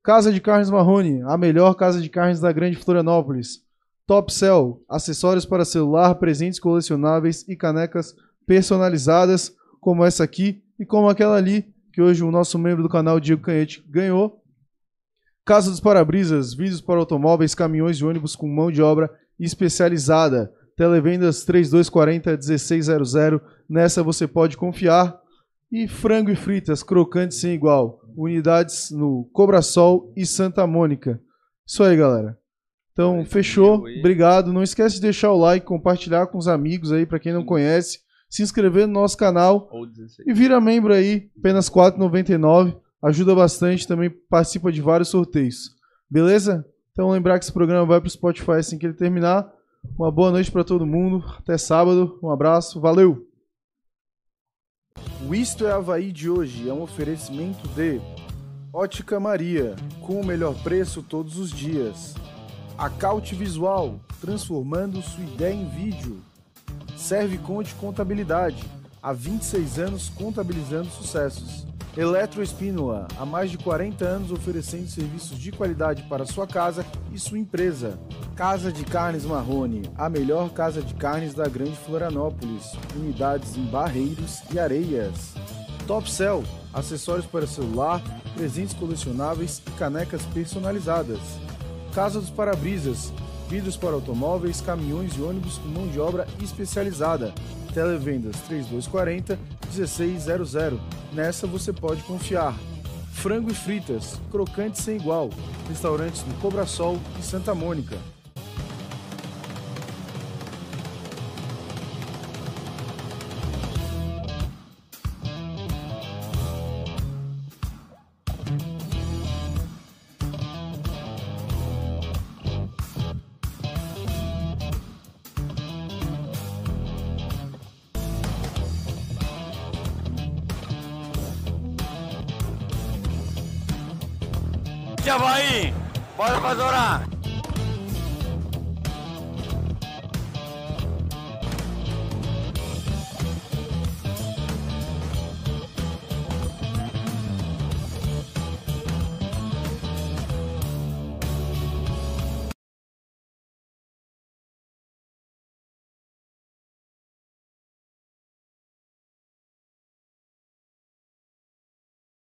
Casa 0.03 0.33
de 0.33 0.41
Carnes 0.41 0.71
Marrone, 0.71 1.23
a 1.23 1.37
melhor 1.37 1.75
casa 1.75 2.01
de 2.01 2.09
carnes 2.09 2.39
da 2.39 2.53
Grande 2.53 2.77
Florianópolis. 2.77 3.65
Top 4.07 4.33
Cell, 4.33 4.81
acessórios 4.89 5.45
para 5.45 5.65
celular, 5.65 6.15
presentes 6.15 6.61
colecionáveis 6.61 7.45
e 7.49 7.57
canecas 7.57 8.15
personalizadas, 8.47 9.55
como 9.81 10.05
essa 10.05 10.23
aqui 10.23 10.63
e 10.79 10.87
como 10.87 11.09
aquela 11.09 11.37
ali, 11.37 11.75
que 11.99 12.03
hoje 12.03 12.23
o 12.23 12.31
nosso 12.31 12.57
membro 12.61 12.81
do 12.81 12.89
canal, 12.89 13.19
Diego 13.19 13.43
Canhete, 13.43 13.85
ganhou. 13.89 14.41
Casa 15.45 15.69
dos 15.69 15.81
Parabrisas, 15.81 16.55
vídeos 16.55 16.81
para 16.81 17.01
automóveis, 17.01 17.57
caminhões 17.57 17.97
e 17.97 18.05
ônibus 18.05 18.37
com 18.37 18.47
mão 18.47 18.71
de 18.71 18.81
obra 18.81 19.11
especializada. 19.37 20.49
Televendas 20.77 21.45
3240 21.45 22.37
1600. 22.37 23.13
Nessa 23.69 24.01
você 24.01 24.29
pode 24.29 24.57
confiar. 24.57 25.21
E 25.73 25.89
frango 25.89 26.31
e 26.31 26.37
fritas, 26.37 26.85
crocantes 26.85 27.41
sem 27.41 27.55
igual. 27.55 28.01
Unidades 28.17 28.93
no 28.93 29.29
Cobrasol 29.33 30.13
e 30.17 30.25
Santa 30.25 30.69
Mônica. 30.69 31.21
Isso 31.67 31.83
aí, 31.83 31.97
galera. 31.97 32.39
Então, 32.93 33.25
fechou. 33.25 33.79
Obrigado. 33.99 34.53
Não 34.53 34.63
esquece 34.63 34.95
de 34.95 35.03
deixar 35.03 35.33
o 35.33 35.37
like, 35.37 35.67
compartilhar 35.67 36.29
com 36.29 36.39
os 36.39 36.47
amigos 36.47 36.93
aí, 36.93 37.05
para 37.05 37.19
quem 37.19 37.33
não 37.33 37.45
conhece. 37.45 37.99
Se 38.29 38.43
inscrever 38.43 38.87
no 38.87 38.93
nosso 38.93 39.17
canal. 39.17 39.69
Ou 39.73 39.87
16. 39.87 40.27
E 40.27 40.33
vira 40.33 40.61
membro 40.61 40.93
aí, 40.93 41.31
apenas 41.39 41.69
R$ 41.69 41.75
4,99. 41.75 42.77
Ajuda 43.03 43.35
bastante, 43.35 43.87
também 43.87 44.11
participa 44.11 44.73
de 44.73 44.81
vários 44.81 45.09
sorteios. 45.09 45.71
Beleza? 46.11 46.65
Então 46.93 47.11
lembrar 47.11 47.39
que 47.39 47.45
esse 47.45 47.53
programa 47.53 47.87
vai 47.87 48.01
pro 48.01 48.11
Spotify 48.11 48.53
assim 48.53 48.77
que 48.77 48.87
ele 48.87 48.95
terminar. 48.95 49.49
Uma 49.97 50.11
boa 50.11 50.31
noite 50.31 50.51
para 50.51 50.65
todo 50.65 50.85
mundo. 50.87 51.25
Até 51.39 51.57
sábado. 51.57 52.19
Um 52.23 52.31
abraço. 52.31 52.81
Valeu! 52.81 53.25
O 55.27 55.35
Isto 55.35 55.67
é 55.67 55.73
Havaí 55.73 56.11
de 56.11 56.29
hoje 56.29 56.69
é 56.69 56.73
um 56.73 56.83
oferecimento 56.83 57.69
de 57.69 58.01
Ótica 58.73 59.19
Maria, 59.19 59.77
com 60.01 60.21
o 60.21 60.27
melhor 60.27 60.55
preço 60.63 61.03
todos 61.03 61.39
os 61.39 61.51
dias. 61.51 62.15
Acaute 62.77 63.35
Visual, 63.35 64.01
transformando 64.21 65.03
sua 65.03 65.25
ideia 65.25 65.55
em 65.55 65.69
vídeo. 65.69 66.21
Serve 66.99 67.39
Conte 67.39 67.75
Contabilidade, 67.77 68.63
há 69.01 69.13
26 69.13 69.79
anos 69.79 70.09
contabilizando 70.11 70.91
sucessos. 70.91 71.65
Eletroespínola, 71.97 73.07
há 73.17 73.25
mais 73.25 73.51
de 73.53 73.57
40 73.57 74.05
anos 74.05 74.33
oferecendo 74.33 74.89
serviços 74.89 75.39
de 75.39 75.53
qualidade 75.53 76.03
para 76.03 76.27
sua 76.27 76.47
casa 76.47 76.85
e 77.13 77.19
sua 77.19 77.39
empresa. 77.39 77.99
Casa 78.35 78.73
de 78.73 78.85
Carnes 78.85 79.25
Marrone, 79.25 79.83
a 79.97 80.09
melhor 80.09 80.51
casa 80.51 80.83
de 80.83 80.93
carnes 80.95 81.35
da 81.35 81.49
Grande 81.49 81.77
Florianópolis. 81.77 82.73
Unidades 82.95 83.57
em 83.57 83.65
Barreiros 83.65 84.43
e 84.53 84.59
Areias. 84.59 85.35
Top 85.87 86.11
Cell, 86.11 86.43
acessórios 86.75 87.27
para 87.27 87.47
celular, 87.47 88.03
presentes 88.37 88.75
colecionáveis 88.75 89.63
e 89.67 89.71
canecas 89.71 90.23
personalizadas. 90.35 91.21
Casa 91.95 92.21
dos 92.21 92.31
Parabrisas, 92.31 93.13
vidros 93.49 93.77
para 93.77 93.95
automóveis, 93.95 94.61
caminhões 94.61 95.17
e 95.17 95.23
ônibus 95.23 95.59
com 95.59 95.69
mão 95.69 95.89
de 95.89 95.99
obra 95.99 96.27
especializada. 96.43 97.33
Televendas 97.73 98.37
3240 98.43 99.39
1600. 99.73 100.79
Nessa 101.13 101.47
você 101.47 101.73
pode 101.73 102.03
confiar. 102.03 102.55
Frango 103.13 103.51
e 103.51 103.55
fritas, 103.55 104.21
crocantes 104.31 104.83
sem 104.83 104.97
igual. 104.97 105.31
Restaurantes 105.69 106.25
no 106.25 106.35
Cobrasol 106.35 106.99
e 107.19 107.23
Santa 107.23 107.55
Mônica. 107.55 107.97